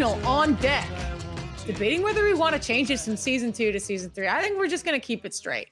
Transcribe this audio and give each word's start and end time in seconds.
signal 0.00 0.26
on 0.26 0.54
deck. 0.54 0.88
Debating 1.66 2.00
whether 2.00 2.24
we 2.24 2.32
want 2.32 2.54
to 2.54 2.58
change 2.58 2.88
this 2.88 3.04
from 3.04 3.18
season 3.18 3.52
two 3.52 3.70
to 3.70 3.78
season 3.78 4.08
three. 4.08 4.28
I 4.28 4.40
think 4.40 4.56
we're 4.56 4.66
just 4.66 4.82
going 4.82 4.98
to 4.98 5.06
keep 5.06 5.26
it 5.26 5.34
straight. 5.34 5.68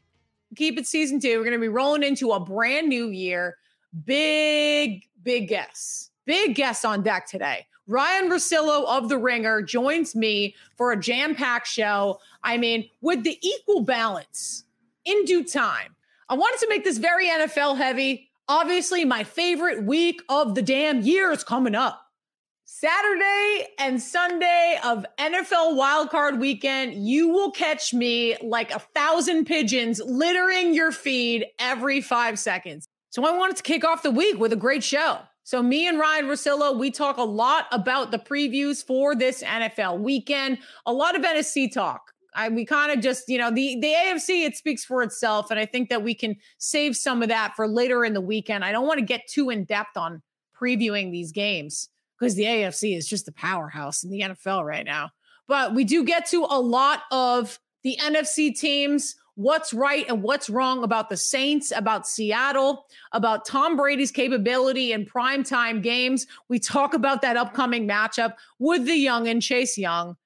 Keep 0.55 0.79
it 0.79 0.87
season 0.87 1.19
two. 1.19 1.39
We're 1.39 1.45
going 1.45 1.55
to 1.55 1.59
be 1.59 1.69
rolling 1.69 2.03
into 2.03 2.33
a 2.33 2.39
brand 2.39 2.91
new 2.91 3.09
year. 3.09 3.57
Big, 4.05 5.09
big 5.23 5.49
guess. 5.49 6.11
Big 6.27 6.55
guess 6.55 6.85
on 6.85 7.03
deck 7.03 7.27
today. 7.27 7.65
Ryen 7.87 8.29
Russillo 8.29 8.85
of 8.87 9.09
The 9.09 9.17
Ringer 9.17 9.62
joins 9.62 10.15
me 10.15 10.55
for 10.77 10.93
a 10.93 11.01
jam 11.01 11.35
packed 11.35 11.66
show. 11.66 12.21
I 12.45 12.59
mean, 12.59 12.87
with 13.01 13.24
the 13.24 13.38
equal 13.41 13.80
balance 13.80 14.65
in 15.07 15.24
due 15.24 15.43
time. 15.43 15.97
I 16.29 16.35
wanted 16.35 16.60
to 16.60 16.69
make 16.69 16.85
this 16.85 16.99
very 16.99 17.29
NFL 17.29 17.79
heavy. 17.79 18.29
Obviously, 18.47 19.07
my 19.07 19.24
favorite 19.24 19.85
week 19.85 20.21
of 20.29 20.55
the 20.55 20.60
damn 20.60 21.01
year 21.01 21.33
is 21.33 21.43
coming 21.43 21.74
up. 21.74 22.08
Saturday 22.80 23.66
and 23.80 24.00
Sunday 24.00 24.78
of 24.84 25.05
NFL 25.18 25.77
wildcard 25.77 26.38
weekend, 26.38 26.95
you 26.95 27.28
will 27.28 27.51
catch 27.51 27.92
me 27.92 28.37
like 28.41 28.70
a 28.70 28.78
thousand 28.78 29.46
pigeons 29.46 30.01
littering 30.06 30.73
your 30.73 30.92
feed 30.92 31.45
every 31.59 32.01
five 32.01 32.38
seconds. 32.38 32.87
So 33.10 33.27
I 33.27 33.37
wanted 33.37 33.56
to 33.56 33.64
kick 33.64 33.84
off 33.84 34.04
the 34.04 34.12
week 34.12 34.38
with 34.38 34.52
a 34.52 34.56
great 34.56 34.84
show. 34.84 35.18
So 35.42 35.60
me 35.60 35.88
and 35.88 35.98
Ryen 35.98 36.27
Russillo, 36.27 36.78
we 36.78 36.92
talk 36.92 37.16
a 37.16 37.24
lot 37.24 37.66
about 37.73 38.12
the 38.12 38.18
previews 38.20 38.87
for 38.87 39.16
this 39.16 39.42
NFL 39.42 39.98
weekend, 39.98 40.59
a 40.87 40.92
lot 40.92 41.16
of 41.16 41.23
NFC 41.23 41.73
talk. 41.73 42.13
I, 42.37 42.48
we 42.48 42.65
kind 42.65 42.92
of 42.92 43.01
just, 43.01 43.29
you 43.29 43.38
know, 43.38 43.51
the 43.51 43.80
the 43.80 43.92
AFC 43.92 44.46
it 44.46 44.57
speaks 44.57 44.85
for 44.85 45.02
itself, 45.02 45.51
and 45.51 45.59
I 45.59 45.66
think 45.66 45.88
that 45.88 46.04
we 46.04 46.15
can 46.15 46.37
save 46.59 46.96
some 46.96 47.24
of 47.24 47.29
that 47.29 47.54
for 47.57 47.66
later 47.66 48.04
in 48.04 48.15
the 48.15 48.20
weekend. 48.20 48.65
I 48.65 48.70
don't 48.70 48.87
want 48.87 49.01
to 49.01 49.04
get 49.04 49.26
too 49.26 49.51
in 49.51 49.65
depth 49.65 49.96
on 49.96 50.23
previewing 50.57 51.10
these 51.10 51.32
games 51.32 51.88
because 52.19 52.35
the 52.35 52.45
AFC 52.45 52.97
is 52.97 53.09
just 53.09 53.27
the 53.27 53.33
powerhouse 53.33 54.02
in 54.02 54.11
the 54.11 54.21
NFL 54.21 54.65
right 54.65 54.85
now. 54.85 55.11
But 55.47 55.74
we 55.74 55.85
do 55.85 56.05
get 56.05 56.27
to 56.27 56.47
a 56.49 56.60
lot 56.60 57.02
of 57.10 57.59
the 57.83 57.97
NFC 58.01 58.59
teams, 58.59 59.16
what's 59.37 59.73
right 59.73 60.05
and 60.09 60.23
what's 60.23 60.51
wrong 60.51 60.83
about 60.83 61.09
the 61.09 61.16
Saints, 61.16 61.73
about 61.75 62.09
Seattle, 62.09 62.87
about 63.13 63.47
Tom 63.47 63.77
Brady's 63.77 64.10
capability 64.10 64.93
in 64.93 65.06
primetime 65.06 65.83
games. 65.83 66.27
We 66.49 66.59
talk 66.59 66.93
about 66.93 67.22
that 67.22 67.37
upcoming 67.37 67.87
matchup 67.87 68.34
with 68.59 68.84
the 68.84 68.97
young 68.97 69.28
and 69.28 69.41
Chase 69.41 69.78
Young. 69.78 70.16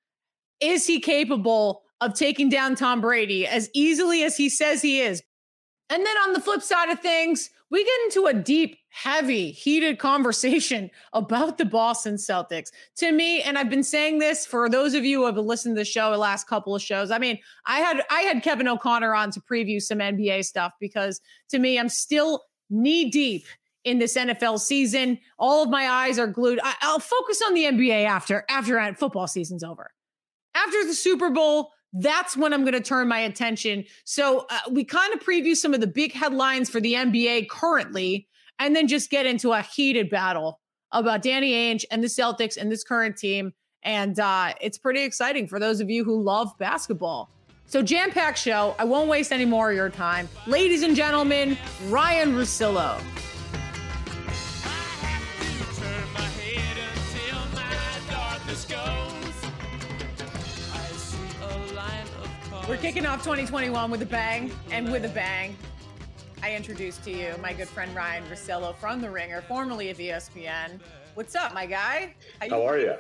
Is 0.61 0.87
he 0.87 0.99
capable 0.99 1.83
of 2.01 2.15
taking 2.15 2.49
down 2.49 2.75
Tom 2.75 3.01
Brady 3.01 3.47
as 3.47 3.69
easily 3.75 4.25
as 4.25 4.37
he 4.37 4.49
says 4.49 4.81
he 4.81 5.01
is? 5.01 5.23
And 5.91 6.05
then 6.05 6.17
on 6.19 6.33
the 6.33 6.41
flip 6.41 6.63
side 6.63 6.89
of 6.89 7.01
things, 7.01 7.51
we 7.73 7.83
get 7.85 8.01
into 8.05 8.27
a 8.27 8.35
deep, 8.35 8.77
heavy, 8.91 9.51
heated 9.51 9.99
conversation 9.99 10.91
about 11.15 11.57
the 11.57 11.65
Boston 11.65 12.15
Celtics. 12.17 12.71
To 12.99 13.11
me, 13.11 13.41
and 13.41 13.57
I've 13.57 13.71
been 13.71 13.83
saying 13.83 14.19
this 14.19 14.47
for 14.47 14.69
those 14.69 14.93
of 14.95 15.05
you 15.05 15.21
who 15.21 15.27
have 15.27 15.39
listened 15.39 15.75
to 15.75 15.81
the 15.81 15.85
show 15.85 16.13
the 16.13 16.19
last 16.19 16.47
couple 16.47 16.77
of 16.77 16.83
shows. 16.83 17.11
I 17.11 17.19
mean, 17.19 17.39
I 17.67 17.81
had 17.81 18.03
I 18.11 18.21
had 18.21 18.43
Kevin 18.43 18.69
O'Connor 18.69 19.15
on 19.15 19.31
to 19.33 19.41
preview 19.41 19.81
some 19.81 19.99
NBA 19.99 20.45
stuff 20.45 20.73
because 20.79 21.21
to 21.49 21.59
me, 21.59 21.79
I'm 21.79 21.89
still 21.89 22.45
knee 22.69 23.11
deep 23.11 23.47
in 23.85 23.99
this 23.99 24.17
NFL 24.17 24.61
season. 24.61 25.19
All 25.39 25.63
of 25.63 25.71
my 25.71 25.89
eyes 25.89 26.19
are 26.19 26.27
glued. 26.27 26.61
I, 26.63 26.75
will 26.85 27.01
focus 27.01 27.43
on 27.45 27.55
the 27.55 27.65
NBA 27.65 28.05
after 28.05 28.45
after 28.51 28.95
football 28.95 29.27
season's 29.27 29.65
over. 29.65 29.91
After 30.55 30.85
the 30.85 30.93
Super 30.93 31.31
Bowl, 31.31 31.71
that's 31.93 32.37
when 32.37 32.53
I'm 32.53 32.63
going 32.63 32.73
to 32.73 32.81
turn 32.81 33.09
my 33.09 33.21
attention. 33.21 33.85
So 34.05 34.47
uh, 34.51 34.59
we 34.71 34.85
kind 34.85 35.13
of 35.13 35.21
preview 35.21 35.55
some 35.55 35.75
of 35.75 35.81
the 35.81 35.87
big 35.87 36.13
headlines 36.13 36.71
for 36.71 36.81
the 36.81 36.95
NBA 36.95 37.49
currently, 37.49 38.29
and 38.59 38.75
then 38.75 38.89
just 38.89 39.11
get 39.11 39.27
into 39.27 39.53
a 39.53 39.63
heated 39.63 40.09
battle 40.09 40.61
about 40.93 41.23
Danny 41.23 41.53
Ainge 41.53 41.85
and 41.91 42.03
the 42.03 42.09
Celtics 42.09 42.57
and 42.57 42.71
this 42.71 42.85
current 42.85 43.17
team. 43.17 43.53
And 43.83 44.19
uh, 44.21 44.55
it's 44.61 44.79
pretty 44.79 45.03
exciting 45.03 45.49
for 45.49 45.59
those 45.59 45.81
of 45.81 45.91
you 45.91 46.05
who 46.05 46.23
love 46.23 46.57
basketball. 46.59 47.31
So, 47.67 47.83
jam 47.83 48.11
packed 48.11 48.39
show. 48.39 48.75
I 48.79 48.85
won't 48.85 49.09
waste 49.09 49.33
any 49.33 49.47
more 49.47 49.71
of 49.71 49.77
your 49.77 49.89
time. 49.89 50.29
Ladies 50.47 50.83
and 50.83 50.95
gentlemen, 50.95 51.57
Ryen 51.89 52.33
Russillo. 52.33 53.01
We're 62.69 62.77
kicking 62.77 63.07
off 63.07 63.25
2021 63.25 63.91
with 63.91 64.03
a 64.03 64.07
bang, 64.07 64.53
and 64.71 64.91
with 64.91 65.05
a 65.05 65.09
bang, 65.09 65.57
I 66.45 66.55
introduce 66.55 66.97
to 66.99 67.11
you 67.11 67.35
my 67.43 67.53
good 67.53 67.69
friend 67.69 67.95
Ryen 67.95 68.23
Russillo 68.31 68.77
from 68.77 69.01
The 69.01 69.11
Ringer, 69.11 69.43
formerly 69.43 69.91
of 69.91 69.99
ESPN. 69.99 70.79
What's 71.15 71.35
up, 71.35 71.55
my 71.55 71.67
guy? 71.67 72.15
How, 72.41 72.49
How 72.51 72.67
are 72.67 72.79
you? 72.79 72.95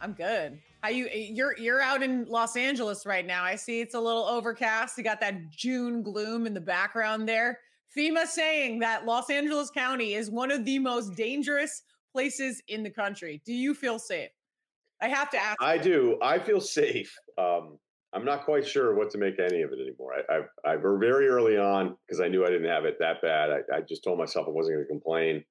I'm 0.00 0.14
good. 0.14 0.58
How 0.82 0.88
you? 0.88 1.06
You're 1.12 1.56
you're 1.58 1.82
out 1.82 2.02
in 2.02 2.24
Los 2.24 2.56
Angeles 2.56 3.04
right 3.04 3.26
now. 3.26 3.44
I 3.44 3.56
see 3.56 3.82
it's 3.82 3.94
a 3.94 4.00
little 4.00 4.24
overcast. 4.24 4.96
You 4.96 5.04
got 5.04 5.20
that 5.20 5.50
June 5.50 6.02
gloom 6.02 6.46
in 6.46 6.54
the 6.54 6.60
background 6.60 7.28
there. 7.28 7.60
FEMA 7.94 8.26
saying 8.26 8.78
that 8.78 9.04
Los 9.04 9.28
Angeles 9.28 9.70
County 9.70 10.14
is 10.14 10.30
one 10.30 10.50
of 10.50 10.64
the 10.64 10.78
most 10.78 11.14
dangerous 11.14 11.82
places 12.10 12.62
in 12.68 12.82
the 12.82 12.90
country. 12.90 13.42
Do 13.44 13.52
you 13.52 13.74
feel 13.74 13.98
safe? 13.98 14.30
I 15.02 15.08
have 15.08 15.28
to 15.30 15.36
ask. 15.36 15.58
I 15.60 15.76
do. 15.76 16.18
I 16.22 16.38
feel 16.38 16.60
safe. 16.60 17.14
Um, 17.36 17.78
I'm 18.14 18.24
not 18.24 18.44
quite 18.44 18.66
sure 18.66 18.94
what 18.94 19.10
to 19.10 19.18
make 19.18 19.38
any 19.38 19.62
of 19.62 19.72
it 19.72 19.78
anymore. 19.80 20.12
I, 20.30 20.68
I, 20.68 20.72
I 20.72 20.76
very 20.76 21.28
early 21.28 21.56
on 21.56 21.96
because 22.06 22.20
I 22.20 22.28
knew 22.28 22.44
I 22.44 22.50
didn't 22.50 22.68
have 22.68 22.84
it 22.84 22.96
that 23.00 23.22
bad. 23.22 23.50
I, 23.50 23.76
I 23.76 23.80
just 23.80 24.04
told 24.04 24.18
myself 24.18 24.46
I 24.46 24.50
wasn't 24.50 24.76
going 24.76 24.86
to 24.86 24.88
complain. 24.88 25.44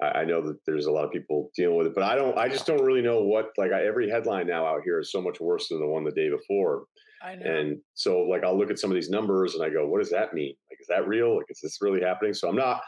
I, 0.00 0.20
I, 0.20 0.24
know 0.24 0.40
that 0.42 0.58
there's 0.66 0.86
a 0.86 0.92
lot 0.92 1.04
of 1.04 1.10
people 1.10 1.50
dealing 1.56 1.76
with 1.76 1.88
it, 1.88 1.94
but 1.94 2.04
I 2.04 2.14
don't. 2.14 2.38
I 2.38 2.48
just 2.48 2.66
don't 2.66 2.84
really 2.84 3.02
know 3.02 3.22
what. 3.22 3.46
Like 3.56 3.72
I, 3.72 3.84
every 3.84 4.08
headline 4.08 4.46
now 4.46 4.66
out 4.66 4.82
here 4.84 5.00
is 5.00 5.10
so 5.10 5.20
much 5.20 5.40
worse 5.40 5.68
than 5.68 5.80
the 5.80 5.86
one 5.86 6.04
the 6.04 6.12
day 6.12 6.30
before. 6.30 6.84
I 7.24 7.34
know. 7.34 7.50
And 7.50 7.78
so, 7.94 8.20
like, 8.20 8.44
I'll 8.44 8.56
look 8.56 8.70
at 8.70 8.78
some 8.78 8.90
of 8.90 8.94
these 8.94 9.10
numbers 9.10 9.54
and 9.54 9.64
I 9.64 9.70
go, 9.70 9.86
"What 9.86 9.98
does 9.98 10.10
that 10.10 10.32
mean? 10.32 10.54
Like, 10.70 10.78
is 10.80 10.86
that 10.88 11.08
real? 11.08 11.36
Like, 11.36 11.46
is 11.48 11.60
this 11.62 11.78
really 11.80 12.02
happening?" 12.02 12.34
So 12.34 12.48
I'm 12.48 12.56
not. 12.56 12.82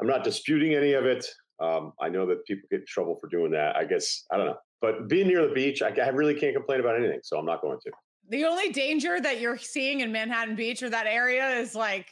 I'm 0.00 0.08
not 0.08 0.24
disputing 0.24 0.74
any 0.74 0.94
of 0.94 1.04
it. 1.04 1.24
Um, 1.62 1.92
I 2.00 2.08
know 2.08 2.26
that 2.26 2.44
people 2.46 2.66
get 2.70 2.80
in 2.80 2.86
trouble 2.88 3.16
for 3.20 3.28
doing 3.28 3.52
that. 3.52 3.76
I 3.76 3.84
guess 3.84 4.24
I 4.32 4.36
don't 4.36 4.46
know. 4.46 4.56
But 4.80 5.08
being 5.08 5.28
near 5.28 5.46
the 5.46 5.54
beach, 5.54 5.80
I, 5.82 5.88
I 5.88 6.08
really 6.08 6.34
can't 6.34 6.54
complain 6.54 6.80
about 6.80 6.96
anything. 6.96 7.20
So 7.22 7.38
I'm 7.38 7.46
not 7.46 7.62
going 7.62 7.78
to. 7.84 7.92
The 8.30 8.44
only 8.44 8.70
danger 8.70 9.20
that 9.20 9.40
you're 9.40 9.58
seeing 9.58 10.00
in 10.00 10.10
Manhattan 10.10 10.56
Beach 10.56 10.82
or 10.82 10.90
that 10.90 11.06
area 11.06 11.48
is 11.58 11.74
like 11.74 12.08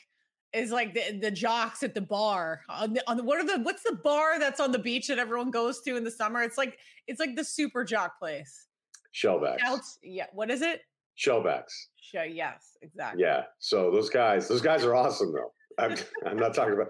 is 0.52 0.70
like 0.70 0.92
the, 0.94 1.18
the 1.18 1.30
jocks 1.30 1.82
at 1.82 1.94
the 1.94 2.00
bar 2.00 2.60
on 2.68 2.92
the, 2.92 3.10
on 3.10 3.16
the 3.16 3.22
what 3.22 3.38
are 3.38 3.46
the 3.46 3.62
what's 3.62 3.82
the 3.82 3.98
bar 4.04 4.38
that's 4.38 4.60
on 4.60 4.70
the 4.70 4.78
beach 4.78 5.08
that 5.08 5.18
everyone 5.18 5.50
goes 5.50 5.80
to 5.82 5.96
in 5.96 6.04
the 6.04 6.10
summer? 6.10 6.42
It's 6.42 6.58
like 6.58 6.78
it's 7.06 7.20
like 7.20 7.36
the 7.36 7.44
super 7.44 7.84
jock 7.84 8.18
place. 8.18 8.66
Shellbacks. 9.14 9.60
Shouts, 9.60 9.98
yeah. 10.02 10.26
What 10.32 10.50
is 10.50 10.62
it? 10.62 10.82
Shellbacks. 11.18 11.72
Show 11.96 12.22
yes, 12.22 12.76
exactly. 12.82 13.22
Yeah. 13.22 13.44
So 13.58 13.90
those 13.90 14.10
guys, 14.10 14.48
those 14.48 14.62
guys 14.62 14.84
are 14.84 14.94
awesome 14.94 15.32
though. 15.32 15.52
I'm 15.78 15.96
I'm 16.26 16.36
not 16.36 16.54
talking 16.54 16.74
about 16.74 16.88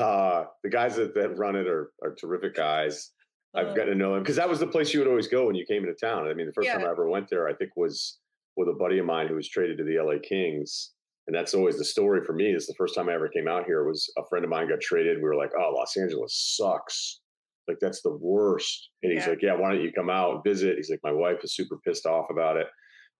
uh 0.00 0.44
the 0.62 0.70
guys 0.70 0.96
that, 0.96 1.14
that 1.14 1.36
run 1.36 1.56
it 1.56 1.66
are 1.66 1.92
are 2.02 2.14
terrific 2.14 2.54
guys. 2.54 3.10
I've 3.54 3.68
uh, 3.68 3.74
gotten 3.74 3.92
to 3.92 3.94
know 3.96 4.14
them 4.14 4.22
because 4.22 4.36
that 4.36 4.48
was 4.48 4.60
the 4.60 4.66
place 4.66 4.94
you 4.94 5.00
would 5.00 5.08
always 5.08 5.26
go 5.26 5.46
when 5.46 5.56
you 5.56 5.66
came 5.66 5.82
into 5.82 5.94
town. 5.94 6.28
I 6.28 6.34
mean, 6.34 6.46
the 6.46 6.52
first 6.52 6.66
yeah. 6.66 6.76
time 6.76 6.86
I 6.86 6.90
ever 6.90 7.08
went 7.08 7.28
there, 7.28 7.48
I 7.48 7.54
think 7.54 7.72
was 7.76 8.18
with 8.60 8.68
a 8.68 8.78
buddy 8.78 8.98
of 8.98 9.06
mine 9.06 9.26
who 9.26 9.34
was 9.34 9.48
traded 9.48 9.78
to 9.78 9.84
the 9.84 9.98
LA 9.98 10.18
Kings. 10.22 10.92
And 11.26 11.34
that's 11.34 11.54
always 11.54 11.78
the 11.78 11.84
story 11.84 12.20
for 12.24 12.34
me. 12.34 12.52
Is 12.52 12.66
the 12.66 12.74
first 12.74 12.94
time 12.94 13.08
I 13.08 13.14
ever 13.14 13.28
came 13.28 13.48
out 13.48 13.64
here 13.64 13.84
was 13.84 14.12
a 14.18 14.22
friend 14.28 14.44
of 14.44 14.50
mine 14.50 14.68
got 14.68 14.80
traded. 14.80 15.16
We 15.16 15.24
were 15.24 15.36
like, 15.36 15.52
"Oh, 15.58 15.72
Los 15.74 15.96
Angeles 15.96 16.56
sucks. 16.56 17.20
Like 17.68 17.78
that's 17.80 18.02
the 18.02 18.16
worst." 18.16 18.90
And 19.02 19.12
he's 19.12 19.24
yeah. 19.24 19.30
like, 19.30 19.42
"Yeah, 19.42 19.54
why 19.54 19.72
don't 19.72 19.82
you 19.82 19.92
come 19.92 20.10
out 20.10 20.34
and 20.34 20.44
visit?" 20.44 20.76
He's 20.76 20.90
like, 20.90 21.00
"My 21.02 21.12
wife 21.12 21.38
is 21.42 21.54
super 21.54 21.78
pissed 21.86 22.06
off 22.06 22.30
about 22.30 22.56
it." 22.56 22.66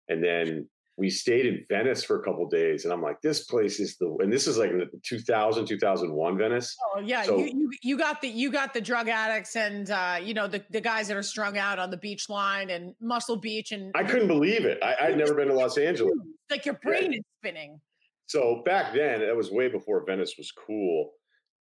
And 0.08 0.22
then 0.22 0.68
we 1.00 1.08
stayed 1.08 1.46
in 1.46 1.64
Venice 1.66 2.04
for 2.04 2.20
a 2.20 2.22
couple 2.22 2.46
days, 2.46 2.84
and 2.84 2.92
I'm 2.92 3.00
like, 3.00 3.22
this 3.22 3.44
place 3.44 3.80
is 3.80 3.96
the 3.96 4.14
and 4.20 4.30
this 4.30 4.46
is 4.46 4.58
like 4.58 4.70
the 4.70 4.86
2000 5.02 5.64
2001 5.64 6.38
Venice. 6.38 6.76
Oh 6.94 7.00
yeah, 7.00 7.22
so, 7.22 7.38
you, 7.38 7.46
you, 7.46 7.70
you 7.82 7.98
got 7.98 8.20
the 8.20 8.28
you 8.28 8.52
got 8.52 8.74
the 8.74 8.82
drug 8.82 9.08
addicts 9.08 9.56
and 9.56 9.90
uh, 9.90 10.18
you 10.22 10.34
know 10.34 10.46
the 10.46 10.62
the 10.68 10.80
guys 10.80 11.08
that 11.08 11.16
are 11.16 11.22
strung 11.22 11.56
out 11.56 11.78
on 11.78 11.90
the 11.90 11.96
beach 11.96 12.28
line 12.28 12.68
and 12.68 12.94
Muscle 13.00 13.36
Beach 13.36 13.72
and 13.72 13.90
I 13.94 14.04
couldn't 14.04 14.28
believe 14.28 14.66
it. 14.66 14.78
I, 14.82 15.08
would 15.08 15.18
never 15.18 15.34
been 15.34 15.48
to 15.48 15.54
Los 15.54 15.78
Angeles. 15.78 16.12
Like 16.50 16.66
your 16.66 16.78
brain 16.82 17.12
yeah. 17.12 17.18
is 17.18 17.24
spinning. 17.40 17.80
So 18.26 18.62
back 18.66 18.92
then, 18.92 19.22
it 19.22 19.34
was 19.34 19.50
way 19.50 19.68
before 19.68 20.04
Venice 20.04 20.34
was 20.36 20.52
cool, 20.52 21.12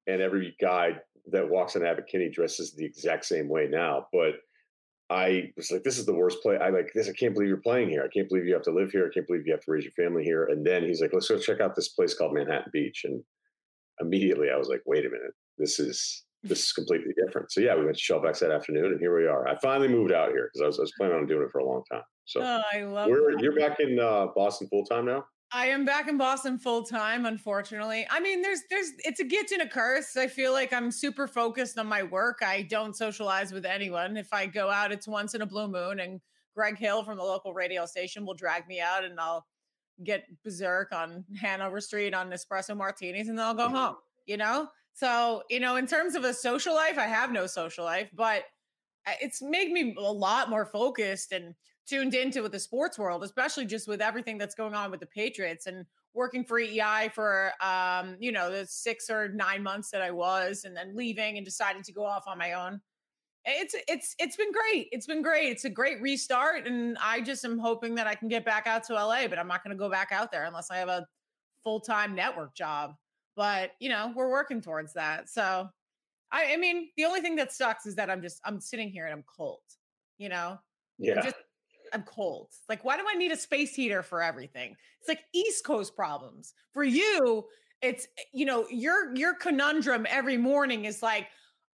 and 0.05 0.21
every 0.21 0.53
guy 0.59 0.97
that 1.31 1.49
walks 1.49 1.77
in 1.77 1.85
Abbot 1.85 2.07
Kinney 2.07 2.29
dresses 2.29 2.73
the 2.73 2.85
exact 2.85 3.23
same 3.23 3.47
way 3.47 3.69
now, 3.71 4.07
but 4.11 4.33
I 5.09 5.51
was 5.57 5.71
like, 5.71 5.83
this 5.83 5.97
is 5.97 6.05
the 6.05 6.13
worst 6.13 6.41
play. 6.43 6.57
I 6.57 6.69
like 6.69 6.91
this. 6.93 7.09
I 7.09 7.13
can't 7.13 7.33
believe 7.33 7.49
you're 7.49 7.57
playing 7.57 7.89
here. 7.89 8.03
I 8.03 8.13
can't 8.13 8.29
believe 8.29 8.45
you 8.45 8.53
have 8.53 8.63
to 8.63 8.71
live 8.71 8.91
here. 8.91 9.07
I 9.07 9.13
can't 9.13 9.25
believe 9.25 9.47
you 9.47 9.53
have 9.53 9.63
to 9.63 9.71
raise 9.71 9.83
your 9.83 9.93
family 9.93 10.23
here. 10.23 10.45
And 10.45 10.65
then 10.65 10.83
he's 10.83 11.01
like, 11.01 11.11
let's 11.13 11.27
go 11.27 11.39
check 11.39 11.61
out 11.61 11.75
this 11.75 11.89
place 11.89 12.13
called 12.13 12.33
Manhattan 12.33 12.69
Beach. 12.71 13.01
And 13.05 13.23
immediately 13.99 14.49
I 14.53 14.57
was 14.57 14.67
like, 14.67 14.81
wait 14.85 15.05
a 15.05 15.09
minute, 15.09 15.33
this 15.57 15.79
is 15.79 16.25
this 16.43 16.63
is 16.63 16.71
completely 16.71 17.13
different. 17.25 17.51
So 17.51 17.59
yeah, 17.59 17.75
we 17.75 17.85
went 17.85 17.97
to 17.97 18.01
Shellbacks 18.01 18.39
that 18.39 18.51
afternoon, 18.51 18.85
and 18.85 18.99
here 18.99 19.17
we 19.17 19.27
are. 19.27 19.47
I 19.47 19.57
finally 19.59 19.89
moved 19.89 20.13
out 20.13 20.29
here 20.29 20.49
because 20.53 20.63
I 20.63 20.67
was, 20.67 20.79
I 20.79 20.83
was 20.83 20.93
planning 20.97 21.17
on 21.17 21.27
doing 21.27 21.43
it 21.43 21.51
for 21.51 21.59
a 21.59 21.65
long 21.65 21.83
time. 21.91 22.03
So 22.25 22.41
oh, 22.41 22.61
I 22.73 22.83
love. 22.83 23.09
You're 23.09 23.55
back 23.55 23.79
in 23.79 23.99
uh, 23.99 24.27
Boston 24.35 24.67
full 24.69 24.85
time 24.85 25.05
now. 25.05 25.25
I 25.51 25.67
am 25.67 25.83
back 25.83 26.07
in 26.07 26.17
Boston 26.17 26.59
full 26.59 26.83
time, 26.83 27.25
unfortunately. 27.25 28.05
I 28.09 28.19
mean, 28.19 28.41
there's 28.41 28.61
there's 28.69 28.91
it's 28.99 29.19
a 29.19 29.23
gift 29.23 29.51
and 29.51 29.63
a 29.63 29.67
curse. 29.67 30.15
I 30.15 30.27
feel 30.27 30.53
like 30.53 30.71
I'm 30.71 30.91
super 30.91 31.27
focused 31.27 31.79
on 31.79 31.87
my 31.87 32.03
work. 32.03 32.39
I 32.45 32.63
don't 32.63 32.95
socialize 32.95 33.51
with 33.51 33.65
anyone. 33.65 34.15
If 34.15 34.31
I 34.31 34.45
go 34.45 34.69
out, 34.69 34.91
it's 34.91 35.07
once 35.07 35.33
in 35.33 35.41
a 35.41 35.47
blue 35.47 35.67
moon 35.67 35.99
and 35.99 36.21
Greg 36.55 36.77
Hill 36.77 37.03
from 37.03 37.17
the 37.17 37.23
local 37.23 37.53
radio 37.53 37.85
station 37.85 38.25
will 38.25 38.35
drag 38.35 38.67
me 38.67 38.79
out 38.79 39.03
and 39.03 39.19
I'll 39.19 39.45
get 40.03 40.25
berserk 40.43 40.91
on 40.91 41.25
Hanover 41.41 41.81
Street 41.81 42.13
on 42.13 42.29
espresso 42.31 42.77
martinis 42.77 43.27
and 43.27 43.37
then 43.37 43.45
I'll 43.45 43.53
go 43.53 43.67
mm-hmm. 43.67 43.75
home, 43.75 43.95
you 44.27 44.37
know? 44.37 44.67
So, 44.93 45.43
you 45.49 45.59
know, 45.59 45.77
in 45.77 45.87
terms 45.87 46.15
of 46.15 46.25
a 46.25 46.33
social 46.33 46.75
life, 46.75 46.97
I 46.97 47.07
have 47.07 47.31
no 47.31 47.47
social 47.47 47.85
life, 47.85 48.09
but 48.13 48.43
uh, 49.07 49.13
it's 49.21 49.41
made 49.41 49.71
me 49.71 49.95
a 49.97 50.01
lot 50.11 50.49
more 50.49 50.65
focused 50.65 51.31
and 51.31 51.55
tuned 51.89 52.13
into 52.13 52.41
with 52.41 52.51
the 52.51 52.59
sports 52.59 52.99
world, 52.99 53.23
especially 53.23 53.65
just 53.65 53.87
with 53.87 54.01
everything 54.01 54.37
that's 54.37 54.55
going 54.55 54.73
on 54.73 54.91
with 54.91 54.99
the 54.99 55.05
Patriots 55.07 55.65
and 55.65 55.85
working 56.13 56.43
for 56.43 56.59
EI 56.59 57.09
for 57.13 57.51
um, 57.61 58.15
you 58.19 58.31
know, 58.31 58.51
the 58.51 58.65
six 58.65 59.09
or 59.09 59.29
nine 59.29 59.63
months 59.63 59.89
that 59.91 60.01
I 60.01 60.11
was 60.11 60.65
and 60.65 60.75
then 60.75 60.95
leaving 60.95 61.37
and 61.37 61.45
deciding 61.45 61.83
to 61.83 61.93
go 61.93 62.05
off 62.05 62.25
on 62.27 62.37
my 62.37 62.53
own. 62.53 62.81
It's 63.45 63.73
it's 63.87 64.15
it's 64.19 64.35
been 64.35 64.51
great. 64.51 64.89
It's 64.91 65.07
been 65.07 65.21
great. 65.21 65.49
It's 65.49 65.65
a 65.65 65.69
great 65.69 66.01
restart. 66.01 66.67
And 66.67 66.97
I 67.01 67.21
just 67.21 67.45
am 67.45 67.57
hoping 67.57 67.95
that 67.95 68.05
I 68.05 68.13
can 68.13 68.27
get 68.27 68.45
back 68.45 68.67
out 68.67 68.83
to 68.85 68.93
LA, 68.93 69.27
but 69.27 69.39
I'm 69.39 69.47
not 69.47 69.63
gonna 69.63 69.75
go 69.75 69.89
back 69.89 70.09
out 70.11 70.31
there 70.31 70.43
unless 70.43 70.69
I 70.69 70.77
have 70.77 70.89
a 70.89 71.07
full-time 71.63 72.15
network 72.15 72.53
job. 72.53 72.95
But 73.35 73.71
you 73.79 73.89
know, 73.89 74.13
we're 74.15 74.29
working 74.29 74.61
towards 74.61 74.93
that. 74.93 75.29
So 75.29 75.69
I, 76.31 76.53
I 76.53 76.57
mean, 76.57 76.89
the 76.97 77.05
only 77.05 77.21
thing 77.21 77.35
that 77.37 77.53
sucks 77.53 77.85
is 77.85 77.95
that 77.95 78.09
I'm 78.09 78.21
just 78.21 78.39
I'm 78.43 78.59
sitting 78.59 78.89
here 78.89 79.05
and 79.05 79.13
I'm 79.13 79.23
cold. 79.23 79.61
You 80.17 80.27
know, 80.29 80.59
yeah. 80.97 81.15
I'm, 81.15 81.23
just, 81.23 81.35
I'm 81.93 82.03
cold. 82.03 82.49
Like, 82.67 82.83
why 82.83 82.97
do 82.97 83.03
I 83.09 83.15
need 83.15 83.31
a 83.31 83.37
space 83.37 83.75
heater 83.75 84.03
for 84.03 84.21
everything? 84.21 84.75
It's 84.99 85.07
like 85.07 85.21
East 85.33 85.65
Coast 85.65 85.95
problems. 85.95 86.53
For 86.73 86.83
you, 86.83 87.45
it's 87.81 88.07
eh, 88.17 88.23
you 88.33 88.45
know 88.45 88.67
your 88.69 89.15
your 89.15 89.33
conundrum 89.33 90.05
every 90.09 90.37
morning 90.37 90.85
is 90.85 91.01
like, 91.01 91.27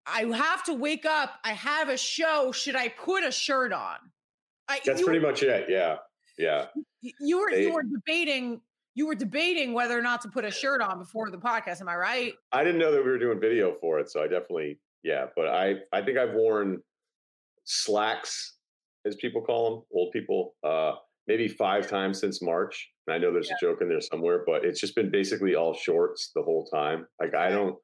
I 0.07 0.25
have 0.25 0.65
to 0.65 0.75
wake 0.75 1.07
up. 1.07 1.35
I 1.45 1.53
have 1.53 1.89
a 1.89 1.97
show. 1.97 2.53
Should 2.53 2.77
I 2.77 2.89
put 2.89 3.25
a 3.25 3.33
shirt 3.33 3.73
on? 3.73 3.97
I, 4.69 4.81
That's 4.85 5.03
pretty 5.03 5.21
much 5.21 5.43
it. 5.43 5.67
Yeah, 5.69 5.97
yeah. 6.39 6.67
You 7.21 7.41
were 7.41 7.51
they, 7.51 7.63
you 7.67 7.73
were 7.73 7.83
debating 7.83 8.61
you 8.95 9.07
were 9.07 9.15
debating 9.15 9.73
whether 9.73 9.99
or 9.99 10.03
not 10.03 10.21
to 10.23 10.29
put 10.29 10.45
a 10.45 10.51
shirt 10.51 10.83
on 10.83 10.99
before 10.99 11.31
the 11.31 11.39
podcast. 11.39 11.81
Am 11.81 11.89
I 11.89 11.97
right? 11.97 12.35
I 12.53 12.63
didn't 12.63 12.79
know 12.79 12.93
that 12.93 13.03
we 13.03 13.11
were 13.11 13.19
doing 13.19 13.41
video 13.41 13.75
for 13.81 13.99
it, 13.99 14.11
so 14.11 14.23
I 14.23 14.25
definitely 14.25 14.79
yeah. 15.03 15.27
But 15.35 15.49
I 15.49 15.77
I 15.93 16.03
think 16.03 16.19
I've 16.19 16.35
worn 16.35 16.83
slacks, 17.65 18.55
as 19.07 19.17
people 19.17 19.43
call 19.43 19.71
them, 19.71 19.83
old 19.93 20.13
people, 20.13 20.55
uh, 20.65 20.93
maybe 21.27 21.49
five 21.49 21.89
times 21.89 22.21
since 22.21 22.43
March. 22.43 22.91
And 23.07 23.15
I 23.15 23.19
know 23.19 23.33
there's 23.33 23.49
yeah. 23.49 23.57
a 23.57 23.71
joke 23.71 23.83
in 23.83 23.89
there 23.89 24.01
somewhere, 24.01 24.43
but 24.47 24.65
it's 24.65 24.81
just 24.81 24.95
been 24.95 25.11
basically 25.11 25.55
all 25.55 25.75
shorts 25.75 26.31
the 26.35 26.43
whole 26.43 26.67
time. 26.67 27.07
Like 27.21 27.35
I 27.35 27.51
don't. 27.51 27.77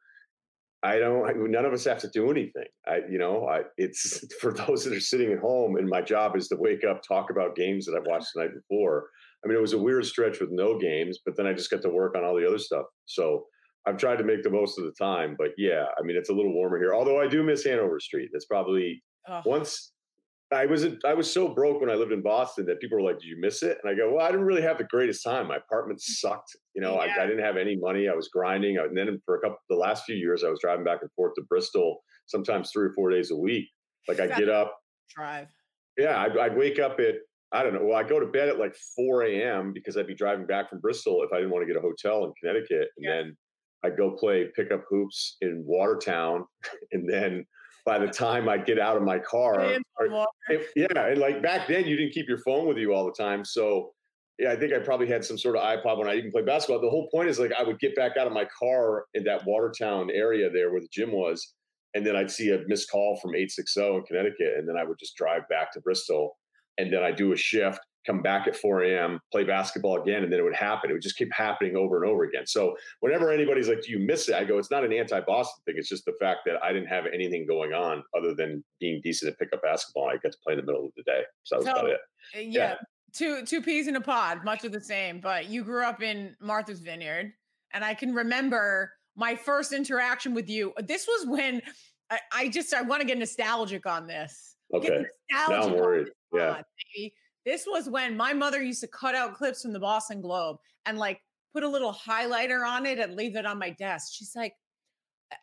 I 0.80 1.00
don't. 1.00 1.50
None 1.50 1.64
of 1.64 1.72
us 1.72 1.84
have 1.86 1.98
to 1.98 2.10
do 2.10 2.30
anything. 2.30 2.66
I, 2.86 3.00
you 3.10 3.18
know, 3.18 3.48
I, 3.48 3.62
it's 3.78 4.24
for 4.40 4.52
those 4.52 4.84
that 4.84 4.92
are 4.92 5.00
sitting 5.00 5.32
at 5.32 5.40
home, 5.40 5.76
and 5.76 5.88
my 5.88 6.00
job 6.00 6.36
is 6.36 6.46
to 6.48 6.56
wake 6.56 6.84
up, 6.84 7.02
talk 7.02 7.30
about 7.30 7.56
games 7.56 7.84
that 7.86 7.96
I've 7.96 8.06
watched 8.06 8.28
the 8.34 8.42
night 8.42 8.54
before, 8.54 9.08
I 9.44 9.48
mean, 9.48 9.56
it 9.56 9.60
was 9.60 9.72
a 9.72 9.78
weird 9.78 10.04
stretch 10.06 10.40
with 10.40 10.50
no 10.50 10.78
games, 10.78 11.18
but 11.24 11.36
then 11.36 11.46
I 11.46 11.52
just 11.52 11.70
got 11.70 11.82
to 11.82 11.90
work 11.90 12.16
on 12.16 12.24
all 12.24 12.36
the 12.36 12.46
other 12.46 12.58
stuff. 12.58 12.86
So 13.06 13.46
I've 13.86 13.96
tried 13.96 14.16
to 14.16 14.24
make 14.24 14.42
the 14.42 14.50
most 14.50 14.78
of 14.78 14.84
the 14.84 14.92
time. 14.92 15.36
But 15.38 15.50
yeah, 15.56 15.84
I 15.98 16.02
mean, 16.02 16.16
it's 16.16 16.30
a 16.30 16.34
little 16.34 16.52
warmer 16.52 16.78
here. 16.78 16.94
Although 16.94 17.20
I 17.20 17.28
do 17.28 17.42
miss 17.42 17.64
Hanover 17.64 18.00
Street. 18.00 18.30
That's 18.32 18.46
probably 18.46 19.02
oh. 19.28 19.42
once 19.44 19.92
I 20.50 20.64
was 20.64 20.86
I 21.04 21.12
was 21.12 21.30
so 21.30 21.48
broke 21.48 21.80
when 21.80 21.90
I 21.90 21.94
lived 21.94 22.12
in 22.12 22.22
Boston 22.22 22.64
that 22.66 22.80
people 22.80 22.96
were 22.96 23.04
like, 23.04 23.20
"Do 23.20 23.26
you 23.26 23.38
miss 23.38 23.62
it?" 23.62 23.78
And 23.82 23.92
I 23.92 23.94
go, 23.94 24.14
"Well, 24.14 24.24
I 24.24 24.30
didn't 24.30 24.46
really 24.46 24.62
have 24.62 24.78
the 24.78 24.84
greatest 24.84 25.22
time. 25.22 25.48
My 25.48 25.56
apartment 25.56 26.00
sucked. 26.00 26.56
You 26.74 26.80
know, 26.80 26.94
yeah. 26.94 27.16
I, 27.18 27.24
I, 27.24 27.26
didn't 27.26 27.44
have 27.44 27.58
any 27.58 27.76
money. 27.76 28.08
I 28.08 28.14
was 28.14 28.28
grinding, 28.28 28.78
and 28.78 28.96
then 28.96 29.20
for 29.26 29.36
a 29.36 29.40
couple 29.40 29.58
the 29.68 29.76
last 29.76 30.04
few 30.04 30.16
years, 30.16 30.44
I 30.44 30.48
was 30.48 30.60
driving 30.60 30.84
back 30.84 31.00
and 31.02 31.12
forth 31.12 31.34
to 31.34 31.42
Bristol, 31.48 32.02
sometimes 32.26 32.70
three 32.72 32.86
or 32.86 32.92
four 32.94 33.10
days 33.10 33.30
a 33.30 33.36
week. 33.36 33.68
Like 34.08 34.20
I 34.20 34.26
get 34.26 34.48
up, 34.48 34.74
drive. 35.14 35.48
Yeah, 35.98 36.18
I'd, 36.18 36.38
I'd 36.38 36.56
wake 36.56 36.78
up 36.78 36.98
at 36.98 37.16
I 37.52 37.62
don't 37.62 37.74
know. 37.74 37.84
Well, 37.84 37.98
I 37.98 38.02
go 38.02 38.20
to 38.20 38.26
bed 38.26 38.48
at 38.48 38.58
like 38.58 38.76
4 38.96 39.24
a.m. 39.24 39.72
because 39.72 39.96
I'd 39.96 40.06
be 40.06 40.14
driving 40.14 40.46
back 40.46 40.68
from 40.68 40.80
Bristol 40.80 41.22
if 41.22 41.32
I 41.32 41.36
didn't 41.36 41.50
want 41.50 41.66
to 41.66 41.72
get 41.72 41.78
a 41.78 41.84
hotel 41.84 42.24
in 42.24 42.32
Connecticut. 42.40 42.88
And 42.96 43.04
yeah. 43.04 43.16
then 43.16 43.36
I'd 43.84 43.96
go 43.96 44.10
play 44.10 44.48
pickup 44.54 44.84
hoops 44.88 45.36
in 45.40 45.62
Watertown. 45.66 46.44
And 46.92 47.08
then 47.08 47.44
by 47.88 47.98
the 47.98 48.06
time 48.06 48.50
I 48.50 48.58
get 48.58 48.78
out 48.78 48.98
of 48.98 49.02
my 49.02 49.18
car, 49.18 49.78
or, 49.98 50.26
yeah, 50.76 50.86
and 50.94 51.18
like 51.18 51.42
back 51.42 51.66
then 51.66 51.86
you 51.86 51.96
didn't 51.96 52.12
keep 52.12 52.28
your 52.28 52.36
phone 52.40 52.68
with 52.68 52.76
you 52.76 52.92
all 52.92 53.06
the 53.06 53.12
time. 53.12 53.46
So 53.46 53.92
yeah, 54.38 54.52
I 54.52 54.56
think 54.56 54.74
I 54.74 54.78
probably 54.78 55.08
had 55.08 55.24
some 55.24 55.38
sort 55.38 55.56
of 55.56 55.62
iPod 55.62 55.96
when 55.96 56.06
I 56.06 56.16
even 56.16 56.30
played 56.30 56.44
basketball. 56.44 56.82
The 56.82 56.90
whole 56.90 57.08
point 57.08 57.30
is 57.30 57.38
like 57.38 57.52
I 57.58 57.62
would 57.62 57.80
get 57.80 57.96
back 57.96 58.18
out 58.18 58.26
of 58.26 58.34
my 58.34 58.44
car 58.58 59.06
in 59.14 59.24
that 59.24 59.46
Watertown 59.46 60.10
area 60.10 60.50
there 60.50 60.70
where 60.70 60.82
the 60.82 60.88
gym 60.92 61.12
was. 61.12 61.54
And 61.94 62.06
then 62.06 62.14
I'd 62.14 62.30
see 62.30 62.50
a 62.50 62.60
missed 62.66 62.90
call 62.90 63.18
from 63.22 63.30
860 63.30 63.80
in 63.80 64.02
Connecticut. 64.06 64.58
And 64.58 64.68
then 64.68 64.76
I 64.76 64.84
would 64.84 64.98
just 64.98 65.16
drive 65.16 65.48
back 65.48 65.72
to 65.72 65.80
Bristol 65.80 66.36
and 66.76 66.92
then 66.92 67.02
I 67.02 67.10
do 67.10 67.32
a 67.32 67.36
shift, 67.36 67.80
come 68.08 68.22
back 68.22 68.48
at 68.48 68.56
4 68.56 68.84
a.m., 68.84 69.20
play 69.30 69.44
basketball 69.44 70.00
again, 70.00 70.24
and 70.24 70.32
then 70.32 70.40
it 70.40 70.42
would 70.42 70.54
happen. 70.54 70.90
It 70.90 70.94
would 70.94 71.02
just 71.02 71.18
keep 71.18 71.32
happening 71.32 71.76
over 71.76 72.02
and 72.02 72.10
over 72.10 72.24
again. 72.24 72.46
So 72.46 72.76
whenever 73.00 73.30
anybody's 73.30 73.68
like, 73.68 73.82
"Do 73.82 73.92
you 73.92 73.98
miss 73.98 74.28
it?" 74.28 74.34
I 74.34 74.44
go, 74.44 74.58
"It's 74.58 74.70
not 74.70 74.84
an 74.84 74.92
anti-Boston 74.92 75.62
thing. 75.66 75.74
It's 75.76 75.88
just 75.88 76.06
the 76.06 76.14
fact 76.18 76.40
that 76.46 76.62
I 76.64 76.72
didn't 76.72 76.88
have 76.88 77.04
anything 77.06 77.46
going 77.46 77.74
on 77.74 78.02
other 78.16 78.34
than 78.34 78.64
being 78.80 79.00
decent 79.04 79.30
at 79.30 79.38
pick 79.38 79.52
up 79.52 79.62
basketball. 79.62 80.08
I 80.08 80.16
got 80.16 80.32
to 80.32 80.38
play 80.42 80.54
in 80.54 80.60
the 80.60 80.66
middle 80.66 80.86
of 80.86 80.92
the 80.96 81.02
day, 81.02 81.22
so 81.44 81.56
that 81.56 81.58
was 81.58 81.66
so, 81.66 81.72
about 81.72 81.90
it." 81.90 82.00
Uh, 82.34 82.40
yeah, 82.40 82.68
yeah, 82.68 82.74
two 83.12 83.44
two 83.44 83.60
peas 83.60 83.86
in 83.86 83.96
a 83.96 84.00
pod, 84.00 84.44
much 84.44 84.64
of 84.64 84.72
the 84.72 84.80
same. 84.80 85.20
But 85.20 85.48
you 85.48 85.62
grew 85.62 85.84
up 85.84 86.02
in 86.02 86.34
Martha's 86.40 86.80
Vineyard, 86.80 87.32
and 87.72 87.84
I 87.84 87.94
can 87.94 88.14
remember 88.14 88.92
my 89.16 89.36
first 89.36 89.72
interaction 89.72 90.32
with 90.32 90.48
you. 90.48 90.72
This 90.86 91.06
was 91.06 91.26
when 91.26 91.60
I, 92.10 92.20
I 92.32 92.48
just 92.48 92.72
I 92.72 92.82
want 92.82 93.02
to 93.02 93.06
get 93.06 93.18
nostalgic 93.18 93.86
on 93.86 94.06
this. 94.06 94.56
Okay. 94.72 95.04
Now 95.30 95.46
I'm 95.48 95.72
worried. 95.72 96.08
Yeah. 96.32 96.62
baby. 96.94 97.14
This 97.48 97.64
was 97.66 97.88
when 97.88 98.14
my 98.14 98.34
mother 98.34 98.62
used 98.62 98.82
to 98.82 98.88
cut 98.88 99.14
out 99.14 99.34
clips 99.34 99.62
from 99.62 99.72
the 99.72 99.80
Boston 99.80 100.20
Globe 100.20 100.58
and 100.84 100.98
like 100.98 101.22
put 101.54 101.62
a 101.62 101.68
little 101.68 101.94
highlighter 101.94 102.68
on 102.68 102.84
it 102.84 102.98
and 102.98 103.16
leave 103.16 103.36
it 103.36 103.46
on 103.46 103.58
my 103.58 103.70
desk. 103.70 104.12
She's 104.12 104.36
like, 104.36 104.52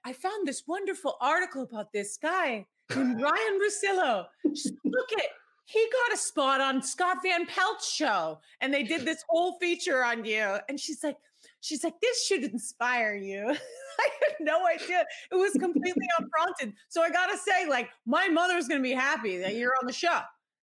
I 0.05 0.13
found 0.13 0.47
this 0.47 0.61
wonderful 0.67 1.17
article 1.19 1.63
about 1.63 1.91
this 1.91 2.15
guy 2.21 2.67
named 2.95 3.21
Ryen 3.23 3.59
Russillo. 3.59 4.25
Look 4.43 5.13
at 5.17 5.25
he 5.65 5.83
got 6.03 6.13
a 6.13 6.17
spot 6.17 6.61
on 6.61 6.83
Scott 6.83 7.17
Van 7.23 7.47
Pelt's 7.47 7.91
show, 7.91 8.37
and 8.61 8.71
they 8.71 8.83
did 8.83 9.03
this 9.03 9.23
whole 9.27 9.57
feature 9.57 10.03
on 10.03 10.25
you. 10.25 10.57
And 10.69 10.79
she's 10.79 11.03
like, 11.03 11.17
she's 11.61 11.83
like, 11.83 11.99
this 12.03 12.23
should 12.27 12.43
inspire 12.43 13.15
you. 13.15 13.47
I 13.99 14.09
had 14.21 14.35
no 14.41 14.67
idea. 14.67 15.03
It 15.31 15.35
was 15.35 15.53
completely 15.53 16.05
unprompted. 16.19 16.73
So 16.87 17.01
I 17.01 17.09
gotta 17.09 17.35
say, 17.39 17.67
like, 17.67 17.89
my 18.05 18.27
mother's 18.27 18.67
gonna 18.67 18.83
be 18.83 18.91
happy 18.91 19.39
that 19.39 19.55
you're 19.55 19.73
on 19.81 19.87
the 19.87 19.93
show. 19.93 20.19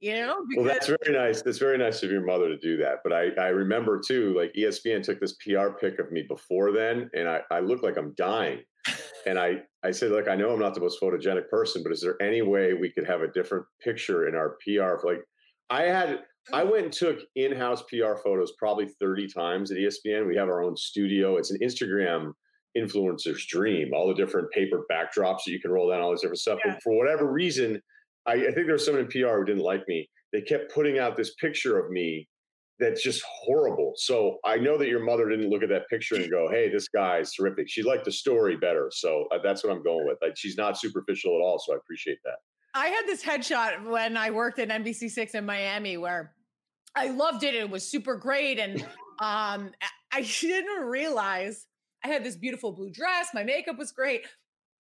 You 0.02 0.14
know, 0.16 0.46
well, 0.58 0.66
that's 0.66 0.88
very 0.88 1.18
nice. 1.18 1.42
That's 1.42 1.58
very 1.58 1.78
nice 1.78 2.04
of 2.04 2.12
your 2.12 2.24
mother 2.24 2.50
to 2.50 2.58
do 2.58 2.78
that. 2.78 2.98
But 3.04 3.14
I, 3.14 3.30
I 3.40 3.48
remember 3.48 4.02
too, 4.06 4.36
like 4.38 4.54
ESPN 4.54 5.02
took 5.02 5.20
this 5.20 5.38
PR 5.38 5.70
pic 5.80 6.00
of 6.00 6.12
me 6.12 6.26
before 6.28 6.72
then, 6.72 7.10
and 7.14 7.30
I, 7.30 7.42
I 7.50 7.62
look 7.62 7.82
like 7.82 7.98
I'm 7.98 8.14
dying. 8.16 8.60
And 9.26 9.40
I, 9.40 9.62
I 9.84 9.92
said, 9.92 10.12
look, 10.12 10.28
I 10.28 10.36
know 10.36 10.52
I'm 10.52 10.60
not 10.60 10.76
the 10.76 10.82
most 10.82 11.02
photogenic 11.02 11.50
person, 11.50 11.82
but 11.82 11.92
is 11.92 12.02
there 12.02 12.22
any 12.22 12.42
way 12.42 12.74
we 12.74 12.92
could 12.92 13.08
have 13.08 13.22
a 13.22 13.32
different 13.32 13.66
picture 13.84 14.28
in 14.28 14.36
our 14.36 14.58
PR? 14.62 15.06
Like, 15.06 15.22
I 15.70 15.84
had, 15.84 16.20
I 16.54 16.64
mm. 16.64 16.72
went 16.72 16.84
and 16.86 16.94
took 16.94 17.20
in-house 17.36 17.84
PR 17.90 18.16
photos 18.24 18.54
probably 18.60 18.88
30 19.00 19.28
times 19.28 19.72
at 19.72 19.78
ESPN. 19.78 20.28
We 20.28 20.36
have 20.36 20.48
our 20.48 20.62
own 20.62 20.78
studio. 20.78 21.38
It's 21.38 21.50
an 21.50 21.58
Instagram 21.64 22.34
influencer's 22.78 23.46
dream. 23.48 23.94
All 23.96 24.08
the 24.08 24.14
different 24.14 24.52
paper 24.52 24.86
backdrops 24.92 25.46
that 25.46 25.52
you 25.52 25.60
can 25.60 25.72
roll 25.72 25.90
down, 25.90 26.02
all 26.02 26.12
this 26.12 26.22
different 26.22 26.40
stuff. 26.40 26.60
Yeah. 26.64 26.74
But 26.74 26.84
for 26.84 26.96
whatever 26.96 27.32
reason, 27.32 27.82
I, 28.28 28.34
I 28.34 28.52
think 28.52 28.66
there 28.66 28.74
was 28.74 28.86
someone 28.86 29.04
in 29.04 29.10
PR 29.10 29.38
who 29.38 29.46
didn't 29.46 29.64
like 29.64 29.88
me. 29.88 30.10
They 30.34 30.42
kept 30.42 30.74
putting 30.74 31.00
out 31.00 31.16
this 31.16 31.34
picture 31.36 31.80
of 31.80 31.92
me 31.92 32.28
that's 32.80 33.02
just 33.02 33.24
horrible. 33.24 33.94
So 33.96 34.38
I 34.44 34.58
know 34.58 34.78
that 34.78 34.88
your 34.88 35.04
mother 35.04 35.30
didn't 35.30 35.50
look 35.50 35.64
at 35.64 35.70
that 35.70 35.88
picture 35.90 36.16
and 36.16 36.30
go, 36.30 36.50
"Hey, 36.50 36.70
this 36.70 36.90
guy's 36.90 37.34
terrific." 37.34 37.70
She 37.70 37.84
liked 37.84 38.06
the 38.06 38.12
story 38.12 38.58
better, 38.58 38.90
so 38.92 39.28
uh, 39.32 39.38
that's 39.42 39.64
what 39.64 39.72
I'm 39.72 39.84
going 39.84 40.06
with. 40.06 40.18
Like, 40.22 40.34
she's 40.36 40.58
not 40.58 40.78
superficial 40.78 41.36
at 41.38 41.42
all, 41.42 41.58
so 41.60 41.74
I 41.74 41.78
appreciate 41.78 42.20
that. 42.26 42.38
I 42.74 42.88
had 42.88 43.06
this 43.06 43.24
headshot 43.24 43.90
when 43.90 44.18
I 44.18 44.32
worked 44.32 44.60
at 44.60 44.68
NBC 44.70 45.10
Six 45.10 45.36
in 45.36 45.46
Miami, 45.46 45.96
where 45.96 46.34
I 46.96 47.08
loved 47.08 47.44
it. 47.44 47.56
It 47.56 47.70
was 47.70 47.88
super 47.90 48.18
great, 48.18 48.60
and 48.60 48.82
um, 49.20 49.72
I 50.12 50.22
didn't 50.42 50.84
realize 50.84 51.68
I 52.04 52.10
had 52.10 52.24
this 52.24 52.36
beautiful 52.36 52.74
blue 52.74 52.92
dress. 52.92 53.30
My 53.34 53.44
makeup 53.44 53.78
was 53.78 53.94
great, 53.94 54.26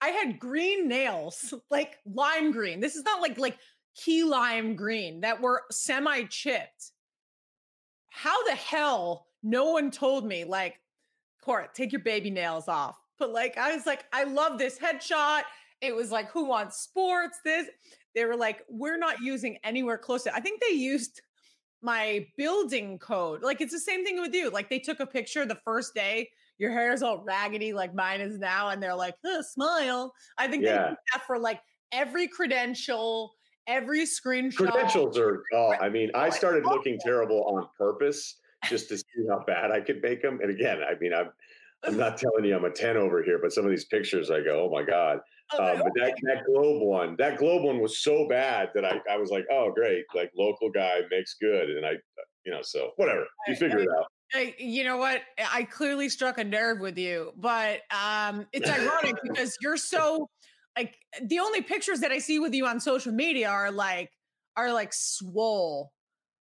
I 0.05 0.09
had 0.09 0.39
green 0.39 0.87
nails, 0.87 1.53
like 1.71 1.97
lime 2.05 2.51
green. 2.51 2.79
This 2.79 2.95
is 2.95 3.03
not 3.03 3.21
like 3.21 3.39
like 3.39 3.57
key 3.95 4.23
lime 4.23 4.75
green 4.75 5.21
that 5.21 5.41
were 5.41 5.63
semi 5.71 6.23
chipped. 6.23 6.91
How 8.11 8.45
the 8.45 8.55
hell 8.55 9.27
no 9.41 9.71
one 9.71 9.89
told 9.89 10.25
me 10.25 10.45
like, 10.45 10.79
Court, 11.43 11.73
take 11.73 11.91
your 11.91 12.01
baby 12.01 12.29
nails 12.29 12.67
off. 12.67 12.95
But 13.17 13.31
like 13.31 13.57
I 13.57 13.75
was 13.75 13.85
like, 13.85 14.05
I 14.13 14.25
love 14.25 14.59
this 14.59 14.77
headshot. 14.77 15.41
It 15.81 15.95
was 15.95 16.11
like, 16.11 16.29
who 16.29 16.45
wants 16.45 16.77
sports? 16.77 17.39
This 17.43 17.67
they 18.13 18.25
were 18.25 18.37
like, 18.37 18.63
we're 18.69 18.97
not 18.97 19.21
using 19.21 19.57
anywhere 19.63 19.97
close 19.97 20.23
to. 20.23 20.35
I 20.35 20.39
think 20.39 20.61
they 20.61 20.75
used 20.75 21.21
my 21.81 22.27
building 22.37 22.99
code. 22.99 23.41
Like 23.41 23.59
it's 23.59 23.73
the 23.73 23.79
same 23.79 24.05
thing 24.05 24.21
with 24.21 24.33
you. 24.33 24.51
Like 24.51 24.69
they 24.69 24.79
took 24.79 24.99
a 24.99 25.05
picture 25.05 25.45
the 25.45 25.59
first 25.65 25.93
day, 25.95 26.29
your 26.57 26.71
hair 26.71 26.93
is 26.93 27.03
all 27.03 27.23
raggedy 27.23 27.73
like 27.73 27.93
mine 27.93 28.21
is 28.21 28.37
now, 28.39 28.69
and 28.69 28.81
they're 28.81 28.95
like, 28.95 29.15
oh, 29.25 29.41
smile. 29.41 30.13
I 30.37 30.47
think 30.47 30.63
yeah. 30.63 30.71
they 30.71 30.89
do 30.89 30.95
that 31.13 31.25
for 31.25 31.37
like 31.37 31.61
every 31.91 32.27
credential, 32.27 33.33
every 33.67 34.05
screenshot. 34.05 34.55
Credentials 34.55 35.17
are. 35.17 35.43
Oh, 35.53 35.73
I 35.79 35.89
mean, 35.89 36.11
I 36.15 36.29
started 36.29 36.65
looking 36.65 36.97
terrible 36.99 37.43
on 37.43 37.67
purpose 37.77 38.37
just 38.69 38.89
to 38.89 38.97
see 38.97 39.03
how 39.29 39.43
bad 39.45 39.71
I 39.71 39.81
could 39.81 40.01
make 40.01 40.21
them. 40.21 40.39
And 40.41 40.49
again, 40.49 40.79
I 40.81 40.97
mean, 40.99 41.13
I'm 41.13 41.29
I'm 41.83 41.97
not 42.05 42.17
telling 42.17 42.45
you 42.45 42.55
I'm 42.55 42.65
a 42.65 42.69
10 42.69 42.97
over 42.97 43.23
here, 43.23 43.39
but 43.41 43.51
some 43.51 43.65
of 43.65 43.69
these 43.69 43.85
pictures 43.85 44.31
I 44.31 44.41
go, 44.41 44.67
oh 44.67 44.69
my 44.69 44.83
God. 44.83 45.19
Um, 45.59 45.77
but 45.83 45.91
that, 45.95 46.15
that 46.23 46.43
globe 46.45 46.81
one, 46.81 47.15
that 47.19 47.37
globe 47.37 47.63
one 47.63 47.79
was 47.79 47.99
so 47.99 48.27
bad 48.27 48.69
that 48.73 48.83
I, 48.83 48.99
I 49.11 49.17
was 49.17 49.29
like, 49.29 49.45
oh 49.51 49.71
great, 49.73 50.05
like 50.15 50.31
local 50.35 50.71
guy 50.71 51.01
makes 51.11 51.35
good. 51.39 51.69
And 51.69 51.85
I, 51.85 51.91
you 52.45 52.51
know, 52.51 52.61
so 52.63 52.91
whatever. 52.95 53.25
You 53.47 53.55
figure 53.55 53.79
it 53.79 53.89
out. 53.89 54.07
I, 54.35 54.55
you 54.57 54.83
know 54.83 54.97
what? 54.97 55.21
I 55.51 55.63
clearly 55.63 56.09
struck 56.09 56.37
a 56.37 56.43
nerve 56.43 56.79
with 56.79 56.97
you, 56.97 57.33
but 57.37 57.81
um, 57.91 58.45
it's 58.51 58.69
ironic 58.69 59.15
because 59.23 59.57
you're 59.61 59.77
so 59.77 60.29
like 60.77 60.97
the 61.23 61.39
only 61.39 61.61
pictures 61.61 61.99
that 62.01 62.11
I 62.11 62.19
see 62.19 62.39
with 62.39 62.53
you 62.53 62.65
on 62.65 62.79
social 62.79 63.13
media 63.13 63.49
are 63.49 63.71
like 63.71 64.11
are 64.57 64.71
like 64.71 64.93
swole, 64.93 65.91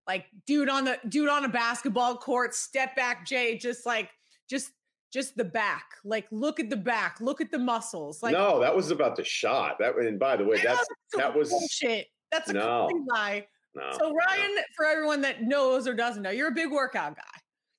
like 0.06 0.26
dude 0.46 0.68
on 0.68 0.84
the 0.84 0.98
dude 1.08 1.28
on 1.28 1.44
a 1.44 1.48
basketball 1.48 2.16
court, 2.16 2.54
step 2.54 2.96
back, 2.96 3.26
Jay, 3.26 3.58
just 3.58 3.84
like 3.86 4.10
just 4.48 4.70
just 5.12 5.36
the 5.36 5.44
back. 5.44 5.84
Like, 6.04 6.26
look 6.30 6.58
at 6.58 6.70
the 6.70 6.76
back. 6.76 7.20
Look 7.20 7.40
at 7.40 7.50
the 7.50 7.58
muscles. 7.58 8.22
Like, 8.22 8.32
no, 8.32 8.58
that 8.60 8.74
was 8.74 8.90
about 8.90 9.16
the 9.16 9.24
shot. 9.24 9.76
That 9.78 9.96
and 9.96 10.18
by 10.18 10.36
the 10.36 10.44
way, 10.44 10.60
that's 10.62 10.86
that 11.16 11.36
was 11.36 11.52
shit. 11.70 12.06
That's 12.30 12.48
a 12.50 12.54
no, 12.54 12.88
lie. 13.10 13.46
No, 13.74 13.90
so 13.98 14.12
Ryen, 14.12 14.54
no. 14.54 14.62
for 14.76 14.86
everyone 14.86 15.20
that 15.22 15.42
knows 15.42 15.86
or 15.86 15.94
doesn't 15.94 16.22
know, 16.22 16.30
you're 16.30 16.48
a 16.48 16.54
big 16.54 16.70
workout 16.70 17.16
guy. 17.16 17.22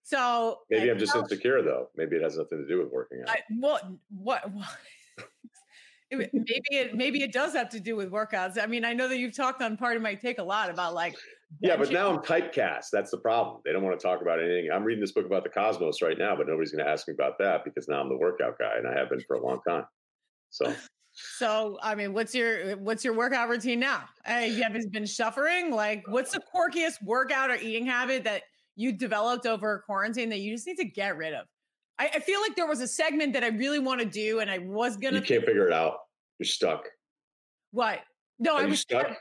So 0.04 0.60
maybe 0.70 0.90
I'm 0.90 1.00
just 1.00 1.16
insecure 1.16 1.62
though. 1.62 1.90
Maybe 1.96 2.18
it 2.18 2.24
has 2.24 2.38
nothing 2.38 2.60
to 2.60 2.68
do 2.68 2.80
with 2.80 2.92
working 2.92 3.22
out. 3.22 3.30
I, 3.30 3.40
what? 3.50 3.86
What? 4.16 4.52
what? 4.52 4.78
maybe 6.12 6.62
it 6.72 6.96
maybe 6.96 7.24
it 7.24 7.32
does 7.32 7.54
have 7.54 7.70
to 7.70 7.80
do 7.80 7.96
with 7.96 8.12
workouts. 8.12 8.62
I 8.62 8.68
mean, 8.68 8.86
I 8.86 8.94
know 8.94 9.08
that 9.08 9.18
you've 9.18 9.36
talked 9.36 9.62
on 9.62 9.78
part 9.78 9.96
of 9.96 10.04
my 10.04 10.14
take 10.14 10.38
a 10.38 10.44
lot 10.44 10.70
about 10.70 10.94
like 10.94 11.16
yeah, 11.62 11.78
but 11.78 11.92
now 11.92 12.10
I'm 12.10 12.20
typecast. 12.20 12.88
That's 12.92 13.12
the 13.12 13.18
problem. 13.18 13.62
They 13.64 13.72
don't 13.72 13.84
want 13.84 14.00
to 14.00 14.04
talk 14.04 14.22
about 14.22 14.40
anything. 14.40 14.70
I'm 14.74 14.84
reading 14.84 15.02
this 15.02 15.12
book 15.12 15.26
about 15.26 15.44
the 15.44 15.50
cosmos 15.50 16.02
right 16.02 16.18
now, 16.18 16.36
but 16.36 16.48
nobody's 16.48 16.72
going 16.72 16.84
to 16.84 16.92
ask 16.92 17.08
me 17.08 17.14
about 17.14 17.38
that 17.40 17.64
because 17.64 17.88
now 17.88 18.02
I'm 18.02 18.10
the 18.10 18.18
workout 18.18 18.58
guy, 18.58 18.78
and 18.78 18.88
I 18.88 18.98
have 18.98 19.10
been 19.10 19.22
for 19.22 19.36
a 19.36 19.46
long 19.46 19.60
time. 19.68 19.86
So, 20.50 20.74
so 21.38 21.78
I 21.82 21.96
mean, 21.96 22.14
what's 22.14 22.34
your 22.34 22.76
what's 22.78 23.04
your 23.04 23.14
workout 23.14 23.50
routine 23.50 23.80
now? 23.80 24.04
Hey, 24.26 24.50
you 24.50 24.64
have 24.64 24.74
been 24.92 25.08
suffering. 25.08 25.72
Like, 25.72 26.04
what's 26.08 26.32
the 26.32 26.42
quirkiest 26.54 27.04
workout 27.04 27.50
or 27.50 27.56
eating 27.56 27.86
habit 27.86 28.24
that 28.24 28.44
you 28.76 28.92
developed 28.92 29.46
over 29.46 29.84
quarantine 29.86 30.30
that 30.30 30.40
you 30.40 30.54
just 30.54 30.68
need 30.68 30.78
to 30.78 30.86
get 30.86 31.18
rid 31.18 31.34
of? 31.34 31.46
I, 32.00 32.10
I 32.16 32.20
feel 32.20 32.42
like 32.42 32.56
there 32.56 32.68
was 32.68 32.82
a 32.82 32.88
segment 32.88 33.34
that 33.34 33.44
I 33.44 33.50
really 33.50 33.80
want 33.80 34.00
to 34.00 34.06
do, 34.06 34.40
and 34.40 34.50
I 34.50 34.58
was 34.58 34.98
gonna. 34.98 35.20
You 35.20 35.24
can't 35.24 35.46
figure 35.46 35.68
it 35.68 35.74
out. 35.74 35.98
You're 36.40 36.48
stuck. 36.48 36.88
What? 37.72 38.00
No, 38.40 38.56
Are 38.56 38.62
I 38.62 38.66
was 38.66 38.82
stuck. 38.82 39.16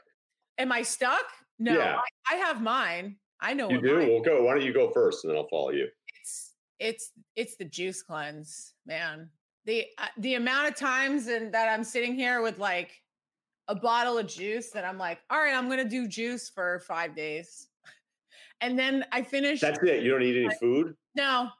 Am 0.59 0.73
I 0.73 0.83
stuck? 0.83 1.25
No, 1.59 1.79
yeah. 1.79 1.99
I, 2.29 2.35
I, 2.35 2.37
have 2.39 2.63
mine. 2.63 3.17
I 3.41 3.55
know 3.55 3.71
you 3.71 3.81
do. 3.81 3.99
Mine. 3.99 4.09
Well, 4.09 4.21
go. 4.21 4.43
Why 4.45 4.55
don't 4.55 4.65
you 4.65 4.73
go 4.73 4.91
first, 4.91 5.25
and 5.25 5.31
then 5.31 5.39
I'll 5.39 5.49
follow 5.49 5.71
you. 5.71 5.87
It's 6.21 6.55
it's 6.81 7.13
it's 7.37 7.57
the 7.57 7.65
juice 7.65 8.03
cleanse, 8.03 8.75
man. 8.87 9.29
The 9.65 9.87
uh, 9.99 10.07
the 10.19 10.35
amount 10.35 10.69
of 10.69 10.77
times 10.77 11.29
and 11.29 11.53
that 11.53 11.69
I'm 11.69 11.85
sitting 11.85 12.15
here 12.15 12.43
with 12.43 12.59
like 12.59 12.91
a 13.69 13.75
bottle 13.75 14.19
of 14.19 14.27
juice 14.27 14.71
that 14.71 14.85
I'm 14.85 14.99
like, 14.99 15.19
all 15.31 15.39
right, 15.39 15.55
I'm 15.55 15.69
gonna 15.69 15.89
do 15.89 16.09
juice 16.09 16.51
for 16.51 16.81
five 16.81 17.15
days, 17.15 17.69
and 18.63 18.79
then 18.79 19.05
I 19.13 19.23
finish. 19.23 19.61
That's 19.61 19.79
it. 19.83 20.03
You 20.03 20.13
don't 20.13 20.23
eat 20.23 20.43
any 20.43 20.55
food. 20.55 20.95
No, 21.15 21.51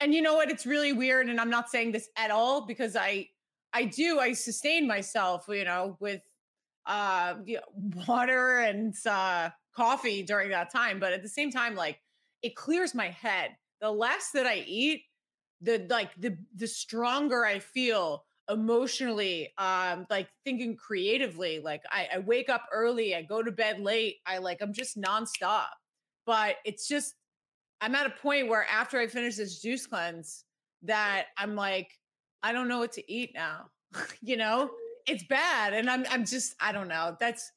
and 0.00 0.14
you 0.14 0.22
know 0.22 0.34
what? 0.34 0.50
It's 0.50 0.64
really 0.64 0.92
weird, 0.92 1.28
and 1.28 1.38
I'm 1.38 1.50
not 1.50 1.68
saying 1.68 1.92
this 1.92 2.08
at 2.16 2.30
all 2.30 2.64
because 2.64 2.96
I 2.96 3.28
I 3.74 3.84
do 3.84 4.20
I 4.20 4.32
sustain 4.32 4.86
myself, 4.86 5.44
you 5.48 5.64
know, 5.64 5.98
with 6.00 6.22
uh, 6.86 7.34
water 8.06 8.60
and 8.60 8.94
uh, 9.04 9.50
coffee 9.76 10.22
during 10.22 10.50
that 10.50 10.72
time. 10.72 10.98
But 11.00 11.12
at 11.12 11.22
the 11.22 11.28
same 11.28 11.50
time, 11.50 11.74
like 11.74 12.00
it 12.42 12.56
clears 12.56 12.94
my 12.94 13.08
head. 13.08 13.50
The 13.80 13.90
less 13.90 14.30
that 14.32 14.46
I 14.46 14.64
eat, 14.66 15.02
the 15.60 15.86
like 15.90 16.14
the 16.16 16.38
the 16.54 16.68
stronger 16.68 17.44
I 17.44 17.58
feel 17.58 18.24
emotionally 18.50 19.50
um 19.56 20.06
like 20.10 20.28
thinking 20.44 20.76
creatively 20.76 21.60
like 21.60 21.82
I, 21.90 22.08
I 22.16 22.18
wake 22.18 22.50
up 22.50 22.66
early 22.70 23.16
i 23.16 23.22
go 23.22 23.42
to 23.42 23.50
bed 23.50 23.80
late 23.80 24.16
i 24.26 24.36
like 24.36 24.60
i'm 24.60 24.74
just 24.74 25.00
nonstop 25.00 25.64
but 26.26 26.56
it's 26.64 26.88
just 26.88 27.14
i'm 27.80 27.94
at 27.94 28.06
a 28.06 28.10
point 28.10 28.48
where 28.48 28.66
after 28.70 28.98
i 28.98 29.06
finish 29.06 29.36
this 29.36 29.60
juice 29.60 29.86
cleanse 29.86 30.44
that 30.82 31.26
i'm 31.38 31.54
like 31.54 31.90
i 32.42 32.52
don't 32.52 32.68
know 32.68 32.78
what 32.78 32.92
to 32.92 33.12
eat 33.12 33.32
now 33.34 33.66
you 34.22 34.36
know 34.36 34.70
it's 35.06 35.24
bad. 35.24 35.74
And 35.74 35.88
I'm 35.90 36.04
I'm 36.10 36.24
just 36.24 36.54
I 36.60 36.72
don't 36.72 36.88
know. 36.88 37.16
That's 37.20 37.50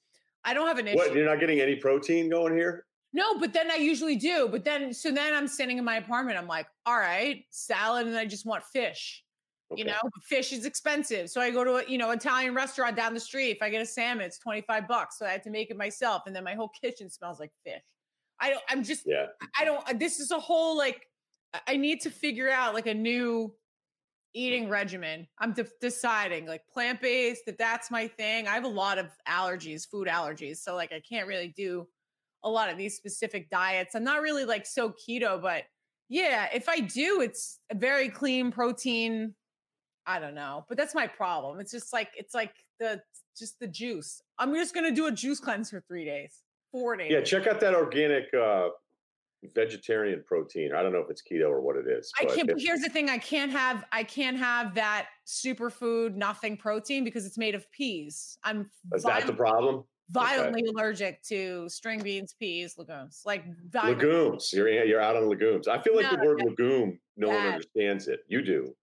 I 0.43 0.53
don't 0.53 0.67
have 0.67 0.77
an 0.77 0.87
issue. 0.87 0.97
What 0.97 1.13
you're 1.13 1.25
not 1.25 1.39
getting 1.39 1.59
any 1.59 1.75
protein 1.75 2.29
going 2.29 2.55
here? 2.55 2.85
No, 3.13 3.39
but 3.39 3.53
then 3.53 3.71
I 3.71 3.75
usually 3.75 4.15
do. 4.15 4.47
But 4.49 4.63
then 4.63 4.93
so 4.93 5.11
then 5.11 5.33
I'm 5.33 5.47
sitting 5.47 5.77
in 5.77 5.85
my 5.85 5.97
apartment. 5.97 6.37
I'm 6.37 6.47
like, 6.47 6.67
all 6.85 6.97
right, 6.97 7.43
salad, 7.49 8.07
and 8.07 8.17
I 8.17 8.25
just 8.25 8.45
want 8.45 8.63
fish. 8.63 9.23
Okay. 9.71 9.81
You 9.81 9.87
know, 9.87 9.99
fish 10.23 10.53
is 10.53 10.65
expensive. 10.65 11.29
So 11.29 11.41
I 11.41 11.51
go 11.51 11.65
to 11.65 11.75
a, 11.77 11.83
you 11.89 11.97
know, 11.97 12.11
Italian 12.11 12.53
restaurant 12.55 12.95
down 12.95 13.13
the 13.13 13.19
street. 13.19 13.51
If 13.51 13.61
I 13.61 13.69
get 13.69 13.81
a 13.81 13.85
salmon, 13.85 14.25
it's 14.25 14.39
25 14.39 14.87
bucks. 14.87 15.19
So 15.19 15.25
I 15.25 15.31
have 15.31 15.41
to 15.41 15.49
make 15.49 15.69
it 15.69 15.77
myself. 15.77 16.23
And 16.25 16.33
then 16.33 16.45
my 16.45 16.53
whole 16.53 16.69
kitchen 16.81 17.09
smells 17.09 17.41
like 17.41 17.51
fish. 17.65 17.81
I 18.39 18.49
don't, 18.51 18.63
I'm 18.69 18.83
just, 18.83 19.03
yeah. 19.05 19.27
I 19.59 19.65
don't, 19.65 19.87
uh, 19.89 19.93
this 19.93 20.19
is 20.19 20.31
a 20.31 20.39
whole 20.39 20.77
like, 20.77 21.07
I 21.67 21.77
need 21.77 22.01
to 22.01 22.09
figure 22.09 22.49
out 22.49 22.73
like 22.73 22.87
a 22.87 22.93
new 22.93 23.47
mm. 23.47 23.51
eating 24.33 24.69
regimen. 24.69 25.27
I'm 25.39 25.53
de- 25.53 25.65
deciding 25.81 26.45
like 26.45 26.61
plant 26.71 27.01
based, 27.01 27.43
if 27.47 27.57
that's 27.57 27.89
my 27.89 28.07
thing. 28.07 28.47
I 28.47 28.53
have 28.53 28.65
a 28.65 28.67
lot 28.67 28.97
of 28.97 29.07
allergies, 29.27 29.87
food 29.89 30.07
allergies. 30.07 30.57
So, 30.57 30.75
like, 30.75 30.91
I 30.91 31.01
can't 31.01 31.27
really 31.27 31.53
do 31.55 31.87
a 32.43 32.49
lot 32.49 32.69
of 32.69 32.77
these 32.77 32.95
specific 32.95 33.49
diets. 33.49 33.95
I'm 33.95 34.03
not 34.03 34.21
really 34.21 34.45
like 34.45 34.65
so 34.65 34.91
keto, 34.91 35.41
but 35.41 35.63
yeah, 36.09 36.47
if 36.53 36.69
I 36.69 36.79
do, 36.79 37.21
it's 37.21 37.59
a 37.71 37.75
very 37.75 38.09
clean 38.09 38.51
protein. 38.51 39.33
I 40.05 40.19
don't 40.19 40.35
know, 40.35 40.63
but 40.69 40.77
that's 40.77 40.95
my 40.95 41.07
problem. 41.07 41.59
It's 41.59 41.71
just 41.71 41.91
like, 41.91 42.11
it's 42.15 42.33
like 42.33 42.53
the, 42.79 43.01
just 43.37 43.59
the 43.59 43.67
juice. 43.67 44.21
I'm 44.37 44.53
just 44.53 44.73
going 44.73 44.85
to 44.85 44.95
do 44.95 45.07
a 45.07 45.11
juice 45.11 45.39
cleanse 45.39 45.69
for 45.69 45.81
three 45.81 46.05
days, 46.05 46.43
four 46.71 46.95
days. 46.95 47.11
Yeah, 47.11 47.21
check 47.21 47.47
out 47.47 47.59
that 47.59 47.73
organic 47.73 48.33
uh, 48.33 48.69
vegetarian 49.53 50.23
protein. 50.25 50.71
I 50.75 50.81
don't 50.81 50.91
know 50.91 50.99
if 50.99 51.09
it's 51.09 51.21
keto 51.21 51.49
or 51.49 51.61
what 51.61 51.75
it 51.75 51.85
is. 51.87 52.11
I 52.19 52.25
can't. 52.25 52.47
But 52.47 52.59
here's 52.59 52.81
the 52.81 52.89
thing: 52.89 53.09
I 53.09 53.17
can't 53.17 53.51
have 53.51 53.85
I 53.91 54.03
can't 54.03 54.37
have 54.37 54.75
that 54.75 55.07
superfood 55.25 56.15
nothing 56.15 56.57
protein 56.57 57.03
because 57.03 57.25
it's 57.25 57.37
made 57.37 57.55
of 57.55 57.69
peas. 57.71 58.37
I'm. 58.43 58.69
Is 58.93 59.03
that 59.03 59.27
the 59.27 59.33
problem? 59.33 59.83
Violently 60.09 60.61
okay. 60.61 60.71
allergic 60.71 61.21
to 61.23 61.67
string 61.67 62.01
beans, 62.01 62.33
peas, 62.39 62.77
legumes. 62.77 63.23
Like 63.25 63.43
legumes. 63.73 64.51
You're 64.53 64.69
you're 64.69 65.01
out 65.01 65.17
on 65.17 65.27
legumes. 65.29 65.67
I 65.67 65.79
feel 65.79 65.95
like 65.95 66.11
no, 66.11 66.17
the 66.17 66.25
word 66.25 66.41
legume. 66.43 66.99
No 67.17 67.27
one 67.29 67.37
understands 67.37 68.07
it. 68.07 68.21
You 68.27 68.41
do, 68.41 68.73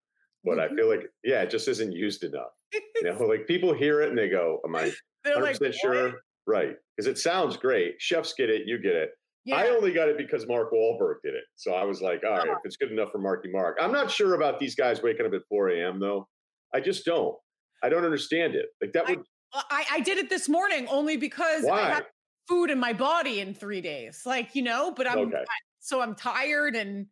but 0.44 0.60
I 0.60 0.68
feel 0.68 0.88
like 0.88 1.10
yeah, 1.22 1.42
it 1.42 1.50
just 1.50 1.66
isn't 1.68 1.92
used 1.92 2.24
enough. 2.24 2.52
you 2.72 3.04
know, 3.04 3.18
like 3.26 3.46
people 3.46 3.72
hear 3.72 4.02
it 4.02 4.10
and 4.10 4.18
they 4.18 4.28
go, 4.28 4.60
"Am 4.66 4.76
I 4.76 4.92
100 5.24 5.60
like, 5.60 5.72
sure?" 5.72 6.12
Right, 6.46 6.76
because 6.96 7.08
it 7.08 7.18
sounds 7.18 7.56
great. 7.56 7.94
Chefs 7.98 8.34
get 8.36 8.50
it. 8.50 8.62
You 8.66 8.78
get 8.78 8.94
it 8.94 9.10
yeah. 9.44 9.56
I 9.56 9.68
only 9.68 9.92
got 9.92 10.08
it 10.08 10.16
because 10.16 10.46
Mark 10.48 10.72
Wahlberg 10.72 11.16
did 11.22 11.34
it. 11.34 11.44
So 11.56 11.72
I 11.74 11.84
was 11.84 12.00
like, 12.00 12.22
all 12.24 12.36
right, 12.36 12.48
oh. 12.48 12.52
if 12.52 12.58
it's 12.64 12.76
good 12.76 12.90
enough 12.90 13.12
for 13.12 13.18
Marky 13.18 13.50
Mark. 13.50 13.76
I'm 13.80 13.92
not 13.92 14.10
sure 14.10 14.34
about 14.34 14.58
these 14.58 14.74
guys 14.74 15.02
waking 15.02 15.26
up 15.26 15.34
at 15.34 15.42
4 15.48 15.68
a.m. 15.70 16.00
though. 16.00 16.28
I 16.72 16.80
just 16.80 17.04
don't. 17.04 17.36
I 17.82 17.90
don't 17.90 18.04
understand 18.04 18.54
it. 18.54 18.66
Like 18.80 18.92
that 18.94 19.08
would. 19.08 19.18
Uh, 19.52 19.62
I, 19.70 19.84
I 19.92 20.00
did 20.00 20.16
it 20.18 20.30
this 20.30 20.48
morning 20.48 20.86
only 20.88 21.18
because 21.18 21.64
Why? 21.64 21.82
I 21.82 21.94
had 21.94 22.06
food 22.48 22.70
in 22.70 22.80
my 22.80 22.94
body 22.94 23.40
in 23.40 23.54
three 23.54 23.82
days. 23.82 24.22
Like 24.24 24.54
you 24.54 24.62
know, 24.62 24.92
but 24.96 25.08
I'm 25.08 25.18
okay. 25.18 25.36
I, 25.36 25.54
so 25.78 26.00
I'm 26.00 26.14
tired 26.14 26.74
and 26.74 27.06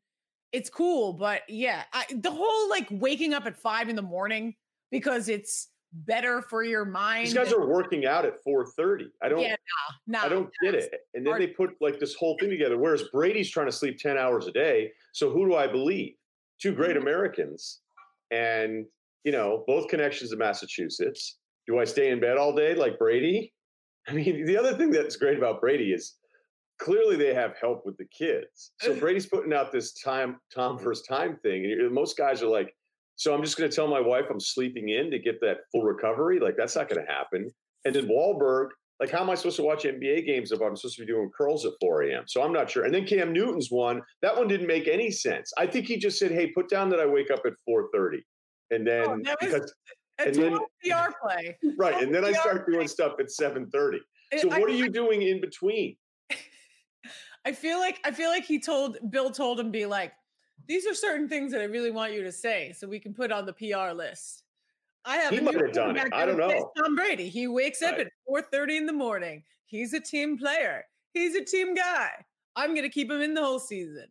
it's 0.53 0.71
cool. 0.71 1.13
But 1.13 1.43
yeah, 1.49 1.83
I, 1.93 2.07
the 2.11 2.31
whole 2.31 2.71
like 2.71 2.89
waking 2.91 3.35
up 3.35 3.45
at 3.45 3.59
five 3.59 3.91
in 3.91 3.97
the 3.97 4.03
morning 4.03 4.55
because 4.91 5.29
it's 5.29 5.69
better 5.93 6.43
for 6.43 6.63
your 6.63 6.85
mind. 6.85 7.27
These 7.27 7.35
guys 7.35 7.53
are 7.53 7.67
working 7.67 8.07
out 8.07 8.25
at 8.25 8.43
4:30. 8.45 9.07
I 9.23 9.29
don't 9.29 9.41
yeah, 9.41 9.57
no, 10.07 10.19
no, 10.19 10.25
I 10.25 10.29
don't 10.29 10.51
get 10.63 10.75
it. 10.75 10.93
And 11.15 11.27
then 11.27 11.39
they 11.39 11.49
put 11.49 11.71
like 11.81 11.99
this 11.99 12.15
whole 12.15 12.37
thing 12.39 12.51
together. 12.51 12.79
Whereas 12.79 13.05
Brady's 13.13 13.51
trying 13.51 13.67
to 13.67 13.73
sleep 13.73 13.99
10 13.99 14.17
hours 14.17 14.47
a 14.47 14.53
day. 14.53 14.93
So 15.13 15.31
who 15.31 15.47
do 15.47 15.55
I 15.55 15.67
believe? 15.67 16.15
Two 16.61 16.75
great 16.75 16.97
mm-hmm. 16.97 17.07
Americans. 17.07 17.81
And 18.31 18.87
you 19.25 19.33
know, 19.33 19.65
both 19.67 19.89
connections 19.89 20.31
to 20.31 20.37
Massachusetts. 20.37 21.39
Do 21.67 21.79
I 21.79 21.85
stay 21.85 22.11
in 22.11 22.21
bed 22.21 22.39
all 22.39 22.55
day 22.55 22.75
like 22.75 22.99
Brady? 22.99 23.53
I 24.09 24.13
mean, 24.13 24.45
the 24.47 24.57
other 24.57 24.75
thing 24.75 24.91
that's 24.91 25.17
great 25.17 25.39
about 25.39 25.61
Brady 25.61 25.93
is 25.93 26.17
clearly 26.81 27.17
they 27.17 27.35
have 27.35 27.55
help 27.61 27.87
with 27.87 27.97
the 27.97 28.07
kids. 28.07 28.73
So 28.81 28.95
Brady's 28.99 29.27
putting 29.27 29.53
out 29.53 29.71
this 29.71 29.93
time 29.93 30.39
Tom 30.53 30.79
first 30.79 31.07
time 31.09 31.39
thing. 31.43 31.65
And 31.65 31.93
most 31.93 32.17
guys 32.17 32.43
are 32.43 32.49
like, 32.49 32.75
so 33.17 33.35
I'm 33.35 33.43
just 33.43 33.57
going 33.57 33.71
to 33.71 33.75
tell 33.75 33.89
my 33.89 34.01
wife 34.01 34.27
I'm 34.31 34.41
sleeping 34.41 34.89
in 34.89 35.11
to 35.11 35.19
get 35.19 35.41
that 35.41 35.59
full 35.71 35.83
recovery. 35.83 36.41
Like 36.41 36.57
that's 36.57 36.77
not 36.77 36.89
going 36.89 37.05
to 37.05 37.13
happen. 37.13 37.51
And 37.85 37.95
then 37.95 38.09
Wahlberg, 38.09 38.69
Like, 39.01 39.11
how 39.11 39.21
am 39.21 39.31
I 39.31 39.35
supposed 39.35 39.57
to 39.57 39.63
watch 39.63 39.85
NBA 39.85 40.27
games 40.27 40.53
if 40.53 40.61
I'm 40.61 40.77
supposed 40.77 40.97
to 40.97 41.03
be 41.03 41.13
doing 41.13 41.31
curls 41.37 41.67
at 41.67 41.73
4 41.81 42.03
a.m.? 42.05 42.25
So 42.27 42.43
I'm 42.43 42.53
not 42.53 42.71
sure. 42.71 42.85
And 42.85 42.95
then 42.95 43.07
Cam 43.07 43.33
Newton's 43.33 43.71
one, 43.71 44.01
that 44.23 44.37
one 44.37 44.49
didn't 44.49 44.67
make 44.67 44.89
any 44.89 45.11
sense. 45.11 45.53
I 45.59 45.67
think 45.67 45.87
he 45.87 45.97
just 45.97 46.19
said, 46.19 46.31
"Hey, 46.31 46.53
put 46.53 46.69
down 46.69 46.89
that 46.91 47.01
I 47.01 47.07
wake 47.07 47.31
up 47.31 47.41
at 47.45 47.55
4:30," 47.69 48.19
and 48.71 48.87
then 48.87 49.23
oh, 49.27 49.35
because 49.41 49.73
and 50.19 50.35
then 50.35 50.59
PR 50.85 51.13
play, 51.21 51.57
right? 51.79 52.03
And 52.03 52.15
then 52.15 52.25
I 52.25 52.33
start 52.33 52.71
doing 52.71 52.87
stuff 52.87 53.15
at 53.19 53.27
7:30. 53.27 53.99
So 54.39 54.49
what 54.49 54.65
are 54.65 54.71
you 54.71 54.89
doing 54.89 55.23
in 55.23 55.41
between? 55.41 55.97
I 57.45 57.53
feel 57.53 57.79
like 57.79 57.99
I 58.05 58.13
feel 58.13 58.31
like 58.31 58.45
he 58.45 58.61
told 58.61 58.99
Bill 59.11 59.31
told 59.31 59.59
him 59.59 59.71
be 59.71 59.87
like, 59.87 60.13
these 60.69 60.87
are 60.87 60.95
certain 60.95 61.29
things 61.29 61.53
that 61.53 61.61
I 61.61 61.65
really 61.65 61.91
want 61.91 62.13
you 62.13 62.23
to 62.23 62.33
say 62.33 62.73
so 62.77 62.89
we 62.89 63.01
can 63.01 63.15
put 63.15 63.33
on 63.33 63.47
the 63.47 63.53
PR 63.53 63.93
list. 63.95 64.45
I 65.05 65.17
have 65.17 65.33
he 65.33 65.41
might 65.41 65.55
have 65.55 65.73
done 65.73 65.97
it. 65.97 66.09
I 66.13 66.25
don't 66.25 66.37
know. 66.37 66.71
Tom 66.79 66.95
Brady. 66.95 67.29
He 67.29 67.49
wakes 67.49 67.83
up 67.83 67.93
right. 67.93 68.07
at 68.07 68.13
4:30 68.29 68.77
in 68.79 68.87
the 68.87 68.93
morning. 68.93 69.43
He's 69.67 69.93
a 69.95 70.01
team 70.01 70.39
player. 70.39 70.85
He's 71.13 71.35
a 71.35 71.45
team 71.45 71.75
guy. 71.75 72.11
I'm 72.57 72.75
gonna 72.75 72.89
keep 72.89 73.11
him 73.11 73.21
in 73.21 73.35
the 73.35 73.43
whole 73.43 73.59
season. 73.59 74.07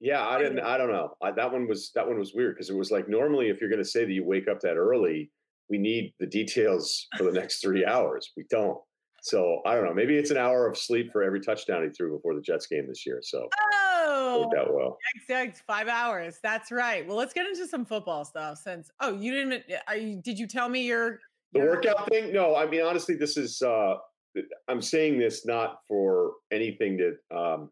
Yeah, 0.00 0.26
I 0.26 0.38
didn't. 0.38 0.60
I 0.60 0.78
don't 0.78 0.92
know. 0.92 1.14
I, 1.22 1.32
that 1.32 1.52
one 1.52 1.66
was 1.66 1.90
that 1.94 2.06
one 2.06 2.18
was 2.18 2.34
weird 2.34 2.54
because 2.54 2.70
it 2.70 2.76
was 2.76 2.90
like 2.90 3.08
normally 3.08 3.48
if 3.48 3.60
you're 3.60 3.70
gonna 3.70 3.84
say 3.84 4.04
that 4.04 4.12
you 4.12 4.24
wake 4.24 4.48
up 4.48 4.60
that 4.60 4.76
early, 4.76 5.30
we 5.68 5.78
need 5.78 6.14
the 6.20 6.26
details 6.26 7.06
for 7.16 7.24
the 7.24 7.32
next 7.32 7.60
three 7.60 7.84
hours. 7.84 8.30
We 8.36 8.44
don't. 8.48 8.78
So 9.22 9.60
I 9.66 9.74
don't 9.74 9.84
know. 9.84 9.94
Maybe 9.94 10.16
it's 10.16 10.30
an 10.30 10.38
hour 10.38 10.66
of 10.66 10.78
sleep 10.78 11.10
for 11.12 11.22
every 11.22 11.40
touchdown 11.40 11.82
he 11.82 11.90
threw 11.90 12.16
before 12.16 12.34
the 12.34 12.40
Jets 12.40 12.66
game 12.66 12.86
this 12.86 13.04
year. 13.04 13.20
So 13.22 13.48
oh, 13.60 13.89
worked 14.38 14.54
out 14.56 14.72
well. 14.72 14.98
Exact 15.16 15.62
five 15.66 15.88
hours. 15.88 16.38
That's 16.42 16.70
right. 16.70 17.06
Well, 17.06 17.16
let's 17.16 17.32
get 17.32 17.46
into 17.46 17.66
some 17.66 17.84
football 17.84 18.24
stuff. 18.24 18.58
Since 18.58 18.90
oh, 19.00 19.16
you 19.16 19.32
didn't. 19.32 19.64
Are 19.88 19.96
you, 19.96 20.20
did 20.22 20.38
you 20.38 20.46
tell 20.46 20.68
me 20.68 20.82
your 20.82 21.20
the 21.52 21.60
workout 21.60 22.08
thing? 22.08 22.32
No, 22.32 22.56
I 22.56 22.66
mean 22.66 22.82
honestly, 22.82 23.16
this 23.16 23.36
is. 23.36 23.60
uh 23.62 23.96
I'm 24.68 24.80
saying 24.80 25.18
this 25.18 25.44
not 25.44 25.80
for 25.88 26.34
anything 26.52 26.96
that 26.98 27.36
um, 27.36 27.70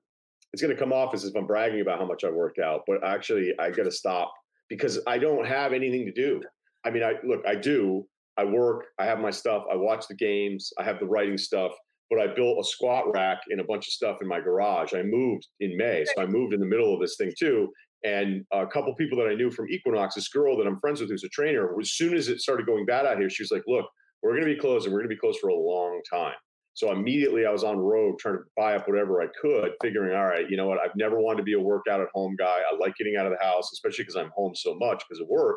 it's 0.52 0.62
going 0.62 0.74
to 0.74 0.80
come 0.80 0.92
off 0.92 1.14
as 1.14 1.24
if 1.24 1.36
I'm 1.36 1.46
bragging 1.46 1.80
about 1.80 1.98
how 1.98 2.06
much 2.06 2.24
I 2.24 2.30
worked 2.30 2.58
out, 2.58 2.82
but 2.86 3.04
actually 3.04 3.54
I 3.58 3.70
got 3.70 3.84
to 3.84 3.90
stop 3.90 4.32
because 4.68 4.98
I 5.06 5.18
don't 5.18 5.46
have 5.46 5.72
anything 5.72 6.04
to 6.06 6.12
do. 6.12 6.42
I 6.84 6.90
mean, 6.90 7.02
I 7.02 7.14
look, 7.24 7.42
I 7.46 7.54
do, 7.54 8.06
I 8.36 8.44
work, 8.44 8.86
I 8.98 9.04
have 9.04 9.20
my 9.20 9.30
stuff, 9.30 9.64
I 9.70 9.76
watch 9.76 10.08
the 10.08 10.14
games, 10.14 10.72
I 10.78 10.84
have 10.84 10.98
the 11.00 11.06
writing 11.06 11.38
stuff, 11.38 11.72
but 12.10 12.20
I 12.20 12.26
built 12.34 12.58
a 12.58 12.64
squat 12.64 13.04
rack 13.12 13.40
and 13.50 13.60
a 13.60 13.64
bunch 13.64 13.86
of 13.86 13.92
stuff 13.92 14.18
in 14.22 14.28
my 14.28 14.40
garage. 14.40 14.94
I 14.94 15.02
moved 15.02 15.46
in 15.60 15.76
May, 15.76 16.04
so 16.04 16.22
I 16.22 16.26
moved 16.26 16.54
in 16.54 16.60
the 16.60 16.66
middle 16.66 16.94
of 16.94 17.00
this 17.00 17.16
thing 17.16 17.32
too. 17.38 17.68
And 18.04 18.44
a 18.52 18.66
couple 18.66 18.94
people 18.94 19.18
that 19.18 19.28
I 19.28 19.34
knew 19.34 19.50
from 19.50 19.68
Equinox, 19.68 20.14
this 20.14 20.28
girl 20.28 20.56
that 20.56 20.66
I'm 20.66 20.78
friends 20.78 21.00
with 21.00 21.10
who's 21.10 21.24
a 21.24 21.28
trainer, 21.28 21.68
as 21.80 21.92
soon 21.92 22.14
as 22.14 22.28
it 22.28 22.40
started 22.40 22.66
going 22.66 22.86
bad 22.86 23.06
out 23.06 23.18
here, 23.18 23.28
she 23.28 23.42
was 23.42 23.50
like, 23.50 23.64
Look, 23.66 23.86
we're 24.22 24.32
going 24.32 24.46
to 24.46 24.54
be 24.54 24.60
closed 24.60 24.86
and 24.86 24.92
we're 24.92 25.00
going 25.00 25.10
to 25.10 25.14
be 25.14 25.20
closed 25.20 25.40
for 25.40 25.48
a 25.48 25.54
long 25.54 26.00
time. 26.10 26.34
So 26.74 26.92
immediately 26.92 27.44
I 27.44 27.50
was 27.50 27.64
on 27.64 27.76
road 27.76 28.20
trying 28.20 28.36
to 28.36 28.44
buy 28.56 28.76
up 28.76 28.86
whatever 28.86 29.20
I 29.20 29.26
could, 29.40 29.72
figuring, 29.82 30.16
all 30.16 30.26
right, 30.26 30.48
you 30.48 30.56
know 30.56 30.68
what? 30.68 30.78
I've 30.78 30.94
never 30.94 31.20
wanted 31.20 31.38
to 31.38 31.42
be 31.42 31.54
a 31.54 31.60
workout 31.60 32.00
at 32.00 32.06
home 32.14 32.36
guy. 32.38 32.60
I 32.70 32.76
like 32.76 32.94
getting 32.96 33.16
out 33.16 33.26
of 33.26 33.32
the 33.32 33.44
house, 33.44 33.72
especially 33.72 34.04
because 34.04 34.14
I'm 34.14 34.30
home 34.30 34.54
so 34.54 34.76
much 34.76 35.02
because 35.08 35.20
of 35.20 35.26
work. 35.26 35.56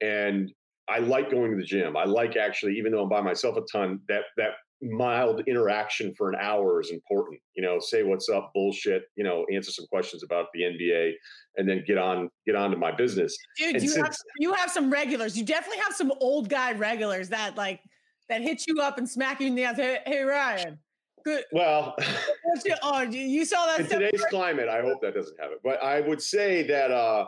And 0.00 0.52
I 0.88 0.98
like 0.98 1.30
going 1.30 1.50
to 1.50 1.56
the 1.56 1.64
gym. 1.64 1.96
I 1.96 2.04
like 2.04 2.36
actually, 2.36 2.78
even 2.78 2.92
though 2.92 3.02
I'm 3.02 3.08
by 3.08 3.20
myself 3.20 3.56
a 3.56 3.62
ton, 3.72 3.98
that 4.08 4.24
that 4.36 4.52
mild 4.84 5.42
interaction 5.46 6.14
for 6.14 6.28
an 6.28 6.36
hour 6.40 6.80
is 6.80 6.90
important. 6.90 7.40
You 7.56 7.62
know, 7.62 7.78
say 7.80 8.02
what's 8.02 8.28
up, 8.28 8.52
bullshit. 8.54 9.04
You 9.16 9.24
know, 9.24 9.46
answer 9.52 9.70
some 9.70 9.86
questions 9.86 10.22
about 10.22 10.46
the 10.54 10.62
NBA, 10.62 11.12
and 11.56 11.68
then 11.68 11.82
get 11.86 11.98
on 11.98 12.28
get 12.46 12.54
on 12.54 12.70
to 12.70 12.76
my 12.76 12.92
business. 12.92 13.36
Dude, 13.56 13.82
you 13.82 14.02
have 14.02 14.16
you 14.38 14.52
have 14.52 14.70
some 14.70 14.90
regulars. 14.90 15.36
You 15.36 15.44
definitely 15.44 15.82
have 15.82 15.94
some 15.94 16.12
old 16.20 16.48
guy 16.48 16.72
regulars 16.72 17.28
that 17.30 17.56
like 17.56 17.80
that 18.28 18.42
hit 18.42 18.66
you 18.66 18.80
up 18.80 18.98
and 18.98 19.08
smack 19.08 19.40
you 19.40 19.48
in 19.48 19.54
the 19.54 19.64
ass. 19.64 19.76
Hey, 19.76 19.98
hey 20.06 20.22
Ryen. 20.22 20.78
Good. 21.24 21.44
Well, 21.52 21.96
oh, 22.82 23.00
you 23.02 23.44
saw 23.44 23.66
that. 23.66 23.80
In 23.80 23.86
today's 23.86 24.24
climate, 24.28 24.68
I 24.68 24.82
hope 24.82 25.00
that 25.00 25.14
doesn't 25.14 25.40
happen. 25.40 25.56
But 25.64 25.82
I 25.82 26.00
would 26.00 26.20
say 26.20 26.62
that 26.64 26.90
uh, 26.90 27.26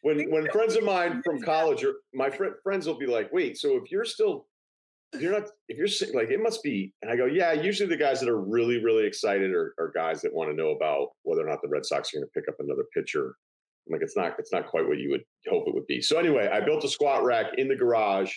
when 0.00 0.30
when 0.30 0.48
friends 0.50 0.74
of 0.76 0.84
mine 0.84 1.22
from 1.24 1.40
college 1.40 1.84
or 1.84 1.94
my 2.12 2.30
fr- 2.30 2.58
friends 2.62 2.86
will 2.86 2.98
be 2.98 3.06
like, 3.06 3.32
"Wait, 3.32 3.56
so 3.58 3.76
if 3.76 3.90
you're 3.92 4.04
still 4.04 4.46
you're 5.20 5.32
not 5.32 5.48
if 5.68 5.76
you're 5.76 6.14
like 6.14 6.30
it 6.30 6.42
must 6.42 6.62
be," 6.62 6.92
and 7.02 7.10
I 7.10 7.16
go, 7.16 7.26
"Yeah." 7.26 7.52
Usually 7.52 7.88
the 7.88 7.96
guys 7.96 8.20
that 8.20 8.28
are 8.28 8.40
really 8.40 8.82
really 8.82 9.06
excited 9.06 9.52
are, 9.52 9.74
are 9.78 9.92
guys 9.94 10.22
that 10.22 10.34
want 10.34 10.50
to 10.50 10.56
know 10.56 10.70
about 10.70 11.08
whether 11.22 11.42
or 11.42 11.50
not 11.50 11.60
the 11.62 11.68
Red 11.68 11.84
Sox 11.84 12.12
are 12.12 12.18
going 12.18 12.26
to 12.26 12.40
pick 12.40 12.48
up 12.48 12.56
another 12.58 12.84
pitcher. 12.94 13.34
I'm 13.86 13.92
like, 13.92 14.02
it's 14.02 14.16
not 14.16 14.34
it's 14.38 14.52
not 14.52 14.68
quite 14.68 14.86
what 14.86 14.98
you 14.98 15.10
would 15.10 15.24
hope 15.48 15.68
it 15.68 15.74
would 15.74 15.86
be. 15.86 16.00
So 16.00 16.18
anyway, 16.18 16.48
I 16.52 16.60
built 16.60 16.84
a 16.84 16.88
squat 16.88 17.24
rack 17.24 17.46
in 17.58 17.68
the 17.68 17.76
garage, 17.76 18.32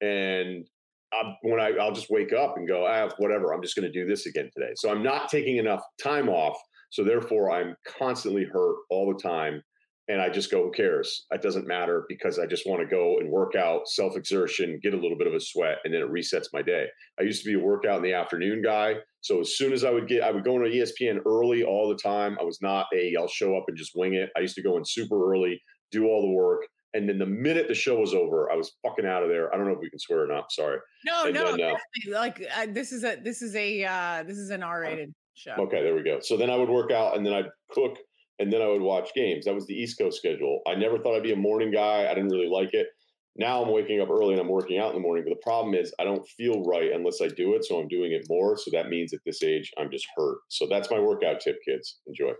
and 0.00 0.68
I'm, 1.12 1.36
when 1.42 1.60
I 1.60 1.72
I'll 1.80 1.92
just 1.92 2.10
wake 2.10 2.32
up 2.32 2.56
and 2.56 2.68
go, 2.68 2.86
ah, 2.86 3.10
whatever. 3.18 3.52
I'm 3.52 3.62
just 3.62 3.74
going 3.74 3.90
to 3.90 3.92
do 3.92 4.06
this 4.06 4.26
again 4.26 4.50
today. 4.54 4.72
So 4.76 4.90
I'm 4.90 5.02
not 5.02 5.28
taking 5.28 5.56
enough 5.56 5.82
time 6.02 6.28
off. 6.28 6.56
So 6.90 7.02
therefore, 7.02 7.50
I'm 7.50 7.74
constantly 7.86 8.44
hurt 8.44 8.76
all 8.90 9.12
the 9.12 9.20
time 9.20 9.62
and 10.12 10.20
I 10.20 10.28
just 10.28 10.50
go, 10.50 10.64
who 10.64 10.70
cares? 10.70 11.24
It 11.32 11.40
doesn't 11.40 11.66
matter 11.66 12.04
because 12.06 12.38
I 12.38 12.44
just 12.44 12.66
want 12.66 12.82
to 12.82 12.86
go 12.86 13.16
and 13.18 13.30
work 13.30 13.54
out, 13.54 13.88
self 13.88 14.14
exertion, 14.14 14.78
get 14.82 14.92
a 14.92 14.98
little 14.98 15.16
bit 15.16 15.26
of 15.26 15.32
a 15.32 15.40
sweat, 15.40 15.78
and 15.84 15.94
then 15.94 16.02
it 16.02 16.12
resets 16.12 16.48
my 16.52 16.60
day. 16.60 16.86
I 17.18 17.22
used 17.22 17.42
to 17.42 17.48
be 17.48 17.58
a 17.58 17.64
workout 17.64 17.96
in 17.96 18.02
the 18.02 18.12
afternoon 18.12 18.62
guy. 18.62 18.96
So 19.22 19.40
as 19.40 19.56
soon 19.56 19.72
as 19.72 19.84
I 19.84 19.90
would 19.90 20.08
get, 20.08 20.22
I 20.22 20.30
would 20.30 20.44
go 20.44 20.56
into 20.56 20.68
ESPN 20.68 21.20
early 21.24 21.62
all 21.62 21.88
the 21.88 21.96
time. 21.96 22.36
I 22.38 22.44
was 22.44 22.60
not 22.60 22.88
a, 22.94 23.16
I'll 23.18 23.26
show 23.26 23.56
up 23.56 23.64
and 23.68 23.76
just 23.76 23.92
wing 23.96 24.12
it. 24.12 24.28
I 24.36 24.40
used 24.40 24.54
to 24.56 24.62
go 24.62 24.76
in 24.76 24.84
super 24.84 25.32
early, 25.32 25.58
do 25.90 26.04
all 26.04 26.20
the 26.20 26.32
work. 26.32 26.60
And 26.92 27.08
then 27.08 27.18
the 27.18 27.24
minute 27.24 27.68
the 27.68 27.74
show 27.74 27.98
was 27.98 28.12
over, 28.12 28.52
I 28.52 28.54
was 28.54 28.70
fucking 28.86 29.06
out 29.06 29.22
of 29.22 29.30
there. 29.30 29.52
I 29.54 29.56
don't 29.56 29.66
know 29.66 29.72
if 29.72 29.80
we 29.80 29.88
can 29.88 29.98
swear 29.98 30.24
or 30.24 30.26
not. 30.26 30.52
sorry. 30.52 30.78
No, 31.06 31.24
and 31.24 31.34
no. 31.34 31.56
Then, 31.56 31.72
uh, 31.72 32.20
like 32.20 32.44
uh, 32.54 32.66
this 32.68 32.92
is 32.92 33.02
a 33.02 33.16
this 33.16 33.40
is 33.40 33.56
a 33.56 33.82
uh, 33.82 34.24
this 34.24 34.36
is 34.36 34.50
an 34.50 34.62
R 34.62 34.82
rated 34.82 35.14
show. 35.32 35.54
Okay, 35.58 35.82
there 35.82 35.94
we 35.94 36.02
go. 36.02 36.20
So 36.20 36.36
then 36.36 36.50
I 36.50 36.56
would 36.56 36.68
work 36.68 36.90
out, 36.90 37.16
and 37.16 37.24
then 37.24 37.32
I'd 37.32 37.48
cook 37.70 37.96
and 38.38 38.52
then 38.52 38.62
I 38.62 38.68
would 38.68 38.82
watch 38.82 39.10
games. 39.14 39.44
That 39.44 39.54
was 39.54 39.66
the 39.66 39.74
East 39.74 39.98
Coast 39.98 40.18
schedule. 40.18 40.60
I 40.66 40.74
never 40.74 40.98
thought 40.98 41.16
I'd 41.16 41.22
be 41.22 41.32
a 41.32 41.36
morning 41.36 41.70
guy. 41.70 42.10
I 42.10 42.14
didn't 42.14 42.30
really 42.30 42.48
like 42.48 42.70
it. 42.72 42.88
Now 43.36 43.62
I'm 43.62 43.70
waking 43.70 44.00
up 44.00 44.10
early 44.10 44.32
and 44.32 44.40
I'm 44.40 44.48
working 44.48 44.78
out 44.78 44.90
in 44.90 44.94
the 44.94 45.00
morning. 45.00 45.24
But 45.26 45.34
the 45.34 45.42
problem 45.42 45.74
is 45.74 45.94
I 45.98 46.04
don't 46.04 46.26
feel 46.36 46.62
right 46.64 46.92
unless 46.92 47.22
I 47.22 47.28
do 47.28 47.54
it. 47.54 47.64
So 47.64 47.80
I'm 47.80 47.88
doing 47.88 48.12
it 48.12 48.26
more. 48.28 48.58
So 48.58 48.70
that 48.72 48.88
means 48.88 49.14
at 49.14 49.20
this 49.24 49.42
age 49.42 49.70
I'm 49.78 49.90
just 49.90 50.06
hurt. 50.16 50.38
So 50.48 50.66
that's 50.68 50.90
my 50.90 51.00
workout 51.00 51.40
tip, 51.40 51.56
kids. 51.66 52.00
Enjoy. 52.06 52.32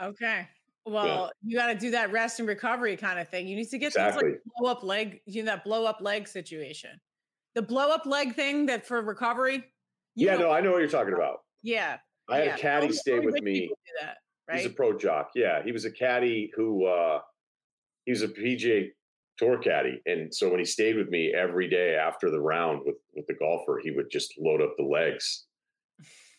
Okay. 0.00 0.46
Well, 0.86 1.06
yeah. 1.06 1.28
you 1.42 1.58
got 1.58 1.66
to 1.72 1.78
do 1.78 1.90
that 1.90 2.12
rest 2.12 2.38
and 2.38 2.48
recovery 2.48 2.96
kind 2.96 3.18
of 3.18 3.28
thing. 3.28 3.46
You 3.46 3.56
need 3.56 3.68
to 3.70 3.78
get 3.78 3.88
exactly. 3.88 4.30
like 4.30 4.40
blow 4.56 4.70
up 4.70 4.82
leg, 4.82 5.20
you 5.26 5.42
know, 5.42 5.50
that 5.50 5.64
blow 5.64 5.84
up 5.84 6.00
leg 6.00 6.28
situation. 6.28 6.90
The 7.54 7.62
blow 7.62 7.90
up 7.90 8.06
leg 8.06 8.34
thing 8.34 8.66
that 8.66 8.86
for 8.86 9.02
recovery. 9.02 9.64
Yeah, 10.14 10.36
know, 10.36 10.42
no, 10.42 10.50
I 10.52 10.60
know 10.60 10.72
what 10.72 10.78
you're 10.78 10.88
talking 10.88 11.14
about. 11.14 11.38
Yeah. 11.62 11.98
I 12.30 12.36
had 12.38 12.46
yeah. 12.46 12.54
a 12.54 12.58
caddy 12.58 12.92
stay 12.92 13.18
with 13.18 13.42
me 13.42 13.70
right? 14.48 14.58
He's 14.58 14.66
a 14.66 14.70
pro 14.70 14.96
jock. 14.96 15.30
Yeah, 15.34 15.62
he 15.62 15.72
was 15.72 15.84
a 15.84 15.90
caddy 15.90 16.50
who 16.56 16.86
uh, 16.86 17.20
he 18.04 18.12
was 18.12 18.22
a 18.22 18.28
PGA 18.28 18.88
tour 19.36 19.58
caddy, 19.58 20.00
and 20.06 20.34
so 20.34 20.48
when 20.48 20.58
he 20.58 20.64
stayed 20.64 20.96
with 20.96 21.08
me 21.08 21.32
every 21.34 21.68
day 21.68 21.94
after 21.94 22.30
the 22.30 22.40
round 22.40 22.82
with 22.84 22.96
with 23.14 23.26
the 23.26 23.34
golfer, 23.34 23.80
he 23.82 23.90
would 23.90 24.10
just 24.10 24.34
load 24.38 24.62
up 24.62 24.74
the 24.76 24.84
legs. 24.84 25.44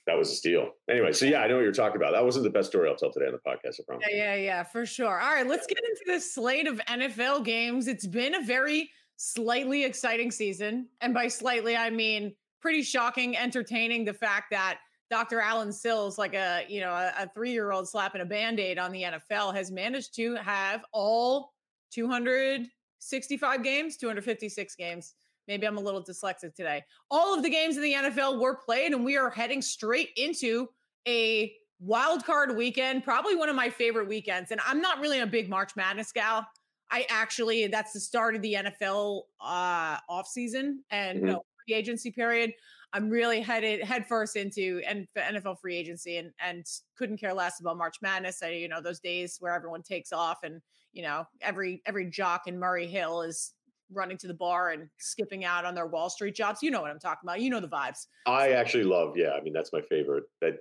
That 0.08 0.18
was 0.18 0.32
a 0.32 0.36
steal. 0.36 0.72
Anyway, 0.90 1.12
so 1.12 1.26
yeah, 1.26 1.42
I 1.42 1.48
know 1.48 1.56
what 1.56 1.64
you're 1.64 1.72
talking 1.72 1.98
about. 1.98 2.14
That 2.14 2.26
wasn't 2.26 2.44
the 2.44 2.50
best 2.50 2.70
story 2.70 2.90
I'll 2.90 2.96
tell 2.96 3.12
today 3.12 3.28
on 3.28 3.34
the 3.34 3.50
podcast. 3.50 3.80
I 3.80 3.84
promise. 3.88 4.08
Yeah, 4.10 4.34
yeah, 4.34 4.36
yeah, 4.36 4.64
for 4.64 4.86
sure. 4.86 5.20
All 5.20 5.34
right, 5.36 5.46
let's 5.46 5.68
get 5.68 5.78
into 5.78 6.02
this 6.08 6.34
slate 6.34 6.68
of 6.68 6.80
NFL 6.88 7.46
games. 7.46 7.88
It's 7.88 8.08
been 8.08 8.34
a 8.34 8.44
very 8.44 8.90
slightly 9.18 9.84
exciting 9.84 10.32
season, 10.32 10.88
and 11.02 11.14
by 11.14 11.28
slightly 11.28 11.76
I 11.76 11.92
mean 11.92 12.34
pretty 12.62 12.82
shocking, 12.82 13.38
entertaining. 13.38 14.04
The 14.04 14.14
fact 14.14 14.48
that 14.52 14.80
Dr. 15.10 15.40
Allen 15.40 15.72
Sills, 15.72 16.18
like 16.18 16.34
a 16.34 16.66
you 16.68 16.82
know 16.82 16.92
a, 16.92 17.14
a 17.20 17.30
three 17.34 17.52
year 17.52 17.72
old 17.72 17.88
slapping 17.88 18.22
a 18.22 18.26
band 18.26 18.60
aid 18.60 18.78
on 18.78 18.92
the 18.92 19.04
NFL, 19.04 19.56
has 19.56 19.72
managed 19.72 20.16
to 20.16 20.36
have 20.36 20.86
all 20.92 21.54
265 21.92 23.64
games, 23.64 23.98
256 23.98 24.76
games. 24.76 25.16
Maybe 25.48 25.66
I'm 25.66 25.78
a 25.78 25.82
little 25.82 26.04
dyslexic 26.04 26.54
today. 26.54 26.84
All 27.10 27.36
of 27.36 27.42
the 27.42 27.50
games 27.50 27.76
in 27.76 27.82
the 27.82 27.94
NFL 27.94 28.40
were 28.40 28.56
played, 28.56 28.94
and 28.94 29.04
we 29.04 29.18
are 29.18 29.32
heading 29.32 29.64
straight 29.64 30.10
into 30.16 30.68
a 31.08 31.54
wild 31.80 32.24
card 32.24 32.56
weekend. 32.56 33.04
Probably 33.04 33.36
one 33.36 33.50
of 33.50 33.56
my 33.56 33.70
favorite 33.70 34.08
weekends. 34.08 34.52
And 34.52 34.62
I'm 34.66 34.82
not 34.82 35.00
really 35.00 35.22
a 35.22 35.28
big 35.28 35.50
March 35.50 35.76
Madness 35.76 36.12
gal. 36.12 36.46
I 36.92 37.06
actually 37.10 37.68
that's 37.68 37.94
the 37.94 38.00
start 38.00 38.36
of 38.36 38.42
the 38.42 38.54
NFL 38.54 39.22
uh, 39.42 39.98
off 40.10 40.28
season 40.28 40.84
and 40.90 41.20
mm-hmm. 41.20 41.28
no, 41.28 41.46
free 41.66 41.76
agency 41.76 42.12
period. 42.12 42.54
I'm 42.94 43.10
really 43.10 43.42
headed 43.42 43.84
headfirst 43.84 44.36
into 44.36 44.82
NFL 45.16 45.60
free 45.60 45.76
agency 45.76 46.18
and 46.18 46.32
and 46.44 46.66
couldn't 46.98 47.18
care 47.18 47.34
less 47.34 47.60
about 47.60 47.78
March 47.78 47.98
Madness. 48.02 48.42
I, 48.42 48.50
you 48.50 48.68
know, 48.68 48.82
those 48.82 49.00
days 49.00 49.38
where 49.40 49.54
everyone 49.54 49.84
takes 49.84 50.12
off 50.12 50.40
and 50.44 50.62
you 50.92 51.04
know 51.04 51.26
every 51.42 51.82
every 51.86 52.10
jock 52.10 52.48
in 52.48 52.58
Murray 52.58 52.88
Hill 52.88 53.22
is 53.22 53.54
running 53.92 54.18
to 54.18 54.28
the 54.28 54.34
bar 54.34 54.70
and 54.70 54.88
skipping 54.98 55.46
out 55.46 55.66
on 55.66 55.76
their 55.76 55.88
Wall 55.88 56.10
Street 56.10 56.36
jobs. 56.36 56.62
You 56.62 56.72
know 56.72 56.82
what 56.82 56.92
I'm 56.92 57.00
talking 57.00 57.28
about. 57.28 57.42
You 57.42 57.50
know 57.50 57.60
the 57.60 57.68
vibes. 57.68 58.08
I 58.26 58.50
actually 58.50 58.84
love, 58.84 59.14
yeah. 59.16 59.32
I 59.32 59.42
mean, 59.42 59.54
that's 59.54 59.74
my 59.74 59.82
favorite. 59.82 60.26
That 60.42 60.58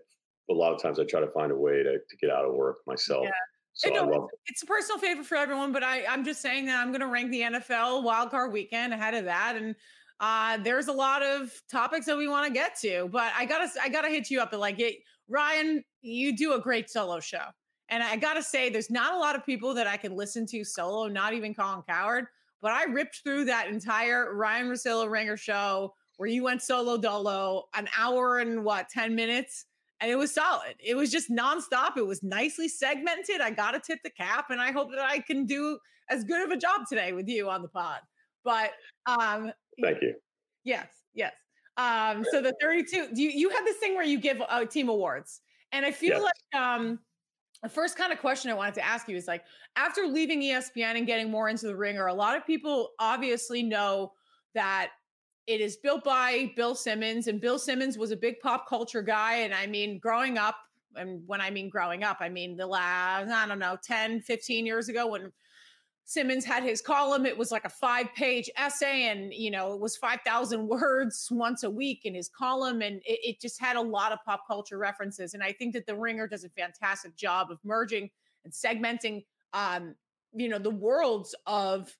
a 0.51 0.55
lot 0.55 0.73
of 0.73 0.81
times 0.81 0.99
I 0.99 1.05
try 1.05 1.21
to 1.21 1.29
find 1.29 1.53
a 1.53 1.57
way 1.57 1.83
to, 1.83 1.99
to 1.99 2.17
get 2.21 2.31
out 2.31 2.45
of 2.45 2.55
work 2.55 2.79
myself. 2.87 3.25
Yeah. 3.25 3.31
So 3.75 3.91
love- 3.91 4.29
it's 4.47 4.63
a 4.63 4.67
personal 4.67 4.99
favorite 4.99 5.27
for 5.27 5.37
everyone, 5.37 5.73
but 5.73 5.85
I, 5.85 6.05
I'm 6.07 6.25
just 6.25 6.41
saying 6.41 6.67
that 6.67 6.81
I'm 6.81 6.89
going 6.89 7.01
to 7.01 7.07
rank 7.07 7.31
the 7.31 7.43
NFL 7.43 8.03
wildcard 8.03 8.51
weekend 8.51 8.93
ahead 8.93 9.15
of 9.15 9.25
that. 9.27 9.55
And 9.57 9.77
uh, 10.21 10.57
there's 10.59 10.89
a 10.89 10.93
lot 10.93 11.23
of 11.23 11.53
topics 11.71 12.07
that 12.07 12.17
we 12.17 12.29
want 12.29 12.47
to 12.47 12.53
get 12.53 12.79
to, 12.81 13.09
but 13.13 13.33
I 13.37 13.45
gotta 13.45 13.69
I 13.81 13.89
gotta 13.89 14.09
hit 14.09 14.31
you 14.31 14.41
up 14.41 14.53
like 14.53 14.81
it, 14.81 14.97
Ryen, 15.29 15.85
you 16.03 16.37
do 16.37 16.55
a 16.55 16.61
great 16.61 16.91
solo 16.91 17.21
show. 17.21 17.45
And 17.91 18.03
I 18.03 18.17
gotta 18.17 18.43
say, 18.43 18.69
there's 18.69 18.91
not 18.91 19.15
a 19.15 19.19
lot 19.19 19.37
of 19.37 19.47
people 19.47 19.75
that 19.75 19.87
I 19.87 19.97
can 19.97 20.15
listen 20.15 20.45
to 20.47 20.65
solo, 20.65 21.09
not 21.09 21.35
even 21.35 21.55
Colin 21.55 21.83
Cowherd. 21.89 22.27
But 22.61 22.73
I 22.73 22.85
ripped 22.85 23.21
through 23.23 23.45
that 23.47 23.69
entire 23.69 24.35
Ryen 24.35 24.69
Russillo 24.69 25.09
Ringer 25.09 25.37
show 25.37 25.95
where 26.17 26.29
you 26.29 26.43
went 26.43 26.61
solo 26.61 26.97
dolo, 26.97 27.65
an 27.75 27.89
hour 27.97 28.39
and 28.39 28.65
what, 28.65 28.89
10 28.89 29.15
minutes? 29.15 29.67
And 30.01 30.11
it 30.11 30.17
was 30.17 30.35
solid. 30.35 30.75
It 30.81 30.97
was 30.97 31.11
just 31.13 31.31
nonstop. 31.31 31.97
It 31.97 32.07
was 32.07 32.23
nicely 32.25 32.69
segmented. 32.69 33.41
I 33.41 33.51
got 33.51 33.73
to 33.73 33.81
tip 33.81 34.01
the 34.03 34.11
cap, 34.11 34.51
and 34.51 34.61
I 34.61 34.73
hope 34.73 34.91
that 34.91 35.01
I 35.01 35.21
can 35.21 35.47
do 35.47 35.79
as 36.11 36.25
good 36.25 36.45
of 36.45 36.51
a 36.51 36.57
job 36.57 36.83
today 36.89 37.13
with 37.13 37.29
you 37.29 37.49
on 37.49 37.63
the 37.63 37.69
pod. 37.69 38.01
But 38.45 38.73
um 39.07 39.53
thank 39.83 40.03
you. 40.03 40.15
Yes, 40.65 40.89
yes. 41.15 41.33
Um, 41.77 42.25
so 42.31 42.43
the 42.43 42.55
32, 42.61 43.09
you 43.15 43.31
you 43.31 43.51
have 43.51 43.65
this 43.65 43.77
thing 43.77 43.95
where 43.95 44.05
you 44.05 44.19
give 44.19 44.43
uh, 44.49 44.65
team 44.65 44.89
awards. 44.89 45.41
And 45.73 45.87
I 45.87 45.91
feel 45.91 46.21
yes. 46.21 46.23
like 46.23 46.63
um 46.63 46.99
the 47.63 47.69
first 47.69 47.97
kind 47.97 48.13
of 48.13 48.21
question 48.21 48.51
I 48.51 48.55
wanted 48.55 48.75
to 48.75 48.85
ask 48.85 49.09
you 49.09 49.17
is 49.17 49.27
like 49.27 49.45
after 49.77 50.07
leaving 50.07 50.41
ESPN 50.41 50.97
and 50.97 51.07
getting 51.07 51.31
more 51.31 51.49
into 51.49 51.67
the 51.67 51.77
ringer, 51.77 52.07
a 52.07 52.15
lot 52.15 52.37
of 52.37 52.47
people 52.47 52.91
obviously 53.01 53.63
know 53.63 54.13
that 54.55 54.91
it 55.47 55.61
is 55.61 55.77
built 55.77 56.05
by 56.05 56.53
Bill 56.57 56.75
Simmons, 56.75 57.27
and 57.27 57.41
Bill 57.41 57.59
Simmons 57.59 57.97
was 57.97 58.11
a 58.11 58.17
big 58.17 58.39
pop 58.41 58.69
culture 58.69 59.03
guy. 59.03 59.37
And 59.37 59.55
I 59.55 59.67
mean, 59.67 59.99
growing 59.99 60.37
up, 60.37 60.57
and 60.95 61.23
when 61.27 61.41
I 61.41 61.51
mean 61.51 61.69
growing 61.71 62.05
up, 62.05 62.19
I 62.21 62.29
mean 62.29 62.57
the 62.57 62.67
last, 62.67 63.31
I 63.31 63.47
don't 63.47 63.59
know, 63.59 63.77
10, 63.83 64.21
15 64.21 64.67
years 64.67 64.89
ago 64.89 65.07
when 65.07 65.33
Simmons 66.09 66.43
had 66.43 66.63
his 66.63 66.81
column. 66.81 67.27
It 67.27 67.37
was 67.37 67.53
like 67.53 67.67
a 67.67 67.69
five 67.69 68.07
page 68.15 68.49
essay, 68.57 69.09
and 69.09 69.31
you 69.31 69.51
know, 69.51 69.75
it 69.75 69.81
was 69.81 69.95
5,000 69.99 70.67
words 70.69 71.29
once 71.31 71.65
a 71.65 71.71
week 71.71 72.07
in 72.07 72.15
his 72.15 72.31
column. 72.31 72.81
And 72.81 73.03
it, 73.05 73.21
it, 73.23 73.41
just 73.43 73.61
had 73.61 73.77
a 73.77 73.81
lot 73.81 74.13
of 74.13 74.19
pop 74.25 74.47
culture 74.47 74.79
references. 74.79 75.35
And 75.35 75.43
I 75.43 75.53
think 75.53 75.75
that 75.75 75.85
The 75.85 75.95
Ringer 75.95 76.27
does 76.27 76.45
a 76.45 76.49
fantastic 76.49 77.15
job 77.15 77.51
of 77.51 77.59
merging 77.63 78.09
and 78.45 78.53
segmenting, 78.55 79.27
um, 79.53 79.95
you 80.33 80.49
know, 80.49 80.59
the 80.59 80.71
worlds 80.71 81.35
of 81.45 81.95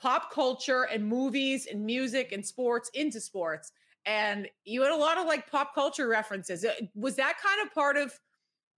pop 0.00 0.32
culture 0.32 0.84
and 0.84 1.06
movies 1.06 1.66
and 1.70 1.84
music 1.84 2.32
and 2.32 2.44
sports 2.44 2.90
into 2.94 3.20
sports. 3.20 3.72
And 4.06 4.48
you 4.64 4.80
had 4.80 4.92
a 4.92 4.96
lot 4.96 5.18
of 5.18 5.26
like 5.26 5.50
pop 5.50 5.74
culture 5.74 6.08
references. 6.08 6.64
Uh, 6.64 6.72
was 6.94 7.14
that 7.16 7.36
kind 7.44 7.60
of 7.60 7.74
part 7.74 7.98
of 7.98 8.18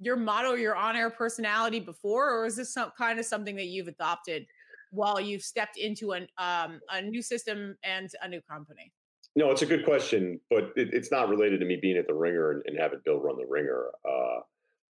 your 0.00 0.16
motto, 0.16 0.54
your 0.54 0.74
on 0.74 0.96
air 0.96 1.10
personality 1.10 1.78
before, 1.78 2.36
or 2.36 2.46
is 2.46 2.56
this 2.56 2.74
some 2.74 2.90
kind 2.98 3.20
of 3.20 3.24
something 3.24 3.54
that 3.54 3.66
you've 3.66 3.86
adopted 3.86 4.44
while 4.92 5.20
you've 5.20 5.42
stepped 5.42 5.76
into 5.76 6.12
an, 6.12 6.28
um, 6.38 6.80
a 6.90 7.02
new 7.02 7.22
system 7.22 7.76
and 7.82 8.10
a 8.22 8.28
new 8.28 8.40
company? 8.48 8.92
No, 9.34 9.50
it's 9.50 9.62
a 9.62 9.66
good 9.66 9.84
question, 9.84 10.38
but 10.50 10.70
it, 10.76 10.92
it's 10.92 11.10
not 11.10 11.28
related 11.28 11.58
to 11.60 11.66
me 11.66 11.78
being 11.80 11.96
at 11.96 12.06
the 12.06 12.14
Ringer 12.14 12.52
and, 12.52 12.62
and 12.66 12.78
having 12.78 13.00
Bill 13.04 13.18
run 13.18 13.36
the 13.36 13.46
Ringer. 13.48 13.86
Uh, 14.08 14.40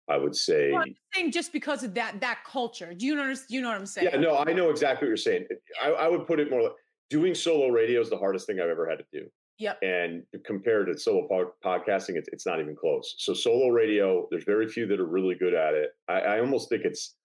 I 0.09 0.17
would 0.17 0.35
say. 0.35 0.71
Well, 0.71 0.83
just 1.29 1.53
because 1.53 1.83
of 1.83 1.93
that 1.93 2.19
that 2.19 2.39
culture. 2.45 2.93
Do 2.93 3.05
you 3.05 3.15
know? 3.15 3.33
Do 3.33 3.55
you 3.55 3.61
know 3.61 3.69
what 3.69 3.77
I'm 3.77 3.85
saying? 3.85 4.09
Yeah, 4.11 4.19
no, 4.19 4.39
I 4.39 4.51
know 4.51 4.69
exactly 4.69 5.05
what 5.05 5.09
you're 5.09 5.17
saying. 5.17 5.45
I, 5.81 5.91
I 5.91 6.07
would 6.09 6.27
put 6.27 6.39
it 6.39 6.49
more 6.49 6.63
like 6.63 6.73
doing 7.09 7.35
solo 7.35 7.69
radio 7.69 8.01
is 8.01 8.09
the 8.09 8.17
hardest 8.17 8.47
thing 8.47 8.59
I've 8.59 8.69
ever 8.69 8.89
had 8.89 8.97
to 8.97 9.05
do. 9.13 9.27
Yep. 9.59 9.77
And 9.83 10.23
compared 10.43 10.87
to 10.87 10.97
solo 10.97 11.27
po- 11.27 11.53
podcasting, 11.63 12.15
it's, 12.15 12.27
it's 12.31 12.47
not 12.47 12.59
even 12.59 12.75
close. 12.75 13.13
So 13.19 13.33
solo 13.33 13.67
radio, 13.67 14.27
there's 14.31 14.43
very 14.43 14.67
few 14.67 14.87
that 14.87 14.99
are 14.99 15.05
really 15.05 15.35
good 15.35 15.53
at 15.53 15.75
it. 15.75 15.91
I, 16.07 16.19
I 16.21 16.39
almost 16.39 16.67
think 16.69 16.83
it's 16.83 17.15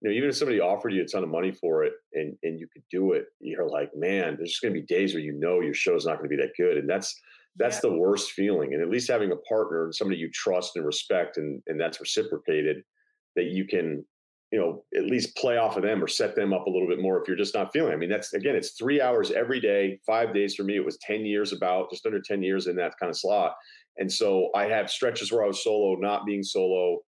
you 0.00 0.08
know, 0.08 0.16
even 0.16 0.30
if 0.30 0.36
somebody 0.36 0.60
offered 0.60 0.92
you 0.92 1.02
a 1.02 1.06
ton 1.06 1.22
of 1.22 1.28
money 1.28 1.52
for 1.52 1.84
it 1.84 1.92
and 2.14 2.36
and 2.42 2.58
you 2.58 2.66
could 2.72 2.82
do 2.90 3.12
it, 3.12 3.26
you're 3.40 3.68
like, 3.68 3.90
man, 3.94 4.36
there's 4.36 4.50
just 4.50 4.62
going 4.62 4.74
to 4.74 4.80
be 4.80 4.86
days 4.86 5.12
where 5.14 5.22
you 5.22 5.32
know 5.32 5.60
your 5.60 5.74
show's 5.74 6.06
not 6.06 6.18
going 6.18 6.30
to 6.30 6.36
be 6.36 6.42
that 6.42 6.56
good, 6.56 6.78
and 6.78 6.88
that's 6.88 7.20
that's 7.56 7.76
yeah. 7.76 7.90
the 7.90 7.96
worst 7.96 8.32
feeling. 8.32 8.72
And 8.72 8.82
at 8.82 8.88
least 8.88 9.10
having 9.10 9.32
a 9.32 9.36
partner 9.36 9.84
and 9.84 9.94
somebody 9.94 10.18
you 10.18 10.30
trust 10.30 10.76
and 10.76 10.86
respect, 10.86 11.36
and 11.36 11.62
and 11.66 11.78
that's 11.78 12.00
reciprocated, 12.00 12.82
that 13.36 13.46
you 13.46 13.66
can, 13.66 14.02
you 14.50 14.58
know, 14.58 14.84
at 14.96 15.04
least 15.04 15.36
play 15.36 15.58
off 15.58 15.76
of 15.76 15.82
them 15.82 16.02
or 16.02 16.08
set 16.08 16.34
them 16.34 16.54
up 16.54 16.66
a 16.66 16.70
little 16.70 16.88
bit 16.88 17.02
more 17.02 17.20
if 17.20 17.28
you're 17.28 17.36
just 17.36 17.54
not 17.54 17.70
feeling. 17.70 17.92
I 17.92 17.96
mean, 17.96 18.10
that's 18.10 18.32
again, 18.32 18.56
it's 18.56 18.70
three 18.70 19.02
hours 19.02 19.30
every 19.30 19.60
day, 19.60 20.00
five 20.06 20.32
days 20.32 20.54
for 20.54 20.64
me. 20.64 20.76
It 20.76 20.84
was 20.84 20.96
ten 20.98 21.26
years, 21.26 21.52
about 21.52 21.90
just 21.90 22.06
under 22.06 22.22
ten 22.22 22.42
years 22.42 22.68
in 22.68 22.76
that 22.76 22.94
kind 22.98 23.10
of 23.10 23.18
slot, 23.18 23.54
and 23.98 24.10
so 24.10 24.48
I 24.54 24.64
have 24.64 24.90
stretches 24.90 25.30
where 25.30 25.44
I 25.44 25.48
was 25.48 25.62
solo, 25.62 25.96
not 25.96 26.24
being 26.24 26.42
solo, 26.42 27.00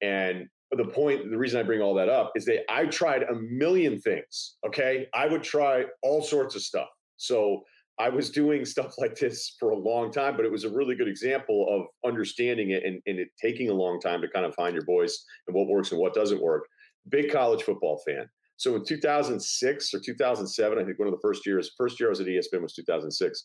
and 0.00 0.48
the 0.76 0.84
point, 0.84 1.30
the 1.30 1.38
reason 1.38 1.58
I 1.58 1.62
bring 1.62 1.80
all 1.80 1.94
that 1.94 2.08
up 2.08 2.32
is 2.34 2.44
that 2.44 2.70
I 2.70 2.86
tried 2.86 3.22
a 3.22 3.34
million 3.34 3.98
things. 4.00 4.56
Okay. 4.66 5.06
I 5.14 5.26
would 5.26 5.42
try 5.42 5.84
all 6.02 6.22
sorts 6.22 6.54
of 6.54 6.62
stuff. 6.62 6.88
So 7.16 7.62
I 7.98 8.10
was 8.10 8.30
doing 8.30 8.64
stuff 8.64 8.94
like 8.98 9.14
this 9.16 9.56
for 9.58 9.70
a 9.70 9.78
long 9.78 10.12
time, 10.12 10.36
but 10.36 10.44
it 10.44 10.52
was 10.52 10.64
a 10.64 10.70
really 10.70 10.94
good 10.94 11.08
example 11.08 11.66
of 11.70 12.08
understanding 12.08 12.70
it 12.70 12.84
and, 12.84 13.00
and 13.06 13.18
it 13.18 13.28
taking 13.40 13.70
a 13.70 13.74
long 13.74 14.00
time 14.00 14.20
to 14.20 14.28
kind 14.28 14.44
of 14.44 14.54
find 14.54 14.74
your 14.74 14.84
voice 14.84 15.24
and 15.46 15.56
what 15.56 15.68
works 15.68 15.90
and 15.90 16.00
what 16.00 16.14
doesn't 16.14 16.42
work. 16.42 16.64
Big 17.08 17.32
college 17.32 17.62
football 17.62 18.02
fan. 18.06 18.28
So 18.56 18.74
in 18.74 18.84
2006 18.84 19.94
or 19.94 20.00
2007, 20.00 20.78
I 20.78 20.84
think 20.84 20.98
one 20.98 21.08
of 21.08 21.14
the 21.14 21.20
first 21.22 21.46
years, 21.46 21.70
first 21.78 21.98
year 22.00 22.08
I 22.08 22.10
was 22.10 22.20
at 22.20 22.26
ESPN 22.26 22.60
was 22.60 22.74
2006. 22.74 23.44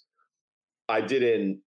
I 0.90 1.02
did 1.02 1.24
an 1.24 1.62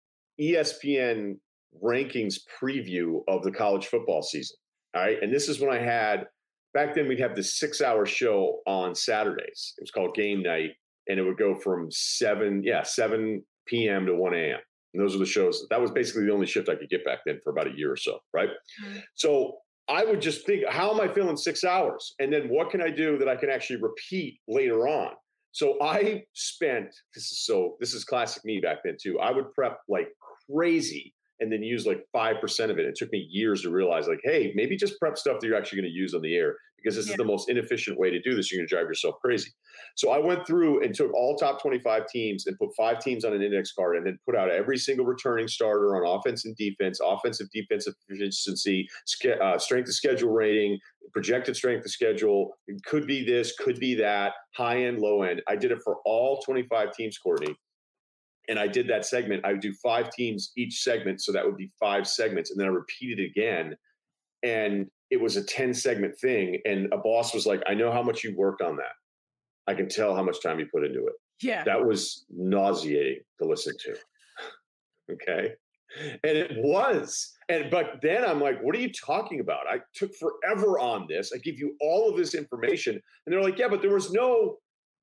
ESPN 0.41 1.35
rankings 1.83 2.35
preview 2.61 3.21
of 3.27 3.43
the 3.43 3.51
college 3.51 3.87
football 3.87 4.21
season. 4.21 4.55
All 4.95 5.01
right. 5.01 5.17
And 5.21 5.33
this 5.33 5.49
is 5.49 5.59
when 5.59 5.71
I 5.71 5.79
had 5.79 6.25
back 6.73 6.95
then 6.95 7.07
we'd 7.07 7.19
have 7.19 7.35
this 7.35 7.57
six 7.57 7.81
hour 7.81 8.05
show 8.05 8.59
on 8.65 8.95
Saturdays. 8.95 9.73
It 9.77 9.81
was 9.81 9.91
called 9.91 10.15
game 10.15 10.43
night. 10.43 10.71
And 11.07 11.19
it 11.19 11.23
would 11.23 11.37
go 11.37 11.53
from 11.55 11.89
seven, 11.91 12.61
yeah, 12.63 12.83
7 12.83 13.43
p.m. 13.67 14.05
to 14.05 14.15
1 14.15 14.33
a.m. 14.33 14.59
And 14.93 15.03
those 15.03 15.13
are 15.13 15.19
the 15.19 15.25
shows. 15.25 15.65
That 15.69 15.81
was 15.81 15.91
basically 15.91 16.25
the 16.25 16.31
only 16.31 16.45
shift 16.45 16.69
I 16.69 16.75
could 16.75 16.89
get 16.89 17.03
back 17.03 17.19
then 17.25 17.39
for 17.43 17.51
about 17.51 17.67
a 17.67 17.75
year 17.75 17.91
or 17.91 17.97
so. 17.97 18.19
Right. 18.33 18.49
Mm-hmm. 18.49 18.99
So 19.15 19.57
I 19.89 20.05
would 20.05 20.21
just 20.21 20.45
think, 20.45 20.63
how 20.69 20.93
am 20.93 21.01
I 21.01 21.13
feeling 21.13 21.35
six 21.35 21.63
hours? 21.65 22.15
And 22.19 22.31
then 22.31 22.47
what 22.47 22.69
can 22.69 22.81
I 22.81 22.89
do 22.89 23.17
that 23.17 23.27
I 23.27 23.35
can 23.35 23.49
actually 23.49 23.81
repeat 23.81 24.39
later 24.47 24.87
on? 24.87 25.11
So 25.51 25.77
I 25.81 26.23
spent 26.33 26.87
this 27.13 27.31
is 27.31 27.45
so 27.45 27.75
this 27.79 27.93
is 27.93 28.03
classic 28.03 28.43
me 28.43 28.59
back 28.59 28.77
then 28.83 28.97
too. 29.01 29.19
I 29.19 29.31
would 29.31 29.53
prep 29.53 29.79
like 29.87 30.07
crazy 30.49 31.13
and 31.39 31.51
then 31.51 31.63
use 31.63 31.85
like 31.85 32.05
5% 32.15 32.69
of 32.69 32.79
it. 32.79 32.85
It 32.85 32.95
took 32.95 33.11
me 33.11 33.27
years 33.29 33.63
to 33.63 33.69
realize, 33.69 34.07
like, 34.07 34.21
hey, 34.23 34.51
maybe 34.55 34.77
just 34.77 34.99
prep 34.99 35.17
stuff 35.17 35.39
that 35.39 35.47
you're 35.47 35.57
actually 35.57 35.81
going 35.81 35.91
to 35.91 35.97
use 35.97 36.13
on 36.13 36.21
the 36.21 36.35
air 36.35 36.55
because 36.83 36.95
this 36.95 37.07
yeah. 37.07 37.13
is 37.13 37.17
the 37.17 37.23
most 37.23 37.49
inefficient 37.49 37.97
way 37.97 38.09
to 38.09 38.21
do 38.21 38.35
this. 38.35 38.51
You're 38.51 38.59
going 38.59 38.67
to 38.67 38.75
drive 38.75 38.87
yourself 38.87 39.15
crazy. 39.23 39.51
So 39.95 40.11
I 40.11 40.19
went 40.19 40.45
through 40.45 40.83
and 40.83 40.93
took 40.93 41.13
all 41.13 41.35
top 41.35 41.61
25 41.61 42.07
teams 42.07 42.45
and 42.45 42.57
put 42.57 42.69
five 42.75 42.99
teams 42.99 43.23
on 43.23 43.33
an 43.33 43.41
index 43.41 43.71
card 43.73 43.97
and 43.97 44.05
then 44.05 44.19
put 44.25 44.35
out 44.35 44.49
every 44.49 44.77
single 44.77 45.05
returning 45.05 45.47
starter 45.47 45.95
on 45.95 46.19
offense 46.19 46.45
and 46.45 46.55
defense, 46.55 46.99
offensive, 47.03 47.47
defensive 47.53 47.93
efficiency, 48.09 48.87
uh, 49.41 49.57
strength 49.57 49.87
of 49.87 49.95
schedule 49.95 50.31
rating, 50.31 50.77
projected 51.13 51.55
strength 51.55 51.85
of 51.85 51.91
schedule. 51.91 52.57
It 52.67 52.83
could 52.85 53.07
be 53.07 53.25
this, 53.25 53.53
could 53.57 53.79
be 53.79 53.95
that, 53.95 54.33
high 54.55 54.83
end, 54.83 54.99
low 54.99 55.23
end. 55.23 55.41
I 55.47 55.55
did 55.55 55.71
it 55.71 55.79
for 55.83 55.97
all 56.05 56.41
25 56.41 56.91
teams, 56.93 57.17
Courtney 57.17 57.55
and 58.49 58.59
I 58.59 58.67
did 58.67 58.87
that 58.89 59.05
segment. 59.05 59.45
I 59.45 59.51
would 59.51 59.61
do 59.61 59.73
five 59.73 60.09
teams 60.11 60.51
each 60.57 60.81
segment, 60.81 61.21
so 61.21 61.31
that 61.31 61.45
would 61.45 61.57
be 61.57 61.71
five 61.79 62.07
segments, 62.07 62.51
and 62.51 62.59
then 62.59 62.67
I 62.67 62.71
repeated 62.71 63.19
it 63.19 63.31
again, 63.31 63.75
and 64.43 64.87
it 65.09 65.21
was 65.21 65.37
a 65.37 65.43
ten 65.43 65.73
segment 65.73 66.17
thing. 66.19 66.59
And 66.65 66.91
a 66.93 66.97
boss 66.97 67.33
was 67.33 67.45
like, 67.45 67.61
"I 67.67 67.73
know 67.73 67.91
how 67.91 68.03
much 68.03 68.23
you 68.23 68.35
work 68.35 68.61
on 68.61 68.75
that. 68.77 68.93
I 69.67 69.73
can 69.73 69.87
tell 69.87 70.15
how 70.15 70.23
much 70.23 70.41
time 70.41 70.59
you 70.59 70.67
put 70.73 70.83
into 70.83 71.05
it." 71.07 71.13
Yeah, 71.41 71.63
that 71.63 71.85
was 71.85 72.25
nauseating 72.29 73.21
to 73.41 73.47
listen 73.47 73.73
to. 73.79 73.95
okay, 75.13 75.53
and 76.23 76.37
it 76.37 76.51
was. 76.57 77.31
And 77.49 77.69
but 77.69 77.99
then 78.01 78.25
I'm 78.25 78.41
like, 78.41 78.61
"What 78.61 78.75
are 78.75 78.79
you 78.79 78.91
talking 78.91 79.39
about? 79.39 79.67
I 79.69 79.79
took 79.95 80.11
forever 80.15 80.79
on 80.79 81.05
this. 81.07 81.31
I 81.33 81.37
give 81.39 81.59
you 81.59 81.75
all 81.79 82.09
of 82.09 82.17
this 82.17 82.33
information," 82.33 82.93
and 82.93 83.33
they're 83.33 83.43
like, 83.43 83.57
"Yeah, 83.57 83.69
but 83.69 83.81
there 83.81 83.93
was 83.93 84.11
no." 84.11 84.57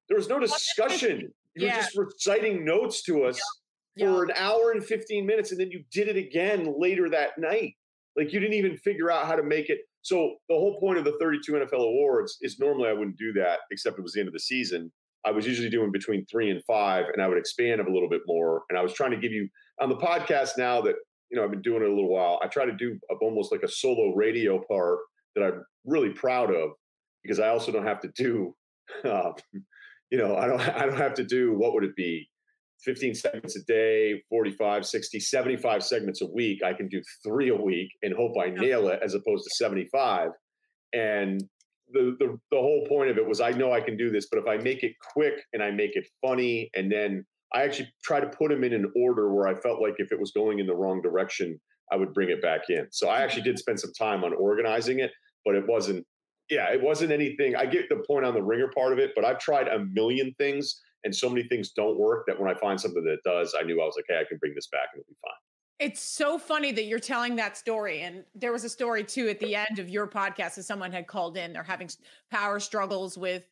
There 0.08 0.18
was 0.18 0.28
no 0.28 0.40
discussion 0.40 1.32
you 1.54 1.66
yeah. 1.66 1.76
were 1.76 1.82
just 1.82 1.96
reciting 1.96 2.64
notes 2.64 3.02
to 3.04 3.24
us 3.24 3.40
yeah. 3.96 4.06
for 4.06 4.26
yeah. 4.26 4.34
an 4.34 4.40
hour 4.40 4.72
and 4.72 4.84
15 4.84 5.26
minutes, 5.26 5.50
and 5.50 5.60
then 5.60 5.70
you 5.70 5.84
did 5.92 6.08
it 6.08 6.16
again 6.16 6.74
later 6.78 7.08
that 7.10 7.38
night. 7.38 7.74
Like 8.16 8.32
you 8.32 8.40
didn't 8.40 8.54
even 8.54 8.76
figure 8.76 9.10
out 9.10 9.26
how 9.26 9.36
to 9.36 9.42
make 9.42 9.70
it. 9.70 9.78
So 10.02 10.36
the 10.48 10.54
whole 10.54 10.80
point 10.80 10.98
of 10.98 11.04
the 11.04 11.16
32 11.20 11.52
NFL 11.52 11.84
awards 11.84 12.38
is 12.40 12.58
normally 12.58 12.88
I 12.88 12.92
wouldn't 12.92 13.18
do 13.18 13.32
that, 13.34 13.60
except 13.70 13.98
it 13.98 14.02
was 14.02 14.12
the 14.12 14.20
end 14.20 14.28
of 14.28 14.32
the 14.32 14.40
season. 14.40 14.90
I 15.24 15.30
was 15.30 15.46
usually 15.46 15.68
doing 15.68 15.92
between 15.92 16.24
three 16.26 16.50
and 16.50 16.62
five, 16.64 17.04
and 17.12 17.22
I 17.22 17.28
would 17.28 17.36
expand 17.36 17.80
a 17.80 17.92
little 17.92 18.08
bit 18.08 18.22
more. 18.26 18.62
And 18.70 18.78
I 18.78 18.82
was 18.82 18.94
trying 18.94 19.10
to 19.10 19.18
give 19.18 19.32
you 19.32 19.48
on 19.80 19.90
the 19.90 19.96
podcast 19.96 20.56
now 20.56 20.80
that 20.82 20.94
you 21.30 21.36
know 21.36 21.44
I've 21.44 21.50
been 21.50 21.62
doing 21.62 21.82
it 21.82 21.88
a 21.88 21.94
little 21.94 22.08
while. 22.08 22.40
I 22.42 22.46
try 22.46 22.64
to 22.64 22.74
do 22.74 22.98
almost 23.20 23.52
like 23.52 23.62
a 23.62 23.68
solo 23.68 24.14
radio 24.14 24.62
part 24.66 24.98
that 25.36 25.44
I'm 25.44 25.64
really 25.84 26.10
proud 26.10 26.54
of 26.54 26.70
because 27.22 27.38
I 27.38 27.48
also 27.48 27.70
don't 27.70 27.86
have 27.86 28.00
to 28.00 28.08
do 28.16 28.54
uh, 29.04 29.32
you 30.10 30.18
know, 30.18 30.36
I 30.36 30.46
don't 30.46 30.60
I 30.76 30.86
don't 30.86 30.98
have 30.98 31.14
to 31.14 31.24
do 31.24 31.52
what 31.56 31.74
would 31.74 31.84
it 31.84 31.96
be 31.96 32.28
15 32.84 33.14
segments 33.14 33.56
a 33.56 33.64
day, 33.64 34.22
45, 34.30 34.86
60, 34.86 35.20
75 35.20 35.82
segments 35.82 36.22
a 36.22 36.26
week. 36.26 36.62
I 36.64 36.72
can 36.72 36.88
do 36.88 37.02
3 37.24 37.50
a 37.50 37.56
week 37.56 37.90
and 38.02 38.14
hope 38.14 38.32
I 38.40 38.50
nail 38.50 38.88
it 38.88 39.00
as 39.04 39.14
opposed 39.14 39.44
to 39.44 39.50
75. 39.56 40.30
And 40.92 41.44
the, 41.92 42.16
the 42.18 42.38
the 42.50 42.58
whole 42.58 42.86
point 42.88 43.10
of 43.10 43.18
it 43.18 43.26
was 43.26 43.40
I 43.40 43.50
know 43.50 43.72
I 43.72 43.80
can 43.80 43.96
do 43.96 44.10
this, 44.10 44.28
but 44.30 44.38
if 44.38 44.46
I 44.46 44.62
make 44.62 44.82
it 44.82 44.92
quick 45.12 45.34
and 45.52 45.62
I 45.62 45.70
make 45.70 45.96
it 45.96 46.06
funny 46.22 46.70
and 46.74 46.90
then 46.90 47.24
I 47.52 47.62
actually 47.62 47.92
try 48.04 48.20
to 48.20 48.28
put 48.28 48.50
them 48.50 48.62
in 48.62 48.72
an 48.72 48.92
order 48.94 49.32
where 49.34 49.48
I 49.48 49.54
felt 49.54 49.82
like 49.82 49.94
if 49.98 50.12
it 50.12 50.20
was 50.20 50.30
going 50.30 50.60
in 50.60 50.66
the 50.66 50.74
wrong 50.74 51.02
direction, 51.02 51.60
I 51.92 51.96
would 51.96 52.14
bring 52.14 52.30
it 52.30 52.40
back 52.40 52.62
in. 52.68 52.86
So 52.90 53.08
I 53.08 53.18
hmm. 53.18 53.24
actually 53.24 53.42
did 53.42 53.58
spend 53.58 53.80
some 53.80 53.92
time 53.92 54.24
on 54.24 54.32
organizing 54.34 55.00
it, 55.00 55.10
but 55.44 55.54
it 55.54 55.66
wasn't. 55.66 56.06
Yeah, 56.50 56.72
it 56.72 56.82
wasn't 56.82 57.12
anything. 57.12 57.54
I 57.54 57.64
get 57.64 57.88
the 57.88 58.02
point 58.06 58.26
on 58.26 58.34
the 58.34 58.42
ringer 58.42 58.68
part 58.68 58.92
of 58.92 58.98
it, 58.98 59.12
but 59.14 59.24
I've 59.24 59.38
tried 59.38 59.68
a 59.68 59.78
million 59.78 60.34
things, 60.36 60.80
and 61.04 61.14
so 61.14 61.28
many 61.28 61.44
things 61.44 61.70
don't 61.70 61.98
work 61.98 62.26
that 62.26 62.38
when 62.38 62.50
I 62.50 62.58
find 62.58 62.80
something 62.80 63.04
that 63.04 63.18
does, 63.24 63.54
I 63.58 63.62
knew 63.62 63.80
I 63.80 63.84
was 63.84 63.94
like, 63.96 64.06
hey, 64.08 64.20
I 64.20 64.24
can 64.28 64.38
bring 64.38 64.54
this 64.54 64.66
back 64.66 64.88
and 64.92 65.00
it'll 65.00 65.08
be 65.08 65.16
fine. 65.22 65.32
It's 65.78 66.02
so 66.02 66.38
funny 66.38 66.72
that 66.72 66.84
you're 66.84 66.98
telling 66.98 67.36
that 67.36 67.56
story. 67.56 68.02
And 68.02 68.24
there 68.34 68.52
was 68.52 68.64
a 68.64 68.68
story 68.68 69.02
too 69.02 69.28
at 69.28 69.40
the 69.40 69.54
end 69.54 69.78
of 69.78 69.88
your 69.88 70.06
podcast 70.06 70.56
that 70.56 70.64
someone 70.64 70.92
had 70.92 71.06
called 71.06 71.38
in. 71.38 71.54
They're 71.54 71.62
having 71.62 71.88
power 72.30 72.60
struggles 72.60 73.16
with 73.16 73.44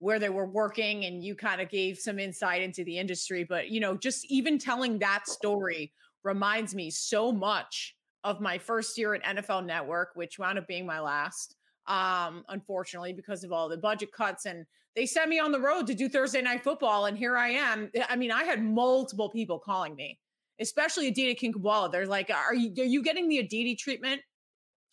where 0.00 0.18
they 0.18 0.28
were 0.28 0.46
working, 0.46 1.04
and 1.04 1.22
you 1.22 1.34
kind 1.34 1.60
of 1.60 1.68
gave 1.68 1.96
some 1.98 2.18
insight 2.18 2.62
into 2.62 2.84
the 2.84 2.98
industry. 2.98 3.44
But, 3.44 3.70
you 3.70 3.80
know, 3.80 3.96
just 3.96 4.24
even 4.30 4.58
telling 4.58 4.98
that 4.98 5.28
story 5.28 5.92
reminds 6.24 6.74
me 6.74 6.90
so 6.90 7.32
much 7.32 7.94
of 8.24 8.40
my 8.40 8.58
first 8.58 8.98
year 8.98 9.14
at 9.14 9.22
NFL 9.24 9.64
Network, 9.64 10.10
which 10.14 10.38
wound 10.38 10.58
up 10.58 10.66
being 10.66 10.86
my 10.86 11.00
last, 11.00 11.55
um, 11.88 12.44
unfortunately, 12.48 13.12
because 13.12 13.44
of 13.44 13.52
all 13.52 13.68
the 13.68 13.76
budget 13.76 14.12
cuts. 14.12 14.46
And 14.46 14.66
they 14.94 15.06
sent 15.06 15.28
me 15.28 15.38
on 15.38 15.52
the 15.52 15.60
road 15.60 15.86
to 15.86 15.94
do 15.94 16.08
Thursday 16.08 16.42
night 16.42 16.64
football. 16.64 17.06
And 17.06 17.16
here 17.16 17.36
I 17.36 17.50
am. 17.50 17.90
I 18.08 18.16
mean, 18.16 18.32
I 18.32 18.44
had 18.44 18.62
multiple 18.62 19.28
people 19.28 19.58
calling 19.58 19.94
me, 19.94 20.18
especially 20.60 21.08
Aditi 21.08 21.34
Kinkhabwala. 21.34 21.92
They're 21.92 22.06
like, 22.06 22.30
Are 22.30 22.54
you 22.54 22.72
are 22.82 22.86
you 22.86 23.02
getting 23.02 23.28
the 23.28 23.38
Aditi 23.38 23.76
treatment? 23.76 24.20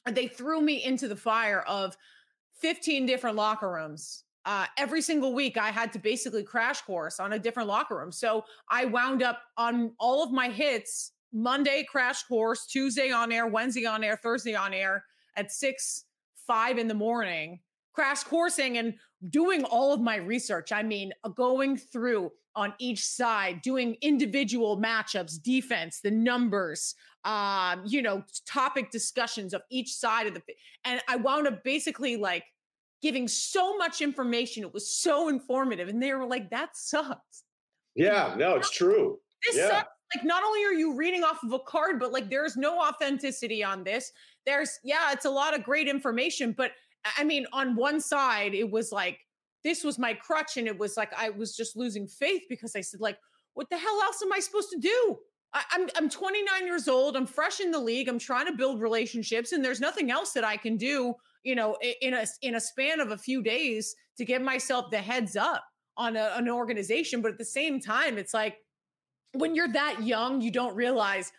They 0.10 0.28
threw 0.28 0.62
me 0.62 0.84
into 0.84 1.08
the 1.08 1.16
fire 1.16 1.62
of 1.62 1.96
15 2.60 3.06
different 3.06 3.36
locker 3.36 3.72
rooms. 3.72 4.24
Uh, 4.46 4.66
every 4.78 5.02
single 5.02 5.34
week, 5.34 5.58
I 5.58 5.72
had 5.72 5.94
to 5.94 6.00
basically 6.00 6.44
crash 6.44 6.82
course 6.82 7.22
on 7.22 7.34
a 7.34 7.40
different 7.40 7.70
locker 7.70 7.98
room. 7.98 8.12
So 8.12 8.44
I 8.70 8.84
wound 8.84 9.24
up 9.24 9.40
on 9.58 9.94
all 10.00 10.22
of 10.22 10.34
my 10.34 10.50
hits 10.50 11.14
Monday 11.34 11.86
crash 11.90 12.24
course, 12.24 12.68
Tuesday 12.68 13.12
on 13.12 13.32
air, 13.32 13.48
Wednesday 13.48 13.86
on 13.86 14.04
air, 14.04 14.20
Thursday 14.22 14.56
on 14.56 14.74
air 14.74 15.04
at 15.36 15.52
six, 15.52 16.06
five 16.48 16.78
in 16.78 16.88
the 16.88 16.94
morning, 16.94 17.60
crash 17.94 18.24
coursing 18.24 18.78
and 18.78 18.96
doing 19.30 19.64
all 19.64 19.94
of 19.94 20.02
my 20.02 20.18
research. 20.18 20.72
I 20.72 20.84
mean, 20.84 21.12
uh, 21.24 21.30
going 21.30 21.78
through 21.78 22.32
on 22.56 22.74
each 22.80 23.06
side, 23.06 23.62
doing 23.62 23.96
individual 24.02 24.80
matchups, 24.80 25.42
defense, 25.42 26.00
the 26.04 26.12
numbers, 26.12 26.96
um, 27.24 27.84
you 27.86 28.02
know, 28.02 28.24
topic 28.48 28.92
discussions 28.92 29.54
of 29.54 29.62
each 29.72 29.94
side 29.94 30.28
of 30.28 30.34
the, 30.34 30.42
and 30.86 31.02
I 31.08 31.16
wound 31.16 31.48
up 31.48 31.64
basically 31.64 32.16
like 32.16 32.44
giving 33.02 33.28
so 33.28 33.76
much 33.78 34.02
information. 34.02 34.64
It 34.64 34.74
was 34.74 34.96
so 34.96 35.30
informative. 35.30 35.90
And 35.90 36.02
they 36.02 36.14
were 36.14 36.26
like, 36.26 36.50
that 36.52 36.70
sucks. 36.76 37.44
Yeah, 37.96 38.36
no, 38.38 38.56
it's 38.56 38.72
true. 38.72 39.20
This 39.46 39.58
yeah. 39.58 39.70
sucks 39.70 39.90
like 40.16 40.26
not 40.26 40.44
only 40.44 40.64
are 40.64 40.74
you 40.74 40.96
reading 40.96 41.24
off 41.24 41.44
of 41.44 41.54
a 41.54 41.60
card, 41.60 42.00
but 42.00 42.12
like 42.12 42.30
there's 42.30 42.56
no 42.56 42.80
authenticity 42.80 43.64
on 43.64 43.84
this. 43.84 44.12
There's 44.46 44.80
yeah, 44.84 45.12
it's 45.12 45.26
a 45.26 45.30
lot 45.30 45.56
of 45.58 45.64
great 45.64 45.88
information, 45.88 46.54
but 46.56 46.72
I 47.18 47.24
mean, 47.24 47.46
on 47.52 47.76
one 47.76 48.00
side, 48.00 48.54
it 48.54 48.70
was 48.70 48.92
like 48.92 49.20
this 49.64 49.84
was 49.84 49.98
my 49.98 50.14
crutch, 50.14 50.58
and 50.58 50.68
it 50.68 50.78
was 50.78 50.98
like 50.98 51.14
I 51.18 51.30
was 51.30 51.56
just 51.56 51.76
losing 51.76 52.08
faith 52.08 52.44
because 52.50 52.76
I 52.76 52.82
said, 52.82 53.00
like, 53.00 53.18
what 53.54 53.70
the 53.70 53.78
hell 53.78 54.02
else 54.04 54.22
am 54.22 54.34
I 54.34 54.40
supposed 54.40 54.70
to 54.72 54.80
do? 54.80 55.18
I, 55.54 55.64
I'm 55.72 55.90
I'm 55.96 56.10
29 56.10 56.66
years 56.66 56.88
old. 56.88 57.16
I'm 57.16 57.26
fresh 57.26 57.60
in 57.60 57.72
the 57.72 57.80
league. 57.80 58.10
I'm 58.10 58.20
trying 58.20 58.48
to 58.48 58.54
build 58.54 58.82
relationships, 58.82 59.52
and 59.52 59.64
there's 59.64 59.80
nothing 59.80 60.12
else 60.12 60.34
that 60.34 60.44
I 60.44 60.58
can 60.58 60.78
do, 60.78 61.16
you 61.44 61.56
know, 61.56 61.78
in 62.02 62.14
a 62.14 62.26
in 62.42 62.56
a 62.56 62.60
span 62.60 63.00
of 63.00 63.12
a 63.12 63.18
few 63.18 63.42
days 63.42 63.96
to 64.18 64.26
give 64.26 64.42
myself 64.42 64.92
the 64.92 64.98
heads 64.98 65.36
up 65.36 65.64
on 65.98 66.16
a, 66.16 66.34
an 66.36 66.50
organization. 66.50 67.22
But 67.22 67.32
at 67.32 67.38
the 67.38 67.46
same 67.46 67.80
time, 67.80 68.18
it's 68.18 68.34
like 68.34 68.58
when 69.34 69.56
you're 69.56 69.72
that 69.74 70.04
young, 70.04 70.42
you 70.42 70.52
don't 70.52 70.76
realize 70.76 71.32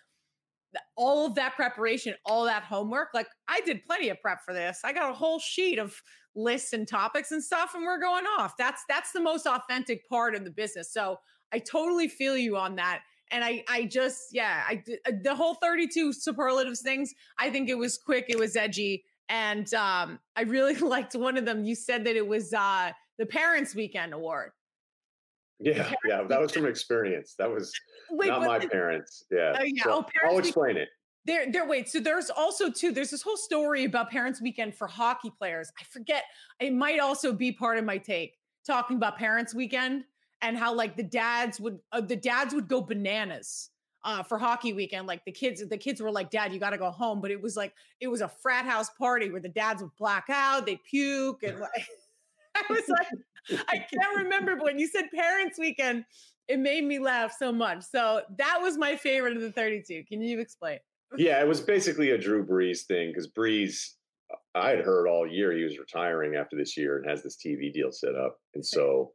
all 0.96 1.26
of 1.26 1.34
that 1.34 1.54
preparation, 1.54 2.14
all 2.24 2.44
that 2.44 2.64
homework. 2.64 3.08
Like 3.14 3.28
I 3.48 3.60
did 3.62 3.84
plenty 3.84 4.08
of 4.08 4.20
prep 4.20 4.40
for 4.44 4.54
this. 4.54 4.80
I 4.84 4.92
got 4.92 5.10
a 5.10 5.14
whole 5.14 5.38
sheet 5.38 5.78
of 5.78 6.00
lists 6.34 6.72
and 6.72 6.86
topics 6.86 7.30
and 7.32 7.42
stuff, 7.42 7.74
and 7.74 7.84
we're 7.84 8.00
going 8.00 8.24
off. 8.38 8.56
That's 8.58 8.82
that's 8.88 9.12
the 9.12 9.20
most 9.20 9.46
authentic 9.46 10.08
part 10.08 10.34
of 10.34 10.44
the 10.44 10.50
business. 10.50 10.92
So 10.92 11.18
I 11.52 11.58
totally 11.58 12.08
feel 12.08 12.36
you 12.36 12.56
on 12.56 12.76
that. 12.76 13.00
And 13.30 13.44
I 13.44 13.64
I 13.68 13.84
just 13.84 14.28
yeah, 14.32 14.64
I 14.66 14.82
uh, 15.06 15.12
the 15.22 15.34
whole 15.34 15.54
32 15.54 16.12
superlatives 16.12 16.82
things. 16.82 17.14
I 17.38 17.50
think 17.50 17.68
it 17.68 17.78
was 17.78 17.98
quick, 17.98 18.26
it 18.28 18.38
was 18.38 18.56
edgy, 18.56 19.04
and 19.28 19.72
um, 19.74 20.18
I 20.36 20.42
really 20.42 20.74
liked 20.80 21.14
one 21.14 21.36
of 21.36 21.44
them. 21.44 21.64
You 21.64 21.74
said 21.74 22.04
that 22.04 22.16
it 22.16 22.26
was 22.26 22.52
uh, 22.52 22.90
the 23.18 23.26
Parents 23.26 23.74
Weekend 23.74 24.12
Award. 24.12 24.52
Yeah, 25.60 25.92
yeah, 26.06 26.22
that 26.24 26.40
was 26.40 26.52
from 26.52 26.66
experience. 26.66 27.34
That 27.38 27.50
was 27.50 27.72
wait, 28.10 28.28
not 28.28 28.42
my 28.42 28.58
the, 28.58 28.68
parents. 28.68 29.24
Yeah, 29.30 29.56
uh, 29.58 29.62
yeah. 29.64 29.84
So 29.84 30.04
oh, 30.04 30.28
I'll 30.28 30.38
explain 30.38 30.76
it. 30.76 30.88
There, 31.26 31.50
there. 31.50 31.66
Wait. 31.66 31.88
So 31.88 32.00
there's 32.00 32.28
also 32.28 32.70
too. 32.70 32.92
There's 32.92 33.10
this 33.10 33.22
whole 33.22 33.36
story 33.36 33.84
about 33.84 34.10
Parents 34.10 34.42
Weekend 34.42 34.74
for 34.74 34.86
hockey 34.86 35.32
players. 35.38 35.72
I 35.80 35.84
forget. 35.84 36.24
It 36.60 36.74
might 36.74 36.98
also 36.98 37.32
be 37.32 37.52
part 37.52 37.78
of 37.78 37.84
my 37.84 37.98
take 37.98 38.34
talking 38.66 38.96
about 38.96 39.16
Parents 39.16 39.54
Weekend 39.54 40.04
and 40.42 40.58
how 40.58 40.74
like 40.74 40.96
the 40.96 41.02
dads 41.02 41.60
would 41.60 41.78
uh, 41.92 42.00
the 42.00 42.16
dads 42.16 42.52
would 42.52 42.68
go 42.68 42.82
bananas 42.82 43.70
uh, 44.04 44.22
for 44.22 44.38
hockey 44.38 44.72
weekend. 44.72 45.06
Like 45.06 45.24
the 45.24 45.32
kids, 45.32 45.66
the 45.66 45.78
kids 45.78 46.00
were 46.00 46.10
like, 46.10 46.30
"Dad, 46.30 46.52
you 46.52 46.60
got 46.60 46.70
to 46.70 46.78
go 46.78 46.90
home." 46.90 47.20
But 47.20 47.30
it 47.30 47.40
was 47.40 47.56
like 47.56 47.72
it 48.00 48.08
was 48.08 48.20
a 48.20 48.28
frat 48.28 48.66
house 48.66 48.90
party 48.90 49.30
where 49.30 49.40
the 49.40 49.48
dads 49.48 49.82
would 49.82 49.96
black 49.98 50.26
out, 50.28 50.66
they 50.66 50.76
puke, 50.76 51.42
and 51.42 51.60
like 51.60 51.86
I 52.54 52.62
was 52.70 52.88
like, 52.88 53.08
I 53.68 53.78
can't 53.78 54.16
remember, 54.16 54.56
but 54.56 54.64
when 54.64 54.78
you 54.78 54.88
said 54.88 55.04
parents' 55.14 55.58
weekend, 55.58 56.04
it 56.48 56.58
made 56.58 56.84
me 56.84 56.98
laugh 56.98 57.34
so 57.38 57.52
much. 57.52 57.82
So 57.82 58.22
that 58.38 58.58
was 58.60 58.76
my 58.76 58.96
favorite 58.96 59.36
of 59.36 59.42
the 59.42 59.52
32. 59.52 60.04
Can 60.08 60.20
you 60.20 60.40
explain? 60.40 60.78
Yeah, 61.16 61.40
it 61.40 61.48
was 61.48 61.60
basically 61.60 62.10
a 62.10 62.18
Drew 62.18 62.44
Brees 62.44 62.82
thing 62.82 63.10
because 63.10 63.28
Brees, 63.28 63.90
I 64.54 64.70
had 64.70 64.80
heard 64.80 65.06
all 65.06 65.26
year 65.26 65.52
he 65.52 65.64
was 65.64 65.78
retiring 65.78 66.36
after 66.36 66.56
this 66.56 66.76
year 66.76 66.98
and 66.98 67.08
has 67.08 67.22
this 67.22 67.36
TV 67.36 67.72
deal 67.72 67.92
set 67.92 68.14
up, 68.14 68.38
and 68.54 68.64
so 68.64 69.12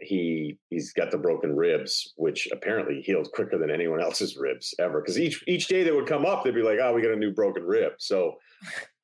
he 0.00 0.58
he's 0.70 0.92
got 0.92 1.10
the 1.10 1.18
broken 1.18 1.56
ribs, 1.56 2.12
which 2.16 2.48
apparently 2.52 3.00
healed 3.00 3.30
quicker 3.32 3.58
than 3.58 3.70
anyone 3.70 4.00
else's 4.00 4.36
ribs 4.36 4.74
ever. 4.78 5.00
Because 5.00 5.18
each 5.18 5.42
each 5.48 5.66
day 5.66 5.82
they 5.82 5.90
would 5.90 6.06
come 6.06 6.24
up, 6.24 6.44
they'd 6.44 6.54
be 6.54 6.62
like, 6.62 6.78
"Oh, 6.80 6.92
we 6.92 7.02
got 7.02 7.12
a 7.12 7.16
new 7.16 7.32
broken 7.32 7.64
rib." 7.64 7.92
So 7.98 8.34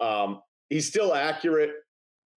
um, 0.01 0.41
he's 0.69 0.87
still 0.87 1.15
accurate 1.15 1.73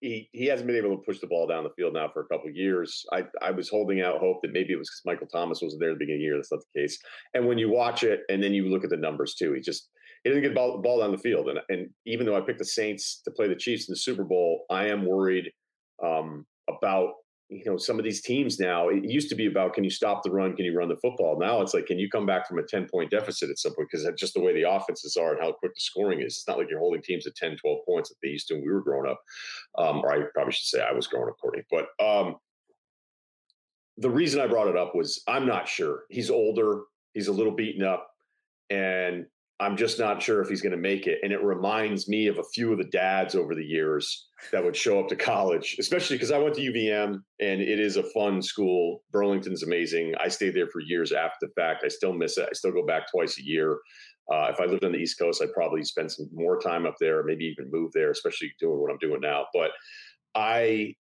he 0.03 0.29
he 0.33 0.45
hasn't 0.47 0.67
been 0.67 0.75
able 0.75 0.97
to 0.97 1.03
push 1.03 1.19
the 1.19 1.27
ball 1.27 1.47
down 1.47 1.63
the 1.63 1.69
field 1.71 1.93
now 1.93 2.09
for 2.13 2.21
a 2.21 2.27
couple 2.27 2.49
years. 2.51 3.05
I 3.13 3.23
I 3.41 3.51
was 3.51 3.69
holding 3.69 4.01
out 4.01 4.19
hope 4.19 4.41
that 4.41 4.51
maybe 4.51 4.73
it 4.73 4.77
was 4.77 4.89
because 4.89 5.01
Michael 5.05 5.27
Thomas 5.27 5.61
wasn't 5.61 5.79
there 5.79 5.91
at 5.91 5.95
the 5.95 5.99
beginning 5.99 6.17
of 6.17 6.19
the 6.19 6.25
year. 6.25 6.35
That's 6.35 6.51
not 6.51 6.59
the 6.73 6.81
case. 6.81 6.99
And 7.33 7.47
when 7.47 7.57
you 7.57 7.69
watch 7.69 8.03
it 8.03 8.21
and 8.29 8.43
then 8.43 8.53
you 8.53 8.67
look 8.67 8.83
at 8.83 8.89
the 8.89 8.97
numbers 8.97 9.33
too, 9.33 9.53
he 9.53 9.61
just 9.61 9.89
he 10.23 10.29
didn't 10.29 10.43
get 10.43 10.53
ball, 10.53 10.81
ball 10.81 10.99
down 10.99 11.13
the 11.13 11.17
field. 11.17 11.47
And 11.47 11.59
and 11.69 11.89
even 12.05 12.25
though 12.25 12.35
I 12.35 12.41
picked 12.41 12.59
the 12.59 12.65
Saints 12.65 13.21
to 13.23 13.31
play 13.31 13.47
the 13.47 13.55
Chiefs 13.55 13.87
in 13.87 13.93
the 13.93 13.97
Super 13.97 14.25
Bowl, 14.25 14.65
I 14.69 14.87
am 14.87 15.05
worried 15.05 15.49
um, 16.03 16.45
about 16.69 17.13
you 17.53 17.63
know 17.65 17.77
some 17.77 17.99
of 17.99 18.03
these 18.03 18.21
teams 18.21 18.59
now 18.59 18.89
it 18.89 19.03
used 19.03 19.29
to 19.29 19.35
be 19.35 19.45
about 19.45 19.73
can 19.73 19.83
you 19.83 19.89
stop 19.89 20.23
the 20.23 20.31
run? 20.31 20.55
Can 20.55 20.65
you 20.65 20.77
run 20.77 20.89
the 20.89 20.97
football? 20.97 21.37
Now 21.39 21.61
it's 21.61 21.73
like 21.73 21.85
can 21.85 21.99
you 21.99 22.09
come 22.09 22.25
back 22.25 22.47
from 22.47 22.59
a 22.59 22.63
10 22.63 22.87
point 22.89 23.11
deficit 23.11 23.49
at 23.49 23.59
some 23.59 23.73
point? 23.75 23.89
Because 23.91 24.05
that's 24.05 24.19
just 24.19 24.33
the 24.33 24.41
way 24.41 24.53
the 24.53 24.69
offenses 24.69 25.17
are 25.17 25.33
and 25.33 25.41
how 25.41 25.51
quick 25.51 25.73
the 25.73 25.79
scoring 25.81 26.21
is. 26.21 26.37
It's 26.37 26.47
not 26.47 26.57
like 26.57 26.69
you're 26.69 26.79
holding 26.79 27.01
teams 27.01 27.27
at 27.27 27.35
10 27.35 27.57
12 27.57 27.79
points 27.85 28.13
they 28.21 28.29
used 28.29 28.47
to 28.47 28.55
when 28.55 28.63
we 28.63 28.71
were 28.71 28.81
growing 28.81 29.09
up. 29.09 29.21
Um, 29.77 29.99
or 29.99 30.11
i 30.11 30.19
probably 30.33 30.53
should 30.53 30.67
say 30.67 30.81
i 30.81 30.93
was 30.93 31.07
growing 31.07 31.29
up 31.29 31.37
courtney. 31.41 31.63
But 31.69 31.87
um, 32.03 32.35
the 33.97 34.09
reason 34.09 34.41
i 34.41 34.47
brought 34.47 34.67
it 34.67 34.77
up 34.77 34.95
was 34.95 35.21
i'm 35.27 35.45
not 35.45 35.67
sure. 35.67 36.03
He's 36.09 36.29
older. 36.29 36.81
He's 37.13 37.27
a 37.27 37.33
little 37.33 37.53
beaten 37.53 37.83
up. 37.83 38.09
And 38.69 39.25
I'm 39.59 39.77
just 39.77 39.99
not 39.99 40.21
sure 40.21 40.41
if 40.41 40.49
he's 40.49 40.61
going 40.61 40.71
to 40.71 40.77
make 40.77 41.07
it. 41.07 41.19
And 41.23 41.31
it 41.31 41.41
reminds 41.43 42.09
me 42.09 42.27
of 42.27 42.39
a 42.39 42.43
few 42.53 42.71
of 42.71 42.79
the 42.79 42.85
dads 42.85 43.35
over 43.35 43.53
the 43.53 43.63
years 43.63 44.27
that 44.51 44.63
would 44.63 44.75
show 44.75 44.99
up 44.99 45.07
to 45.09 45.15
college, 45.15 45.77
especially 45.79 46.15
because 46.15 46.31
I 46.31 46.39
went 46.39 46.55
to 46.55 46.61
UVM 46.61 47.19
and 47.39 47.61
it 47.61 47.79
is 47.79 47.95
a 47.95 48.03
fun 48.03 48.41
school. 48.41 49.03
Burlington's 49.11 49.63
amazing. 49.63 50.13
I 50.19 50.27
stayed 50.27 50.55
there 50.55 50.67
for 50.67 50.81
years 50.81 51.11
after 51.11 51.37
the 51.41 51.53
fact. 51.55 51.83
I 51.85 51.89
still 51.89 52.13
miss 52.13 52.37
it. 52.37 52.49
I 52.49 52.53
still 52.53 52.71
go 52.71 52.85
back 52.85 53.03
twice 53.11 53.37
a 53.37 53.45
year. 53.45 53.77
Uh, 54.31 54.47
if 54.51 54.59
I 54.59 54.65
lived 54.65 54.85
on 54.85 54.93
the 54.93 54.97
East 54.97 55.19
Coast, 55.19 55.41
I'd 55.41 55.53
probably 55.53 55.83
spend 55.83 56.11
some 56.11 56.29
more 56.33 56.59
time 56.59 56.85
up 56.85 56.95
there, 56.99 57.23
maybe 57.23 57.45
even 57.45 57.71
move 57.71 57.91
there, 57.93 58.11
especially 58.11 58.53
doing 58.59 58.79
what 58.79 58.91
I'm 58.91 58.97
doing 58.97 59.21
now. 59.21 59.45
But 59.53 59.71
I 60.33 60.95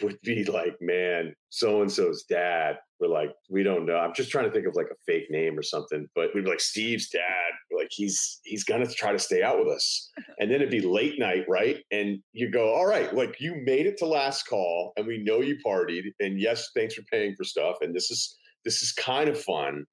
would 0.00 0.18
be 0.22 0.44
like, 0.44 0.76
man, 0.80 1.34
so 1.50 1.82
and 1.82 1.92
so's 1.92 2.24
dad. 2.24 2.78
We're 2.98 3.08
like, 3.08 3.32
we 3.50 3.62
don't 3.62 3.84
know. 3.84 3.96
I'm 3.96 4.14
just 4.14 4.30
trying 4.30 4.46
to 4.46 4.50
think 4.50 4.66
of 4.66 4.76
like 4.76 4.86
a 4.86 4.96
fake 5.06 5.26
name 5.28 5.58
or 5.58 5.62
something, 5.62 6.08
but 6.14 6.30
we'd 6.34 6.44
be 6.44 6.50
like 6.50 6.60
Steve's 6.60 7.08
dad. 7.10 7.52
We're 7.70 7.80
like 7.80 7.90
he's 7.90 8.40
he's 8.44 8.64
gonna 8.64 8.86
try 8.86 9.12
to 9.12 9.18
stay 9.18 9.42
out 9.42 9.58
with 9.58 9.68
us, 9.68 10.10
and 10.38 10.50
then 10.50 10.56
it'd 10.56 10.70
be 10.70 10.80
late 10.80 11.18
night, 11.18 11.44
right? 11.48 11.78
And 11.90 12.20
you 12.32 12.50
go, 12.50 12.72
all 12.72 12.86
right, 12.86 13.14
like 13.14 13.36
you 13.40 13.60
made 13.64 13.86
it 13.86 13.98
to 13.98 14.06
last 14.06 14.44
call, 14.44 14.92
and 14.96 15.06
we 15.06 15.18
know 15.18 15.40
you 15.40 15.58
partied, 15.64 16.04
and 16.20 16.40
yes, 16.40 16.70
thanks 16.74 16.94
for 16.94 17.02
paying 17.10 17.34
for 17.36 17.44
stuff, 17.44 17.76
and 17.82 17.94
this 17.94 18.10
is 18.10 18.36
this 18.64 18.82
is 18.82 18.92
kind 18.92 19.28
of 19.28 19.38
fun, 19.38 19.84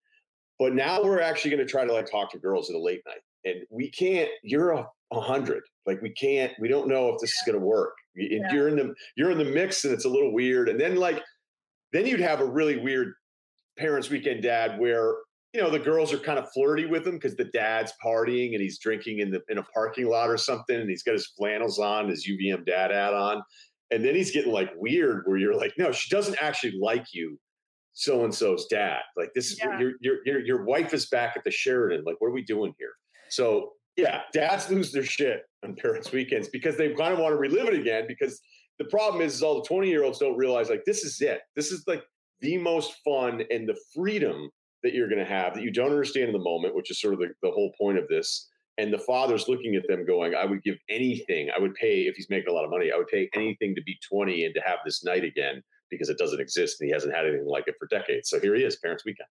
but 0.59 0.73
now 0.73 1.03
we're 1.03 1.21
actually 1.21 1.51
gonna 1.51 1.65
try 1.65 1.83
to 1.83 1.93
like 1.93 2.09
talk 2.09 2.31
to 2.31 2.39
girls 2.39 2.69
at 2.69 2.75
a 2.75 2.79
late 2.79 3.01
night, 3.05 3.21
and 3.43 3.65
we 3.69 3.89
can't. 3.91 4.29
You're 4.43 4.71
a 4.71 4.87
hundred. 5.13 5.63
Like 5.85 6.01
we 6.01 6.11
can't. 6.11 6.53
We 6.59 6.69
don't 6.69 6.87
know 6.87 7.09
if 7.09 7.19
this 7.19 7.31
is 7.31 7.43
gonna 7.45 7.59
work 7.59 7.93
yeah. 8.15 8.51
you're 8.51 8.67
in 8.67 8.75
the 8.75 8.93
you're 9.15 9.31
in 9.31 9.37
the 9.37 9.45
mix 9.45 9.85
and 9.85 9.93
it's 9.93 10.05
a 10.05 10.09
little 10.09 10.33
weird 10.33 10.69
and 10.69 10.79
then 10.79 10.95
like 10.95 11.21
then 11.93 12.05
you'd 12.05 12.19
have 12.19 12.41
a 12.41 12.45
really 12.45 12.77
weird 12.77 13.13
parents' 13.77 14.09
weekend 14.09 14.43
dad 14.43 14.79
where 14.79 15.15
you 15.53 15.61
know 15.61 15.69
the 15.69 15.79
girls 15.79 16.13
are 16.13 16.19
kind 16.19 16.37
of 16.37 16.51
flirty 16.51 16.85
with 16.85 17.07
him 17.07 17.15
because 17.15 17.35
the 17.35 17.45
dad's 17.45 17.93
partying 18.03 18.53
and 18.53 18.61
he's 18.61 18.77
drinking 18.77 19.19
in 19.19 19.31
the 19.31 19.41
in 19.49 19.57
a 19.57 19.63
parking 19.63 20.07
lot 20.07 20.29
or 20.29 20.37
something, 20.37 20.79
and 20.79 20.89
he's 20.89 21.03
got 21.03 21.13
his 21.13 21.27
flannels 21.37 21.79
on, 21.79 22.09
his 22.09 22.27
UVM 22.27 22.65
dad 22.65 22.91
hat 22.91 23.13
on, 23.13 23.41
and 23.89 24.05
then 24.05 24.13
he's 24.13 24.31
getting 24.31 24.51
like 24.51 24.69
weird 24.77 25.23
where 25.25 25.37
you're 25.37 25.55
like, 25.55 25.73
no, 25.77 25.91
she 25.91 26.13
doesn't 26.15 26.37
actually 26.41 26.77
like 26.79 27.07
you, 27.13 27.39
so 27.93 28.25
and 28.25 28.33
so's 28.33 28.67
dad. 28.67 28.99
Like 29.17 29.31
this, 29.33 29.57
yeah. 29.57 29.79
your, 29.79 29.93
your 30.01 30.15
your 30.25 30.45
your 30.45 30.63
wife 30.65 30.93
is 30.93 31.07
back 31.07 31.33
at 31.35 31.43
the 31.43 31.51
Sheraton 31.51 32.03
Like, 32.05 32.17
what 32.19 32.27
are 32.27 32.33
we 32.33 32.43
doing 32.43 32.73
here? 32.77 32.93
So 33.29 33.73
yeah, 33.99 34.21
dads 34.33 34.69
lose 34.69 34.91
their 34.91 35.03
shit 35.03 35.43
on 35.63 35.75
parents' 35.75 36.11
weekends 36.11 36.47
because 36.47 36.77
they 36.77 36.93
kind 36.93 37.13
of 37.13 37.19
want 37.19 37.33
to 37.33 37.37
relive 37.37 37.67
it 37.67 37.73
again. 37.73 38.05
Because 38.07 38.39
the 38.77 38.85
problem 38.85 39.21
is, 39.21 39.35
is 39.35 39.43
all 39.43 39.61
the 39.61 39.67
20 39.67 39.89
year 39.89 40.03
olds 40.03 40.19
don't 40.19 40.37
realize 40.37 40.69
like 40.69 40.85
this 40.85 41.03
is 41.03 41.19
it. 41.21 41.41
This 41.55 41.71
is 41.71 41.83
like 41.85 42.03
the 42.39 42.57
most 42.57 42.95
fun 43.03 43.43
and 43.51 43.67
the 43.67 43.77
freedom 43.93 44.49
that 44.83 44.93
you're 44.93 45.09
going 45.09 45.19
to 45.19 45.25
have 45.25 45.53
that 45.53 45.63
you 45.63 45.71
don't 45.71 45.91
understand 45.91 46.27
in 46.27 46.33
the 46.33 46.39
moment, 46.39 46.75
which 46.75 46.89
is 46.89 47.01
sort 47.01 47.13
of 47.13 47.19
the, 47.19 47.27
the 47.43 47.51
whole 47.51 47.73
point 47.77 47.97
of 47.97 48.07
this. 48.07 48.47
And 48.77 48.93
the 48.93 48.99
father's 48.99 49.49
looking 49.49 49.75
at 49.75 49.83
them 49.89 50.05
going, 50.05 50.33
I 50.35 50.45
would 50.45 50.63
give 50.63 50.77
anything. 50.89 51.49
I 51.53 51.59
would 51.59 51.73
pay, 51.73 52.03
if 52.03 52.15
he's 52.15 52.29
making 52.29 52.49
a 52.49 52.53
lot 52.53 52.63
of 52.63 52.71
money, 52.71 52.91
I 52.93 52.97
would 52.97 53.07
pay 53.07 53.29
anything 53.35 53.75
to 53.75 53.81
be 53.81 53.97
20 54.09 54.45
and 54.45 54.55
to 54.55 54.61
have 54.61 54.79
this 54.85 55.03
night 55.03 55.25
again 55.25 55.61
because 55.89 56.07
it 56.07 56.17
doesn't 56.17 56.39
exist 56.39 56.79
and 56.79 56.87
he 56.87 56.93
hasn't 56.93 57.13
had 57.13 57.25
anything 57.25 57.45
like 57.45 57.65
it 57.67 57.75
for 57.77 57.87
decades. 57.87 58.29
So 58.29 58.39
here 58.39 58.55
he 58.55 58.63
is, 58.63 58.77
Parents 58.77 59.03
Weekend. 59.03 59.27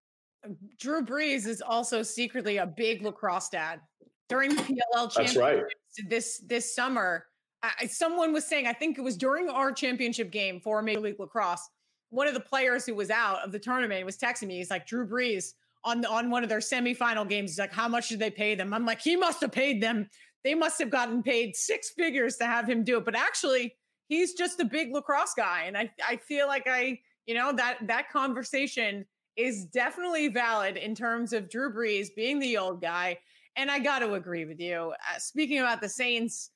Drew 0.79 1.03
Brees 1.03 1.47
is 1.47 1.63
also 1.63 2.03
secretly 2.03 2.59
a 2.59 2.67
big 2.67 3.03
lacrosse 3.03 3.49
dad. 3.49 3.81
During 4.29 4.55
the 4.55 4.63
PLL 4.63 5.11
championship 5.11 5.43
right. 5.43 5.63
this 6.09 6.43
this 6.47 6.75
summer, 6.75 7.27
I, 7.63 7.87
someone 7.87 8.33
was 8.33 8.45
saying, 8.45 8.67
I 8.67 8.73
think 8.73 8.99
it 8.99 9.03
was 9.03 9.17
during 9.17 9.49
our 9.49 9.73
championship 9.73 10.31
game 10.31 10.61
for 10.61 10.83
Major 10.83 11.01
League 11.01 11.19
Lacrosse, 11.19 11.69
one 12.11 12.29
of 12.29 12.35
the 12.35 12.41
players 12.41 12.87
who 12.87 12.95
was 12.95 13.11
out 13.11 13.45
of 13.45 13.53
the 13.53 13.59
tournament 13.59 14.05
was 14.05 14.17
texting 14.17 14.49
me. 14.49 14.59
He's 14.59 14.71
like, 14.71 14.87
Drew 14.87 15.07
Brees 15.07 15.53
on 15.85 16.01
the, 16.01 16.09
on 16.09 16.31
one 16.31 16.43
of 16.43 16.49
their 16.49 16.59
semifinal 16.59 17.29
games. 17.29 17.53
He's 17.53 17.59
like, 17.59 17.73
how 17.73 17.89
much 17.89 18.09
did 18.09 18.19
they 18.19 18.31
pay 18.31 18.55
them? 18.55 18.73
I'm 18.73 18.85
like, 18.85 19.01
he 19.01 19.17
must 19.17 19.41
have 19.41 19.53
paid 19.53 19.83
them. 19.83 20.09
They 20.45 20.55
must 20.55 20.79
have 20.79 20.91
gotten 20.91 21.23
paid 21.23 21.57
six 21.57 21.91
figures 21.91 22.37
to 22.37 22.47
have 22.47 22.69
him 22.69 22.85
do 22.85 22.99
it. 22.99 23.05
But 23.05 23.17
actually, 23.17 23.75
he's 24.09 24.35
just 24.35 24.61
a 24.61 24.65
big 24.65 24.93
lacrosse 24.93 25.35
guy, 25.37 25.65
and 25.67 25.77
I 25.77 25.91
I 26.07 26.17
feel 26.17 26.47
like 26.47 26.67
I 26.67 26.99
you 27.27 27.35
know 27.35 27.53
that 27.53 27.79
that 27.87 28.11
conversation 28.11 29.05
is 29.37 29.67
definitely 29.67 30.29
valid 30.29 30.77
in 30.77 30.95
terms 30.95 31.33
of 31.33 31.49
Drew 31.51 31.73
Brees 31.73 32.09
being 32.15 32.39
the 32.39 32.57
old 32.57 32.81
guy. 32.81 33.19
And 33.59 33.73
I 33.73 33.81
got 33.81 33.99
to 33.99 34.15
agree 34.15 34.45
with 34.45 34.61
you. 34.61 34.93
Uh, 34.93 35.19
speaking 35.19 35.59
about 35.59 35.81
the 35.81 35.89
Saints, 35.89 36.51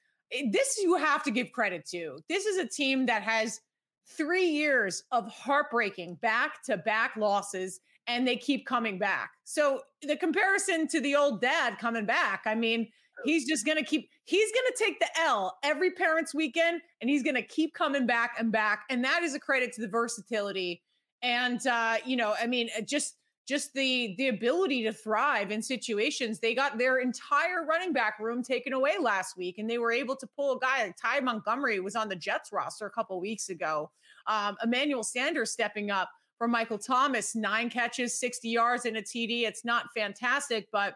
this 0.51 0.79
you 0.81 0.95
have 0.95 1.25
to 1.25 1.33
give 1.33 1.51
credit 1.51 1.85
to. 1.87 2.19
This 2.29 2.47
is 2.47 2.59
a 2.59 2.67
team 2.67 3.07
that 3.07 3.23
has 3.23 3.61
three 4.07 4.47
years 4.47 5.03
of 5.11 5.29
heartbreaking 5.29 6.15
back 6.17 6.63
to 6.65 6.77
back 6.77 7.17
losses 7.17 7.81
and 8.07 8.27
they 8.27 8.37
keep 8.37 8.67
coming 8.67 8.99
back. 8.99 9.33
So 9.45 9.81
the 10.03 10.17
comparison 10.17 10.87
to 10.89 11.01
the 11.01 11.17
old 11.17 11.41
dad 11.41 11.79
coming 11.79 12.07
back, 12.07 12.43
I 12.47 12.55
mean, 12.55 12.89
he's 13.25 13.49
just 13.49 13.67
going 13.67 13.79
to 13.79 13.85
keep 13.85 14.09
he's 14.25 14.51
going 14.53 14.67
to 14.67 14.85
take 14.85 15.01
the 15.01 15.09
L 15.21 15.59
every 15.65 15.91
parents 15.91 16.33
weekend 16.33 16.81
and 17.01 17.11
he's 17.11 17.23
going 17.23 17.35
to 17.35 17.43
keep 17.43 17.75
coming 17.75 18.07
back 18.07 18.37
and 18.39 18.53
back 18.53 18.85
and 18.91 19.05
that 19.05 19.23
is 19.23 19.35
a 19.35 19.41
credit 19.41 19.73
to 19.75 19.81
the 19.81 19.89
versatility 19.89 20.83
and 21.23 21.67
uh 21.67 21.97
you 22.05 22.17
know, 22.17 22.35
I 22.41 22.47
mean, 22.47 22.71
just 22.87 23.17
just 23.47 23.73
the 23.75 24.15
the 24.19 24.29
ability 24.29 24.83
to 24.85 24.93
thrive 24.93 25.51
in 25.51 25.63
situations. 25.63 26.39
They 26.39 26.55
got 26.55 26.79
their 26.79 26.99
entire 26.99 27.65
running 27.65 27.93
back 27.93 28.19
room 28.19 28.43
taken 28.43 28.73
away 28.73 28.97
last 29.01 29.37
week, 29.37 29.59
and 29.59 29.69
they 29.69 29.79
were 29.79 29.93
able 29.93 30.17
to 30.17 30.27
pull 30.37 30.57
a 30.57 30.59
guy 30.61 30.85
like 30.85 30.97
Ty 31.01 31.21
Montgomery 31.21 31.81
was 31.81 31.97
on 31.97 32.09
the 32.09 32.17
Jets 32.17 32.53
roster 32.53 32.87
a 32.87 32.91
couple 32.91 33.21
weeks 33.21 33.49
ago. 33.49 33.91
Um, 34.27 34.57
Emmanuel 34.63 35.03
Sanders 35.03 35.51
stepping 35.51 35.91
up 35.91 36.09
for 36.39 36.49
Michael 36.49 36.79
Thomas, 36.79 37.35
nine 37.35 37.71
catches, 37.71 38.19
60 38.19 38.49
yards, 38.49 38.85
and 38.85 38.97
a 38.97 39.03
TD. 39.03 39.43
It's 39.43 39.65
not 39.65 39.87
fantastic, 39.95 40.69
but 40.73 40.95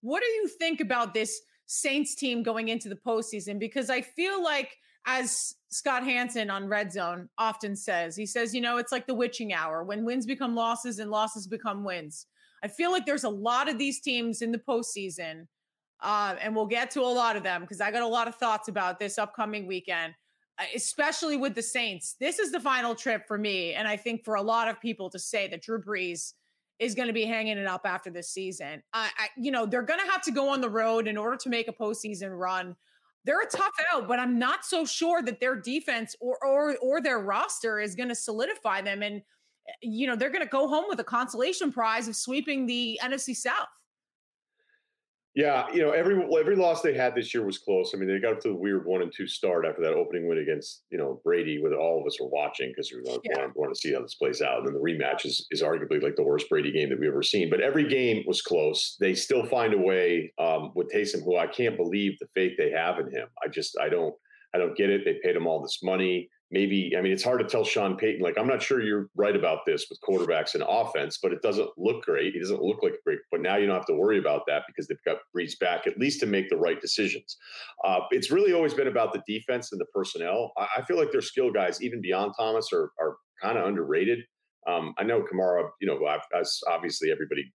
what 0.00 0.22
do 0.22 0.28
you 0.28 0.48
think 0.48 0.80
about 0.80 1.14
this 1.14 1.40
Saints 1.66 2.14
team 2.14 2.42
going 2.42 2.68
into 2.68 2.88
the 2.88 2.96
postseason? 2.96 3.58
Because 3.58 3.90
I 3.90 4.00
feel 4.00 4.42
like 4.42 4.76
as 5.06 5.54
Scott 5.70 6.04
Hanson 6.04 6.50
on 6.50 6.68
Red 6.68 6.92
Zone 6.92 7.28
often 7.36 7.76
says, 7.76 8.16
he 8.16 8.24
says, 8.24 8.54
you 8.54 8.60
know, 8.60 8.78
it's 8.78 8.92
like 8.92 9.06
the 9.06 9.14
witching 9.14 9.52
hour 9.52 9.84
when 9.84 10.04
wins 10.04 10.24
become 10.24 10.54
losses 10.54 10.98
and 10.98 11.10
losses 11.10 11.46
become 11.46 11.84
wins. 11.84 12.26
I 12.62 12.68
feel 12.68 12.90
like 12.90 13.06
there's 13.06 13.24
a 13.24 13.28
lot 13.28 13.68
of 13.68 13.78
these 13.78 14.00
teams 14.00 14.42
in 14.42 14.50
the 14.50 14.58
postseason, 14.58 15.46
uh, 16.00 16.36
and 16.40 16.56
we'll 16.56 16.66
get 16.66 16.90
to 16.92 17.00
a 17.00 17.02
lot 17.02 17.36
of 17.36 17.42
them 17.42 17.60
because 17.60 17.80
I 17.80 17.90
got 17.90 18.02
a 18.02 18.08
lot 18.08 18.28
of 18.28 18.34
thoughts 18.36 18.68
about 18.68 18.98
this 18.98 19.18
upcoming 19.18 19.66
weekend, 19.66 20.14
uh, 20.58 20.64
especially 20.74 21.36
with 21.36 21.54
the 21.54 21.62
Saints. 21.62 22.16
This 22.18 22.38
is 22.38 22.50
the 22.50 22.60
final 22.60 22.94
trip 22.94 23.26
for 23.28 23.38
me, 23.38 23.74
and 23.74 23.86
I 23.86 23.96
think 23.96 24.24
for 24.24 24.36
a 24.36 24.42
lot 24.42 24.68
of 24.68 24.80
people 24.80 25.10
to 25.10 25.18
say 25.18 25.48
that 25.48 25.62
Drew 25.62 25.80
Brees 25.80 26.32
is 26.78 26.94
going 26.94 27.08
to 27.08 27.14
be 27.14 27.24
hanging 27.24 27.58
it 27.58 27.66
up 27.66 27.82
after 27.84 28.10
this 28.10 28.30
season. 28.30 28.82
I, 28.92 29.10
I 29.18 29.28
you 29.36 29.50
know, 29.50 29.66
they're 29.66 29.82
going 29.82 30.00
to 30.00 30.10
have 30.10 30.22
to 30.22 30.30
go 30.30 30.48
on 30.48 30.60
the 30.60 30.70
road 30.70 31.08
in 31.08 31.16
order 31.16 31.36
to 31.36 31.48
make 31.48 31.68
a 31.68 31.72
postseason 31.72 32.36
run 32.36 32.74
they're 33.24 33.40
a 33.40 33.46
tough 33.46 33.72
out, 33.92 34.08
but 34.08 34.18
I'm 34.18 34.38
not 34.38 34.64
so 34.64 34.84
sure 34.84 35.22
that 35.22 35.40
their 35.40 35.56
defense 35.56 36.14
or 36.20 36.38
or 36.44 36.76
or 36.80 37.00
their 37.00 37.18
roster 37.18 37.80
is 37.80 37.94
going 37.94 38.08
to 38.08 38.14
solidify 38.14 38.82
them. 38.82 39.02
And 39.02 39.16
eh, 39.16 39.72
you 39.82 40.06
know, 40.06 40.16
they're 40.16 40.30
going 40.30 40.44
to 40.44 40.50
go 40.50 40.68
home 40.68 40.84
with 40.88 41.00
a 41.00 41.04
consolation 41.04 41.72
prize 41.72 42.08
of 42.08 42.16
sweeping 42.16 42.66
the 42.66 42.98
NFC 43.02 43.34
South. 43.34 43.68
Yeah, 45.38 45.66
you 45.72 45.82
know, 45.82 45.92
every 45.92 46.20
every 46.36 46.56
loss 46.56 46.82
they 46.82 46.94
had 46.94 47.14
this 47.14 47.32
year 47.32 47.46
was 47.46 47.58
close. 47.58 47.92
I 47.94 47.96
mean, 47.96 48.08
they 48.08 48.18
got 48.18 48.32
up 48.32 48.40
to 48.40 48.48
the 48.48 48.56
weird 48.56 48.84
one 48.86 49.02
and 49.02 49.12
two 49.16 49.28
start 49.28 49.64
after 49.64 49.80
that 49.82 49.92
opening 49.92 50.26
win 50.26 50.38
against 50.38 50.82
you 50.90 50.98
know 50.98 51.20
Brady, 51.22 51.60
with 51.62 51.72
all 51.72 52.00
of 52.00 52.06
us 52.08 52.20
were 52.20 52.26
watching 52.26 52.70
because 52.70 52.90
we 52.92 53.08
want, 53.08 53.20
yeah. 53.22 53.46
want, 53.54 53.72
to 53.72 53.78
see 53.78 53.94
how 53.94 54.02
this 54.02 54.16
plays 54.16 54.42
out. 54.42 54.58
And 54.58 54.66
then 54.66 54.74
the 54.74 54.80
rematch 54.80 55.24
is 55.24 55.46
is 55.52 55.62
arguably 55.62 56.02
like 56.02 56.16
the 56.16 56.24
worst 56.24 56.48
Brady 56.48 56.72
game 56.72 56.88
that 56.88 56.98
we've 56.98 57.08
ever 57.08 57.22
seen. 57.22 57.50
But 57.50 57.60
every 57.60 57.88
game 57.88 58.24
was 58.26 58.42
close. 58.42 58.96
They 58.98 59.14
still 59.14 59.46
find 59.46 59.74
a 59.74 59.78
way 59.78 60.32
um, 60.40 60.72
with 60.74 60.90
Taysom, 60.92 61.22
who 61.22 61.36
I 61.36 61.46
can't 61.46 61.76
believe 61.76 62.18
the 62.18 62.26
faith 62.34 62.54
they 62.58 62.72
have 62.72 62.98
in 62.98 63.06
him. 63.06 63.28
I 63.40 63.46
just 63.46 63.78
I 63.80 63.88
don't 63.88 64.16
I 64.56 64.58
don't 64.58 64.76
get 64.76 64.90
it. 64.90 65.02
They 65.04 65.20
paid 65.22 65.36
him 65.36 65.46
all 65.46 65.62
this 65.62 65.84
money 65.84 66.28
maybe 66.50 66.94
I 66.96 67.00
mean 67.00 67.12
it's 67.12 67.22
hard 67.22 67.40
to 67.40 67.46
tell 67.46 67.64
Sean 67.64 67.96
Payton 67.96 68.22
like 68.22 68.38
I'm 68.38 68.46
not 68.46 68.62
sure 68.62 68.82
you're 68.82 69.08
right 69.14 69.36
about 69.36 69.66
this 69.66 69.86
with 69.88 70.00
quarterbacks 70.00 70.54
and 70.54 70.64
offense, 70.66 71.18
but 71.22 71.32
it 71.32 71.42
doesn't 71.42 71.70
look 71.76 72.02
great. 72.04 72.34
It 72.34 72.40
doesn't 72.40 72.62
look 72.62 72.82
like 72.82 72.94
great. 73.04 73.18
But 73.30 73.40
now 73.40 73.56
you 73.56 73.66
don't 73.66 73.76
have 73.76 73.86
to 73.86 73.94
worry 73.94 74.18
about 74.18 74.42
that 74.46 74.62
because 74.66 74.88
they've 74.88 75.02
got 75.04 75.18
Brees 75.36 75.58
back 75.58 75.86
at 75.86 75.98
least 75.98 76.20
to 76.20 76.26
make 76.26 76.48
the 76.48 76.56
right 76.56 76.80
decisions. 76.80 77.36
Uh, 77.84 78.00
it's 78.10 78.30
really 78.30 78.52
always 78.52 78.74
been 78.74 78.88
about 78.88 79.12
the 79.12 79.22
defense 79.26 79.72
and 79.72 79.80
the 79.80 79.86
personnel. 79.94 80.52
I, 80.56 80.66
I 80.78 80.82
feel 80.82 80.96
like 80.96 81.12
their 81.12 81.22
skill 81.22 81.52
guys, 81.52 81.82
even 81.82 82.00
beyond 82.00 82.32
Thomas, 82.38 82.68
are 82.72 82.90
are 83.00 83.16
kind 83.42 83.58
of 83.58 83.66
underrated. 83.66 84.20
Um, 84.66 84.94
I 84.98 85.04
know 85.04 85.22
Kamara. 85.22 85.68
You 85.80 85.88
know, 85.88 86.18
as 86.34 86.60
obviously 86.68 87.10
everybody 87.10 87.52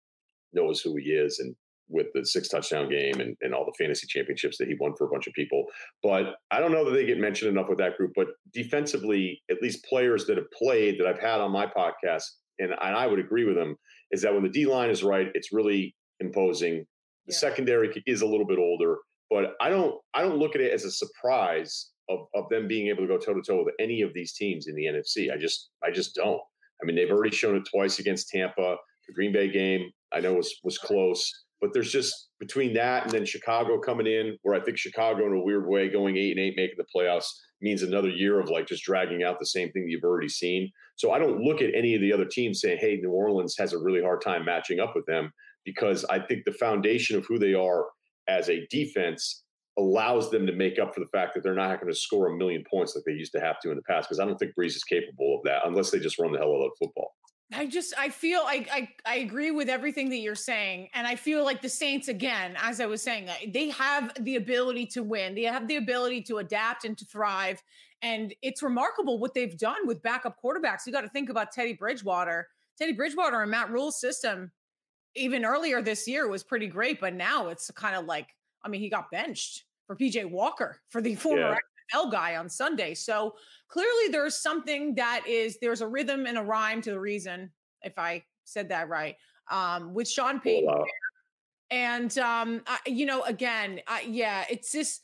knows 0.54 0.82
who 0.82 0.96
he 0.96 1.12
is 1.12 1.40
and 1.40 1.56
with 1.90 2.08
the 2.14 2.26
six 2.26 2.48
touchdown 2.48 2.90
game 2.90 3.20
and, 3.20 3.36
and 3.42 3.54
all 3.54 3.66
the 3.66 3.74
fantasy 3.78 4.08
championships 4.08 4.58
that 4.58 4.68
he 4.68 4.76
won 4.80 4.94
for 4.96 5.08
a 5.08 5.10
bunch 5.10 5.28
of 5.28 5.34
people. 5.34 5.66
But 6.04 6.36
I 6.52 6.60
don't 6.60 6.72
know 6.72 6.86
that 6.86 6.92
they 6.92 7.06
get 7.06 7.18
mentioned 7.18 7.52
enough 7.52 7.68
with 7.68 7.80
that 7.80 7.98
group. 7.98 8.12
But 8.16 8.28
defensively, 8.54 9.42
at 9.50 9.62
least 9.62 9.86
players 9.86 10.26
that 10.26 10.38
have 10.38 10.50
played 10.52 11.00
that 11.00 11.08
I've 11.08 11.20
had 11.20 11.42
on 11.42 11.52
my 11.52 11.66
podcast, 11.66 12.24
and, 12.60 12.72
and 12.72 12.96
I 12.96 13.08
would 13.08 13.20
agree 13.20 13.46
with 13.46 13.56
them, 13.56 13.76
is 14.12 14.22
that 14.22 14.34
when 14.34 14.44
the 14.44 14.50
D 14.50 14.66
line 14.66 14.90
is 14.90 15.04
right, 15.04 15.28
it's 15.34 15.52
really 15.52 15.96
imposing. 16.20 16.86
The 17.28 17.34
yeah. 17.34 17.38
secondary 17.38 18.04
is 18.06 18.22
a 18.22 18.28
little 18.28 18.48
bit 18.48 18.60
older, 18.60 18.98
but 19.30 19.54
I 19.62 19.70
don't 19.70 19.96
I 20.14 20.22
don't 20.22 20.38
look 20.38 20.56
at 20.56 20.62
it 20.62 20.72
as 20.72 20.86
a 20.86 20.92
surprise 20.92 21.92
of, 22.10 22.20
of 22.36 22.50
them 22.50 22.68
being 22.68 22.88
able 22.88 23.02
to 23.02 23.08
go 23.08 23.18
toe 23.18 23.34
to 23.34 23.42
toe 23.42 23.64
with 23.64 23.74
any 23.80 24.02
of 24.02 24.14
these 24.14 24.34
teams 24.34 24.68
in 24.68 24.76
the 24.76 24.86
NFC. 24.86 25.32
I 25.34 25.38
just 25.38 25.70
I 25.84 25.92
just 25.92 26.16
don't. 26.16 26.42
I 26.82 26.86
mean, 26.86 26.96
they've 26.96 27.12
already 27.12 27.36
shown 27.36 27.56
it 27.56 27.68
twice 27.70 28.00
against 28.00 28.30
Tampa. 28.30 28.78
The 29.08 29.14
Green 29.14 29.34
Bay 29.34 29.50
game 29.50 29.92
I 30.12 30.20
know 30.20 30.34
was 30.34 30.60
was 30.64 30.78
close. 30.78 31.46
But 31.62 31.74
there's 31.74 31.92
just 31.92 32.30
between 32.40 32.74
that 32.74 33.04
and 33.04 33.12
then 33.12 33.26
Chicago 33.26 33.80
coming 33.80 34.08
in, 34.08 34.38
where 34.44 34.56
I 34.56 34.64
think 34.64 34.78
Chicago 34.78 35.26
in 35.26 35.34
a 35.34 35.44
weird 35.44 35.68
way 35.68 35.90
going 35.90 36.18
eight 36.18 36.32
and 36.32 36.40
eight, 36.40 36.54
making 36.56 36.78
the 36.78 36.86
playoffs 36.96 37.28
means 37.62 37.84
another 37.84 38.10
year 38.10 38.40
of 38.40 38.50
like 38.50 38.68
just 38.68 38.84
dragging 38.84 39.24
out 39.24 39.40
the 39.40 39.46
same 39.46 39.70
thing 39.72 39.84
that 39.84 39.90
you've 39.90 40.04
already 40.04 40.30
seen. 40.30 40.72
So 40.96 41.12
I 41.12 41.20
don't 41.20 41.42
look 41.42 41.62
at 41.62 41.76
any 41.76 41.96
of 41.96 42.02
the 42.02 42.14
other 42.14 42.26
teams 42.26 42.62
saying, 42.62 42.78
hey, 42.80 42.98
New 43.02 43.12
Orleans 43.12 43.56
has 43.60 43.74
a 43.74 43.80
really 43.80 44.02
hard 44.02 44.22
time 44.22 44.46
matching 44.46 44.80
up 44.80 44.94
with 44.96 45.06
them 45.06 45.32
because 45.66 46.06
I 46.06 46.20
think 46.20 46.46
the 46.46 46.54
foundation 46.54 47.18
of 47.18 47.26
who 47.26 47.38
they 47.38 47.54
are 47.54 47.86
as 48.28 48.50
a 48.50 48.66
defense 48.70 49.44
allows 49.78 50.30
them 50.30 50.46
to 50.46 50.54
make 50.54 50.78
up 50.80 50.94
for 50.94 51.00
the 51.00 51.08
fact 51.08 51.34
that 51.34 51.44
they're 51.44 51.56
not 51.56 51.80
going 51.80 51.92
to 51.92 51.98
score 51.98 52.28
a 52.28 52.38
million 52.38 52.64
points 52.70 52.96
like 52.96 53.04
they 53.06 53.14
used 53.14 53.32
to 53.34 53.40
have 53.40 53.60
to 53.62 53.70
in 53.70 53.76
the 53.76 53.84
past. 53.84 54.10
Because 54.10 54.20
I 54.20 54.26
don't 54.26 54.38
think 54.38 54.54
Brees 54.60 54.76
is 54.76 54.84
capable 54.84 55.38
of 55.38 55.44
that 55.46 55.62
unless 55.66 55.92
they 55.92 56.00
just 56.00 56.20
run 56.20 56.32
the 56.32 56.38
hell 56.38 56.54
out 56.54 56.66
of 56.66 56.72
football. 56.80 57.12
I 57.52 57.66
just 57.66 57.94
I 57.98 58.10
feel 58.10 58.42
I, 58.46 58.66
I 58.72 58.90
I 59.06 59.16
agree 59.18 59.50
with 59.50 59.70
everything 59.70 60.10
that 60.10 60.18
you're 60.18 60.36
saying, 60.36 60.90
and 60.94 61.08
I 61.08 61.16
feel 61.16 61.44
like 61.44 61.62
the 61.62 61.70
Saints 61.70 62.08
again, 62.08 62.56
as 62.62 62.80
I 62.80 62.86
was 62.86 63.02
saying, 63.02 63.28
they 63.52 63.70
have 63.70 64.14
the 64.24 64.36
ability 64.36 64.86
to 64.88 65.04
win. 65.04 65.34
They 65.34 65.44
have 65.44 65.68
the 65.68 65.78
ability 65.78 66.22
to 66.24 66.38
adapt 66.38 66.86
and 66.86 66.96
to 66.98 67.06
thrive, 67.06 67.62
and 68.04 68.36
it's 68.44 68.62
remarkable 68.62 69.18
what 69.18 69.34
they've 69.34 69.58
done 69.58 69.88
with 69.88 70.02
backup 70.04 70.38
quarterbacks. 70.44 70.86
You 70.86 70.94
got 70.94 71.02
to 71.02 71.10
think 71.10 71.30
about 71.30 71.52
Teddy 71.52 71.74
Bridgewater. 71.74 72.48
Teddy 72.78 72.94
Bridgewater 72.94 73.42
and 73.42 73.50
Matt 73.50 73.72
Rhule's 73.72 74.00
system, 74.00 74.52
even 75.16 75.44
earlier 75.44 75.82
this 75.82 76.08
year, 76.08 76.28
was 76.28 76.44
pretty 76.44 76.68
great, 76.68 77.02
but 77.02 77.16
now 77.16 77.48
it's 77.48 77.72
kind 77.72 77.96
of 77.96 78.06
like 78.06 78.28
I 78.64 78.70
mean, 78.70 78.82
he 78.82 78.90
got 78.90 79.10
benched 79.10 79.64
for 79.88 79.96
PJ 79.96 80.30
Walker 80.30 80.80
for 80.90 81.02
the 81.02 81.16
former 81.16 81.42
yeah. 81.42 81.58
NFL 81.94 82.12
guy 82.12 82.36
on 82.36 82.50
Sunday. 82.50 82.94
So 82.94 83.36
clearly 83.68 84.12
there's 84.12 84.36
something 84.36 84.96
that 84.96 85.24
is 85.28 85.58
there's 85.62 85.82
a 85.82 85.88
rhythm 85.88 86.26
and 86.26 86.38
a 86.38 86.44
rhyme 86.44 86.82
to 86.82 86.92
the 86.92 87.00
reason 87.00 87.52
if 87.82 87.98
I 87.98 88.24
said 88.44 88.70
that 88.70 88.90
right. 88.90 89.16
Um, 89.52 89.94
with 89.94 90.08
Sean 90.08 90.40
Payton. 90.40 90.70
Oh, 90.72 90.78
wow. 90.78 90.86
And 91.72 92.18
um, 92.18 92.62
I, 92.68 92.80
you 92.88 93.06
know, 93.06 93.22
again, 93.24 93.80
I, 93.88 94.02
yeah, 94.02 94.46
it's 94.50 94.72
just 94.72 95.02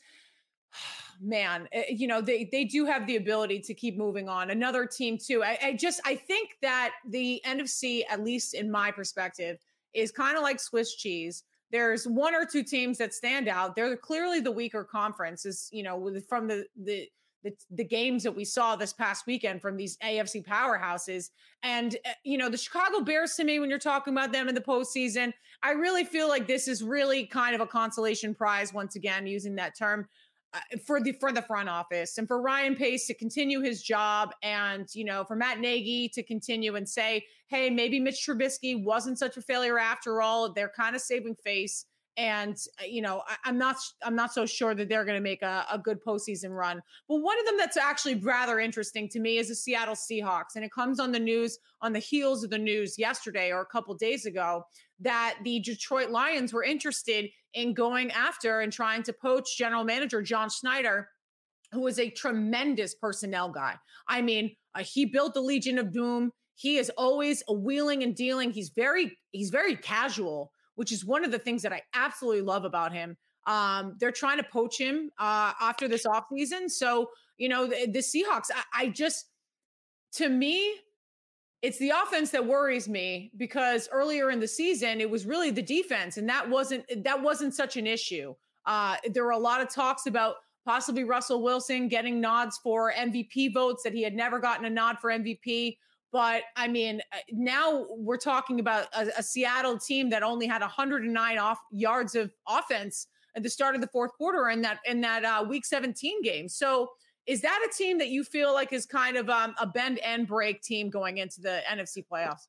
man, 1.20 1.68
eh, 1.72 1.84
you 1.90 2.06
know, 2.06 2.20
they 2.20 2.48
they 2.50 2.64
do 2.64 2.84
have 2.84 3.06
the 3.06 3.16
ability 3.16 3.60
to 3.60 3.74
keep 3.74 3.96
moving 3.96 4.28
on. 4.28 4.50
Another 4.50 4.86
team 4.86 5.18
too. 5.18 5.42
I, 5.42 5.58
I 5.62 5.72
just 5.74 6.00
I 6.04 6.16
think 6.16 6.50
that 6.62 6.92
the 7.08 7.40
NFC, 7.46 8.02
at 8.10 8.22
least 8.22 8.54
in 8.54 8.70
my 8.70 8.90
perspective, 8.90 9.58
is 9.94 10.10
kind 10.10 10.36
of 10.36 10.42
like 10.42 10.60
Swiss 10.60 10.94
cheese. 10.94 11.44
There's 11.72 12.06
one 12.06 12.34
or 12.34 12.44
two 12.44 12.62
teams 12.62 12.98
that 12.98 13.12
stand 13.12 13.48
out. 13.48 13.74
They're 13.74 13.96
clearly 13.96 14.40
the 14.40 14.52
weaker 14.52 14.84
conferences, 14.84 15.68
you 15.72 15.82
know, 15.82 16.10
from 16.28 16.46
the 16.48 16.66
the 16.76 17.08
the, 17.46 17.54
the 17.70 17.84
games 17.84 18.24
that 18.24 18.34
we 18.34 18.44
saw 18.44 18.74
this 18.74 18.92
past 18.92 19.24
weekend 19.26 19.62
from 19.62 19.76
these 19.76 19.96
AFC 19.98 20.44
powerhouses. 20.44 21.30
And, 21.62 21.94
uh, 22.04 22.10
you 22.24 22.38
know, 22.38 22.48
the 22.48 22.56
Chicago 22.56 23.00
Bears 23.00 23.34
to 23.34 23.44
me, 23.44 23.60
when 23.60 23.70
you're 23.70 23.78
talking 23.78 24.12
about 24.12 24.32
them 24.32 24.48
in 24.48 24.54
the 24.54 24.60
postseason, 24.60 25.32
I 25.62 25.70
really 25.70 26.04
feel 26.04 26.28
like 26.28 26.48
this 26.48 26.66
is 26.66 26.82
really 26.82 27.24
kind 27.24 27.54
of 27.54 27.60
a 27.60 27.66
consolation 27.66 28.34
prize, 28.34 28.72
once 28.74 28.96
again, 28.96 29.28
using 29.28 29.54
that 29.56 29.78
term. 29.78 30.08
Uh, 30.54 30.60
for 30.86 31.00
the 31.00 31.12
for 31.12 31.32
the 31.32 31.42
front 31.42 31.68
office 31.68 32.18
and 32.18 32.28
for 32.28 32.40
Ryan 32.40 32.76
Pace 32.76 33.06
to 33.08 33.14
continue 33.14 33.60
his 33.60 33.82
job 33.82 34.30
and 34.42 34.88
you 34.94 35.04
know 35.04 35.24
for 35.24 35.34
Matt 35.34 35.58
Nagy 35.58 36.08
to 36.10 36.22
continue 36.22 36.76
and 36.76 36.88
say 36.88 37.24
hey 37.48 37.68
maybe 37.68 37.98
Mitch 37.98 38.24
Trubisky 38.26 38.82
wasn't 38.82 39.18
such 39.18 39.36
a 39.36 39.42
failure 39.42 39.78
after 39.78 40.22
all. 40.22 40.52
They're 40.52 40.72
kind 40.74 40.94
of 40.94 41.02
saving 41.02 41.34
face. 41.34 41.86
And 42.16 42.56
uh, 42.80 42.86
you 42.86 43.02
know 43.02 43.22
I, 43.28 43.48
am 43.48 43.58
not 43.58 43.76
I'm 44.04 44.14
not 44.14 44.32
so 44.32 44.46
sure 44.46 44.74
that 44.74 44.88
they're 44.88 45.04
going 45.04 45.18
to 45.18 45.22
make 45.22 45.42
a, 45.42 45.66
a 45.70 45.78
good 45.78 45.98
postseason 46.02 46.50
run. 46.50 46.80
But 47.08 47.16
one 47.16 47.38
of 47.40 47.44
them 47.44 47.56
that's 47.58 47.76
actually 47.76 48.14
rather 48.14 48.60
interesting 48.60 49.08
to 49.10 49.20
me 49.20 49.38
is 49.38 49.48
the 49.48 49.54
Seattle 49.54 49.96
Seahawks, 49.96 50.54
and 50.54 50.64
it 50.64 50.72
comes 50.72 51.00
on 51.00 51.12
the 51.12 51.18
news 51.18 51.58
on 51.82 51.92
the 51.92 51.98
heels 51.98 52.44
of 52.44 52.50
the 52.50 52.58
news 52.58 52.98
yesterday 52.98 53.50
or 53.50 53.60
a 53.60 53.66
couple 53.66 53.94
days 53.94 54.24
ago 54.24 54.64
that 55.00 55.36
the 55.44 55.60
Detroit 55.60 56.10
Lions 56.10 56.52
were 56.52 56.64
interested 56.64 57.28
in 57.56 57.74
going 57.74 58.12
after 58.12 58.60
and 58.60 58.72
trying 58.72 59.02
to 59.02 59.12
poach 59.12 59.58
General 59.58 59.82
Manager 59.82 60.22
John 60.22 60.48
Schneider, 60.48 61.08
who 61.72 61.88
is 61.88 61.98
a 61.98 62.08
tremendous 62.10 62.94
personnel 62.94 63.50
guy. 63.50 63.74
I 64.06 64.22
mean, 64.22 64.54
uh, 64.76 64.84
he 64.84 65.06
built 65.06 65.34
the 65.34 65.40
Legion 65.40 65.78
of 65.78 65.92
Boom. 65.92 66.30
He 66.54 66.76
is 66.76 66.90
always 66.96 67.42
a 67.48 67.52
wheeling 67.52 68.04
and 68.04 68.14
dealing. 68.14 68.52
He's 68.52 68.70
very 68.70 69.18
he's 69.32 69.50
very 69.50 69.74
casual 69.74 70.52
which 70.76 70.92
is 70.92 71.04
one 71.04 71.24
of 71.24 71.32
the 71.32 71.38
things 71.38 71.62
that 71.62 71.72
I 71.72 71.82
absolutely 71.94 72.42
love 72.42 72.64
about 72.64 72.92
him. 72.92 73.16
Um, 73.46 73.96
they're 73.98 74.12
trying 74.12 74.38
to 74.38 74.44
poach 74.44 74.78
him 74.78 75.10
uh, 75.18 75.52
after 75.60 75.88
this 75.88 76.06
offseason. 76.06 76.70
So, 76.70 77.10
you 77.38 77.48
know, 77.48 77.66
the, 77.66 77.90
the 77.90 77.98
Seahawks, 77.98 78.50
I, 78.54 78.84
I 78.84 78.88
just, 78.88 79.26
to 80.14 80.28
me, 80.28 80.74
it's 81.66 81.78
the 81.78 81.90
offense 81.90 82.30
that 82.30 82.46
worries 82.46 82.88
me 82.88 83.32
because 83.36 83.88
earlier 83.90 84.30
in 84.30 84.38
the 84.38 84.46
season 84.46 85.00
it 85.00 85.10
was 85.10 85.26
really 85.26 85.50
the 85.50 85.60
defense 85.60 86.16
and 86.16 86.28
that 86.28 86.48
wasn't 86.48 86.84
that 87.02 87.20
wasn't 87.20 87.52
such 87.52 87.76
an 87.76 87.88
issue 87.88 88.32
uh, 88.66 88.96
there 89.12 89.24
were 89.24 89.32
a 89.32 89.38
lot 89.38 89.60
of 89.60 89.68
talks 89.68 90.06
about 90.06 90.36
possibly 90.64 91.02
russell 91.02 91.42
wilson 91.42 91.88
getting 91.88 92.20
nods 92.20 92.56
for 92.62 92.92
mvp 92.92 93.52
votes 93.52 93.82
that 93.82 93.92
he 93.92 94.00
had 94.00 94.14
never 94.14 94.38
gotten 94.38 94.64
a 94.64 94.70
nod 94.70 94.96
for 95.00 95.10
mvp 95.10 95.76
but 96.12 96.44
I 96.54 96.68
mean, 96.68 97.02
uh, 97.12 97.18
now 97.30 97.84
we're 97.90 98.16
talking 98.16 98.58
about 98.58 98.86
a, 98.96 99.08
a 99.18 99.22
Seattle 99.22 99.76
team 99.76 100.08
that 100.10 100.22
only 100.22 100.46
had 100.46 100.62
109 100.62 101.38
off 101.38 101.58
yards 101.70 102.14
of 102.14 102.32
offense 102.48 103.08
at 103.34 103.42
the 103.42 103.50
start 103.50 103.74
of 103.74 103.82
the 103.82 103.88
fourth 103.88 104.12
quarter 104.12 104.48
in 104.48 104.62
that 104.62 104.78
in 104.86 105.02
that 105.02 105.24
uh, 105.26 105.44
Week 105.46 105.66
17 105.66 106.22
game. 106.22 106.48
So 106.48 106.88
is 107.26 107.40
that 107.42 107.66
a 107.68 107.74
team 107.74 107.98
that 107.98 108.08
you 108.08 108.24
feel 108.24 108.54
like 108.54 108.72
is 108.72 108.86
kind 108.86 109.16
of 109.16 109.28
um, 109.28 109.54
a 109.60 109.66
bend 109.66 109.98
and 109.98 110.26
break 110.26 110.62
team 110.62 110.90
going 110.90 111.18
into 111.18 111.40
the 111.40 111.60
NFC 111.70 112.04
playoffs? 112.10 112.46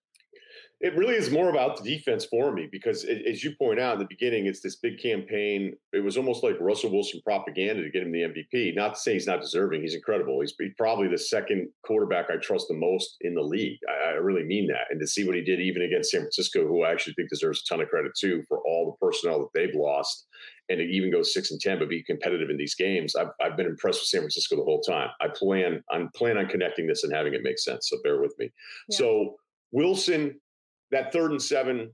It 0.80 0.96
really 0.96 1.16
is 1.16 1.32
more 1.32 1.50
about 1.50 1.78
the 1.78 1.96
defense 1.96 2.26
for 2.26 2.52
me 2.52 2.70
because, 2.72 3.04
as 3.04 3.44
you 3.44 3.56
point 3.56 3.80
out 3.80 3.94
in 3.94 4.00
the 4.00 4.08
beginning, 4.08 4.46
it's 4.46 4.62
this 4.62 4.76
big 4.76 5.02
campaign. 5.02 5.74
It 5.92 6.04
was 6.04 6.18
almost 6.18 6.44
like 6.44 6.56
Russell 6.60 6.92
Wilson 6.92 7.20
propaganda 7.26 7.82
to 7.82 7.90
get 7.90 8.04
him 8.04 8.12
the 8.12 8.22
MVP. 8.22 8.76
Not 8.76 8.94
to 8.94 9.00
say 9.00 9.14
he's 9.14 9.26
not 9.26 9.42
deserving; 9.42 9.82
he's 9.82 9.96
incredible. 9.96 10.40
He's 10.40 10.54
probably 10.78 11.08
the 11.08 11.18
second 11.18 11.70
quarterback 11.84 12.28
I 12.30 12.38
trust 12.38 12.68
the 12.68 12.76
most 12.76 13.18
in 13.22 13.34
the 13.34 13.42
league. 13.42 13.80
I, 13.90 14.10
I 14.10 14.14
really 14.18 14.44
mean 14.44 14.68
that. 14.68 14.92
And 14.92 15.00
to 15.00 15.08
see 15.08 15.26
what 15.26 15.36
he 15.36 15.42
did, 15.42 15.60
even 15.60 15.82
against 15.82 16.12
San 16.12 16.22
Francisco, 16.22 16.68
who 16.68 16.84
I 16.84 16.92
actually 16.92 17.14
think 17.14 17.30
deserves 17.30 17.64
a 17.66 17.74
ton 17.74 17.82
of 17.82 17.90
credit 17.90 18.12
too 18.16 18.44
for 18.48 18.60
all 18.60 18.86
the 18.86 19.06
personnel 19.06 19.40
that 19.40 19.54
they've 19.56 19.76
lost, 19.76 20.28
and 20.70 20.80
to 20.80 20.84
even 20.84 21.12
go 21.12 21.24
six 21.24 21.52
and 21.52 21.62
ten, 21.62 21.80
but 21.80 21.90
be 21.90 22.04
competitive 22.04 22.50
in 22.50 22.58
these 22.58 22.76
games. 22.76 23.16
I've, 23.16 23.30
I've 23.42 23.56
been 23.56 23.68
impressed 23.68 24.02
with 24.02 24.08
San 24.08 24.22
Francisco 24.22 24.56
the 24.56 24.64
whole 24.64 24.82
time. 24.82 25.10
I 25.22 25.28
plan 25.28 25.84
I'm 25.92 26.10
plan 26.16 26.38
on 26.38 26.48
connecting 26.48 26.88
this 26.88 27.04
and 27.04 27.14
having 27.14 27.34
it 27.34 27.44
make 27.44 27.60
sense. 27.60 27.90
So 27.90 27.98
bear 28.04 28.20
with 28.22 28.36
me. 28.38 28.52
Yeah. 28.90 28.98
So 28.98 29.36
Wilson 29.72 30.40
that 30.92 31.12
third 31.12 31.32
and 31.32 31.42
seven, 31.42 31.92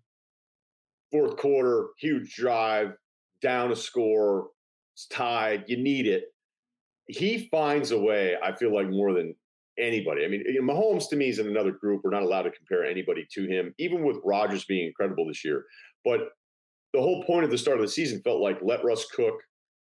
fourth 1.12 1.38
quarter, 1.38 1.88
huge 1.98 2.36
drive, 2.36 2.94
down 3.42 3.72
a 3.72 3.76
score, 3.76 4.50
it's 4.94 5.08
tied, 5.08 5.66
you 5.68 5.78
need 5.78 6.08
it. 6.08 6.26
He 7.08 7.50
finds 7.52 7.92
a 7.92 8.00
way, 8.00 8.36
I 8.42 8.56
feel 8.56 8.74
like, 8.74 8.90
more 8.90 9.14
than 9.14 9.36
anybody. 9.78 10.24
I 10.24 10.28
mean, 10.28 10.44
you 10.46 10.62
know, 10.62 10.74
Mahomes 10.74 11.10
to 11.10 11.16
me 11.16 11.30
is 11.30 11.40
in 11.40 11.48
another 11.48 11.72
group. 11.72 12.02
We're 12.04 12.12
not 12.12 12.24
allowed 12.24 12.44
to 12.44 12.52
compare 12.52 12.86
anybody 12.86 13.28
to 13.34 13.46
him, 13.48 13.74
even 13.80 14.04
with 14.04 14.18
Rodgers 14.24 14.66
being 14.66 14.88
incredible 14.88 15.28
this 15.28 15.44
year. 15.44 15.66
But 16.06 16.30
the 16.94 17.02
whole 17.02 17.24
point 17.24 17.44
of 17.44 17.52
the 17.52 17.58
start 17.58 17.78
of 17.78 17.86
the 17.86 17.92
season 17.92 18.22
felt 18.24 18.42
like 18.42 18.60
let 18.62 18.84
Russ 18.84 19.06
cook. 19.06 19.36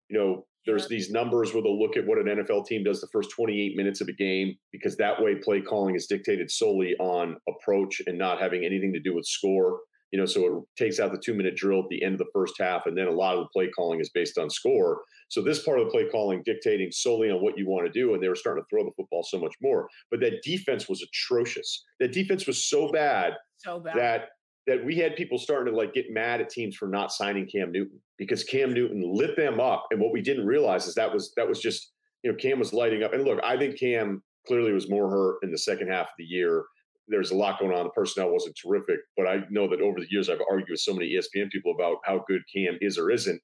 You 0.09 0.19
know, 0.19 0.47
there's 0.67 0.89
these 0.89 1.11
numbers 1.11 1.53
where 1.53 1.63
they'll 1.63 1.81
look 1.81 1.97
at 1.97 2.07
what 2.07 2.19
an 2.19 2.27
NFL 2.27 2.67
team 2.67 2.85
does 2.85 3.01
the 3.01 3.09
first 3.13 3.31
28 3.31 3.77
minutes 3.77 4.01
of 4.01 4.09
a 4.09 4.13
game 4.13 4.55
because 4.73 4.97
that 4.97 5.21
way 5.21 5.35
play 5.37 5.61
calling 5.61 5.95
is 5.95 6.07
dictated 6.07 6.51
solely 6.51 6.95
on 7.01 7.37
approach 7.49 8.03
and 8.07 8.19
not 8.19 8.41
having 8.41 8.65
anything 8.65 8.93
to 8.93 9.01
do 9.01 9.15
with 9.15 9.25
score. 9.25 9.81
You 10.13 10.19
know, 10.19 10.27
so 10.27 10.45
it 10.47 10.83
takes 10.83 10.99
out 10.99 11.13
the 11.13 11.23
two 11.25 11.35
minute 11.35 11.57
drill 11.57 11.81
at 11.81 11.89
the 11.89 12.03
end 12.03 12.15
of 12.15 12.19
the 12.19 12.31
first 12.35 12.55
half, 12.59 12.87
and 12.87 12.99
then 12.99 13.07
a 13.07 13.13
lot 13.13 13.37
of 13.37 13.45
the 13.45 13.49
play 13.53 13.69
calling 13.69 14.01
is 14.01 14.11
based 14.11 14.39
on 14.39 14.51
score. 14.51 15.03
So 15.29 15.41
this 15.41 15.63
part 15.63 15.79
of 15.79 15.87
the 15.87 15.91
play 15.93 16.09
calling 16.11 16.43
dictating 16.45 16.91
solely 16.91 17.31
on 17.31 17.41
what 17.41 17.57
you 17.57 17.69
want 17.69 17.87
to 17.87 17.93
do, 17.93 18.13
and 18.13 18.23
they 18.23 18.29
were 18.29 18.35
starting 18.35 18.65
to 18.65 18.67
throw 18.69 18.85
the 18.85 18.91
football 18.97 19.23
so 19.23 19.39
much 19.39 19.55
more. 19.63 19.89
But 20.11 20.19
that 20.21 20.43
defense 20.43 20.89
was 20.89 21.01
atrocious. 21.01 21.85
That 22.01 22.13
defense 22.13 22.49
was 22.49 22.69
so 22.69 22.91
bad, 22.91 23.35
so 23.59 23.79
bad. 23.79 23.97
that 23.97 24.29
that 24.67 24.85
we 24.85 24.97
had 24.97 25.17
people 25.17 25.39
starting 25.39 25.73
to 25.73 25.79
like 25.79 25.95
get 25.95 26.11
mad 26.11 26.41
at 26.41 26.51
teams 26.51 26.77
for 26.77 26.89
not 26.89 27.13
signing 27.13 27.47
Cam 27.47 27.73
Newton 27.73 28.01
because 28.19 28.45
Cam 28.45 28.73
Newton 28.75 29.03
lit 29.05 29.37
them 29.37 29.59
up. 29.61 29.87
And 29.91 30.01
what 30.01 30.13
we 30.13 30.21
didn't 30.21 30.47
realize 30.47 30.87
is 30.87 30.95
that 30.95 31.13
was 31.13 31.33
that 31.37 31.49
was 31.49 31.61
just 31.61 31.93
you 32.23 32.31
know 32.31 32.37
Cam 32.37 32.59
was 32.59 32.73
lighting 32.73 33.03
up. 33.03 33.13
And 33.13 33.25
look, 33.25 33.41
I 33.43 33.57
think 33.57 33.79
Cam 33.79 34.23
clearly 34.47 34.73
was 34.73 34.91
more 34.91 35.11
hurt 35.11 35.39
in 35.43 35.51
the 35.51 35.59
second 35.59 35.89
half 35.89 36.07
of 36.07 36.15
the 36.19 36.25
year. 36.25 36.65
There's 37.09 37.31
a 37.31 37.37
lot 37.37 37.59
going 37.59 37.75
on. 37.75 37.85
The 37.85 37.91
personnel 37.91 38.31
wasn't 38.31 38.57
terrific, 38.63 39.01
but 39.17 39.27
I 39.27 39.43
know 39.51 39.69
that 39.69 39.81
over 39.81 39.99
the 39.99 40.07
years 40.11 40.31
I've 40.31 40.41
argued 40.49 40.71
with 40.71 40.81
so 40.81 40.95
many 40.95 41.13
ESPN 41.13 41.51
people 41.51 41.75
about 41.75 41.97
how 42.05 42.25
good 42.29 42.43
Cam 42.55 42.79
is 42.81 42.99
or 42.99 43.11
isn't. 43.11 43.41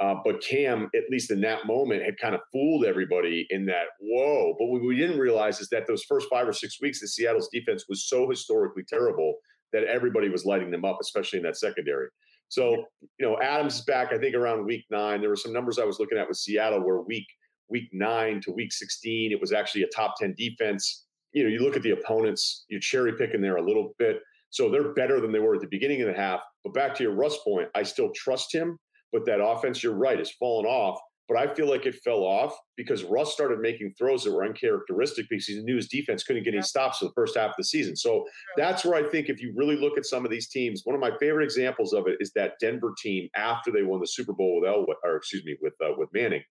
Uh, 0.00 0.14
but 0.24 0.40
Cam, 0.40 0.88
at 0.94 1.02
least 1.10 1.30
in 1.30 1.42
that 1.42 1.66
moment, 1.66 2.02
had 2.02 2.16
kind 2.18 2.34
of 2.34 2.40
fooled 2.50 2.86
everybody 2.86 3.46
in 3.50 3.66
that, 3.66 3.84
whoa. 4.00 4.54
But 4.58 4.68
what 4.68 4.80
we 4.80 4.96
didn't 4.96 5.18
realize 5.18 5.60
is 5.60 5.68
that 5.68 5.86
those 5.86 6.04
first 6.04 6.26
five 6.30 6.48
or 6.48 6.54
six 6.54 6.80
weeks, 6.80 7.00
the 7.00 7.08
Seattle's 7.08 7.50
defense 7.52 7.84
was 7.86 8.08
so 8.08 8.30
historically 8.30 8.82
terrible 8.88 9.34
that 9.72 9.84
everybody 9.84 10.28
was 10.28 10.44
lighting 10.44 10.70
them 10.70 10.84
up, 10.84 10.98
especially 11.00 11.38
in 11.38 11.44
that 11.44 11.56
secondary. 11.56 12.08
So, 12.48 12.84
you 13.18 13.26
know, 13.26 13.40
Adams 13.40 13.76
is 13.76 13.82
back, 13.82 14.12
I 14.12 14.18
think, 14.18 14.34
around 14.34 14.66
week 14.66 14.84
nine. 14.90 15.20
There 15.20 15.30
were 15.30 15.36
some 15.36 15.52
numbers 15.52 15.78
I 15.78 15.84
was 15.84 16.00
looking 16.00 16.18
at 16.18 16.26
with 16.26 16.36
Seattle 16.36 16.84
where 16.84 17.00
week 17.00 17.26
week 17.68 17.88
nine 17.92 18.40
to 18.42 18.52
week 18.52 18.72
16, 18.72 19.32
it 19.32 19.40
was 19.40 19.52
actually 19.52 19.84
a 19.84 19.88
top 19.88 20.14
10 20.18 20.34
defense. 20.36 21.06
You 21.32 21.44
know, 21.44 21.48
you 21.48 21.60
look 21.60 21.76
at 21.76 21.82
the 21.82 21.92
opponents, 21.92 22.64
you're 22.68 22.80
cherry 22.80 23.12
picking 23.12 23.40
there 23.40 23.56
a 23.56 23.62
little 23.62 23.94
bit. 23.98 24.20
So 24.50 24.68
they're 24.68 24.92
better 24.94 25.20
than 25.20 25.30
they 25.30 25.38
were 25.38 25.54
at 25.54 25.60
the 25.60 25.68
beginning 25.68 26.02
of 26.02 26.08
the 26.08 26.20
half. 26.20 26.40
But 26.64 26.74
back 26.74 26.94
to 26.96 27.04
your 27.04 27.14
Russ 27.14 27.38
point, 27.44 27.68
I 27.74 27.84
still 27.84 28.10
trust 28.14 28.52
him, 28.52 28.76
but 29.12 29.24
that 29.26 29.40
offense, 29.40 29.82
you're 29.82 29.94
right, 29.94 30.18
has 30.18 30.32
fallen 30.32 30.66
off 30.66 30.98
but 31.30 31.38
I 31.38 31.54
feel 31.54 31.70
like 31.70 31.86
it 31.86 31.94
fell 32.02 32.24
off 32.24 32.58
because 32.76 33.04
Russ 33.04 33.32
started 33.32 33.60
making 33.60 33.94
throws 33.96 34.24
that 34.24 34.32
were 34.32 34.44
uncharacteristic 34.44 35.26
because 35.30 35.46
he 35.46 35.62
knew 35.62 35.76
his 35.76 35.86
defense 35.86 36.24
couldn't 36.24 36.42
get 36.42 36.54
any 36.54 36.62
stops 36.62 36.98
for 36.98 37.04
the 37.04 37.12
first 37.14 37.36
half 37.36 37.50
of 37.50 37.54
the 37.56 37.62
season. 37.62 37.94
So 37.94 38.24
that's 38.56 38.84
where 38.84 38.96
I 38.96 39.08
think 39.08 39.28
if 39.28 39.40
you 39.40 39.52
really 39.56 39.76
look 39.76 39.96
at 39.96 40.04
some 40.04 40.24
of 40.24 40.32
these 40.32 40.48
teams, 40.48 40.82
one 40.82 40.96
of 40.96 41.00
my 41.00 41.16
favorite 41.20 41.44
examples 41.44 41.92
of 41.92 42.08
it 42.08 42.16
is 42.18 42.32
that 42.34 42.54
Denver 42.60 42.92
team 43.00 43.28
after 43.36 43.70
they 43.70 43.84
won 43.84 44.00
the 44.00 44.08
Super 44.08 44.32
Bowl 44.32 44.60
with 44.60 44.68
Elway, 44.68 44.94
or 45.04 45.16
excuse 45.16 45.44
me, 45.44 45.56
with 45.62 45.74
uh, 45.80 45.92
with 45.96 46.08
Manning. 46.12 46.42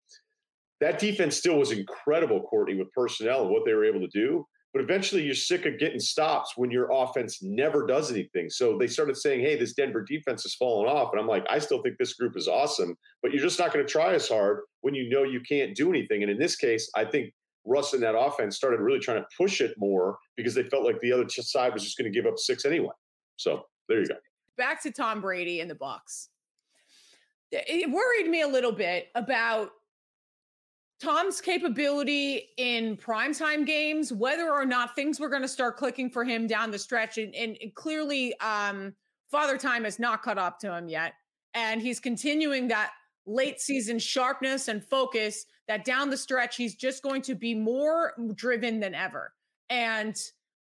That 0.80 1.00
defense 1.00 1.36
still 1.36 1.58
was 1.58 1.72
incredible, 1.72 2.42
Courtney, 2.42 2.76
with 2.76 2.92
personnel 2.92 3.42
and 3.42 3.50
what 3.50 3.64
they 3.66 3.74
were 3.74 3.84
able 3.84 4.00
to 4.00 4.08
do. 4.14 4.46
But 4.74 4.82
eventually 4.82 5.22
you're 5.22 5.34
sick 5.34 5.64
of 5.64 5.78
getting 5.78 5.98
stops 5.98 6.52
when 6.56 6.70
your 6.70 6.90
offense 6.92 7.38
never 7.42 7.86
does 7.86 8.10
anything. 8.10 8.50
So 8.50 8.76
they 8.78 8.86
started 8.86 9.16
saying, 9.16 9.40
hey, 9.40 9.56
this 9.56 9.72
Denver 9.72 10.04
defense 10.06 10.42
has 10.42 10.54
fallen 10.54 10.88
off. 10.88 11.10
And 11.12 11.20
I'm 11.20 11.26
like, 11.26 11.46
I 11.48 11.58
still 11.58 11.82
think 11.82 11.96
this 11.98 12.14
group 12.14 12.36
is 12.36 12.48
awesome, 12.48 12.94
but 13.22 13.32
you're 13.32 13.42
just 13.42 13.58
not 13.58 13.72
going 13.72 13.84
to 13.84 13.90
try 13.90 14.12
as 14.12 14.28
hard 14.28 14.60
when 14.82 14.94
you 14.94 15.08
know 15.08 15.22
you 15.22 15.40
can't 15.40 15.74
do 15.74 15.88
anything. 15.88 16.22
And 16.22 16.30
in 16.30 16.38
this 16.38 16.54
case, 16.54 16.90
I 16.94 17.06
think 17.06 17.32
Russ 17.64 17.94
and 17.94 18.02
that 18.02 18.16
offense 18.16 18.56
started 18.56 18.80
really 18.80 18.98
trying 18.98 19.22
to 19.22 19.26
push 19.36 19.60
it 19.60 19.74
more 19.78 20.18
because 20.36 20.54
they 20.54 20.62
felt 20.64 20.84
like 20.84 21.00
the 21.00 21.12
other 21.12 21.28
side 21.28 21.72
was 21.72 21.82
just 21.82 21.96
going 21.96 22.10
to 22.10 22.16
give 22.16 22.30
up 22.30 22.38
six 22.38 22.64
anyway. 22.64 22.94
So 23.36 23.62
there 23.88 24.00
you 24.00 24.06
go. 24.06 24.16
Back 24.56 24.82
to 24.82 24.90
Tom 24.90 25.20
Brady 25.20 25.60
and 25.60 25.70
the 25.70 25.74
Bucs. 25.74 26.28
It 27.50 27.90
worried 27.90 28.28
me 28.28 28.42
a 28.42 28.48
little 28.48 28.72
bit 28.72 29.08
about 29.14 29.70
Tom's 31.00 31.40
capability 31.40 32.48
in 32.56 32.96
primetime 32.96 33.64
games, 33.64 34.12
whether 34.12 34.50
or 34.50 34.64
not 34.64 34.96
things 34.96 35.20
were 35.20 35.28
going 35.28 35.42
to 35.42 35.48
start 35.48 35.76
clicking 35.76 36.10
for 36.10 36.24
him 36.24 36.46
down 36.46 36.70
the 36.70 36.78
stretch. 36.78 37.18
And, 37.18 37.34
and 37.36 37.56
clearly, 37.74 38.38
um, 38.40 38.94
Father 39.30 39.56
Time 39.56 39.84
has 39.84 39.98
not 39.98 40.22
caught 40.22 40.38
up 40.38 40.58
to 40.60 40.74
him 40.76 40.88
yet. 40.88 41.14
And 41.54 41.80
he's 41.80 42.00
continuing 42.00 42.68
that 42.68 42.90
late 43.26 43.60
season 43.60 43.98
sharpness 43.98 44.68
and 44.68 44.84
focus 44.84 45.46
that 45.68 45.84
down 45.84 46.10
the 46.10 46.16
stretch, 46.16 46.56
he's 46.56 46.74
just 46.74 47.02
going 47.02 47.22
to 47.22 47.34
be 47.34 47.54
more 47.54 48.14
driven 48.34 48.80
than 48.80 48.94
ever. 48.94 49.32
And 49.70 50.16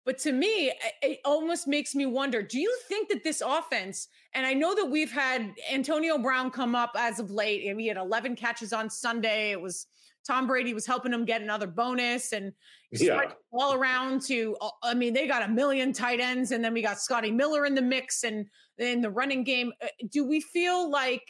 but 0.04 0.18
to 0.18 0.30
me, 0.30 0.72
it 1.02 1.18
almost 1.24 1.66
makes 1.66 1.94
me 1.94 2.06
wonder 2.06 2.40
do 2.40 2.60
you 2.60 2.76
think 2.86 3.08
that 3.08 3.24
this 3.24 3.42
offense, 3.44 4.08
and 4.34 4.46
I 4.46 4.52
know 4.52 4.74
that 4.74 4.86
we've 4.86 5.10
had 5.10 5.52
Antonio 5.72 6.18
Brown 6.18 6.50
come 6.50 6.76
up 6.76 6.92
as 6.96 7.18
of 7.18 7.30
late, 7.30 7.66
and 7.66 7.80
he 7.80 7.88
had 7.88 7.96
11 7.96 8.36
catches 8.36 8.72
on 8.72 8.88
Sunday. 8.88 9.50
It 9.50 9.60
was 9.60 9.86
Tom 10.26 10.46
Brady 10.46 10.74
was 10.74 10.86
helping 10.86 11.12
him 11.12 11.24
get 11.24 11.42
another 11.42 11.66
bonus 11.66 12.32
and 12.32 12.52
yeah. 12.90 13.30
all 13.52 13.74
around 13.74 14.22
to, 14.22 14.56
uh, 14.60 14.70
I 14.82 14.94
mean, 14.94 15.14
they 15.14 15.26
got 15.26 15.42
a 15.42 15.48
million 15.48 15.92
tight 15.92 16.20
ends, 16.20 16.50
and 16.50 16.64
then 16.64 16.74
we 16.74 16.82
got 16.82 16.98
Scotty 16.98 17.30
Miller 17.30 17.66
in 17.66 17.74
the 17.74 17.82
mix 17.82 18.24
and 18.24 18.46
in 18.78 19.00
the 19.00 19.10
running 19.10 19.44
game. 19.44 19.72
Uh, 19.82 19.86
do 20.10 20.26
we 20.26 20.40
feel 20.40 20.90
like 20.90 21.22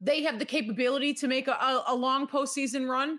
they 0.00 0.22
have 0.22 0.38
the 0.38 0.44
capability 0.44 1.12
to 1.14 1.26
make 1.26 1.48
a, 1.48 1.82
a 1.86 1.94
long 1.94 2.26
postseason 2.28 2.88
run? 2.88 3.18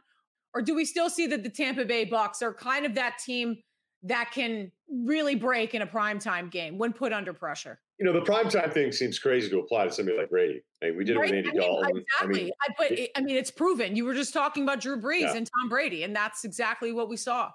Or 0.54 0.62
do 0.62 0.74
we 0.74 0.86
still 0.86 1.10
see 1.10 1.28
that 1.28 1.44
the 1.44 1.50
Tampa 1.50 1.86
Bay 1.86 2.06
Bucs 2.06 2.42
are 2.42 2.54
kind 2.54 2.86
of 2.86 2.96
that 2.96 3.20
team 3.24 3.58
that 4.04 4.32
can 4.34 4.72
really 4.90 5.36
break 5.36 5.76
in 5.76 5.82
a 5.82 5.88
primetime 5.88 6.50
game 6.50 6.78
when 6.78 6.94
put 6.94 7.14
under 7.14 7.34
pressure. 7.34 7.80
You 8.00 8.06
know, 8.06 8.14
the 8.14 8.22
primetime 8.22 8.74
thing 8.74 8.92
seems 8.94 9.20
crazy 9.20 9.50
to 9.50 9.60
apply 9.60 9.86
to 9.86 9.92
somebody 9.92 10.18
like 10.18 10.30
Brady. 10.30 10.62
I 10.82 10.88
mean, 10.88 10.98
we 10.98 11.04
did 11.04 11.18
right? 11.18 11.30
it 11.30 11.36
with 11.36 11.46
Andy 11.46 11.50
I 11.50 11.52
mean, 11.52 11.62
Dalton. 11.62 11.98
Exactly. 11.98 12.08
I 12.22 12.44
mean, 12.44 12.52
I, 12.62 12.74
but 12.78 12.92
it, 12.92 13.12
I 13.16 13.22
mean, 13.22 13.36
it's 13.36 13.52
proven. 13.52 13.96
You 13.96 14.06
were 14.06 14.14
just 14.14 14.34
talking 14.34 14.64
about 14.64 14.80
Drew 14.80 15.00
Brees 15.00 15.22
yeah. 15.22 15.36
and 15.36 15.50
Tom 15.60 15.70
Brady, 15.70 16.04
and 16.04 16.16
that's 16.16 16.46
exactly 16.46 16.94
what 16.94 17.10
we 17.10 17.18
saw. 17.18 17.52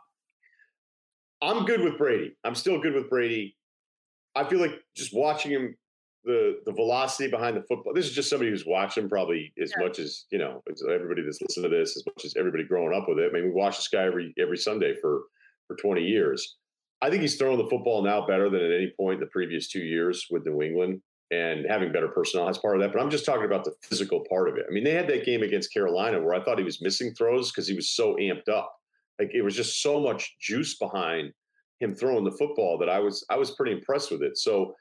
I'm 1.43 1.65
good 1.65 1.81
with 1.81 1.97
Brady. 1.97 2.37
I'm 2.45 2.55
still 2.55 2.81
good 2.81 2.95
with 2.95 3.09
Brady. 3.09 3.57
I 4.35 4.45
feel 4.45 4.61
like 4.61 4.83
just 4.95 5.15
watching 5.15 5.51
him, 5.51 5.75
the 6.25 6.61
the 6.65 6.73
velocity 6.73 7.31
behind 7.31 7.57
the 7.57 7.63
football. 7.63 7.93
This 7.95 8.07
is 8.07 8.13
just 8.13 8.31
somebody 8.31 8.51
who's 8.51 8.67
watched 8.67 8.97
him 8.97 9.09
probably 9.09 9.53
as 9.63 9.73
yeah. 9.77 9.85
much 9.85 9.99
as 9.99 10.25
you 10.31 10.39
know, 10.39 10.63
everybody 10.91 11.23
that's 11.23 11.41
listened 11.41 11.65
to 11.65 11.69
this, 11.69 11.97
as 11.97 12.05
much 12.07 12.25
as 12.25 12.35
everybody 12.37 12.65
growing 12.65 12.95
up 12.95 13.09
with 13.09 13.19
it. 13.19 13.31
I 13.31 13.33
mean, 13.33 13.45
we 13.45 13.51
watch 13.51 13.77
this 13.77 13.89
guy 13.89 14.05
every 14.05 14.35
every 14.39 14.57
Sunday 14.57 14.95
for 15.01 15.23
for 15.67 15.77
20 15.77 16.03
years. 16.03 16.57
I 17.03 17.11
think 17.11 17.23
he's 17.23 17.37
throwing 17.37 17.59
the 17.59 17.69
football 17.69 18.03
now 18.03 18.27
better 18.27 18.49
than 18.49 18.61
at 18.63 18.73
any 18.73 18.93
point 18.97 19.15
in 19.15 19.21
the 19.21 19.27
previous 19.27 19.69
two 19.69 19.81
years 19.81 20.27
with 20.31 20.47
New 20.47 20.63
England 20.63 21.03
and 21.31 21.67
having 21.69 21.93
better 21.93 22.09
personnel 22.09 22.49
as 22.49 22.59
part 22.59 22.77
of 22.77 22.83
that. 22.83 22.93
But 22.93 23.03
I'm 23.03 23.11
just 23.11 23.25
talking 23.25 23.45
about 23.45 23.65
the 23.65 23.75
physical 23.83 24.25
part 24.29 24.49
of 24.49 24.57
it. 24.57 24.67
I 24.69 24.73
mean, 24.73 24.85
they 24.85 24.93
had 24.93 25.09
that 25.09 25.25
game 25.25 25.43
against 25.43 25.73
Carolina 25.73 26.21
where 26.21 26.35
I 26.35 26.43
thought 26.43 26.59
he 26.59 26.65
was 26.65 26.83
missing 26.83 27.15
throws 27.15 27.51
because 27.51 27.67
he 27.67 27.75
was 27.75 27.91
so 27.91 28.15
amped 28.17 28.49
up. 28.49 28.75
Like 29.19 29.31
it 29.35 29.43
was 29.43 29.57
just 29.57 29.83
so 29.83 30.01
much 30.01 30.37
juice 30.41 30.77
behind 30.77 31.33
him 31.81 31.95
throwing 31.95 32.25
the 32.25 32.33
football 32.33 32.79
that 32.79 32.89
I 32.89 32.99
was 32.99 33.25
I 33.31 33.37
was 33.37 33.53
pretty 33.53 33.73
impressed 33.73 34.11
with 34.11 34.23
it. 34.23 34.39
So 34.39 34.75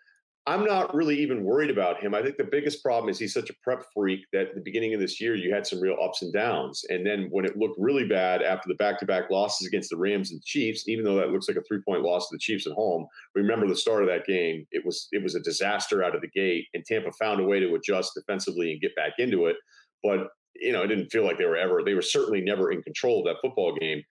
I'm 0.46 0.66
not 0.66 0.94
really 0.94 1.18
even 1.20 1.46
worried 1.46 1.70
about 1.70 2.02
him. 2.02 2.14
I 2.14 2.22
think 2.22 2.36
the 2.36 2.44
biggest 2.44 2.84
problem 2.84 3.10
is 3.10 3.18
he's 3.18 3.34
such 3.34 3.50
a 3.50 3.56
prep 3.64 3.86
freak 3.94 4.26
that 4.34 4.50
at 4.50 4.56
the 4.56 4.62
beginning 4.62 4.94
of 4.94 5.00
this 5.00 5.22
year 5.22 5.36
you 5.36 5.54
had 5.54 5.66
some 5.66 5.80
real 5.80 5.96
ups 6.04 6.22
and 6.22 6.34
downs. 6.34 6.84
And 6.90 7.06
then 7.06 7.30
when 7.32 7.46
it 7.46 7.58
looked 7.58 7.80
really 7.80 8.06
bad 8.06 8.42
after 8.42 8.68
the 8.68 8.76
back-to-back 8.76 9.30
losses 9.30 9.66
against 9.66 9.90
the 9.90 9.96
Rams 9.96 10.32
and 10.32 10.44
Chiefs, 10.44 10.90
even 10.90 11.06
though 11.06 11.16
that 11.16 11.30
looks 11.30 11.48
like 11.48 11.56
a 11.56 11.64
three-point 11.64 12.02
loss 12.02 12.28
to 12.28 12.36
the 12.36 12.40
Chiefs 12.40 12.68
at 12.68 12.74
home, 12.74 13.08
remember 13.36 13.68
the 13.68 13.76
start 13.76 14.04
of 14.04 14.10
that 14.10 14.26
game, 14.26 14.68
it 14.72 14.86
was 14.86 15.08
it 15.14 15.24
was 15.24 15.36
a 15.36 15.40
disaster 15.40 16.04
out 16.04 16.16
of 16.16 16.22
the 16.22 16.28
gate 16.28 16.66
and 16.74 16.84
Tampa 16.84 17.14
found 17.14 17.40
a 17.40 17.46
way 17.46 17.62
to 17.62 17.76
adjust 17.76 18.14
defensively 18.14 18.74
and 18.74 18.82
get 18.82 18.96
back 18.98 19.14
into 19.20 19.46
it. 19.46 19.56
But 20.04 20.28
you 20.56 20.74
know, 20.74 20.84
it 20.84 20.88
didn't 20.88 21.10
feel 21.10 21.24
like 21.24 21.38
they 21.38 21.46
were 21.46 21.56
ever 21.56 21.84
they 21.86 21.94
were 21.94 22.02
certainly 22.02 22.42
never 22.42 22.70
in 22.70 22.82
control 22.82 23.20
of 23.20 23.26
that 23.26 23.42
football 23.42 23.76
game. 23.80 24.04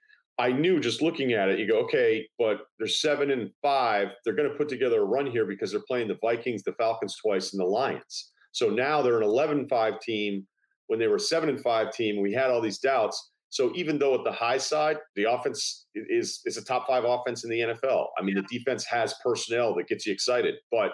I 0.42 0.50
knew 0.50 0.80
just 0.80 1.02
looking 1.02 1.34
at 1.34 1.48
it, 1.48 1.60
you 1.60 1.68
go, 1.68 1.78
okay, 1.84 2.26
but 2.36 2.62
they're 2.76 2.88
seven 2.88 3.30
and 3.30 3.48
five. 3.62 4.08
They're 4.24 4.34
going 4.34 4.50
to 4.50 4.56
put 4.56 4.68
together 4.68 5.00
a 5.00 5.04
run 5.04 5.24
here 5.24 5.46
because 5.46 5.70
they're 5.70 5.84
playing 5.86 6.08
the 6.08 6.18
Vikings, 6.20 6.64
the 6.64 6.72
Falcons 6.72 7.16
twice, 7.16 7.52
and 7.52 7.60
the 7.60 7.64
Lions. 7.64 8.32
So 8.50 8.68
now 8.68 9.02
they're 9.02 9.18
an 9.18 9.22
11 9.22 9.68
5 9.68 10.00
team 10.00 10.44
when 10.88 10.98
they 10.98 11.06
were 11.06 11.20
7 11.20 11.48
and 11.48 11.60
5 11.60 11.92
team. 11.92 12.20
We 12.20 12.32
had 12.32 12.50
all 12.50 12.60
these 12.60 12.80
doubts. 12.80 13.30
So 13.50 13.70
even 13.76 14.00
though 14.00 14.16
at 14.16 14.24
the 14.24 14.32
high 14.32 14.58
side, 14.58 14.96
the 15.14 15.30
offense 15.30 15.86
is 15.94 16.40
is 16.44 16.56
a 16.56 16.64
top 16.64 16.88
five 16.88 17.04
offense 17.04 17.44
in 17.44 17.50
the 17.50 17.60
NFL. 17.60 18.06
I 18.18 18.22
mean, 18.22 18.34
the 18.34 18.42
defense 18.50 18.84
has 18.86 19.14
personnel 19.22 19.76
that 19.76 19.86
gets 19.86 20.06
you 20.06 20.12
excited, 20.12 20.56
but 20.72 20.92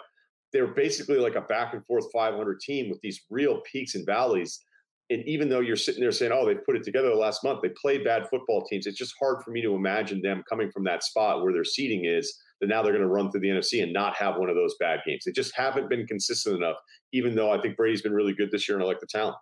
they're 0.53 0.75
basically 0.75 1.19
like 1.19 1.37
a 1.37 1.43
back 1.43 1.73
and 1.73 1.87
forth 1.87 2.05
500 2.13 2.61
team 2.61 2.91
with 2.91 3.01
these 3.01 3.23
real 3.31 3.63
peaks 3.73 3.95
and 3.95 4.05
valleys 4.05 4.63
and 5.11 5.23
even 5.27 5.49
though 5.49 5.61
you're 5.61 5.77
sitting 5.77 6.01
there 6.01 6.13
saying, 6.13 6.33
"Oh, 6.33 6.47
they 6.47 6.55
put 6.55 6.77
it 6.77 6.83
together 6.83 7.09
the 7.09 7.15
last 7.15 7.43
month," 7.43 7.61
they 7.63 7.71
played 7.71 8.05
bad 8.05 8.29
football 8.29 8.65
teams. 8.65 8.87
It's 8.87 8.99
just 8.99 9.15
hard 9.19 9.43
for 9.43 9.51
me 9.51 9.63
to 9.63 9.75
imagine 9.75 10.21
them 10.21 10.43
coming 10.49 10.71
from 10.71 10.85
that 10.85 11.03
spot 11.03 11.43
where 11.43 11.53
their 11.53 11.65
seating 11.65 12.05
is 12.05 12.39
that 12.61 12.69
now 12.69 12.83
they're 12.83 12.93
going 12.93 13.03
to 13.03 13.09
run 13.09 13.31
through 13.31 13.41
the 13.41 13.49
NFC 13.49 13.83
and 13.83 13.93
not 13.93 14.17
have 14.17 14.37
one 14.37 14.51
of 14.51 14.57
those 14.57 14.75
bad 14.81 15.01
games. 15.07 15.23
They 15.25 15.33
just 15.33 15.55
haven't 15.57 15.89
been 15.89 16.07
consistent 16.07 16.57
enough. 16.57 16.77
Even 17.13 17.35
though 17.35 17.51
I 17.51 17.61
think 17.61 17.77
Brady's 17.77 18.03
been 18.03 18.13
really 18.13 18.35
good 18.35 18.51
this 18.51 18.69
year, 18.69 18.77
and 18.77 18.85
I 18.85 18.87
like 18.87 19.01
the 19.01 19.07
talent. 19.07 19.37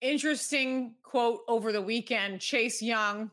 Interesting 0.00 0.94
quote 1.02 1.40
over 1.46 1.72
the 1.72 1.82
weekend: 1.82 2.40
Chase 2.40 2.82
Young, 2.82 3.30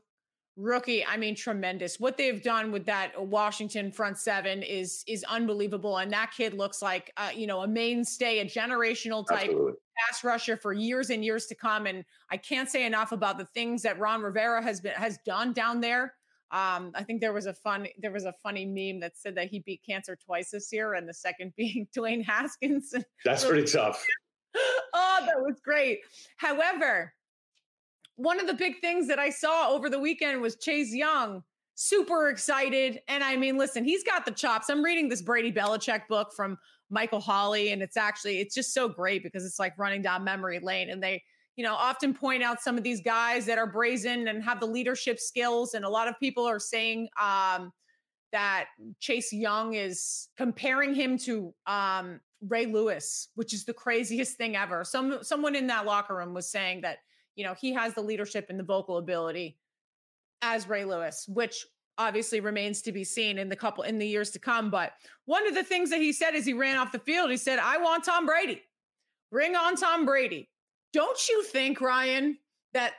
rookie. 0.59 1.05
I 1.05 1.17
mean, 1.17 1.35
tremendous. 1.35 1.99
What 1.99 2.17
they've 2.17 2.41
done 2.41 2.71
with 2.71 2.85
that 2.85 3.19
Washington 3.19 3.91
front 3.91 4.17
seven 4.17 4.61
is 4.61 5.03
is 5.07 5.23
unbelievable, 5.23 5.97
and 5.97 6.11
that 6.11 6.31
kid 6.35 6.53
looks 6.53 6.81
like 6.81 7.11
uh, 7.17 7.29
you 7.33 7.47
know 7.47 7.61
a 7.61 7.67
mainstay, 7.67 8.39
a 8.39 8.45
generational 8.45 9.25
type. 9.27 9.49
Absolutely 9.49 9.73
pass 10.07 10.23
rusher 10.23 10.57
for 10.57 10.73
years 10.73 11.09
and 11.09 11.23
years 11.23 11.45
to 11.47 11.55
come. 11.55 11.85
And 11.85 12.03
I 12.31 12.37
can't 12.37 12.69
say 12.69 12.85
enough 12.85 13.11
about 13.11 13.37
the 13.37 13.45
things 13.45 13.81
that 13.83 13.99
Ron 13.99 14.21
Rivera 14.21 14.61
has 14.63 14.81
been 14.81 14.93
has 14.93 15.17
done 15.25 15.53
down 15.53 15.81
there. 15.81 16.15
Um, 16.51 16.91
I 16.95 17.03
think 17.03 17.21
there 17.21 17.33
was 17.33 17.45
a 17.45 17.53
fun 17.53 17.87
there 17.99 18.11
was 18.11 18.25
a 18.25 18.33
funny 18.41 18.65
meme 18.65 18.99
that 19.01 19.17
said 19.17 19.35
that 19.35 19.49
he 19.49 19.59
beat 19.59 19.81
cancer 19.85 20.17
twice 20.25 20.51
this 20.51 20.71
year, 20.71 20.93
and 20.93 21.07
the 21.07 21.13
second 21.13 21.53
being 21.57 21.87
Dwayne 21.95 22.23
Haskins. 22.25 22.93
That's 23.23 23.45
pretty 23.45 23.67
tough. 23.71 24.05
oh, 24.55 25.17
that 25.25 25.39
was 25.39 25.59
great. 25.63 25.99
However, 26.37 27.13
one 28.19 28.39
of 28.39 28.47
the 28.47 28.53
big 28.53 28.81
things 28.81 29.07
that 29.07 29.17
I 29.17 29.29
saw 29.29 29.69
over 29.69 29.89
the 29.89 29.99
weekend 29.99 30.41
was 30.41 30.57
Chase 30.57 30.93
Young 30.93 31.41
super 31.75 32.27
excited. 32.27 32.99
And 33.07 33.23
I 33.23 33.37
mean, 33.37 33.57
listen, 33.57 33.85
he's 33.85 34.03
got 34.03 34.25
the 34.25 34.31
chops. 34.31 34.69
I'm 34.69 34.83
reading 34.83 35.07
this 35.07 35.21
Brady 35.21 35.49
Belichick 35.49 36.01
book 36.09 36.33
from 36.35 36.57
Michael 36.89 37.21
Holley. 37.21 37.71
And 37.71 37.81
it's 37.81 37.95
actually, 37.95 38.41
it's 38.41 38.53
just 38.53 38.73
so 38.73 38.89
great 38.89 39.23
because 39.23 39.45
it's 39.45 39.59
like 39.59 39.73
running 39.77 40.01
down 40.01 40.25
memory 40.25 40.59
lane. 40.59 40.89
And 40.89 41.01
they, 41.01 41.23
you 41.55 41.63
know, 41.63 41.73
often 41.73 42.13
point 42.13 42.43
out 42.43 42.61
some 42.61 42.77
of 42.77 42.83
these 42.83 43.01
guys 43.01 43.45
that 43.45 43.57
are 43.57 43.65
brazen 43.65 44.27
and 44.27 44.43
have 44.43 44.59
the 44.59 44.65
leadership 44.65 45.17
skills. 45.17 45.73
And 45.73 45.85
a 45.85 45.89
lot 45.89 46.09
of 46.09 46.19
people 46.19 46.45
are 46.45 46.59
saying 46.59 47.07
um, 47.21 47.71
that 48.33 48.65
Chase 48.99 49.31
Young 49.31 49.75
is 49.75 50.27
comparing 50.35 50.93
him 50.93 51.17
to 51.19 51.53
um, 51.65 52.19
Ray 52.45 52.65
Lewis, 52.65 53.29
which 53.35 53.53
is 53.53 53.63
the 53.63 53.73
craziest 53.73 54.35
thing 54.35 54.57
ever. 54.57 54.83
Some 54.83 55.19
someone 55.21 55.55
in 55.55 55.67
that 55.67 55.85
locker 55.85 56.17
room 56.17 56.33
was 56.33 56.51
saying 56.51 56.81
that, 56.81 56.97
you 57.39 57.45
know, 57.45 57.53
he 57.53 57.71
has 57.71 57.93
the 57.93 58.01
leadership 58.01 58.47
and 58.49 58.59
the 58.59 58.65
vocal 58.65 58.97
ability 58.97 59.57
as 60.41 60.67
Ray 60.67 60.83
Lewis, 60.83 61.25
which 61.29 61.65
obviously 61.97 62.41
remains 62.41 62.81
to 62.81 62.91
be 62.91 63.05
seen 63.05 63.37
in 63.37 63.47
the 63.47 63.55
couple 63.55 63.85
in 63.85 63.97
the 63.97 64.05
years 64.05 64.29
to 64.31 64.39
come. 64.39 64.69
But 64.69 64.91
one 65.23 65.47
of 65.47 65.55
the 65.55 65.63
things 65.63 65.89
that 65.91 66.01
he 66.01 66.11
said 66.11 66.35
as 66.35 66.45
he 66.45 66.51
ran 66.51 66.75
off 66.77 66.91
the 66.91 66.99
field, 66.99 67.31
he 67.31 67.37
said, 67.37 67.57
I 67.57 67.77
want 67.77 68.03
Tom 68.03 68.25
Brady. 68.25 68.61
Bring 69.31 69.55
on 69.55 69.77
Tom 69.77 70.05
Brady. 70.05 70.49
Don't 70.91 71.29
you 71.29 71.41
think, 71.43 71.79
Ryen, 71.79 72.37
that 72.73 72.91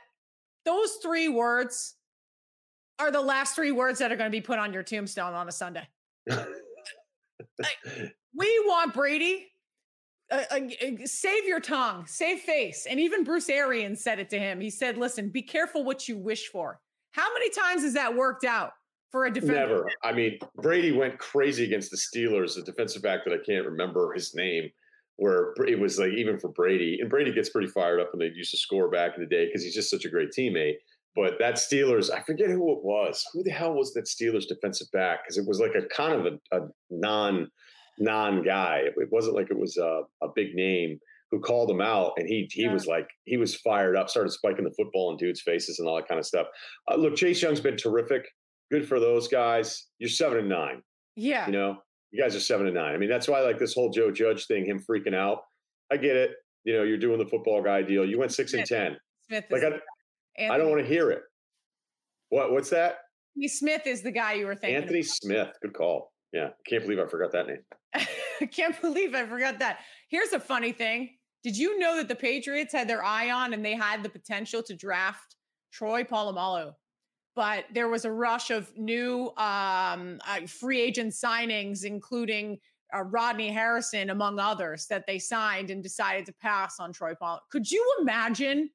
those 0.65 0.93
three 1.03 1.29
words 1.29 1.93
are 2.97 3.11
the 3.11 3.21
last 3.21 3.53
three 3.53 3.71
words 3.71 3.99
that 3.99 4.11
are 4.11 4.15
going 4.15 4.31
to 4.31 4.35
be 4.35 4.41
put 4.41 4.57
on 4.57 4.73
your 4.73 4.81
tombstone 4.81 5.35
on 5.35 5.49
a 5.49 5.51
Sunday? 5.51 5.87
we 6.27 6.45
want 8.65 8.95
Brady. 8.95 9.50
Uh, 10.31 10.43
uh, 10.49 10.59
save 11.05 11.45
your 11.45 11.59
tongue, 11.59 12.05
save 12.07 12.39
face. 12.39 12.87
And 12.89 12.99
even 12.99 13.23
Bruce 13.23 13.49
Arians 13.49 14.01
said 14.01 14.17
it 14.17 14.29
to 14.29 14.39
him. 14.39 14.61
He 14.61 14.69
said, 14.69 14.97
Listen, 14.97 15.29
be 15.29 15.41
careful 15.41 15.83
what 15.83 16.07
you 16.07 16.17
wish 16.17 16.47
for. 16.47 16.79
How 17.11 17.27
many 17.33 17.49
times 17.49 17.81
has 17.83 17.93
that 17.93 18.15
worked 18.15 18.45
out? 18.45 18.71
for 19.11 19.25
a 19.25 19.31
defense. 19.31 19.51
Never. 19.51 19.89
I 20.03 20.13
mean, 20.13 20.39
Brady 20.55 20.91
went 20.91 21.19
crazy 21.19 21.65
against 21.65 21.91
the 21.91 21.97
Steelers, 21.97 22.55
the 22.55 22.63
defensive 22.63 23.01
back 23.01 23.25
that 23.25 23.33
I 23.33 23.43
can't 23.45 23.65
remember 23.65 24.13
his 24.13 24.33
name, 24.33 24.69
where 25.17 25.53
it 25.67 25.79
was 25.79 25.99
like 25.99 26.13
even 26.13 26.39
for 26.39 26.47
Brady, 26.49 26.97
and 27.01 27.09
Brady 27.09 27.33
gets 27.33 27.49
pretty 27.49 27.67
fired 27.67 27.99
up 27.99 28.09
when 28.13 28.19
they 28.19 28.33
used 28.33 28.51
to 28.51 28.57
score 28.57 28.89
back 28.89 29.11
in 29.15 29.21
the 29.21 29.29
day 29.29 29.45
because 29.45 29.63
he's 29.63 29.75
just 29.75 29.91
such 29.91 30.05
a 30.05 30.09
great 30.09 30.29
teammate. 30.37 30.75
But 31.13 31.33
that 31.39 31.55
Steelers, 31.55 32.09
I 32.09 32.21
forget 32.21 32.49
who 32.49 32.71
it 32.71 32.83
was. 32.83 33.25
Who 33.33 33.43
the 33.43 33.51
hell 33.51 33.73
was 33.73 33.93
that 33.93 34.05
Steelers 34.05 34.47
defensive 34.47 34.87
back? 34.93 35.19
Because 35.23 35.37
it 35.37 35.45
was 35.45 35.59
like 35.59 35.75
a 35.75 35.85
kind 35.93 36.13
of 36.13 36.33
a, 36.33 36.57
a 36.57 36.67
non 36.89 37.49
non 38.01 38.43
guy. 38.43 38.83
It, 38.85 39.11
wasn't 39.11 39.35
like 39.35 39.49
it 39.49 39.57
was 39.57 39.77
a, 39.77 40.01
a 40.21 40.27
big 40.35 40.53
name 40.55 40.99
who 41.31 41.39
called 41.39 41.71
him 41.71 41.81
out, 41.81 42.13
and 42.17 42.27
he 42.27 42.49
he 42.51 42.63
yeah. 42.63 42.73
was 42.73 42.85
like 42.87 43.07
he 43.25 43.37
was 43.37 43.55
fired 43.55 43.95
up, 43.95 44.09
started 44.09 44.31
spiking 44.31 44.65
the 44.65 44.73
football 44.77 45.11
in 45.11 45.17
dudes' 45.17 45.41
faces 45.41 45.79
and 45.79 45.87
all 45.87 45.95
that 45.95 46.07
kind 46.07 46.19
of 46.19 46.25
stuff. 46.25 46.47
Uh, 46.91 46.95
look, 46.95 47.15
Chase 47.15 47.41
Young's 47.41 47.61
been 47.61 47.77
terrific 47.77 48.25
good 48.71 48.87
for 48.87 48.99
those 48.99 49.27
guys. 49.27 49.87
You're 49.99 50.09
seven 50.09 50.39
and 50.39 50.49
nine. 50.49 50.81
Yeah. 51.15 51.45
You 51.45 51.51
know, 51.51 51.77
you 52.11 52.21
guys 52.21 52.35
are 52.35 52.39
seven 52.39 52.65
and 52.65 52.75
nine. 52.75 52.95
I 52.95 52.97
mean, 52.97 53.09
that's 53.09 53.27
why 53.27 53.41
like 53.41 53.59
this 53.59 53.73
whole 53.73 53.91
Joe 53.91 54.11
Judge 54.11 54.47
thing, 54.47 54.65
him 54.65 54.79
freaking 54.79 55.13
out. 55.13 55.39
I 55.91 55.97
get 55.97 56.15
it. 56.15 56.31
You 56.63 56.77
know, 56.77 56.83
you're 56.83 56.97
doing 56.97 57.19
the 57.19 57.25
football 57.25 57.61
guy 57.61 57.81
deal. 57.81 58.05
You 58.05 58.17
went 58.17 58.31
six 58.31 58.51
Smith. 58.51 58.61
and 58.61 58.69
ten. 58.69 58.97
Smith 59.27 59.45
like 59.51 59.63
I, 59.63 59.79
Anthony, 60.37 60.49
I 60.49 60.57
don't 60.57 60.69
want 60.69 60.81
to 60.81 60.87
hear 60.87 61.11
it. 61.11 61.21
What? 62.29 62.51
What's 62.51 62.69
that? 62.69 62.99
Anthony 63.35 63.47
Smith 63.49 63.87
is 63.87 64.01
the 64.01 64.11
guy 64.11 64.33
you 64.33 64.45
were 64.45 64.55
thinking. 64.55 64.77
Anthony 64.77 64.99
about. 64.99 65.09
Smith. 65.09 65.47
Good 65.61 65.73
call. 65.73 66.10
Yeah, 66.31 66.49
can't 66.65 66.83
believe 66.83 66.99
I 66.99 67.07
forgot 67.07 67.31
that 67.33 67.47
name. 67.47 67.63
Can't 68.51 68.79
believe 68.81 69.13
I 69.13 69.25
forgot 69.25 69.59
that. 69.59 69.79
Here's 70.09 70.33
a 70.33 70.39
funny 70.39 70.71
thing. 70.71 71.09
Did 71.43 71.57
you 71.57 71.77
know 71.79 71.97
that 71.97 72.07
the 72.07 72.15
Patriots 72.15 72.73
had 72.73 72.87
their 72.87 73.03
eye 73.03 73.31
on 73.31 73.53
and 73.53 73.65
they 73.65 73.75
had 73.75 74.03
the 74.03 74.09
potential 74.09 74.63
to 74.63 74.75
draft 74.75 75.35
Troy 75.71 76.03
Polamalu? 76.03 76.73
But 77.35 77.65
there 77.73 77.87
was 77.87 78.05
a 78.05 78.11
rush 78.11 78.51
of 78.51 78.71
new 78.77 79.31
um, 79.37 80.19
uh, 80.27 80.45
free 80.47 80.81
agent 80.81 81.13
signings, 81.13 81.85
including 81.85 82.59
uh, 82.95 83.03
Rodney 83.03 83.49
Harrison, 83.49 84.09
among 84.09 84.37
others, 84.39 84.85
that 84.87 85.05
they 85.07 85.17
signed 85.17 85.69
and 85.69 85.81
decided 85.81 86.25
to 86.25 86.33
pass 86.41 86.79
on 86.79 86.91
Troy 86.91 87.13
Polamalu. 87.13 87.39
Could 87.51 87.71
you 87.71 87.85
imagine 88.01 88.69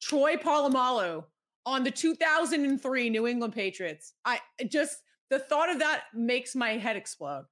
Troy 0.00 0.36
Polamalu 0.36 1.24
on 1.64 1.84
the 1.84 1.90
2003 1.90 3.10
New 3.10 3.26
England 3.26 3.54
Patriots? 3.54 4.14
I 4.24 4.40
just 4.68 4.98
the 5.32 5.38
thought 5.38 5.70
of 5.70 5.78
that 5.78 6.02
makes 6.14 6.54
my 6.54 6.72
head 6.72 6.94
explode. 6.94 7.46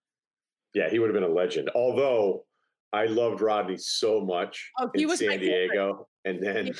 Yeah, 0.74 0.90
he 0.90 0.98
would 0.98 1.08
have 1.08 1.14
been 1.14 1.28
a 1.28 1.34
legend. 1.34 1.70
Although 1.74 2.44
I 2.92 3.06
loved 3.06 3.40
Rodney 3.40 3.78
so 3.78 4.20
much 4.20 4.70
oh, 4.78 4.90
in 4.92 5.16
San 5.16 5.40
Diego, 5.40 6.06
and 6.26 6.42
then 6.42 6.72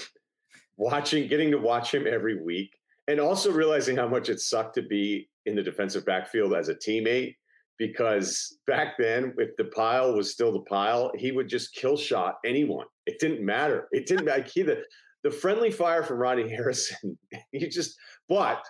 watching, 0.76 1.26
getting 1.26 1.50
to 1.52 1.56
watch 1.56 1.92
him 1.94 2.06
every 2.06 2.42
week, 2.42 2.76
and 3.08 3.18
also 3.18 3.50
realizing 3.50 3.96
how 3.96 4.08
much 4.08 4.28
it 4.28 4.40
sucked 4.40 4.74
to 4.74 4.82
be 4.82 5.30
in 5.46 5.56
the 5.56 5.62
defensive 5.62 6.04
backfield 6.04 6.52
as 6.52 6.68
a 6.68 6.74
teammate. 6.74 7.34
Because 7.78 8.58
back 8.66 8.98
then, 8.98 9.32
if 9.38 9.56
the 9.56 9.64
pile 9.64 10.14
was 10.14 10.30
still 10.30 10.52
the 10.52 10.60
pile, 10.60 11.10
he 11.16 11.32
would 11.32 11.48
just 11.48 11.74
kill 11.74 11.96
shot 11.96 12.34
anyone. 12.44 12.84
It 13.06 13.18
didn't 13.18 13.40
matter. 13.42 13.88
It 13.90 14.06
didn't 14.06 14.26
matter. 14.26 14.44
He, 14.52 14.60
the, 14.60 14.82
the 15.24 15.30
friendly 15.30 15.70
fire 15.70 16.02
from 16.02 16.18
Rodney 16.18 16.50
Harrison, 16.54 17.18
he 17.52 17.66
just, 17.68 17.96
but 18.28 18.62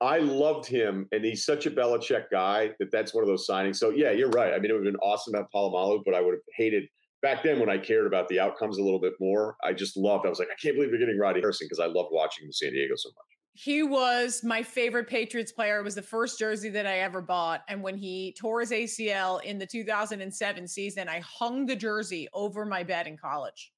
I 0.00 0.18
loved 0.18 0.66
him, 0.66 1.08
and 1.12 1.24
he's 1.24 1.44
such 1.44 1.64
a 1.64 1.70
Belichick 1.70 2.24
guy 2.30 2.70
that 2.78 2.92
that's 2.92 3.14
one 3.14 3.24
of 3.24 3.28
those 3.28 3.46
signings. 3.48 3.76
So 3.76 3.90
yeah, 3.90 4.10
you're 4.10 4.30
right. 4.30 4.52
I 4.52 4.58
mean, 4.58 4.70
it 4.70 4.74
would 4.74 4.84
have 4.84 4.92
been 4.92 5.00
awesome 5.00 5.32
to 5.32 5.38
have 5.38 5.46
Polamalu, 5.54 6.02
but 6.04 6.14
I 6.14 6.20
would 6.20 6.34
have 6.34 6.42
hated 6.54 6.84
back 7.22 7.42
then 7.42 7.58
when 7.58 7.70
I 7.70 7.78
cared 7.78 8.06
about 8.06 8.28
the 8.28 8.38
outcomes 8.38 8.76
a 8.76 8.82
little 8.82 9.00
bit 9.00 9.14
more. 9.20 9.56
I 9.64 9.72
just 9.72 9.96
loved. 9.96 10.26
I 10.26 10.28
was 10.28 10.38
like, 10.38 10.48
I 10.48 10.60
can't 10.60 10.76
believe 10.76 10.90
you're 10.90 10.98
getting 10.98 11.18
Roddy 11.18 11.40
Harrison 11.40 11.66
because 11.66 11.80
I 11.80 11.86
loved 11.86 12.10
watching 12.12 12.44
him 12.44 12.48
in 12.48 12.52
San 12.52 12.72
Diego 12.72 12.94
so 12.96 13.08
much. 13.08 13.24
He 13.54 13.82
was 13.82 14.44
my 14.44 14.62
favorite 14.62 15.08
Patriots 15.08 15.50
player. 15.50 15.80
It 15.80 15.84
was 15.84 15.94
the 15.94 16.02
first 16.02 16.38
jersey 16.38 16.68
that 16.68 16.86
I 16.86 16.98
ever 16.98 17.22
bought, 17.22 17.62
and 17.68 17.82
when 17.82 17.96
he 17.96 18.36
tore 18.38 18.60
his 18.60 18.72
ACL 18.72 19.42
in 19.44 19.58
the 19.58 19.66
2007 19.66 20.68
season, 20.68 21.08
I 21.08 21.20
hung 21.20 21.64
the 21.64 21.76
jersey 21.76 22.28
over 22.34 22.66
my 22.66 22.82
bed 22.82 23.06
in 23.06 23.16
college. 23.16 23.72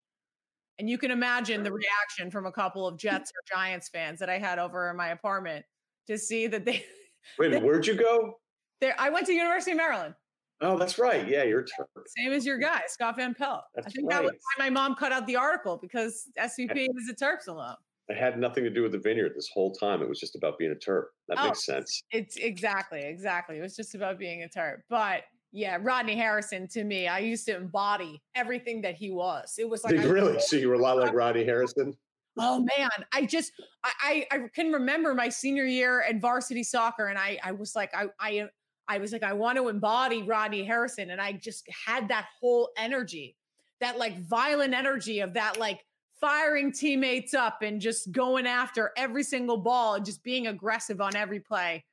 And 0.80 0.90
you 0.90 0.98
can 0.98 1.12
imagine 1.12 1.62
the 1.62 1.72
reaction 1.72 2.30
from 2.30 2.46
a 2.46 2.52
couple 2.52 2.88
of 2.88 2.98
Jets 2.98 3.30
or 3.30 3.56
Giants 3.56 3.88
fans 3.88 4.18
that 4.18 4.28
I 4.28 4.38
had 4.38 4.58
over 4.58 4.90
in 4.90 4.96
my 4.96 5.08
apartment 5.08 5.64
to 6.08 6.18
see 6.18 6.46
that 6.48 6.64
they. 6.64 6.84
Wait, 7.38 7.62
where'd 7.62 7.86
you 7.86 7.94
go? 7.94 8.38
There, 8.80 8.94
I 8.98 9.10
went 9.10 9.26
to 9.26 9.32
University 9.32 9.72
of 9.72 9.76
Maryland. 9.76 10.14
Oh, 10.60 10.76
that's 10.76 10.98
right. 10.98 11.26
Yeah, 11.28 11.44
you're 11.44 11.60
a 11.60 11.64
terp. 11.64 11.86
same 12.16 12.32
as 12.32 12.44
your 12.44 12.58
guy, 12.58 12.80
Scott 12.88 13.16
Van 13.16 13.32
Pelt. 13.32 13.62
That's 13.74 13.86
I 13.86 13.90
think 13.90 14.10
right. 14.10 14.16
that 14.16 14.24
was 14.24 14.32
why 14.32 14.64
my 14.64 14.70
mom 14.70 14.96
cut 14.96 15.12
out 15.12 15.26
the 15.26 15.36
article 15.36 15.78
because 15.80 16.24
SVP 16.38 16.88
is 16.96 17.08
a 17.08 17.14
Terps 17.14 17.46
alum. 17.46 17.76
It 18.08 18.16
had 18.16 18.40
nothing 18.40 18.64
to 18.64 18.70
do 18.70 18.82
with 18.82 18.92
the 18.92 18.98
vineyard 18.98 19.34
this 19.36 19.48
whole 19.52 19.72
time. 19.72 20.02
It 20.02 20.08
was 20.08 20.18
just 20.18 20.34
about 20.34 20.58
being 20.58 20.72
a 20.72 20.74
Terp. 20.74 21.04
That 21.28 21.38
oh, 21.38 21.46
makes 21.46 21.64
sense. 21.64 22.02
It's 22.10 22.36
exactly, 22.36 23.02
exactly. 23.02 23.58
It 23.58 23.62
was 23.62 23.76
just 23.76 23.94
about 23.94 24.18
being 24.18 24.42
a 24.42 24.48
Terp. 24.48 24.78
But 24.88 25.24
yeah, 25.52 25.78
Rodney 25.80 26.16
Harrison 26.16 26.66
to 26.68 26.84
me, 26.84 27.06
I 27.06 27.20
used 27.20 27.46
to 27.46 27.56
embody 27.56 28.20
everything 28.34 28.80
that 28.82 28.96
he 28.96 29.10
was. 29.10 29.54
It 29.58 29.68
was 29.68 29.84
like 29.84 29.94
i 29.98 30.04
really. 30.04 30.40
So 30.40 30.56
you 30.56 30.68
were 30.68 30.74
a 30.74 30.78
lot 30.78 30.98
like 30.98 31.12
Rodney 31.14 31.44
Harrison. 31.44 31.96
Oh 32.38 32.60
man, 32.60 32.88
I 33.12 33.24
just 33.26 33.52
I, 33.84 34.26
I, 34.30 34.38
can 34.54 34.72
remember 34.72 35.14
my 35.14 35.28
senior 35.28 35.64
year 35.64 36.02
at 36.02 36.20
varsity 36.20 36.62
soccer, 36.62 37.06
and 37.06 37.18
I 37.18 37.38
I 37.42 37.52
was 37.52 37.74
like 37.74 37.94
I 37.94 38.06
I 38.20 38.48
I 38.88 38.98
was 38.98 39.12
like 39.12 39.22
I 39.22 39.32
want 39.32 39.58
to 39.58 39.68
embody 39.68 40.22
Rodney 40.22 40.64
Harrison, 40.64 41.10
and 41.10 41.20
I 41.20 41.32
just 41.32 41.66
had 41.86 42.08
that 42.08 42.26
whole 42.40 42.70
energy, 42.76 43.36
that 43.80 43.98
like 43.98 44.18
violent 44.18 44.74
energy 44.74 45.20
of 45.20 45.34
that 45.34 45.58
like 45.58 45.84
firing 46.20 46.72
teammates 46.72 47.34
up 47.34 47.62
and 47.62 47.80
just 47.80 48.10
going 48.12 48.46
after 48.46 48.92
every 48.96 49.22
single 49.22 49.56
ball 49.56 49.94
and 49.94 50.04
just 50.04 50.22
being 50.22 50.48
aggressive 50.48 51.00
on 51.00 51.14
every 51.14 51.40
play. 51.40 51.84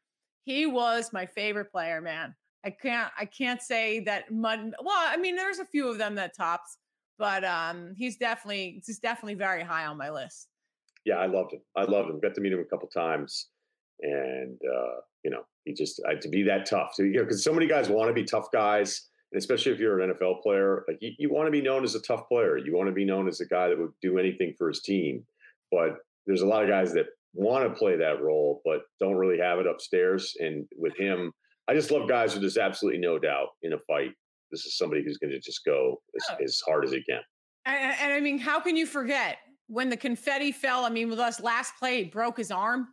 He 0.43 0.65
was 0.65 1.13
my 1.13 1.25
favorite 1.25 1.71
player, 1.71 2.01
man. 2.01 2.35
I 2.63 2.71
can't 2.71 3.11
I 3.17 3.25
can't 3.25 3.61
say 3.61 3.99
that 4.01 4.31
Mud. 4.31 4.73
Well, 4.81 4.97
I 4.97 5.17
mean, 5.17 5.35
there's 5.35 5.59
a 5.59 5.65
few 5.65 5.87
of 5.87 5.97
them 5.97 6.15
that 6.15 6.35
tops, 6.35 6.77
but 7.17 7.43
um, 7.43 7.93
he's 7.95 8.17
definitely 8.17 8.81
he's 8.85 8.99
definitely 8.99 9.35
very 9.35 9.63
high 9.63 9.85
on 9.85 9.97
my 9.97 10.09
list. 10.09 10.47
Yeah, 11.05 11.15
I 11.15 11.27
loved 11.27 11.53
him. 11.53 11.61
I 11.75 11.83
loved 11.83 12.09
him. 12.09 12.19
Got 12.19 12.33
to 12.35 12.41
meet 12.41 12.53
him 12.53 12.59
a 12.59 12.65
couple 12.65 12.87
times, 12.87 13.49
and 14.01 14.57
uh, 14.63 15.01
you 15.23 15.31
know, 15.31 15.43
he 15.63 15.73
just 15.73 16.01
uh, 16.07 16.15
to 16.19 16.29
be 16.29 16.43
that 16.43 16.65
tough. 16.65 16.95
To, 16.97 17.05
you 17.05 17.17
know, 17.17 17.23
because 17.23 17.43
so 17.43 17.53
many 17.53 17.67
guys 17.67 17.89
want 17.89 18.09
to 18.09 18.13
be 18.13 18.23
tough 18.23 18.47
guys, 18.51 19.09
and 19.31 19.39
especially 19.39 19.71
if 19.71 19.79
you're 19.79 19.99
an 19.99 20.13
NFL 20.13 20.41
player, 20.41 20.83
like 20.87 20.97
you, 21.01 21.11
you 21.19 21.33
want 21.33 21.47
to 21.47 21.51
be 21.51 21.61
known 21.61 21.83
as 21.83 21.95
a 21.95 22.01
tough 22.01 22.27
player. 22.27 22.57
You 22.57 22.75
want 22.75 22.87
to 22.87 22.93
be 22.93 23.05
known 23.05 23.27
as 23.27 23.39
a 23.39 23.45
guy 23.45 23.69
that 23.69 23.77
would 23.77 23.93
do 24.01 24.17
anything 24.17 24.53
for 24.57 24.67
his 24.67 24.81
team. 24.81 25.23
But 25.71 25.97
there's 26.25 26.41
a 26.41 26.45
lot 26.45 26.63
of 26.63 26.69
guys 26.69 26.93
that 26.93 27.07
want 27.33 27.67
to 27.67 27.77
play 27.77 27.97
that 27.97 28.21
role, 28.21 28.61
but 28.65 28.81
don't 28.99 29.15
really 29.15 29.39
have 29.39 29.59
it 29.59 29.67
upstairs. 29.67 30.35
And 30.39 30.65
with 30.77 30.95
him, 30.97 31.31
I 31.67 31.73
just 31.73 31.91
love 31.91 32.07
guys 32.07 32.33
who 32.33 32.39
there's 32.39 32.57
absolutely 32.57 32.99
no 32.99 33.19
doubt 33.19 33.49
in 33.61 33.73
a 33.73 33.79
fight 33.87 34.11
this 34.51 34.65
is 34.65 34.77
somebody 34.77 35.03
who's 35.03 35.17
going 35.17 35.31
to 35.31 35.39
just 35.39 35.63
go 35.65 36.01
as, 36.15 36.25
oh. 36.31 36.43
as 36.43 36.61
hard 36.65 36.85
as 36.85 36.91
he 36.91 37.03
can. 37.03 37.21
And, 37.65 37.95
and, 38.01 38.13
I 38.13 38.19
mean, 38.19 38.37
how 38.37 38.59
can 38.59 38.75
you 38.75 38.85
forget 38.85 39.37
when 39.67 39.89
the 39.89 39.97
confetti 39.97 40.51
fell? 40.51 40.85
I 40.85 40.89
mean, 40.89 41.09
with 41.09 41.19
us 41.19 41.41
last 41.41 41.73
play, 41.79 42.03
he 42.03 42.09
broke 42.09 42.37
his 42.37 42.51
arm 42.51 42.89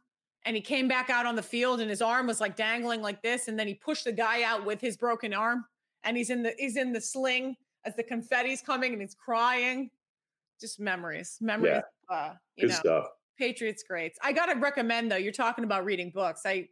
and 0.47 0.57
he 0.57 0.63
came 0.63 0.89
back 0.89 1.11
out 1.11 1.27
on 1.27 1.37
the 1.37 1.43
field 1.43 1.81
and 1.81 1.91
his 1.91 2.03
arm 2.03 2.27
was 2.27 2.41
like 2.41 2.57
dangling 2.57 3.03
like 3.03 3.23
this. 3.23 3.49
And 3.49 3.59
then 3.59 3.67
he 3.67 3.75
pushed 3.75 4.05
the 4.05 4.13
guy 4.13 4.43
out 4.43 4.65
with 4.65 4.81
his 4.81 4.97
broken 4.97 5.35
arm 5.35 5.65
and 6.05 6.17
he's 6.17 6.31
in 6.31 6.43
the, 6.43 6.55
he's 6.59 6.77
in 6.77 6.93
the 6.93 7.01
sling 7.01 7.55
as 7.85 7.95
the 7.97 8.03
confetti's 8.03 8.63
coming 8.63 8.93
and 8.93 9.03
he's 9.03 9.15
crying. 9.15 9.91
Just 10.61 10.81
memories, 10.81 11.37
memories. 11.41 11.83
Yeah. 12.11 12.17
Uh, 12.17 12.35
Good 12.59 12.71
know, 12.71 12.75
stuff. 12.75 13.07
Patriots 13.39 13.85
greats. 13.87 14.19
I 14.23 14.33
got 14.33 14.47
to 14.47 14.59
recommend 14.59 15.11
though, 15.11 15.17
you're 15.17 15.33
talking 15.33 15.65
about 15.65 15.85
reading 15.85 16.11
books. 16.11 16.43
I, 16.47 16.69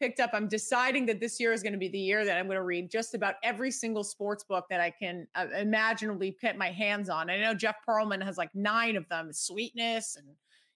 picked 0.00 0.18
up. 0.18 0.30
I'm 0.32 0.48
deciding 0.48 1.06
that 1.06 1.20
this 1.20 1.38
year 1.38 1.52
is 1.52 1.62
going 1.62 1.74
to 1.74 1.78
be 1.78 1.88
the 1.88 1.98
year 1.98 2.24
that 2.24 2.36
I'm 2.36 2.46
going 2.46 2.56
to 2.56 2.64
read 2.64 2.90
just 2.90 3.14
about 3.14 3.34
every 3.42 3.70
single 3.70 4.02
sports 4.02 4.42
book 4.42 4.64
that 4.70 4.80
I 4.80 4.90
can 4.90 5.26
uh, 5.34 5.46
imaginably 5.56 6.32
put 6.32 6.56
my 6.56 6.70
hands 6.70 7.08
on. 7.08 7.30
I 7.30 7.38
know 7.38 7.54
Jeff 7.54 7.76
Pearlman 7.86 8.24
has 8.24 8.38
like 8.38 8.52
nine 8.54 8.96
of 8.96 9.08
them, 9.08 9.32
Sweetness, 9.32 10.16
and 10.16 10.26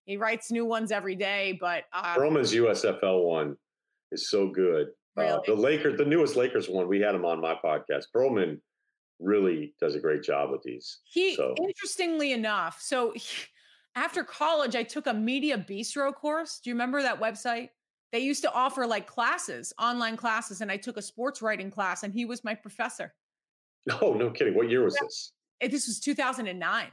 he 0.05 0.17
writes 0.17 0.53
new 0.53 0.67
ones 0.67 0.93
every 0.93 1.17
day. 1.17 1.59
But 1.61 1.85
uh, 1.93 2.15
Pearlman's 2.15 2.53
USFL 2.53 3.25
one 3.25 3.57
is 4.13 4.29
so 4.29 4.49
good. 4.49 4.89
Uh, 5.17 5.23
really? 5.23 5.33
Uh, 5.33 5.41
the 5.47 5.55
Lakers, 5.55 5.99
the 5.99 6.05
newest 6.05 6.37
Lakers 6.37 6.69
one, 6.69 6.87
we 6.87 7.01
had 7.01 7.15
him 7.15 7.25
on 7.25 7.41
my 7.41 7.55
podcast. 7.55 8.05
Pearlman 8.15 8.61
really 9.21 9.75
does 9.81 9.95
a 9.95 10.01
great 10.01 10.23
job 10.23 10.51
with 10.51 10.63
these. 10.63 11.01
He, 11.05 11.35
so. 11.35 11.55
interestingly 11.59 12.33
enough, 12.33 12.79
so 12.81 13.13
he, 13.15 13.47
after 13.97 14.25
college, 14.25 14.75
I 14.75 14.83
took 14.83 15.07
a 15.07 15.13
Mediabistro 15.13 16.13
course. 16.15 16.61
Do 16.63 16.71
you 16.71 16.75
remember 16.75 17.01
that 17.03 17.21
website? 17.21 17.69
They 18.15 18.21
used 18.21 18.43
to 18.43 18.53
offer 18.53 18.87
like 18.87 19.09
classes, 19.09 19.73
online 19.77 20.17
classes, 20.17 20.61
and 20.61 20.71
I 20.71 20.77
took 20.77 20.97
a 20.97 21.03
sports 21.03 21.43
writing 21.43 21.69
class, 21.69 22.05
and 22.05 22.15
he 22.15 22.25
was 22.25 22.45
my 22.45 22.55
professor. 22.55 23.13
Oh, 24.01 24.15
no 24.15 24.31
kidding! 24.31 24.55
What 24.55 24.71
year 24.71 24.85
was 24.85 24.95
this? 24.95 25.33
Eh, 25.61 25.67
this 25.67 25.89
was 25.89 25.99
2009. 25.99 26.87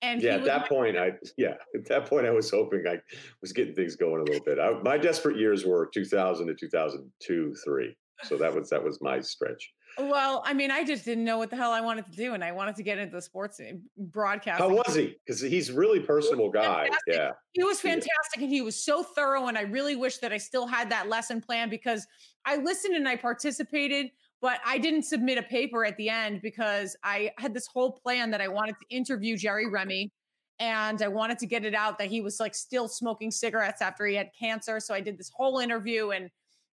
And 0.00 0.22
yeah, 0.22 0.36
at 0.36 0.44
that 0.44 0.66
point, 0.66 0.96
I 0.96 1.12
yeah, 1.36 1.56
at 1.74 1.84
that 1.88 2.06
point, 2.06 2.26
I 2.26 2.30
was 2.30 2.50
hoping 2.50 2.84
I 2.88 2.96
was 3.42 3.52
getting 3.52 3.74
things 3.74 3.96
going 3.96 4.22
a 4.22 4.24
little 4.24 4.44
bit. 4.46 4.58
I, 4.58 4.72
my 4.82 4.96
desperate 4.96 5.36
years 5.36 5.66
were 5.66 5.90
2000 5.92 6.46
to 6.46 6.54
2002, 6.54 7.54
three. 7.62 7.94
So 8.22 8.38
that 8.38 8.54
was 8.54 8.70
that 8.70 8.82
was 8.82 9.02
my 9.02 9.20
stretch. 9.20 9.74
Well, 9.98 10.42
I 10.44 10.52
mean, 10.52 10.70
I 10.70 10.84
just 10.84 11.06
didn't 11.06 11.24
know 11.24 11.38
what 11.38 11.48
the 11.48 11.56
hell 11.56 11.72
I 11.72 11.80
wanted 11.80 12.04
to 12.10 12.16
do, 12.16 12.34
and 12.34 12.44
I 12.44 12.52
wanted 12.52 12.76
to 12.76 12.82
get 12.82 12.98
into 12.98 13.16
the 13.16 13.22
sports 13.22 13.58
eh, 13.60 13.72
broadcast. 13.96 14.60
How 14.60 14.68
was 14.68 14.94
he? 14.94 15.16
Because 15.24 15.40
he's 15.40 15.72
really 15.72 16.00
personable 16.00 16.50
guy. 16.50 16.90
Yeah, 17.06 17.30
he 17.52 17.64
was 17.64 17.80
fantastic, 17.80 18.42
and 18.42 18.50
he 18.50 18.60
was 18.60 18.76
so 18.76 19.02
thorough. 19.02 19.46
And 19.46 19.56
I 19.56 19.62
really 19.62 19.96
wish 19.96 20.18
that 20.18 20.32
I 20.32 20.36
still 20.36 20.66
had 20.66 20.90
that 20.90 21.08
lesson 21.08 21.40
plan 21.40 21.70
because 21.70 22.06
I 22.44 22.56
listened 22.56 22.94
and 22.94 23.08
I 23.08 23.16
participated, 23.16 24.10
but 24.42 24.60
I 24.66 24.76
didn't 24.76 25.04
submit 25.04 25.38
a 25.38 25.42
paper 25.42 25.86
at 25.86 25.96
the 25.96 26.10
end 26.10 26.42
because 26.42 26.94
I 27.02 27.30
had 27.38 27.54
this 27.54 27.66
whole 27.66 27.92
plan 27.92 28.30
that 28.32 28.42
I 28.42 28.48
wanted 28.48 28.74
to 28.82 28.94
interview 28.94 29.34
Jerry 29.34 29.66
Remy, 29.66 30.12
and 30.58 31.00
I 31.00 31.08
wanted 31.08 31.38
to 31.38 31.46
get 31.46 31.64
it 31.64 31.74
out 31.74 31.98
that 31.98 32.08
he 32.08 32.20
was 32.20 32.38
like 32.38 32.54
still 32.54 32.86
smoking 32.86 33.30
cigarettes 33.30 33.80
after 33.80 34.04
he 34.04 34.14
had 34.14 34.28
cancer. 34.38 34.78
So 34.78 34.92
I 34.92 35.00
did 35.00 35.16
this 35.16 35.30
whole 35.34 35.58
interview 35.58 36.10
and. 36.10 36.28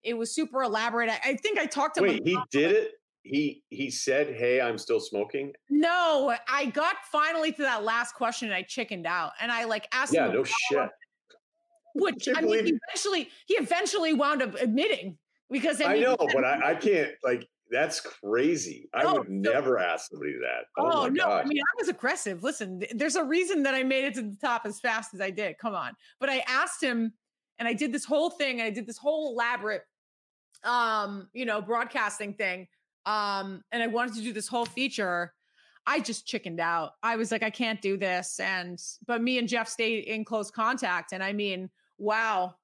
It 0.04 0.18
was 0.18 0.34
super 0.34 0.64
elaborate. 0.64 1.08
I, 1.08 1.20
I 1.24 1.36
think 1.36 1.60
I 1.60 1.66
talked 1.66 1.94
to 1.94 2.02
Wait, 2.02 2.14
him. 2.14 2.22
Wait, 2.24 2.36
he 2.50 2.58
did 2.58 2.72
it? 2.72 2.90
He 3.22 3.62
he 3.68 3.90
said, 3.90 4.34
"Hey, 4.34 4.60
I'm 4.60 4.78
still 4.78 5.00
smoking." 5.00 5.52
No, 5.70 6.34
I 6.48 6.66
got 6.66 6.96
finally 7.10 7.52
to 7.52 7.62
that 7.62 7.84
last 7.84 8.14
question 8.14 8.48
and 8.48 8.54
I 8.54 8.62
chickened 8.62 9.06
out, 9.06 9.32
and 9.40 9.50
I 9.52 9.64
like 9.64 9.86
asked. 9.92 10.12
Yeah, 10.12 10.28
no 10.28 10.44
shit. 10.44 10.88
Which 11.94 12.28
I, 12.28 12.38
I 12.38 12.42
mean, 12.42 12.64
he 12.64 12.78
eventually 12.88 13.28
he 13.46 13.54
eventually 13.54 14.14
wound 14.14 14.42
up 14.42 14.54
admitting 14.54 15.18
because 15.50 15.80
I, 15.80 15.94
mean, 15.94 16.02
I 16.02 16.06
know, 16.06 16.16
but 16.18 16.44
I, 16.44 16.70
I 16.70 16.74
can't 16.74 17.10
like 17.22 17.46
That's 17.72 18.00
crazy. 18.00 18.90
I 18.92 19.02
oh, 19.04 19.14
would 19.14 19.26
so, 19.26 19.32
never 19.32 19.78
ask 19.78 20.10
somebody 20.10 20.34
that. 20.34 20.66
Oh, 20.76 21.04
oh 21.04 21.08
no, 21.08 21.24
gosh. 21.24 21.44
I 21.44 21.48
mean, 21.48 21.58
I 21.58 21.80
was 21.80 21.88
aggressive. 21.88 22.42
Listen, 22.42 22.82
there's 22.94 23.16
a 23.16 23.24
reason 23.24 23.62
that 23.62 23.74
I 23.74 23.82
made 23.82 24.04
it 24.04 24.14
to 24.14 24.22
the 24.22 24.36
top 24.40 24.66
as 24.66 24.78
fast 24.78 25.14
as 25.14 25.22
I 25.22 25.30
did. 25.30 25.56
Come 25.56 25.74
on. 25.74 25.94
But 26.20 26.28
I 26.28 26.44
asked 26.46 26.82
him, 26.82 27.14
and 27.58 27.66
I 27.66 27.72
did 27.72 27.90
this 27.90 28.04
whole 28.04 28.28
thing, 28.28 28.60
and 28.60 28.66
I 28.66 28.70
did 28.70 28.86
this 28.86 28.98
whole 28.98 29.32
elaborate, 29.32 29.84
um, 30.64 31.30
you 31.32 31.46
know, 31.46 31.62
broadcasting 31.62 32.34
thing. 32.34 32.68
Um, 33.06 33.62
and 33.72 33.82
I 33.82 33.86
wanted 33.86 34.14
to 34.14 34.22
do 34.22 34.32
this 34.32 34.48
whole 34.48 34.66
feature. 34.66 35.32
I 35.86 36.00
just 36.00 36.26
chickened 36.26 36.60
out. 36.60 36.92
I 37.02 37.16
was 37.16 37.32
like, 37.32 37.42
I 37.42 37.50
can't 37.50 37.82
do 37.82 37.96
this. 37.96 38.38
And 38.38 38.80
but 39.06 39.22
me 39.22 39.38
and 39.38 39.48
Jeff 39.48 39.68
stayed 39.68 40.04
in 40.04 40.24
close 40.24 40.50
contact. 40.50 41.12
And 41.12 41.22
I 41.22 41.32
mean, 41.32 41.70
wow, 41.98 42.54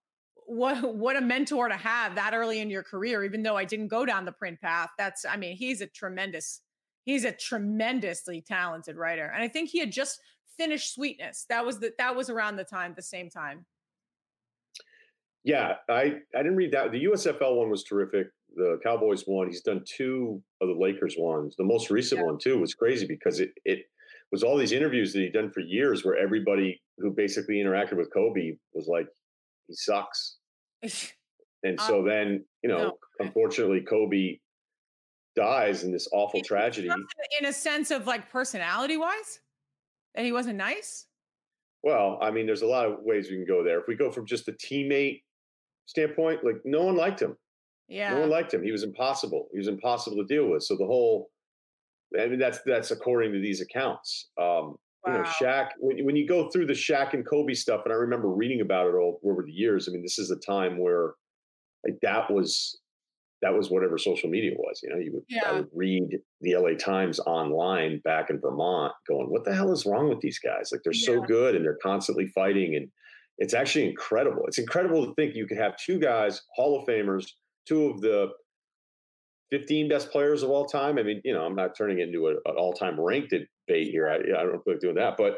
what 0.48 0.94
what 0.94 1.14
a 1.14 1.20
mentor 1.20 1.68
to 1.68 1.76
have 1.76 2.14
that 2.14 2.32
early 2.32 2.60
in 2.60 2.70
your 2.70 2.82
career 2.82 3.22
even 3.22 3.42
though 3.42 3.56
i 3.56 3.66
didn't 3.66 3.88
go 3.88 4.06
down 4.06 4.24
the 4.24 4.32
print 4.32 4.58
path 4.62 4.88
that's 4.96 5.26
i 5.26 5.36
mean 5.36 5.54
he's 5.54 5.82
a 5.82 5.86
tremendous 5.86 6.62
he's 7.04 7.24
a 7.26 7.32
tremendously 7.32 8.40
talented 8.40 8.96
writer 8.96 9.30
and 9.34 9.42
i 9.42 9.48
think 9.48 9.68
he 9.68 9.78
had 9.78 9.92
just 9.92 10.18
finished 10.56 10.94
sweetness 10.94 11.44
that 11.50 11.66
was 11.66 11.78
the 11.80 11.92
that 11.98 12.16
was 12.16 12.30
around 12.30 12.56
the 12.56 12.64
time 12.64 12.94
the 12.96 13.02
same 13.02 13.28
time 13.28 13.66
yeah 15.44 15.74
i 15.90 16.14
i 16.34 16.38
didn't 16.38 16.56
read 16.56 16.72
that 16.72 16.92
the 16.92 17.04
usfl 17.04 17.56
one 17.56 17.68
was 17.68 17.84
terrific 17.84 18.28
the 18.58 18.78
cowboys 18.82 19.22
one 19.26 19.48
he's 19.48 19.62
done 19.62 19.82
two 19.86 20.42
of 20.60 20.68
the 20.68 20.74
lakers 20.74 21.16
ones 21.18 21.54
the 21.56 21.64
most 21.64 21.90
recent 21.90 22.20
yeah. 22.20 22.26
one 22.26 22.38
too 22.38 22.58
was 22.58 22.74
crazy 22.74 23.06
because 23.06 23.40
it 23.40 23.50
it 23.64 23.80
was 24.30 24.42
all 24.42 24.58
these 24.58 24.72
interviews 24.72 25.12
that 25.12 25.20
he'd 25.20 25.32
done 25.32 25.50
for 25.50 25.60
years 25.60 26.04
where 26.04 26.16
everybody 26.16 26.80
who 26.98 27.10
basically 27.10 27.56
interacted 27.56 27.96
with 27.96 28.12
kobe 28.12 28.52
was 28.74 28.86
like 28.86 29.06
he 29.68 29.74
sucks 29.74 30.36
and 31.62 31.80
so 31.80 32.00
um, 32.00 32.06
then, 32.06 32.44
you 32.62 32.68
know, 32.68 32.78
no. 32.78 32.98
unfortunately, 33.20 33.80
Kobe 33.80 34.38
dies 35.36 35.84
in 35.84 35.92
this 35.92 36.08
awful 36.12 36.40
tragedy. 36.40 36.88
In 37.40 37.46
a 37.46 37.52
sense 37.52 37.90
of 37.90 38.06
like 38.06 38.30
personality 38.30 38.96
wise, 38.96 39.40
that 40.14 40.24
he 40.24 40.32
wasn't 40.32 40.56
nice. 40.56 41.06
Well, 41.82 42.18
I 42.20 42.30
mean, 42.30 42.46
there's 42.46 42.62
a 42.62 42.66
lot 42.66 42.86
of 42.86 42.98
ways 43.00 43.28
we 43.30 43.36
can 43.36 43.46
go 43.46 43.62
there. 43.62 43.80
If 43.80 43.86
we 43.86 43.94
go 43.94 44.10
from 44.10 44.26
just 44.26 44.48
a 44.48 44.52
teammate 44.52 45.22
standpoint, 45.86 46.44
like 46.44 46.60
no 46.64 46.82
one 46.82 46.96
liked 46.96 47.20
him. 47.20 47.36
Yeah. 47.88 48.14
No 48.14 48.20
one 48.20 48.30
liked 48.30 48.52
him. 48.52 48.62
He 48.62 48.72
was 48.72 48.82
impossible. 48.82 49.48
He 49.52 49.58
was 49.58 49.68
impossible 49.68 50.18
to 50.18 50.24
deal 50.24 50.50
with. 50.50 50.62
So 50.62 50.76
the 50.76 50.86
whole, 50.86 51.30
I 52.18 52.26
mean, 52.26 52.38
that's 52.38 52.60
that's 52.64 52.90
according 52.90 53.32
to 53.32 53.40
these 53.40 53.60
accounts. 53.60 54.28
Um, 54.40 54.76
Wow. 55.06 55.12
You 55.12 55.18
know, 55.18 55.28
Shaq, 55.28 55.68
when, 55.78 56.04
when 56.04 56.16
you 56.16 56.26
go 56.26 56.48
through 56.50 56.66
the 56.66 56.72
Shaq 56.72 57.14
and 57.14 57.24
Kobe 57.26 57.54
stuff, 57.54 57.82
and 57.84 57.92
I 57.92 57.96
remember 57.96 58.28
reading 58.28 58.60
about 58.60 58.88
it 58.88 58.94
all 58.94 59.20
over 59.24 59.42
the 59.42 59.52
years. 59.52 59.88
I 59.88 59.92
mean, 59.92 60.02
this 60.02 60.18
is 60.18 60.30
a 60.30 60.36
time 60.36 60.78
where 60.78 61.14
like 61.86 61.98
that 62.02 62.30
was 62.30 62.78
that 63.40 63.54
was 63.54 63.70
whatever 63.70 63.98
social 63.98 64.28
media 64.28 64.52
was. 64.56 64.80
You 64.82 64.90
know, 64.90 64.98
you 64.98 65.12
would, 65.14 65.22
yeah. 65.28 65.42
I 65.46 65.52
would 65.52 65.68
read 65.72 66.18
the 66.40 66.56
LA 66.56 66.76
Times 66.76 67.20
online 67.20 68.00
back 68.04 68.30
in 68.30 68.40
Vermont, 68.40 68.92
going, 69.06 69.30
"What 69.30 69.44
the 69.44 69.54
hell 69.54 69.72
is 69.72 69.86
wrong 69.86 70.08
with 70.08 70.20
these 70.20 70.40
guys? 70.40 70.70
Like 70.72 70.80
they're 70.82 70.92
yeah. 70.92 71.06
so 71.06 71.22
good 71.22 71.54
and 71.54 71.64
they're 71.64 71.78
constantly 71.82 72.26
fighting, 72.26 72.74
and 72.74 72.88
it's 73.38 73.54
actually 73.54 73.88
incredible. 73.88 74.42
It's 74.46 74.58
incredible 74.58 75.06
to 75.06 75.14
think 75.14 75.36
you 75.36 75.46
could 75.46 75.58
have 75.58 75.76
two 75.76 76.00
guys, 76.00 76.42
Hall 76.56 76.80
of 76.80 76.88
Famers, 76.88 77.30
two 77.68 77.86
of 77.86 78.00
the 78.00 78.30
15 79.50 79.88
best 79.88 80.10
players 80.10 80.42
of 80.42 80.50
all 80.50 80.66
time. 80.66 80.98
I 80.98 81.02
mean, 81.02 81.20
you 81.24 81.32
know, 81.32 81.44
I'm 81.44 81.54
not 81.54 81.76
turning 81.76 82.00
it 82.00 82.08
into 82.08 82.28
a, 82.28 82.30
an 82.32 82.56
all-time 82.56 83.00
ranked 83.00 83.30
debate 83.30 83.88
here. 83.88 84.08
I, 84.08 84.16
I 84.16 84.44
don't 84.44 84.62
feel 84.64 84.74
like 84.74 84.80
doing 84.80 84.96
that, 84.96 85.16
but 85.16 85.36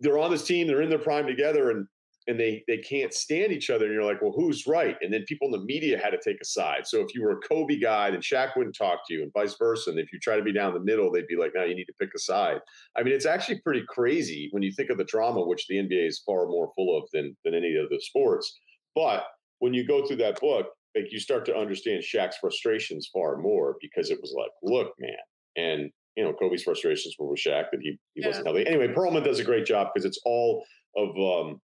they're 0.00 0.18
on 0.18 0.30
this 0.30 0.44
team. 0.44 0.66
They're 0.66 0.82
in 0.82 0.90
their 0.90 0.98
prime 0.98 1.26
together, 1.26 1.70
and 1.70 1.86
and 2.26 2.40
they 2.40 2.62
they 2.68 2.78
can't 2.78 3.12
stand 3.12 3.52
each 3.52 3.70
other. 3.70 3.86
And 3.86 3.94
you're 3.94 4.04
like, 4.04 4.22
well, 4.22 4.32
who's 4.34 4.66
right? 4.66 4.96
And 5.02 5.12
then 5.12 5.24
people 5.26 5.46
in 5.46 5.52
the 5.52 5.64
media 5.64 5.98
had 5.98 6.10
to 6.10 6.18
take 6.24 6.40
a 6.40 6.44
side. 6.44 6.86
So 6.86 7.00
if 7.00 7.14
you 7.14 7.22
were 7.22 7.32
a 7.32 7.48
Kobe 7.48 7.78
guy, 7.78 8.10
then 8.10 8.20
Shaq 8.20 8.56
wouldn't 8.56 8.76
talk 8.76 9.00
to 9.06 9.14
you, 9.14 9.22
and 9.22 9.32
vice 9.32 9.56
versa. 9.58 9.90
And 9.90 9.98
if 9.98 10.12
you 10.12 10.18
try 10.20 10.36
to 10.36 10.42
be 10.42 10.52
down 10.52 10.74
the 10.74 10.80
middle, 10.80 11.10
they'd 11.10 11.26
be 11.26 11.36
like, 11.36 11.52
no, 11.54 11.64
you 11.64 11.74
need 11.74 11.86
to 11.86 11.94
pick 12.00 12.10
a 12.14 12.18
side. 12.18 12.58
I 12.96 13.02
mean, 13.02 13.14
it's 13.14 13.26
actually 13.26 13.60
pretty 13.60 13.82
crazy 13.88 14.48
when 14.52 14.62
you 14.62 14.72
think 14.72 14.90
of 14.90 14.98
the 14.98 15.04
drama, 15.04 15.44
which 15.44 15.66
the 15.66 15.76
NBA 15.76 16.08
is 16.08 16.22
far 16.24 16.46
more 16.46 16.70
full 16.74 16.96
of 16.96 17.08
than 17.12 17.36
than 17.44 17.54
any 17.54 17.76
of 17.76 17.88
the 17.88 18.00
sports. 18.00 18.60
But 18.94 19.24
when 19.58 19.74
you 19.74 19.86
go 19.86 20.06
through 20.06 20.16
that 20.16 20.40
book, 20.40 20.68
like 20.94 21.06
you 21.10 21.18
start 21.18 21.44
to 21.46 21.56
understand 21.56 22.02
Shaq's 22.02 22.36
frustrations 22.36 23.08
far 23.12 23.36
more 23.36 23.76
because 23.80 24.10
it 24.10 24.18
was 24.20 24.34
like, 24.36 24.50
look, 24.62 24.92
man, 24.98 25.12
and 25.56 25.90
you 26.16 26.24
know 26.24 26.32
Kobe's 26.32 26.62
frustrations 26.62 27.14
were 27.18 27.28
with 27.28 27.40
Shaq 27.40 27.64
that 27.72 27.80
he 27.80 27.98
he 28.14 28.22
yeah. 28.22 28.28
wasn't 28.28 28.46
healthy. 28.46 28.66
Anyway, 28.66 28.88
Pearlman 28.88 29.24
does 29.24 29.40
a 29.40 29.44
great 29.44 29.66
job 29.66 29.88
because 29.92 30.04
it's 30.04 30.20
all 30.24 30.64
of 30.96 31.08
um, 31.16 31.60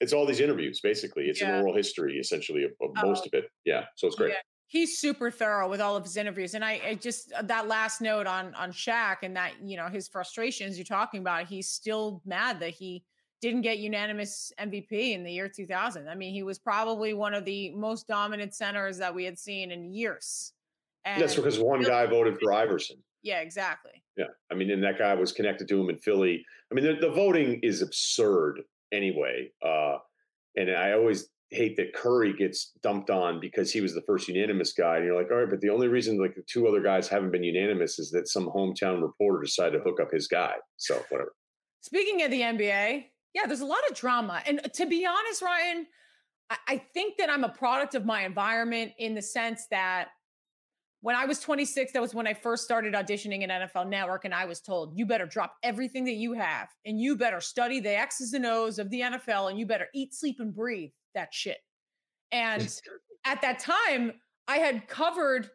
it's 0.00 0.12
all 0.12 0.26
these 0.26 0.40
interviews 0.40 0.80
basically. 0.82 1.24
It's 1.24 1.40
yeah. 1.40 1.56
an 1.56 1.62
oral 1.62 1.74
history 1.74 2.18
essentially 2.18 2.64
of, 2.64 2.70
of 2.80 2.90
oh. 2.96 3.06
most 3.06 3.26
of 3.26 3.34
it. 3.34 3.44
Yeah, 3.64 3.84
so 3.96 4.06
it's 4.06 4.16
great. 4.16 4.30
Yeah. 4.30 4.38
He's 4.66 4.98
super 4.98 5.30
thorough 5.30 5.68
with 5.68 5.82
all 5.82 5.96
of 5.96 6.04
his 6.04 6.16
interviews, 6.16 6.54
and 6.54 6.64
I, 6.64 6.80
I 6.86 6.94
just 6.94 7.30
uh, 7.32 7.42
that 7.42 7.68
last 7.68 8.00
note 8.00 8.26
on 8.26 8.54
on 8.54 8.72
Shaq 8.72 9.18
and 9.22 9.36
that 9.36 9.52
you 9.62 9.76
know 9.76 9.88
his 9.88 10.08
frustrations 10.08 10.78
you're 10.78 10.84
talking 10.84 11.20
about. 11.20 11.46
He's 11.46 11.68
still 11.68 12.22
mad 12.24 12.60
that 12.60 12.70
he 12.70 13.04
didn't 13.42 13.62
get 13.62 13.78
unanimous 13.78 14.52
MVP 14.58 15.12
in 15.12 15.24
the 15.24 15.32
year 15.32 15.48
2000. 15.48 16.08
I 16.08 16.14
mean, 16.14 16.32
he 16.32 16.44
was 16.44 16.58
probably 16.58 17.12
one 17.12 17.34
of 17.34 17.44
the 17.44 17.70
most 17.74 18.06
dominant 18.06 18.54
centers 18.54 18.96
that 18.98 19.14
we 19.14 19.24
had 19.24 19.38
seen 19.38 19.72
in 19.72 19.92
years. 19.92 20.52
And 21.04 21.20
That's 21.20 21.34
because 21.34 21.58
one 21.58 21.82
guy 21.82 22.06
voted 22.06 22.38
for 22.40 22.52
Iverson. 22.52 22.96
Yeah, 23.22 23.40
exactly. 23.40 24.02
Yeah. 24.16 24.26
I 24.50 24.54
mean, 24.54 24.70
and 24.70 24.82
that 24.84 24.98
guy 24.98 25.14
was 25.14 25.32
connected 25.32 25.68
to 25.68 25.80
him 25.80 25.90
in 25.90 25.98
Philly. 25.98 26.44
I 26.70 26.74
mean, 26.74 26.84
the, 26.84 26.94
the 26.94 27.12
voting 27.12 27.58
is 27.64 27.82
absurd 27.82 28.62
anyway. 28.92 29.50
Uh, 29.64 29.96
and 30.56 30.70
I 30.70 30.92
always 30.92 31.28
hate 31.50 31.76
that 31.76 31.94
Curry 31.94 32.32
gets 32.34 32.72
dumped 32.82 33.10
on 33.10 33.40
because 33.40 33.72
he 33.72 33.80
was 33.80 33.92
the 33.92 34.02
first 34.02 34.28
unanimous 34.28 34.72
guy. 34.72 34.96
And 34.96 35.04
you're 35.04 35.20
like, 35.20 35.32
all 35.32 35.38
right, 35.38 35.50
but 35.50 35.60
the 35.60 35.70
only 35.70 35.88
reason 35.88 36.20
like 36.20 36.36
the 36.36 36.44
two 36.48 36.68
other 36.68 36.80
guys 36.80 37.08
haven't 37.08 37.32
been 37.32 37.42
unanimous 37.42 37.98
is 37.98 38.10
that 38.12 38.28
some 38.28 38.46
hometown 38.46 39.02
reporter 39.02 39.42
decided 39.42 39.78
to 39.78 39.82
hook 39.82 40.00
up 40.00 40.12
his 40.12 40.28
guy. 40.28 40.54
So 40.76 41.02
whatever. 41.08 41.32
Speaking 41.80 42.22
of 42.22 42.30
the 42.30 42.40
NBA, 42.40 43.06
yeah, 43.34 43.46
there's 43.46 43.60
a 43.60 43.66
lot 43.66 43.80
of 43.88 43.96
drama. 43.96 44.42
And 44.46 44.60
uh, 44.64 44.68
to 44.68 44.86
be 44.86 45.06
honest, 45.06 45.42
Ryen, 45.42 45.86
I, 46.50 46.56
I 46.68 46.76
think 46.94 47.16
that 47.18 47.30
I'm 47.30 47.44
a 47.44 47.48
product 47.48 47.94
of 47.94 48.04
my 48.04 48.24
environment 48.24 48.92
in 48.98 49.14
the 49.14 49.22
sense 49.22 49.66
that 49.70 50.08
when 51.00 51.16
I 51.16 51.24
was 51.24 51.40
26, 51.40 51.92
that 51.92 52.00
was 52.00 52.14
when 52.14 52.28
I 52.28 52.34
first 52.34 52.62
started 52.62 52.94
auditioning 52.94 53.42
in 53.42 53.50
NFL 53.50 53.88
Network, 53.88 54.24
and 54.24 54.32
I 54.32 54.44
was 54.44 54.60
told, 54.60 54.96
you 54.96 55.04
better 55.04 55.26
drop 55.26 55.56
everything 55.64 56.04
that 56.04 56.14
you 56.14 56.32
have 56.34 56.68
and 56.86 57.00
you 57.00 57.16
better 57.16 57.40
study 57.40 57.80
the 57.80 57.98
X's 57.98 58.34
and 58.34 58.46
O's 58.46 58.78
of 58.78 58.88
the 58.88 59.00
NFL 59.00 59.50
and 59.50 59.58
you 59.58 59.66
better 59.66 59.88
eat, 59.94 60.14
sleep, 60.14 60.36
and 60.38 60.54
breathe 60.54 60.90
that 61.16 61.34
shit. 61.34 61.58
And 62.30 62.80
at 63.24 63.42
that 63.42 63.58
time, 63.58 64.12
I 64.46 64.58
had 64.58 64.86
covered 64.86 65.50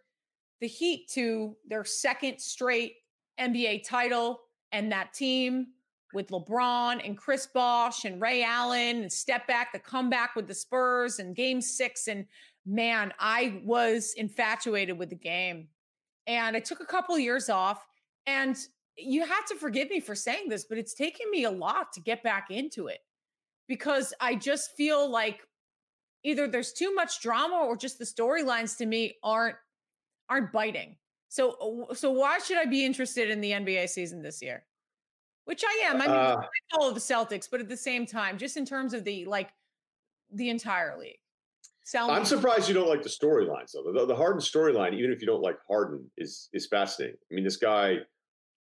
the 0.59 0.67
Heat 0.67 1.09
to 1.11 1.55
their 1.65 1.85
second 1.85 2.39
straight 2.39 2.95
NBA 3.39 3.87
title 3.87 4.41
and 4.73 4.91
that 4.91 5.13
team 5.13 5.67
with 6.13 6.29
LeBron 6.29 7.05
and 7.05 7.17
Chris 7.17 7.47
Bosh 7.47 8.05
and 8.05 8.21
Ray 8.21 8.43
Allen 8.43 9.01
and 9.01 9.11
step 9.11 9.47
back, 9.47 9.73
the 9.73 9.79
comeback 9.79 10.35
with 10.35 10.47
the 10.47 10.53
Spurs 10.53 11.19
and 11.19 11.35
game 11.35 11.61
six. 11.61 12.07
And 12.07 12.25
man, 12.65 13.13
I 13.19 13.61
was 13.63 14.13
infatuated 14.17 14.97
with 14.97 15.09
the 15.09 15.15
game. 15.15 15.67
And 16.25 16.55
I 16.55 16.59
took 16.59 16.79
a 16.79 16.85
couple 16.85 17.17
years 17.17 17.49
off. 17.49 17.85
And 18.25 18.57
you 18.97 19.25
have 19.25 19.45
to 19.45 19.55
forgive 19.55 19.89
me 19.89 19.99
for 19.99 20.15
saying 20.15 20.49
this, 20.49 20.65
but 20.65 20.77
it's 20.77 20.93
taken 20.93 21.29
me 21.31 21.43
a 21.43 21.51
lot 21.51 21.93
to 21.93 22.01
get 22.01 22.23
back 22.23 22.47
into 22.49 22.87
it 22.87 22.99
because 23.67 24.13
I 24.19 24.35
just 24.35 24.75
feel 24.75 25.09
like 25.09 25.41
either 26.23 26.47
there's 26.47 26.73
too 26.73 26.93
much 26.93 27.21
drama 27.21 27.57
or 27.57 27.77
just 27.77 27.99
the 27.99 28.05
storylines 28.05 28.77
to 28.77 28.85
me 28.85 29.17
aren't 29.23 29.55
aren't 30.29 30.51
biting. 30.51 30.97
So 31.29 31.87
uh, 31.89 31.93
so 31.93 32.11
why 32.11 32.39
should 32.39 32.57
I 32.57 32.65
be 32.65 32.85
interested 32.85 33.29
in 33.29 33.39
the 33.41 33.51
NBA 33.51 33.89
season 33.89 34.21
this 34.21 34.41
year? 34.41 34.63
Which 35.47 35.63
I 35.65 35.85
am. 35.85 36.01
I 36.01 36.07
mean, 36.07 36.15
uh, 36.15 36.35
I 36.41 36.75
follow 36.75 36.93
the 36.93 36.99
Celtics, 36.99 37.47
but 37.49 37.61
at 37.61 37.69
the 37.69 37.77
same 37.77 38.05
time, 38.05 38.37
just 38.37 38.57
in 38.57 38.65
terms 38.65 38.93
of 38.93 39.05
the 39.05 39.25
like 39.25 39.49
the 40.31 40.49
entire 40.49 40.97
league. 40.99 41.19
I'm 41.95 42.25
surprised 42.25 42.67
you 42.67 42.73
don't 42.73 42.89
like 42.89 43.01
the 43.01 43.09
storylines 43.09 43.71
though. 43.73 43.93
The, 43.93 44.05
the 44.05 44.15
Harden 44.15 44.41
storyline, 44.41 44.93
even 44.93 45.09
if 45.09 45.21
you 45.21 45.27
don't 45.27 45.41
like 45.41 45.57
Harden, 45.69 46.11
is 46.17 46.49
is 46.51 46.67
fascinating. 46.67 47.15
I 47.31 47.35
mean, 47.35 47.45
this 47.45 47.55
guy 47.55 47.99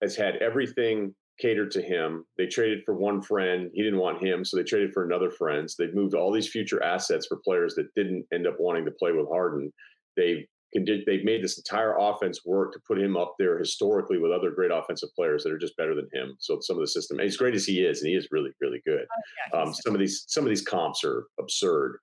has 0.02 0.14
had 0.14 0.36
everything 0.36 1.14
catered 1.40 1.70
to 1.70 1.80
him. 1.80 2.26
They 2.36 2.46
traded 2.46 2.84
for 2.84 2.94
one 2.94 3.22
friend. 3.22 3.70
He 3.72 3.82
didn't 3.82 3.98
want 3.98 4.22
him, 4.22 4.44
so 4.44 4.58
they 4.58 4.62
traded 4.62 4.92
for 4.92 5.06
another 5.06 5.30
friend. 5.30 5.70
So 5.70 5.82
they've 5.82 5.94
moved 5.94 6.14
all 6.14 6.30
these 6.30 6.48
future 6.48 6.82
assets 6.82 7.26
for 7.26 7.38
players 7.38 7.74
that 7.76 7.94
didn't 7.94 8.26
end 8.30 8.46
up 8.46 8.56
wanting 8.58 8.84
to 8.84 8.90
play 8.90 9.12
with 9.12 9.26
Harden. 9.28 9.72
They've 10.18 10.44
they've 10.74 11.24
made 11.24 11.42
this 11.42 11.56
entire 11.56 11.96
offense 11.98 12.40
work 12.44 12.72
to 12.72 12.80
put 12.86 12.98
him 12.98 13.16
up 13.16 13.34
there 13.38 13.58
historically 13.58 14.18
with 14.18 14.32
other 14.32 14.50
great 14.50 14.72
offensive 14.72 15.10
players 15.14 15.44
that 15.44 15.52
are 15.52 15.58
just 15.58 15.76
better 15.76 15.94
than 15.94 16.08
him. 16.12 16.36
So 16.40 16.58
some 16.60 16.76
of 16.76 16.80
the 16.80 16.88
system, 16.88 17.20
as 17.20 17.36
great 17.36 17.54
as 17.54 17.64
he 17.64 17.80
is, 17.80 18.02
and 18.02 18.10
he 18.10 18.16
is 18.16 18.28
really, 18.30 18.50
really 18.60 18.80
good. 18.84 19.04
Oh, 19.04 19.22
yeah, 19.52 19.62
um, 19.62 19.74
some 19.74 19.94
of 19.94 20.00
these 20.00 20.24
some 20.26 20.44
of 20.44 20.50
these 20.50 20.62
comps 20.62 21.04
are 21.04 21.26
absurd. 21.38 21.98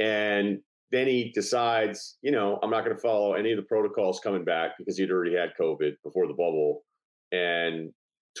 And 0.00 0.58
then 0.90 1.06
he 1.06 1.32
decides, 1.34 2.18
you 2.22 2.32
know, 2.32 2.58
I'm 2.62 2.70
not 2.70 2.84
going 2.84 2.96
to 2.96 3.02
follow 3.02 3.34
any 3.34 3.52
of 3.52 3.56
the 3.56 3.64
protocols 3.64 4.20
coming 4.20 4.44
back 4.44 4.72
because 4.78 4.96
he'd 4.96 5.10
already 5.10 5.36
had 5.36 5.50
COVID 5.60 5.92
before 6.02 6.26
the 6.26 6.34
bubble, 6.34 6.82
and 7.30 7.90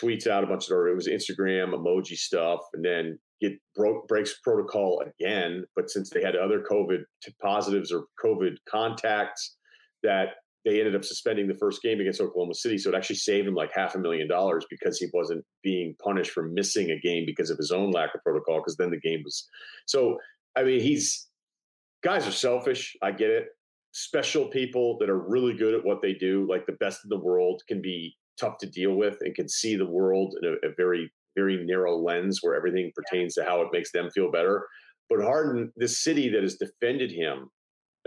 tweets 0.02 0.26
out 0.26 0.44
a 0.44 0.46
bunch 0.46 0.66
of 0.66 0.72
or 0.72 0.88
it 0.88 0.94
was 0.94 1.08
Instagram 1.08 1.72
emoji 1.72 2.16
stuff, 2.16 2.60
and 2.72 2.84
then 2.84 3.18
get 3.40 3.52
broke 3.76 4.08
breaks 4.08 4.40
protocol 4.42 5.02
again. 5.20 5.64
But 5.76 5.88
since 5.88 6.10
they 6.10 6.22
had 6.22 6.34
other 6.34 6.64
COVID 6.68 7.02
positives 7.40 7.92
or 7.92 8.04
COVID 8.24 8.56
contacts 8.68 9.57
that 10.02 10.28
they 10.64 10.80
ended 10.80 10.96
up 10.96 11.04
suspending 11.04 11.48
the 11.48 11.54
first 11.54 11.82
game 11.82 12.00
against 12.00 12.20
Oklahoma 12.20 12.54
City. 12.54 12.78
So 12.78 12.90
it 12.90 12.96
actually 12.96 13.16
saved 13.16 13.48
him 13.48 13.54
like 13.54 13.70
half 13.72 13.94
a 13.94 13.98
million 13.98 14.28
dollars 14.28 14.66
because 14.68 14.98
he 14.98 15.06
wasn't 15.14 15.44
being 15.62 15.94
punished 16.02 16.32
for 16.32 16.42
missing 16.42 16.90
a 16.90 17.00
game 17.00 17.24
because 17.26 17.50
of 17.50 17.56
his 17.56 17.70
own 17.70 17.90
lack 17.90 18.14
of 18.14 18.22
protocol. 18.22 18.58
Because 18.58 18.76
then 18.76 18.90
the 18.90 19.00
game 19.00 19.22
was 19.24 19.46
so. 19.86 20.18
I 20.56 20.64
mean, 20.64 20.80
he's 20.80 21.28
guys 22.02 22.26
are 22.26 22.32
selfish. 22.32 22.96
I 23.02 23.12
get 23.12 23.30
it. 23.30 23.46
Special 23.92 24.46
people 24.46 24.98
that 24.98 25.08
are 25.08 25.18
really 25.18 25.54
good 25.54 25.74
at 25.74 25.84
what 25.84 26.02
they 26.02 26.12
do, 26.12 26.46
like 26.48 26.66
the 26.66 26.76
best 26.80 27.00
in 27.04 27.08
the 27.08 27.24
world, 27.24 27.62
can 27.68 27.80
be 27.80 28.14
tough 28.38 28.58
to 28.58 28.66
deal 28.66 28.94
with 28.94 29.18
and 29.20 29.34
can 29.34 29.48
see 29.48 29.76
the 29.76 29.88
world 29.88 30.34
in 30.42 30.48
a, 30.48 30.68
a 30.68 30.74
very, 30.76 31.10
very 31.36 31.64
narrow 31.64 31.96
lens 31.96 32.40
where 32.42 32.54
everything 32.54 32.92
pertains 32.94 33.34
to 33.34 33.44
how 33.44 33.60
it 33.62 33.68
makes 33.72 33.92
them 33.92 34.10
feel 34.10 34.30
better. 34.30 34.66
But 35.08 35.22
Harden, 35.22 35.72
this 35.76 36.02
city 36.02 36.28
that 36.30 36.42
has 36.42 36.56
defended 36.56 37.10
him 37.10 37.50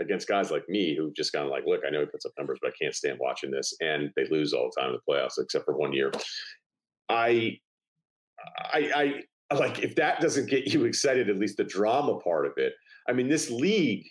against 0.02 0.28
guys 0.28 0.50
like 0.50 0.68
me 0.68 0.94
who 0.94 1.12
just 1.12 1.32
kind 1.32 1.44
of 1.44 1.50
like, 1.50 1.64
look, 1.66 1.80
I 1.86 1.90
know 1.90 2.00
he 2.00 2.06
puts 2.06 2.26
up 2.26 2.32
numbers, 2.36 2.58
but 2.60 2.68
I 2.68 2.74
can't 2.80 2.94
stand 2.94 3.18
watching 3.20 3.50
this. 3.50 3.74
And 3.80 4.10
they 4.16 4.26
lose 4.30 4.52
all 4.52 4.70
the 4.74 4.80
time 4.80 4.90
in 4.90 4.96
the 4.96 5.12
playoffs, 5.12 5.38
except 5.38 5.64
for 5.64 5.76
one 5.76 5.92
year. 5.92 6.12
I, 7.08 7.58
I, 8.72 9.22
I 9.50 9.54
like 9.54 9.80
if 9.80 9.94
that 9.96 10.20
doesn't 10.20 10.48
get 10.48 10.72
you 10.72 10.84
excited, 10.84 11.28
at 11.28 11.38
least 11.38 11.56
the 11.56 11.64
drama 11.64 12.18
part 12.18 12.46
of 12.46 12.52
it. 12.56 12.74
I 13.08 13.12
mean, 13.12 13.28
this 13.28 13.50
league 13.50 14.06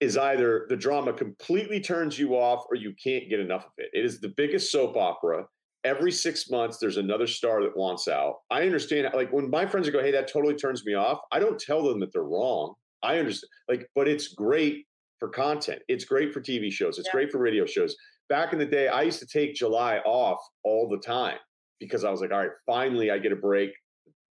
is 0.00 0.16
either 0.16 0.66
the 0.68 0.76
drama 0.76 1.12
completely 1.12 1.80
turns 1.80 2.18
you 2.18 2.36
off 2.36 2.64
or 2.70 2.76
you 2.76 2.94
can't 3.02 3.28
get 3.28 3.40
enough 3.40 3.66
of 3.66 3.72
it. 3.78 3.90
It 3.92 4.04
is 4.04 4.20
the 4.20 4.32
biggest 4.36 4.70
soap 4.70 4.96
opera. 4.96 5.46
Every 5.84 6.12
six 6.12 6.50
months, 6.50 6.78
there's 6.78 6.96
another 6.96 7.26
star 7.26 7.62
that 7.62 7.76
wants 7.76 8.08
out. 8.08 8.40
I 8.50 8.62
understand, 8.62 9.08
like 9.14 9.32
when 9.32 9.48
my 9.48 9.64
friends 9.64 9.88
go, 9.90 10.02
"Hey, 10.02 10.10
that 10.10 10.30
totally 10.30 10.54
turns 10.54 10.84
me 10.84 10.94
off." 10.94 11.20
I 11.32 11.38
don't 11.38 11.58
tell 11.58 11.82
them 11.82 12.00
that 12.00 12.12
they're 12.12 12.22
wrong. 12.22 12.74
I 13.02 13.18
understand, 13.18 13.50
like, 13.68 13.88
but 13.94 14.08
it's 14.08 14.28
great 14.28 14.86
for 15.18 15.28
content. 15.28 15.80
It's 15.88 16.04
great 16.04 16.32
for 16.32 16.40
TV 16.40 16.70
shows. 16.70 16.98
It's 16.98 17.08
yeah. 17.08 17.12
great 17.12 17.30
for 17.30 17.38
radio 17.38 17.66
shows. 17.66 17.96
Back 18.28 18.52
in 18.52 18.58
the 18.58 18.66
day, 18.66 18.88
I 18.88 19.02
used 19.02 19.20
to 19.20 19.26
take 19.26 19.54
July 19.54 19.98
off 19.98 20.38
all 20.64 20.88
the 20.88 20.98
time 20.98 21.38
because 21.80 22.04
I 22.04 22.10
was 22.10 22.20
like, 22.20 22.32
all 22.32 22.38
right, 22.38 22.50
finally 22.66 23.10
I 23.10 23.18
get 23.18 23.32
a 23.32 23.36
break. 23.36 23.70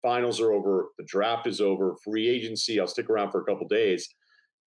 Finals 0.02 0.40
are 0.40 0.52
over. 0.52 0.90
The 0.98 1.06
draft 1.06 1.48
is 1.48 1.60
over. 1.60 1.96
Free 2.04 2.28
agency. 2.28 2.80
I'll 2.80 2.88
stick 2.88 3.10
around 3.10 3.32
for 3.32 3.42
a 3.42 3.46
couple 3.46 3.68
days. 3.68 4.08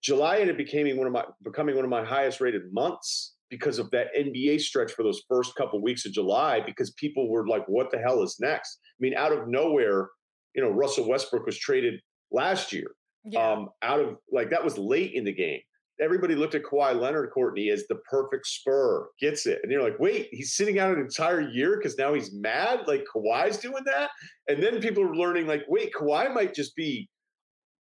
July 0.03 0.37
ended 0.37 0.55
up 0.55 0.57
becoming 0.57 0.97
one 0.97 1.07
of 1.07 1.13
my 1.13 1.23
becoming 1.43 1.75
one 1.75 1.85
of 1.85 1.91
my 1.91 2.03
highest 2.03 2.41
rated 2.41 2.73
months 2.73 3.35
because 3.49 3.79
of 3.79 3.89
that 3.91 4.07
NBA 4.17 4.59
stretch 4.61 4.91
for 4.93 5.03
those 5.03 5.21
first 5.29 5.55
couple 5.55 5.81
weeks 5.81 6.05
of 6.05 6.11
July 6.11 6.61
because 6.61 6.91
people 6.91 7.29
were 7.29 7.47
like, 7.47 7.65
what 7.67 7.91
the 7.91 7.99
hell 7.99 8.23
is 8.23 8.37
next? 8.39 8.79
I 8.83 8.97
mean, 8.99 9.13
out 9.15 9.31
of 9.31 9.47
nowhere, 9.47 10.09
you 10.55 10.61
know, 10.61 10.69
Russell 10.69 11.07
Westbrook 11.07 11.45
was 11.45 11.57
traded 11.57 11.99
last 12.31 12.73
year. 12.73 12.87
Yeah. 13.23 13.51
Um, 13.51 13.69
out 13.83 13.99
of 13.99 14.17
like 14.31 14.49
that 14.49 14.63
was 14.63 14.77
late 14.77 15.13
in 15.13 15.23
the 15.23 15.33
game 15.33 15.59
everybody 16.01 16.35
looked 16.35 16.55
at 16.55 16.63
Kawhi 16.63 16.99
Leonard, 16.99 17.31
Courtney, 17.31 17.69
as 17.69 17.85
the 17.87 17.95
perfect 18.09 18.47
spur, 18.47 19.07
gets 19.19 19.45
it. 19.45 19.59
And 19.63 19.71
you're 19.71 19.83
like, 19.83 19.99
wait, 19.99 20.29
he's 20.31 20.55
sitting 20.55 20.79
out 20.79 20.93
an 20.93 20.99
entire 20.99 21.41
year 21.41 21.77
because 21.77 21.97
now 21.97 22.13
he's 22.13 22.33
mad? 22.33 22.81
Like 22.87 23.05
Kawhi's 23.13 23.57
doing 23.57 23.83
that? 23.85 24.09
And 24.47 24.61
then 24.61 24.81
people 24.81 25.03
are 25.03 25.15
learning, 25.15 25.47
like, 25.47 25.63
wait, 25.67 25.93
Kawhi 25.93 26.33
might 26.33 26.53
just 26.53 26.75
be 26.75 27.07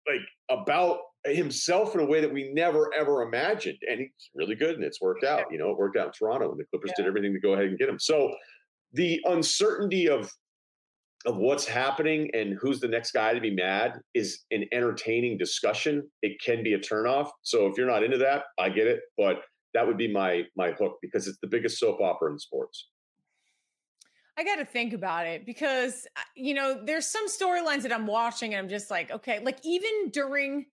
like 0.09 0.21
about 0.51 0.99
himself 1.27 1.95
in 1.95 2.01
a 2.01 2.05
way 2.05 2.21
that 2.21 2.33
we 2.33 2.53
never 2.53 2.93
ever 2.95 3.23
imagined. 3.23 3.79
And 3.91 4.01
he's 4.01 4.31
really 4.35 4.55
good 4.55 4.75
and 4.75 4.85
it's 4.85 5.01
worked 5.01 5.25
out. 5.25 5.45
You 5.51 5.59
know, 5.59 5.71
it 5.71 5.79
worked 5.79 5.97
out 5.97 6.09
in 6.09 6.13
Toronto 6.13 6.51
and 6.51 6.61
the 6.61 6.65
Clippers 6.67 6.93
yeah. 6.97 7.05
did 7.05 7.09
everything 7.09 7.33
to 7.33 7.41
go 7.41 7.55
ahead 7.55 7.67
and 7.67 7.79
get 7.79 7.89
him. 7.89 7.99
So 7.99 8.31
the 8.93 9.21
uncertainty 9.25 10.09
of 10.09 10.31
of 11.27 11.37
what's 11.37 11.65
happening 11.65 12.31
and 12.35 12.57
who's 12.61 12.81
the 12.81 12.89
next 12.89 13.13
guy 13.13 13.33
to 13.33 13.41
be 13.41 13.55
mad 13.55 14.01
is 14.15 14.41
an 14.51 14.65
entertaining 14.73 15.39
discussion. 15.39 16.03
It 16.23 16.41
can 16.41 16.63
be 16.63 16.75
a 16.75 16.79
turnoff. 16.79 17.31
So 17.43 17.67
if 17.67 17.79
you're 17.79 17.87
not 17.87 18.03
into 18.03 18.19
that, 18.19 18.45
I 18.59 18.69
get 18.69 18.87
it. 18.87 19.01
But 19.17 19.37
that 19.73 19.87
would 19.87 19.97
be 19.97 20.11
my 20.11 20.45
my 20.57 20.73
hook 20.73 20.99
because 21.03 21.27
it's 21.27 21.39
the 21.41 21.49
biggest 21.49 21.79
soap 21.79 22.01
opera 22.01 22.33
in 22.33 22.39
sports. 22.39 22.89
I 24.37 24.45
got 24.45 24.57
to 24.57 24.65
think 24.65 24.93
about 24.93 25.27
it 25.27 25.47
because 25.47 26.07
uh, 26.17 26.21
you 26.35 26.55
know 26.55 26.81
there's 26.85 27.07
some 27.07 27.29
storylines 27.29 27.83
that 27.83 27.93
I'm 27.93 28.07
watching 28.07 28.55
and 28.55 28.63
I'm 28.63 28.69
just 28.69 28.91
like, 28.91 29.11
okay, 29.11 29.41
like 29.41 29.59
even 29.65 30.11
during 30.11 30.67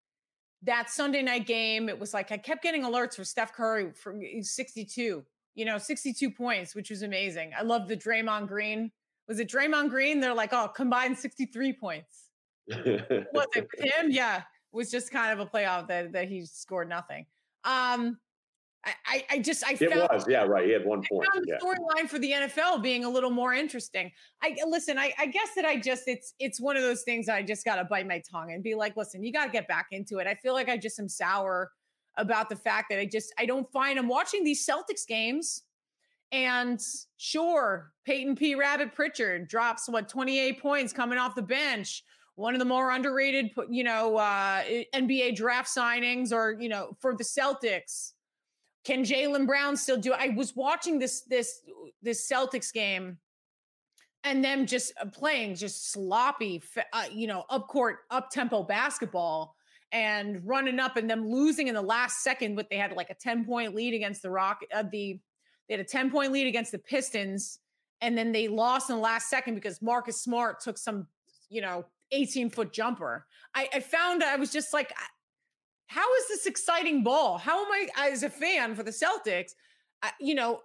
that 0.63 0.89
Sunday 0.89 1.21
night 1.21 1.47
game, 1.47 1.89
it 1.89 1.99
was 1.99 2.13
like 2.13 2.31
I 2.31 2.37
kept 2.37 2.61
getting 2.63 2.83
alerts 2.83 3.15
for 3.15 3.23
Steph 3.23 3.53
Curry 3.53 3.91
for 3.93 4.15
62, 4.41 5.23
you 5.55 5.65
know, 5.65 5.77
62 5.77 6.29
points, 6.31 6.75
which 6.75 6.89
was 6.89 7.01
amazing. 7.01 7.51
I 7.57 7.63
love 7.63 7.87
the 7.87 7.97
Draymond 7.97 8.47
Green 8.47 8.91
was 9.27 9.39
it 9.39 9.49
Draymond 9.49 9.89
Green? 9.89 10.19
They're 10.19 10.33
like, 10.33 10.53
oh, 10.53 10.67
combined 10.67 11.17
63 11.17 11.73
points. 11.73 12.29
was 12.67 13.47
it 13.55 13.67
him? 13.77 14.11
Yeah. 14.11 14.37
It 14.37 14.43
was 14.77 14.89
just 14.89 15.11
kind 15.11 15.37
of 15.37 15.45
a 15.45 15.49
playoff 15.49 15.87
that, 15.87 16.13
that 16.13 16.29
he 16.29 16.45
scored 16.45 16.89
nothing. 16.89 17.25
Um, 17.63 18.17
I, 18.83 19.25
I 19.29 19.39
just 19.39 19.63
I 19.63 19.73
it 19.73 19.93
found, 19.93 20.09
was 20.11 20.25
yeah 20.27 20.43
right 20.43 20.65
he 20.65 20.71
had 20.71 20.85
one 20.85 21.03
point 21.07 21.29
the 21.35 21.45
yeah. 21.47 21.57
storyline 21.59 22.09
for 22.09 22.17
the 22.17 22.31
NFL 22.31 22.81
being 22.81 23.05
a 23.05 23.09
little 23.09 23.29
more 23.29 23.53
interesting. 23.53 24.11
I 24.41 24.55
listen 24.65 24.97
I, 24.97 25.13
I 25.19 25.27
guess 25.27 25.49
that 25.55 25.65
I 25.65 25.77
just 25.77 26.07
it's 26.07 26.33
it's 26.39 26.59
one 26.59 26.75
of 26.75 26.81
those 26.81 27.03
things 27.03 27.29
I 27.29 27.43
just 27.43 27.63
got 27.63 27.75
to 27.75 27.83
bite 27.83 28.07
my 28.07 28.23
tongue 28.29 28.53
and 28.53 28.63
be 28.63 28.73
like 28.73 28.97
listen 28.97 29.23
you 29.23 29.31
got 29.31 29.45
to 29.45 29.51
get 29.51 29.67
back 29.67 29.87
into 29.91 30.17
it. 30.17 30.25
I 30.25 30.33
feel 30.33 30.53
like 30.53 30.67
I 30.67 30.77
just 30.77 30.99
am 30.99 31.07
sour 31.07 31.71
about 32.17 32.49
the 32.49 32.55
fact 32.55 32.87
that 32.89 32.97
I 32.99 33.05
just 33.05 33.31
I 33.37 33.45
don't 33.45 33.71
find 33.71 33.99
I'm 33.99 34.07
watching 34.07 34.43
these 34.43 34.65
Celtics 34.65 35.05
games 35.07 35.61
and 36.31 36.81
sure, 37.17 37.91
Payton 38.05 38.35
P. 38.35 38.55
Rabbit 38.55 38.95
Pritchard 38.95 39.47
drops 39.47 39.89
what 39.89 40.07
28 40.07 40.61
points 40.61 40.93
coming 40.93 41.17
off 41.17 41.35
the 41.35 41.41
bench. 41.41 42.03
One 42.35 42.55
of 42.55 42.59
the 42.59 42.65
more 42.65 42.91
underrated, 42.91 43.51
you 43.69 43.83
know, 43.83 44.17
uh, 44.17 44.63
NBA 44.95 45.35
draft 45.35 45.69
signings, 45.69 46.31
or 46.31 46.57
you 46.59 46.69
know, 46.69 46.95
for 46.99 47.15
the 47.15 47.23
Celtics. 47.23 48.13
Can 48.83 49.03
Jaylen 49.03 49.45
Brown 49.45 49.77
still 49.77 49.97
do? 49.97 50.13
I 50.13 50.29
was 50.29 50.55
watching 50.55 50.97
this 50.97 51.21
this 51.21 51.61
this 52.01 52.27
Celtics 52.27 52.73
game, 52.73 53.17
and 54.23 54.43
them 54.43 54.65
just 54.65 54.93
uh, 54.99 55.05
playing 55.05 55.55
just 55.55 55.91
sloppy, 55.91 56.63
uh, 56.93 57.03
you 57.11 57.27
know, 57.27 57.43
up 57.49 57.67
court, 57.67 57.99
up 58.09 58.31
tempo 58.31 58.63
basketball, 58.63 59.55
and 59.91 60.41
running 60.47 60.79
up, 60.79 60.95
and 60.95 61.09
them 61.09 61.29
losing 61.29 61.67
in 61.67 61.75
the 61.75 61.81
last 61.81 62.23
second. 62.23 62.55
But 62.55 62.69
they 62.69 62.77
had 62.77 62.93
like 62.93 63.09
a 63.09 63.15
ten 63.15 63.45
point 63.45 63.75
lead 63.75 63.93
against 63.93 64.21
the 64.23 64.31
Rock, 64.31 64.61
uh, 64.73 64.83
the 64.89 65.19
they 65.71 65.77
had 65.77 65.85
a 65.85 65.87
10 65.87 66.11
point 66.11 66.33
lead 66.33 66.47
against 66.47 66.73
the 66.73 66.79
Pistons, 66.79 67.59
and 68.01 68.17
then 68.17 68.33
they 68.33 68.49
lost 68.49 68.89
in 68.89 68.97
the 68.97 69.01
last 69.01 69.29
second 69.29 69.55
because 69.55 69.81
Marcus 69.81 70.19
Smart 70.19 70.59
took 70.59 70.77
some, 70.77 71.07
you 71.49 71.61
know, 71.61 71.85
18 72.11 72.49
foot 72.49 72.73
jumper. 72.73 73.25
I, 73.55 73.69
I 73.73 73.79
found 73.79 74.21
I 74.21 74.35
was 74.35 74.51
just 74.51 74.73
like, 74.73 74.91
how 75.87 76.13
is 76.15 76.27
this 76.27 76.45
exciting 76.45 77.03
ball? 77.03 77.37
How 77.37 77.65
am 77.65 77.71
I, 77.71 78.09
as 78.09 78.23
a 78.23 78.29
fan 78.29 78.75
for 78.75 78.83
the 78.83 78.91
Celtics? 78.91 79.51
I, 80.03 80.11
you 80.19 80.35
know, 80.35 80.59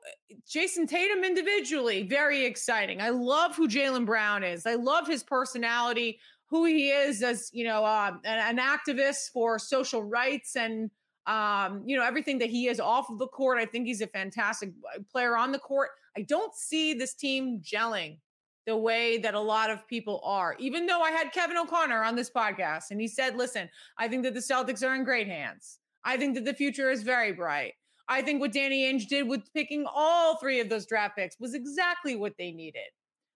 Jayson 0.44 0.88
Tatum 0.88 1.22
individually, 1.22 2.02
very 2.02 2.44
exciting. 2.44 3.00
I 3.00 3.10
love 3.10 3.54
who 3.54 3.68
Jaylen 3.68 4.06
Brown 4.06 4.42
is. 4.42 4.66
I 4.66 4.74
love 4.74 5.06
his 5.06 5.22
personality, 5.22 6.18
who 6.46 6.64
he 6.64 6.90
is 6.90 7.22
as, 7.22 7.48
you 7.52 7.62
know, 7.62 7.84
uh, 7.84 8.10
an, 8.24 8.58
an 8.58 8.58
activist 8.58 9.30
for 9.32 9.60
social 9.60 10.02
rights 10.02 10.56
and 10.56 10.90
um, 11.26 11.82
you 11.84 11.96
know, 11.96 12.04
everything 12.04 12.38
that 12.38 12.50
he 12.50 12.68
is 12.68 12.78
off 12.78 13.10
of 13.10 13.18
the 13.18 13.26
court. 13.26 13.58
I 13.58 13.66
think 13.66 13.86
he's 13.86 14.00
a 14.00 14.06
fantastic 14.06 14.70
uh, 14.94 15.00
player 15.10 15.36
on 15.36 15.52
the 15.52 15.58
court. 15.58 15.90
I 16.16 16.22
don't 16.22 16.54
see 16.54 16.94
this 16.94 17.14
team 17.14 17.60
gelling 17.60 18.18
the 18.66 18.76
way 18.76 19.18
that 19.18 19.34
a 19.34 19.40
lot 19.40 19.70
of 19.70 19.86
people 19.88 20.20
are. 20.24 20.56
Even 20.58 20.86
though 20.86 21.00
I 21.00 21.10
had 21.10 21.32
Kevin 21.32 21.56
O'Connor 21.56 22.02
on 22.02 22.16
this 22.16 22.30
podcast 22.30 22.90
and 22.90 23.00
he 23.00 23.08
said, 23.08 23.36
listen, 23.36 23.68
I 23.98 24.08
think 24.08 24.24
that 24.24 24.34
the 24.34 24.40
Celtics 24.40 24.86
are 24.86 24.94
in 24.94 25.04
great 25.04 25.28
hands. 25.28 25.78
I 26.04 26.16
think 26.16 26.34
that 26.34 26.44
the 26.44 26.54
future 26.54 26.90
is 26.90 27.02
very 27.02 27.32
bright. 27.32 27.74
I 28.08 28.22
think 28.22 28.40
what 28.40 28.52
Danny 28.52 28.84
Ainge 28.84 29.08
did 29.08 29.28
with 29.28 29.52
picking 29.52 29.84
all 29.92 30.36
three 30.36 30.60
of 30.60 30.68
those 30.68 30.86
draft 30.86 31.16
picks 31.16 31.38
was 31.40 31.54
exactly 31.54 32.14
what 32.14 32.34
they 32.38 32.52
needed. 32.52 32.88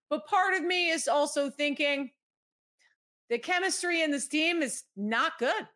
But 0.09 0.27
part 0.27 0.53
of 0.53 0.63
me 0.63 0.89
is 0.89 1.07
also 1.07 1.49
thinking 1.49 2.11
the 3.29 3.37
chemistry 3.37 4.01
in 4.01 4.11
this 4.11 4.27
team 4.27 4.61
is 4.61 4.83
not 4.95 5.37
good 5.39 5.67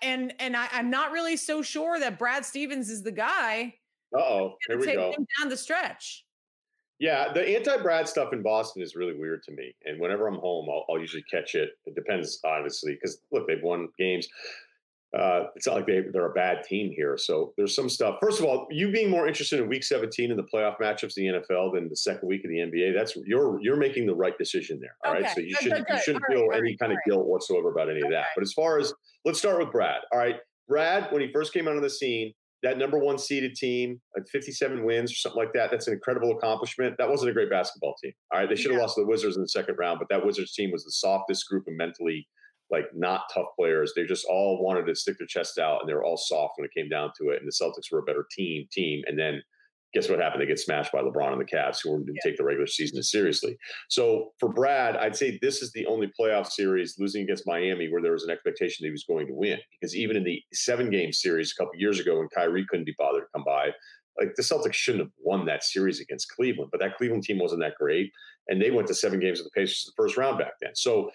and 0.00 0.34
and 0.38 0.56
I, 0.56 0.68
am 0.72 0.90
not 0.90 1.12
really 1.12 1.36
so 1.36 1.62
sure 1.62 1.98
that 1.98 2.18
Brad 2.18 2.44
Stevens 2.44 2.88
is 2.90 3.02
the 3.02 3.12
guy. 3.12 3.74
Uh 4.16 4.20
oh, 4.20 4.54
here 4.68 4.78
we 4.78 4.86
take 4.86 4.96
go. 4.96 5.10
Him 5.10 5.26
down 5.38 5.48
the 5.48 5.56
stretch. 5.56 6.24
Yeah, 6.98 7.32
the 7.32 7.56
anti-Brad 7.56 8.06
stuff 8.06 8.32
in 8.32 8.42
Boston 8.42 8.80
is 8.80 8.94
really 8.94 9.18
weird 9.18 9.42
to 9.44 9.52
me. 9.52 9.74
And 9.84 10.00
whenever 10.00 10.28
I'm 10.28 10.38
home, 10.38 10.68
I'll, 10.70 10.84
I'll 10.88 11.00
usually 11.00 11.24
catch 11.28 11.56
it. 11.56 11.70
It 11.84 11.96
depends, 11.96 12.38
obviously, 12.44 12.94
because 12.94 13.18
look, 13.32 13.48
they've 13.48 13.62
won 13.62 13.88
games. 13.98 14.28
Uh, 15.16 15.44
it's 15.54 15.66
not 15.66 15.76
like 15.76 15.86
they, 15.86 16.00
they're 16.10 16.30
a 16.30 16.32
bad 16.32 16.62
team 16.64 16.90
here. 16.90 17.18
So 17.18 17.52
there's 17.58 17.74
some 17.74 17.90
stuff. 17.90 18.16
First 18.20 18.40
of 18.40 18.46
all, 18.46 18.66
you 18.70 18.90
being 18.90 19.10
more 19.10 19.28
interested 19.28 19.60
in 19.60 19.68
Week 19.68 19.84
17 19.84 20.30
in 20.30 20.36
the 20.36 20.42
playoff 20.42 20.78
matchups 20.80 21.04
of 21.04 21.14
the 21.16 21.26
NFL 21.26 21.74
than 21.74 21.88
the 21.90 21.96
second 21.96 22.26
week 22.28 22.44
of 22.44 22.50
the 22.50 22.58
NBA, 22.58 22.94
that's 22.94 23.14
you're 23.26 23.60
you're 23.60 23.76
making 23.76 24.06
the 24.06 24.14
right 24.14 24.36
decision 24.38 24.80
there. 24.80 24.96
All 25.04 25.12
okay. 25.12 25.24
right, 25.24 25.34
so 25.34 25.40
you 25.40 25.54
shouldn't 25.60 25.86
you 25.88 25.98
shouldn't 25.98 26.24
feel 26.30 26.46
right, 26.46 26.58
any 26.58 26.70
right, 26.70 26.78
kind 26.78 26.90
right. 26.90 26.98
of 26.98 27.10
guilt 27.10 27.26
whatsoever 27.26 27.70
about 27.70 27.90
any 27.90 27.98
okay. 27.98 28.06
of 28.06 28.12
that. 28.12 28.26
But 28.34 28.42
as 28.42 28.54
far 28.54 28.78
as 28.78 28.94
let's 29.24 29.38
start 29.38 29.58
with 29.58 29.70
Brad. 29.70 30.00
All 30.12 30.18
right, 30.18 30.36
Brad, 30.66 31.12
when 31.12 31.20
he 31.20 31.30
first 31.30 31.52
came 31.52 31.68
out 31.68 31.76
on 31.76 31.82
the 31.82 31.90
scene, 31.90 32.32
that 32.62 32.78
number 32.78 32.98
one 32.98 33.18
seeded 33.18 33.54
team, 33.54 34.00
like 34.16 34.26
57 34.28 34.84
wins 34.84 35.12
or 35.12 35.16
something 35.16 35.38
like 35.38 35.52
that. 35.52 35.70
That's 35.70 35.88
an 35.88 35.94
incredible 35.94 36.30
accomplishment. 36.32 36.94
That 36.96 37.10
wasn't 37.10 37.30
a 37.30 37.34
great 37.34 37.50
basketball 37.50 37.96
team. 38.02 38.12
All 38.32 38.40
right, 38.40 38.48
they 38.48 38.56
should 38.56 38.70
have 38.70 38.78
yeah. 38.78 38.82
lost 38.82 38.94
to 38.94 39.02
the 39.02 39.08
Wizards 39.08 39.36
in 39.36 39.42
the 39.42 39.48
second 39.48 39.76
round, 39.78 39.98
but 39.98 40.08
that 40.08 40.24
Wizards 40.24 40.54
team 40.54 40.70
was 40.70 40.84
the 40.84 40.92
softest 40.92 41.48
group 41.48 41.64
and 41.66 41.76
mentally 41.76 42.26
like 42.72 42.86
not 42.94 43.24
tough 43.32 43.46
players. 43.56 43.92
They 43.94 44.04
just 44.04 44.26
all 44.28 44.64
wanted 44.64 44.86
to 44.86 44.94
stick 44.94 45.18
their 45.18 45.26
chest 45.26 45.58
out 45.58 45.80
and 45.80 45.88
they 45.88 45.94
were 45.94 46.04
all 46.04 46.16
soft 46.16 46.54
when 46.56 46.64
it 46.64 46.74
came 46.74 46.88
down 46.88 47.12
to 47.20 47.28
it. 47.28 47.40
And 47.40 47.46
the 47.46 47.52
Celtics 47.52 47.92
were 47.92 47.98
a 47.98 48.04
better 48.04 48.26
team, 48.30 48.66
team. 48.72 49.02
And 49.06 49.18
then 49.18 49.42
guess 49.92 50.08
what 50.08 50.18
happened? 50.18 50.40
They 50.40 50.46
get 50.46 50.58
smashed 50.58 50.90
by 50.90 51.00
LeBron 51.00 51.32
and 51.32 51.40
the 51.40 51.44
Cavs, 51.44 51.80
who 51.82 51.98
didn't 51.98 52.16
yeah. 52.16 52.30
take 52.30 52.38
the 52.38 52.44
regular 52.44 52.66
season 52.66 52.98
as 52.98 53.10
seriously. 53.10 53.56
So 53.90 54.30
for 54.40 54.48
Brad, 54.48 54.96
I'd 54.96 55.16
say 55.16 55.38
this 55.42 55.60
is 55.60 55.70
the 55.72 55.86
only 55.86 56.10
playoff 56.18 56.46
series 56.46 56.96
losing 56.98 57.24
against 57.24 57.46
Miami 57.46 57.92
where 57.92 58.00
there 58.00 58.12
was 58.12 58.24
an 58.24 58.30
expectation 58.30 58.84
that 58.84 58.88
he 58.88 58.92
was 58.92 59.04
going 59.04 59.26
to 59.26 59.34
win. 59.34 59.58
Because 59.78 59.94
even 59.94 60.16
in 60.16 60.24
the 60.24 60.42
seven 60.54 60.90
game 60.90 61.12
series 61.12 61.52
a 61.52 61.62
couple 61.62 61.78
years 61.78 62.00
ago 62.00 62.18
when 62.18 62.28
Kyrie 62.34 62.66
couldn't 62.68 62.86
be 62.86 62.94
bothered 62.98 63.24
to 63.24 63.28
come 63.34 63.44
by, 63.44 63.72
like 64.18 64.34
the 64.36 64.42
Celtics 64.42 64.74
shouldn't 64.74 65.04
have 65.04 65.12
won 65.18 65.46
that 65.46 65.64
series 65.64 66.00
against 66.00 66.30
Cleveland, 66.34 66.70
but 66.70 66.80
that 66.80 66.96
Cleveland 66.96 67.24
team 67.24 67.38
wasn't 67.38 67.62
that 67.62 67.74
great. 67.78 68.10
And 68.48 68.60
they 68.60 68.70
went 68.70 68.88
to 68.88 68.94
seven 68.94 69.20
games 69.20 69.38
with 69.38 69.46
the 69.46 69.60
Pacers 69.60 69.84
the 69.84 69.92
first 69.96 70.16
round 70.16 70.38
back 70.38 70.52
then. 70.60 70.72
So 70.74 71.10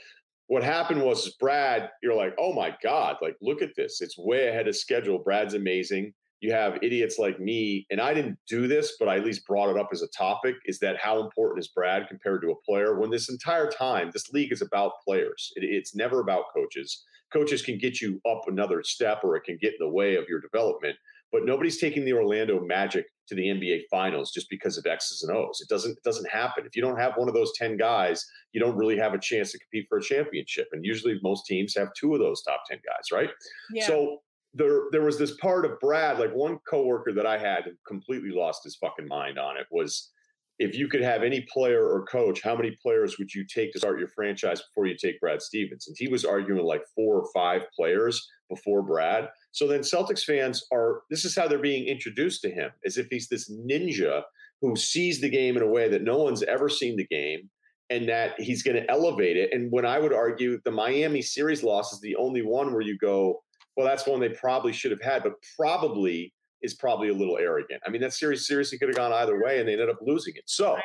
what 0.47 0.63
happened 0.63 1.01
was 1.03 1.35
Brad, 1.39 1.89
you're 2.01 2.15
like, 2.15 2.33
oh 2.39 2.53
my 2.53 2.75
God, 2.81 3.17
like 3.21 3.35
look 3.41 3.61
at 3.61 3.75
this. 3.75 4.01
It's 4.01 4.17
way 4.17 4.47
ahead 4.47 4.67
of 4.67 4.75
schedule. 4.75 5.19
Brad's 5.19 5.53
amazing 5.53 6.13
you 6.39 6.51
have 6.51 6.77
idiots 6.83 7.17
like 7.17 7.39
me, 7.39 7.87
and 7.89 7.99
I 7.99 8.13
didn't 8.13 8.37
do 8.47 8.67
this, 8.67 8.95
but 8.99 9.09
I 9.09 9.17
at 9.17 9.25
least 9.25 9.47
brought 9.47 9.69
it 9.69 9.79
up 9.79 9.89
as 9.91 10.03
a 10.03 10.07
topic 10.15 10.55
is 10.65 10.77
that 10.79 10.97
how 10.97 11.19
important 11.19 11.59
is 11.59 11.67
Brad 11.67 12.07
compared 12.07 12.41
to 12.43 12.51
a 12.51 12.61
player 12.63 12.99
when 12.99 13.09
this 13.09 13.29
entire 13.29 13.69
time, 13.69 14.11
this 14.13 14.29
league 14.31 14.51
is 14.51 14.61
about 14.61 14.91
players. 15.05 15.51
It, 15.55 15.63
it's 15.63 15.95
never 15.95 16.19
about 16.19 16.45
coaches. 16.55 17.03
Coaches 17.33 17.63
can 17.63 17.79
get 17.79 18.01
you 18.01 18.21
up 18.29 18.41
another 18.47 18.83
step 18.83 19.21
or 19.23 19.35
it 19.35 19.45
can 19.45 19.57
get 19.59 19.73
in 19.73 19.87
the 19.87 19.89
way 19.89 20.15
of 20.15 20.25
your 20.29 20.39
development, 20.39 20.95
but 21.31 21.45
nobody's 21.45 21.79
taking 21.79 22.05
the 22.05 22.13
Orlando 22.13 22.59
Magic 22.59 23.05
to 23.27 23.35
the 23.35 23.47
NBA 23.47 23.81
finals 23.91 24.31
just 24.31 24.49
because 24.49 24.77
of 24.77 24.85
X's 24.85 25.23
and 25.23 25.35
O's. 25.35 25.59
It 25.61 25.67
doesn't, 25.67 25.91
it 25.91 26.03
doesn't 26.03 26.29
happen. 26.29 26.65
If 26.65 26.75
you 26.75 26.81
don't 26.81 26.99
have 26.99 27.13
one 27.15 27.27
of 27.27 27.33
those 27.33 27.51
10 27.57 27.77
guys, 27.77 28.25
you 28.53 28.61
don't 28.61 28.77
really 28.77 28.97
have 28.97 29.13
a 29.13 29.19
chance 29.19 29.51
to 29.51 29.59
compete 29.59 29.85
for 29.89 29.97
a 29.97 30.01
championship. 30.01 30.67
And 30.71 30.85
usually 30.85 31.19
most 31.21 31.45
teams 31.45 31.75
have 31.77 31.89
two 31.99 32.13
of 32.13 32.19
those 32.19 32.41
top 32.43 32.61
10 32.69 32.79
guys, 32.85 33.11
right? 33.11 33.29
Yeah. 33.73 33.85
So 33.85 34.19
there 34.53 34.83
there 34.91 35.03
was 35.03 35.19
this 35.19 35.35
part 35.37 35.65
of 35.65 35.79
Brad, 35.79 36.19
like 36.19 36.33
one 36.33 36.57
coworker 36.69 37.13
that 37.13 37.25
I 37.25 37.37
had 37.37 37.65
completely 37.87 38.31
lost 38.31 38.63
his 38.63 38.75
fucking 38.77 39.07
mind 39.07 39.37
on 39.37 39.57
it 39.57 39.67
was 39.71 40.11
if 40.59 40.75
you 40.75 40.87
could 40.87 41.01
have 41.01 41.23
any 41.23 41.41
player 41.41 41.85
or 41.85 42.05
coach, 42.05 42.41
how 42.41 42.55
many 42.55 42.71
players 42.81 43.17
would 43.17 43.33
you 43.33 43.45
take 43.45 43.71
to 43.73 43.79
start 43.79 43.99
your 43.99 44.07
franchise 44.07 44.61
before 44.61 44.87
you 44.87 44.95
take 44.95 45.19
Brad 45.19 45.41
Stevens? 45.41 45.87
And 45.87 45.95
he 45.99 46.07
was 46.07 46.25
arguing 46.25 46.65
like 46.65 46.81
four 46.95 47.19
or 47.19 47.27
five 47.33 47.63
players 47.75 48.27
before 48.49 48.81
Brad. 48.81 49.29
So 49.51 49.67
then 49.67 49.81
Celtics 49.81 50.23
fans 50.23 50.65
are 50.71 51.01
this 51.09 51.25
is 51.25 51.35
how 51.35 51.47
they're 51.47 51.59
being 51.59 51.87
introduced 51.87 52.41
to 52.41 52.49
him, 52.49 52.71
as 52.85 52.97
if 52.97 53.07
he's 53.09 53.27
this 53.27 53.51
ninja 53.51 54.23
who 54.61 54.75
sees 54.75 55.21
the 55.21 55.29
game 55.29 55.57
in 55.57 55.63
a 55.63 55.67
way 55.67 55.87
that 55.89 56.03
no 56.03 56.17
one's 56.17 56.43
ever 56.43 56.69
seen 56.69 56.95
the 56.95 57.05
game 57.05 57.49
and 57.89 58.09
that 58.09 58.39
he's 58.39 58.63
going 58.63 58.75
to 58.75 58.89
elevate 58.89 59.37
it. 59.37 59.53
And 59.53 59.71
when 59.71 59.85
I 59.85 59.99
would 59.99 60.13
argue 60.13 60.59
the 60.65 60.71
Miami 60.71 61.21
series 61.21 61.63
loss 61.63 61.93
is 61.93 62.01
the 62.01 62.15
only 62.15 62.41
one 62.41 62.73
where 62.73 62.81
you 62.81 62.97
go, 62.97 63.43
well, 63.75 63.85
that's 63.85 64.07
one 64.07 64.19
they 64.19 64.29
probably 64.29 64.73
should 64.73 64.91
have 64.91 65.01
had, 65.01 65.23
but 65.23 65.33
probably 65.55 66.33
is 66.61 66.73
probably 66.73 67.09
a 67.09 67.13
little 67.13 67.37
arrogant. 67.37 67.81
I 67.85 67.89
mean, 67.89 68.01
that 68.01 68.13
series 68.13 68.47
seriously 68.47 68.77
could 68.77 68.89
have 68.89 68.97
gone 68.97 69.13
either 69.13 69.41
way, 69.43 69.59
and 69.59 69.67
they 69.67 69.73
ended 69.73 69.89
up 69.89 69.99
losing 70.01 70.35
it. 70.35 70.43
So, 70.45 70.77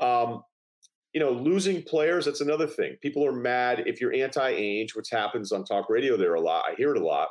um, 0.00 0.42
you 1.12 1.20
know, 1.20 1.30
losing 1.30 1.82
players, 1.82 2.26
that's 2.26 2.40
another 2.40 2.66
thing. 2.66 2.96
People 3.02 3.24
are 3.26 3.32
mad 3.32 3.84
if 3.86 4.00
you're 4.00 4.12
anti 4.12 4.52
Ainge, 4.52 4.94
which 4.94 5.10
happens 5.10 5.52
on 5.52 5.64
talk 5.64 5.88
radio 5.88 6.16
there 6.16 6.34
a 6.34 6.40
lot. 6.40 6.64
I 6.70 6.74
hear 6.74 6.94
it 6.94 7.00
a 7.00 7.04
lot. 7.04 7.28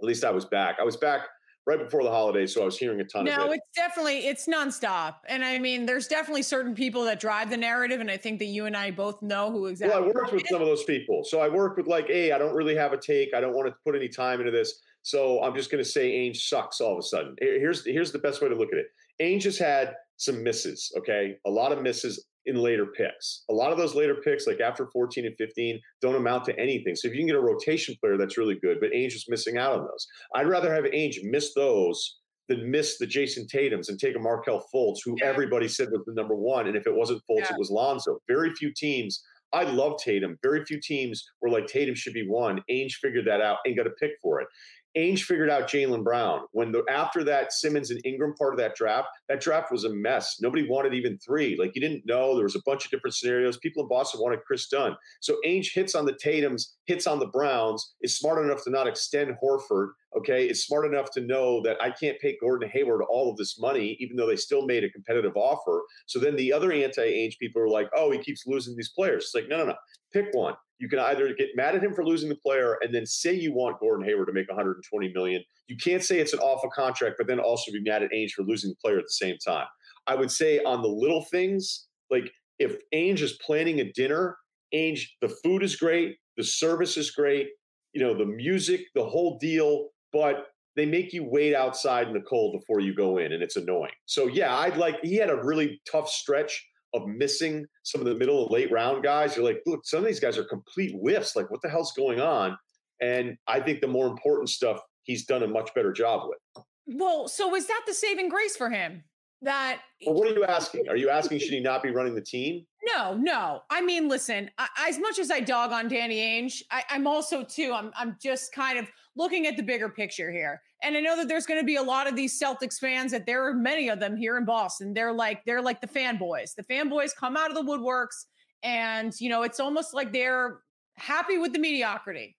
At 0.00 0.06
least 0.06 0.24
I 0.24 0.30
was 0.30 0.44
back. 0.44 0.76
I 0.80 0.84
was 0.84 0.96
back 0.96 1.22
right 1.66 1.78
before 1.78 2.04
the 2.04 2.10
holidays, 2.10 2.54
so 2.54 2.62
I 2.62 2.64
was 2.64 2.78
hearing 2.78 3.00
a 3.00 3.04
ton 3.04 3.24
no, 3.24 3.32
of 3.32 3.50
it. 3.50 3.54
It's 3.54 3.76
definitely 3.76 4.26
it's 4.26 4.46
nonstop, 4.46 5.16
and 5.28 5.44
I 5.44 5.58
mean, 5.58 5.84
there's 5.84 6.06
definitely 6.06 6.42
certain 6.42 6.74
people 6.74 7.04
that 7.04 7.18
drive 7.18 7.50
the 7.50 7.56
narrative, 7.56 8.00
and 8.00 8.10
I 8.10 8.16
think 8.16 8.38
that 8.38 8.46
you 8.46 8.66
and 8.66 8.76
I 8.76 8.90
both 8.92 9.20
know 9.20 9.50
who 9.50 9.66
exactly. 9.66 10.00
Well, 10.00 10.10
I 10.10 10.12
worked 10.14 10.32
with 10.32 10.46
some 10.48 10.60
of 10.60 10.68
those 10.68 10.84
people, 10.84 11.24
so 11.24 11.40
I 11.40 11.48
worked 11.48 11.76
with 11.76 11.86
like, 11.86 12.06
hey, 12.06 12.32
I 12.32 12.38
don't 12.38 12.54
really 12.54 12.76
have 12.76 12.92
a 12.92 12.98
take. 12.98 13.34
I 13.34 13.40
don't 13.40 13.54
want 13.54 13.68
to 13.68 13.74
put 13.84 13.96
any 13.96 14.08
time 14.08 14.40
into 14.40 14.52
this, 14.52 14.80
so 15.06 15.40
I'm 15.40 15.54
just 15.54 15.70
going 15.70 15.84
to 15.84 15.88
say 15.88 16.10
Ainge 16.10 16.38
sucks 16.38 16.80
all 16.80 16.94
of 16.94 16.98
a 16.98 17.02
sudden. 17.02 17.36
Here's 17.40 17.86
here's 17.86 18.10
the 18.10 18.18
best 18.18 18.42
way 18.42 18.48
to 18.48 18.56
look 18.56 18.70
at 18.72 18.78
it. 18.80 18.86
Ainge 19.22 19.44
has 19.44 19.56
had 19.56 19.94
some 20.16 20.42
misses, 20.42 20.92
okay, 20.98 21.36
a 21.46 21.50
lot 21.50 21.70
of 21.70 21.80
misses 21.80 22.26
in 22.46 22.56
later 22.56 22.86
picks. 22.86 23.44
A 23.48 23.54
lot 23.54 23.70
of 23.70 23.78
those 23.78 23.94
later 23.94 24.16
picks, 24.24 24.48
like 24.48 24.58
after 24.58 24.88
14 24.92 25.24
and 25.24 25.36
15, 25.36 25.80
don't 26.02 26.16
amount 26.16 26.44
to 26.46 26.58
anything. 26.58 26.96
So 26.96 27.06
if 27.06 27.14
you 27.14 27.20
can 27.20 27.28
get 27.28 27.36
a 27.36 27.40
rotation 27.40 27.94
player, 28.00 28.16
that's 28.16 28.36
really 28.36 28.56
good. 28.56 28.78
But 28.80 28.90
Ainge 28.90 29.14
is 29.14 29.26
missing 29.28 29.58
out 29.58 29.74
on 29.74 29.82
those. 29.82 30.08
I'd 30.34 30.48
rather 30.48 30.74
have 30.74 30.82
Ainge 30.86 31.22
miss 31.22 31.54
those 31.54 32.18
than 32.48 32.68
miss 32.68 32.98
the 32.98 33.06
Jayson 33.06 33.46
Tatum's 33.46 33.88
and 33.88 34.00
take 34.00 34.16
a 34.16 34.20
Markelle 34.20 34.66
Fultz, 34.74 34.98
who 35.04 35.14
yeah. 35.20 35.26
everybody 35.26 35.68
said 35.68 35.88
was 35.92 36.02
the 36.04 36.14
number 36.14 36.34
one. 36.34 36.66
And 36.66 36.76
if 36.76 36.88
it 36.88 36.94
wasn't 36.94 37.22
Fultz, 37.30 37.42
yeah. 37.48 37.54
it 37.54 37.58
was 37.60 37.70
Lonzo. 37.70 38.18
Very 38.26 38.52
few 38.54 38.72
teams. 38.76 39.22
I 39.52 39.62
love 39.62 39.98
Tatum. 40.02 40.36
Very 40.42 40.64
few 40.64 40.80
teams 40.80 41.24
were 41.40 41.50
like 41.50 41.66
Tatum 41.66 41.94
should 41.94 42.12
be 42.12 42.26
one. 42.26 42.60
Ainge 42.70 42.94
figured 42.94 43.26
that 43.26 43.40
out 43.40 43.58
and 43.64 43.76
got 43.76 43.86
a 43.86 43.90
pick 43.90 44.12
for 44.20 44.40
it. 44.40 44.48
Ainge 44.96 45.20
figured 45.20 45.50
out 45.50 45.68
Jaylen 45.68 46.02
Brown 46.02 46.40
when 46.52 46.72
the 46.72 46.82
after 46.90 47.22
that 47.24 47.52
Simmons 47.52 47.90
and 47.90 48.00
Ingram 48.04 48.34
part 48.34 48.54
of 48.54 48.58
that 48.58 48.74
draft. 48.74 49.08
That 49.28 49.40
draft 49.40 49.70
was 49.70 49.84
a 49.84 49.90
mess. 49.90 50.36
Nobody 50.40 50.66
wanted 50.68 50.94
even 50.94 51.18
three. 51.18 51.56
Like 51.58 51.74
you 51.74 51.80
didn't 51.80 52.06
know 52.06 52.34
there 52.34 52.44
was 52.44 52.56
a 52.56 52.62
bunch 52.64 52.84
of 52.84 52.90
different 52.90 53.14
scenarios. 53.14 53.58
People 53.58 53.82
in 53.82 53.88
Boston 53.88 54.20
wanted 54.20 54.44
Kris 54.46 54.68
Dunn. 54.68 54.96
So 55.20 55.36
Ainge 55.46 55.72
hits 55.72 55.94
on 55.94 56.06
the 56.06 56.14
Tatum's, 56.14 56.76
hits 56.86 57.06
on 57.06 57.18
the 57.18 57.26
Browns. 57.26 57.94
Is 58.00 58.16
smart 58.16 58.44
enough 58.44 58.64
to 58.64 58.70
not 58.70 58.86
extend 58.86 59.34
Horford. 59.42 59.90
Okay, 60.16 60.46
is 60.48 60.64
smart 60.64 60.86
enough 60.86 61.10
to 61.10 61.20
know 61.20 61.60
that 61.62 61.76
I 61.82 61.90
can't 61.90 62.18
pay 62.20 62.38
Gordon 62.40 62.70
Hayward 62.70 63.02
all 63.10 63.30
of 63.30 63.36
this 63.36 63.58
money, 63.60 63.98
even 64.00 64.16
though 64.16 64.26
they 64.26 64.36
still 64.36 64.64
made 64.64 64.82
a 64.82 64.88
competitive 64.88 65.36
offer. 65.36 65.82
So 66.06 66.18
then 66.18 66.36
the 66.36 66.54
other 66.54 66.72
anti-Ainge 66.72 67.38
people 67.38 67.60
are 67.60 67.68
like, 67.68 67.90
"Oh, 67.94 68.10
he 68.10 68.18
keeps 68.18 68.46
losing 68.46 68.76
these 68.76 68.92
players." 68.92 69.24
It's 69.24 69.34
like, 69.34 69.48
no, 69.48 69.58
no, 69.58 69.66
no. 69.66 69.74
Pick 70.16 70.32
one. 70.32 70.54
You 70.78 70.88
can 70.88 70.98
either 70.98 71.34
get 71.34 71.48
mad 71.56 71.74
at 71.74 71.82
him 71.82 71.92
for 71.92 72.02
losing 72.02 72.30
the 72.30 72.36
player 72.36 72.78
and 72.80 72.94
then 72.94 73.04
say 73.04 73.34
you 73.34 73.52
want 73.52 73.78
Gordon 73.80 74.06
Hayward 74.06 74.28
to 74.28 74.32
make 74.32 74.48
120 74.48 75.12
million. 75.12 75.44
You 75.68 75.76
can't 75.76 76.02
say 76.02 76.20
it's 76.20 76.32
an 76.32 76.38
awful 76.38 76.70
contract, 76.70 77.16
but 77.18 77.26
then 77.26 77.38
also 77.38 77.70
be 77.70 77.82
mad 77.82 78.02
at 78.02 78.12
Ainge 78.12 78.30
for 78.30 78.42
losing 78.42 78.70
the 78.70 78.76
player 78.82 78.96
at 78.96 79.04
the 79.04 79.10
same 79.10 79.36
time. 79.46 79.66
I 80.06 80.14
would 80.14 80.30
say 80.30 80.60
on 80.60 80.80
the 80.80 80.88
little 80.88 81.26
things, 81.30 81.88
like 82.10 82.30
if 82.58 82.76
Ainge 82.94 83.20
is 83.20 83.38
planning 83.44 83.80
a 83.80 83.92
dinner, 83.92 84.38
Ainge, 84.74 85.02
the 85.20 85.28
food 85.28 85.62
is 85.62 85.76
great, 85.76 86.16
the 86.38 86.44
service 86.44 86.96
is 86.96 87.10
great, 87.10 87.48
you 87.92 88.00
know, 88.00 88.16
the 88.16 88.24
music, 88.24 88.86
the 88.94 89.04
whole 89.04 89.38
deal, 89.38 89.88
but 90.14 90.46
they 90.76 90.86
make 90.86 91.12
you 91.12 91.24
wait 91.24 91.54
outside 91.54 92.08
in 92.08 92.14
the 92.14 92.22
cold 92.22 92.58
before 92.58 92.80
you 92.80 92.94
go 92.94 93.18
in, 93.18 93.32
and 93.32 93.42
it's 93.42 93.56
annoying. 93.56 93.92
So 94.06 94.28
yeah, 94.28 94.56
I'd 94.56 94.78
like 94.78 94.96
he 95.02 95.16
had 95.16 95.28
a 95.28 95.44
really 95.44 95.78
tough 95.90 96.08
stretch 96.08 96.66
of 96.94 97.06
missing 97.06 97.66
some 97.82 98.00
of 98.00 98.06
the 98.06 98.14
middle 98.14 98.42
and 98.42 98.50
late 98.50 98.70
round 98.70 99.02
guys. 99.02 99.36
You're 99.36 99.44
like, 99.44 99.62
look, 99.66 99.80
some 99.84 100.00
of 100.00 100.06
these 100.06 100.20
guys 100.20 100.38
are 100.38 100.44
complete 100.44 100.94
whiffs. 100.94 101.36
Like, 101.36 101.50
what 101.50 101.62
the 101.62 101.68
hell's 101.68 101.92
going 101.92 102.20
on? 102.20 102.56
And 103.00 103.36
I 103.46 103.60
think 103.60 103.80
the 103.80 103.88
more 103.88 104.06
important 104.06 104.48
stuff 104.48 104.80
he's 105.02 105.26
done 105.26 105.42
a 105.42 105.48
much 105.48 105.74
better 105.74 105.92
job 105.92 106.28
with. 106.28 106.64
Well, 106.86 107.28
so 107.28 107.54
is 107.54 107.66
that 107.66 107.82
the 107.86 107.94
saving 107.94 108.28
grace 108.28 108.56
for 108.56 108.70
him? 108.70 109.02
That 109.42 109.80
well, 110.06 110.14
what 110.14 110.28
are 110.30 110.34
you 110.34 110.44
asking? 110.44 110.88
Are 110.88 110.96
you 110.96 111.10
asking 111.10 111.40
should 111.40 111.50
he 111.50 111.60
not 111.60 111.82
be 111.82 111.90
running 111.90 112.14
the 112.14 112.22
team? 112.22 112.64
No, 112.94 113.14
no. 113.14 113.60
I 113.70 113.82
mean, 113.82 114.08
listen. 114.08 114.50
I, 114.56 114.68
as 114.88 114.98
much 114.98 115.18
as 115.18 115.30
I 115.30 115.40
dog 115.40 115.72
on 115.72 115.88
Danny 115.88 116.18
Ainge, 116.18 116.62
I, 116.70 116.84
I'm 116.88 117.06
also 117.06 117.44
too. 117.44 117.72
I'm 117.74 117.92
I'm 117.94 118.16
just 118.20 118.54
kind 118.54 118.78
of 118.78 118.88
looking 119.16 119.46
at 119.46 119.56
the 119.56 119.62
bigger 119.62 119.88
picture 119.88 120.30
here. 120.30 120.60
And 120.82 120.96
I 120.96 121.00
know 121.00 121.16
that 121.16 121.26
there's 121.26 121.46
going 121.46 121.60
to 121.60 121.66
be 121.66 121.76
a 121.76 121.82
lot 121.82 122.06
of 122.06 122.14
these 122.14 122.38
Celtics 122.38 122.78
fans 122.78 123.10
that 123.12 123.26
there 123.26 123.46
are 123.46 123.54
many 123.54 123.88
of 123.88 123.98
them 123.98 124.16
here 124.16 124.36
in 124.36 124.44
Boston. 124.44 124.92
They're 124.92 125.12
like 125.12 125.42
they're 125.44 125.62
like 125.62 125.80
the 125.80 125.86
fanboys. 125.86 126.54
The 126.54 126.64
fanboys 126.64 127.14
come 127.16 127.36
out 127.36 127.50
of 127.50 127.56
the 127.56 127.62
woodworks 127.62 128.26
and 128.62 129.18
you 129.20 129.28
know, 129.28 129.42
it's 129.42 129.60
almost 129.60 129.94
like 129.94 130.12
they're 130.12 130.60
happy 130.96 131.38
with 131.38 131.52
the 131.52 131.58
mediocrity. 131.58 132.36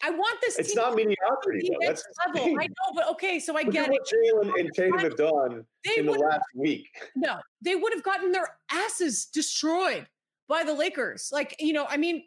I 0.00 0.10
want 0.10 0.40
this. 0.40 0.58
It's 0.58 0.76
not 0.76 0.94
mediocrity. 0.94 1.68
Though. 1.68 1.86
That's 1.86 2.04
level. 2.26 2.56
I 2.60 2.66
know, 2.66 2.92
but 2.94 3.08
okay. 3.10 3.40
So 3.40 3.58
I 3.58 3.62
Look 3.62 3.72
get 3.72 3.90
what 3.90 4.00
it. 4.00 4.14
Jaylen 4.14 4.60
and 4.60 4.70
Tatum 4.72 4.98
have 4.98 5.16
done 5.16 5.64
in 5.96 6.06
the 6.06 6.12
last 6.12 6.44
week. 6.54 6.86
No, 7.16 7.40
they 7.62 7.74
would 7.74 7.92
have 7.92 8.04
gotten 8.04 8.30
their 8.30 8.48
asses 8.70 9.26
destroyed 9.26 10.06
by 10.48 10.62
the 10.62 10.72
Lakers. 10.72 11.30
Like 11.32 11.56
you 11.58 11.72
know, 11.72 11.86
I 11.88 11.96
mean, 11.96 12.22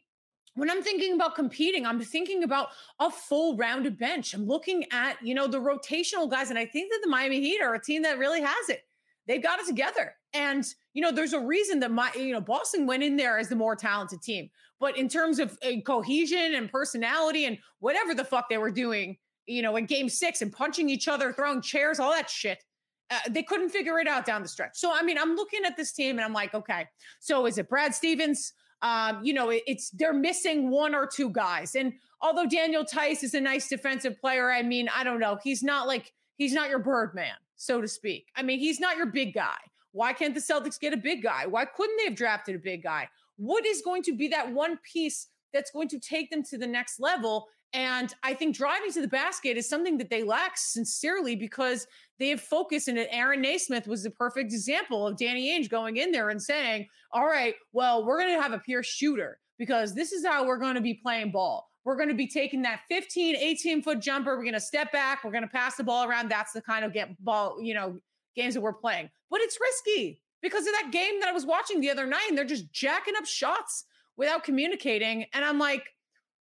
when 0.56 0.70
I'm 0.70 0.82
thinking 0.82 1.14
about 1.14 1.36
competing, 1.36 1.86
I'm 1.86 2.00
thinking 2.02 2.44
about 2.44 2.70
a 3.00 3.12
full 3.12 3.56
rounded 3.58 3.98
bench. 3.98 4.34
I'm 4.34 4.46
looking 4.46 4.86
at, 4.92 5.18
you 5.22 5.36
know, 5.36 5.48
the 5.48 5.60
rotational 5.60 6.30
guys. 6.30 6.50
And 6.50 6.58
I 6.58 6.66
think 6.66 6.92
that 6.92 7.02
the 7.04 7.10
Miami 7.10 7.42
Heat 7.42 7.62
are 7.62 7.76
a 7.76 7.82
team 7.82 8.02
that 8.04 8.18
really 8.18 8.42
has 8.42 8.70
it. 8.70 8.84
They've 9.28 9.44
got 9.44 9.60
it 9.60 9.68
together. 9.68 10.16
And, 10.34 10.66
you 10.94 11.02
know, 11.02 11.12
there's 11.12 11.34
a 11.34 11.40
reason 11.40 11.80
that 11.82 11.92
my, 11.92 12.12
you 12.16 12.32
know, 12.32 12.42
Boston 12.42 12.86
went 12.86 13.04
in 13.04 13.16
there 13.18 13.38
as 13.38 13.50
the 13.50 13.56
more 13.56 13.76
talented 13.76 14.22
team. 14.22 14.50
But 14.80 14.98
in 14.98 15.10
terms 15.10 15.40
of 15.40 15.58
uh, 15.64 15.82
cohesion 15.86 16.56
and 16.56 16.70
personality 16.70 17.46
and 17.46 17.58
whatever 17.80 18.14
the 18.14 18.26
fuck 18.26 18.50
they 18.50 18.58
were 18.58 18.72
doing, 18.72 19.18
you 19.46 19.62
know, 19.62 19.76
in 19.76 19.86
game 19.86 20.10
six 20.10 20.42
and 20.42 20.52
punching 20.52 20.90
each 20.90 21.08
other, 21.08 21.34
throwing 21.34 21.62
chairs, 21.62 22.00
all 22.00 22.12
that 22.12 22.30
shit, 22.30 22.64
uh, 23.12 23.20
they 23.30 23.44
couldn't 23.44 23.70
figure 23.70 24.00
it 24.00 24.08
out 24.08 24.26
down 24.26 24.42
the 24.42 24.48
stretch. 24.48 24.76
So, 24.76 24.92
I 24.94 25.02
mean, 25.04 25.18
I'm 25.18 25.36
looking 25.36 25.66
at 25.66 25.78
this 25.78 25.92
team 25.92 26.18
and 26.18 26.26
I'm 26.26 26.34
like, 26.34 26.54
okay, 26.54 26.88
so 27.20 27.46
is 27.46 27.58
it 27.58 27.70
Brad 27.70 27.94
Stevens? 27.94 28.54
Um, 28.82 29.24
you 29.24 29.34
know, 29.34 29.50
it, 29.50 29.64
it's 29.68 29.90
they're 29.92 30.14
missing 30.14 30.70
one 30.70 30.94
or 30.94 31.08
two 31.08 31.30
guys. 31.30 31.76
And 31.76 31.94
although 32.22 32.46
Daniel 32.46 32.86
Theis 32.86 33.24
is 33.24 33.34
a 33.34 33.42
nice 33.42 33.68
defensive 33.68 34.20
player, 34.20 34.52
I 34.52 34.62
mean, 34.62 34.90
I 34.96 35.04
don't 35.04 35.20
know. 35.20 35.38
He's 35.44 35.64
not 35.64 35.88
like 35.88 36.14
he's 36.38 36.54
not 36.54 36.70
your 36.70 36.80
Birdman, 36.80 37.36
so 37.56 37.82
to 37.82 37.88
speak. 37.88 38.28
I 38.36 38.44
mean, 38.44 38.60
he's 38.60 38.80
not 38.80 38.98
your 38.98 39.08
big 39.08 39.34
guy. 39.34 39.58
Why 39.92 40.12
can't 40.12 40.34
the 40.34 40.42
Celtics 40.42 40.80
get 40.80 40.94
a 40.94 40.98
big 40.98 41.24
guy? 41.24 41.46
Why 41.46 41.64
couldn't 41.66 41.96
they 41.98 42.06
have 42.06 42.16
drafted 42.16 42.56
a 42.56 42.60
big 42.60 42.84
guy? 42.84 43.08
What 43.38 43.66
is 43.66 43.82
going 43.82 44.04
to 44.04 44.16
be 44.16 44.28
that 44.28 44.52
one 44.52 44.78
piece 44.80 45.28
that's 45.54 45.72
going 45.72 45.88
to 45.90 46.00
take 46.00 46.30
them 46.30 46.44
to 46.44 46.58
the 46.58 46.68
next 46.68 47.00
level? 47.00 47.48
And 47.72 48.14
I 48.24 48.34
think 48.34 48.56
driving 48.56 48.92
to 48.94 49.02
the 49.02 49.08
basket 49.08 49.58
is 49.58 49.68
something 49.68 49.98
that 49.98 50.10
they 50.10 50.24
lack 50.24 50.58
sincerely 50.58 51.36
because 51.36 51.88
they 52.20 52.30
have 52.30 52.42
focus 52.42 52.88
And. 52.88 52.98
Aaron 53.12 53.42
Nesmith 53.42 53.88
was 53.88 54.04
the 54.04 54.12
perfect 54.12 54.54
example 54.54 55.08
of 55.08 55.18
Danny 55.18 55.50
Ainge 55.50 55.70
going 55.70 55.98
in 55.98 56.12
there 56.12 56.30
and 56.30 56.42
saying, 56.42 56.88
All 57.12 57.26
right, 57.26 57.56
well, 57.74 58.06
we're 58.06 58.20
going 58.20 58.36
to 58.36 58.42
have 58.42 58.54
a 58.54 58.60
pure 58.60 58.84
shooter 58.84 59.40
because 59.58 59.94
this 59.94 60.12
is 60.12 60.26
how 60.26 60.46
we're 60.46 60.58
going 60.58 60.76
to 60.76 60.82
be 60.82 60.94
playing 60.94 61.32
ball. 61.32 61.70
We're 61.84 61.98
going 61.98 62.10
to 62.10 62.16
be 62.16 62.28
taking 62.28 62.64
that 62.64 62.82
15, 62.90 63.36
18 63.36 63.84
foot 63.84 64.00
jumper. 64.00 64.36
We're 64.36 64.44
going 64.44 64.54
to 64.54 64.60
step 64.60 64.92
back. 64.92 65.24
We're 65.24 65.32
going 65.32 65.44
to 65.44 65.50
pass 65.50 65.76
the 65.76 65.84
ball 65.84 66.08
around. 66.08 66.30
That's 66.30 66.52
the 66.52 66.62
kind 66.62 66.84
of 66.84 66.94
get 66.94 67.24
ball, 67.24 67.62
you 67.62 67.76
know, 67.76 68.00
games 68.36 68.56
that 68.56 68.62
we're 68.62 68.74
playing. 68.74 69.10
But 69.30 69.42
it's 69.42 69.60
risky 69.62 70.22
because 70.42 70.66
of 70.66 70.74
that 70.74 70.90
game 70.92 71.20
that 71.20 71.30
I 71.30 71.32
was 71.32 71.46
watching 71.46 71.82
the 71.82 71.92
other 71.92 72.08
night 72.08 72.26
and 72.28 72.38
they're 72.38 72.44
just 72.44 72.72
jacking 72.72 73.14
up 73.18 73.26
shots 73.26 73.86
without 74.18 74.44
communicating. 74.44 75.26
And 75.34 75.46
I'm 75.46 75.60
like, 75.60 75.84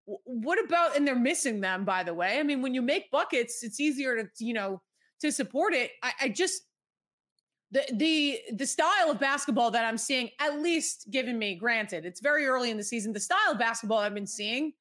what 0.05 0.63
about, 0.63 0.95
and 0.95 1.07
they're 1.07 1.15
missing 1.15 1.61
them, 1.61 1.85
by 1.85 2.03
the 2.03 2.13
way. 2.13 2.39
I 2.39 2.43
mean, 2.43 2.61
when 2.61 2.73
you 2.73 2.81
make 2.81 3.11
buckets, 3.11 3.63
it's 3.63 3.79
easier 3.79 4.15
to, 4.15 4.45
you 4.45 4.53
know, 4.53 4.81
to 5.23 5.31
support 5.31 5.73
it. 5.73 5.91
I, 6.03 6.11
I 6.21 6.29
just, 6.29 6.63
the 7.71 7.83
the 7.93 8.39
the 8.53 8.67
style 8.67 9.09
of 9.09 9.19
basketball 9.19 9.71
that 9.71 9.83
I'm 9.83 9.97
seeing, 9.97 10.29
at 10.39 10.61
least 10.61 11.09
given 11.09 11.39
me, 11.39 11.55
granted, 11.55 12.05
it's 12.05 12.19
very 12.21 12.45
early 12.45 12.69
in 12.69 12.77
the 12.77 12.83
season. 12.83 13.11
The 13.11 13.19
style 13.19 13.51
of 13.51 13.57
basketball 13.57 13.97
I've 13.97 14.13
been 14.13 14.27
seeing 14.27 14.73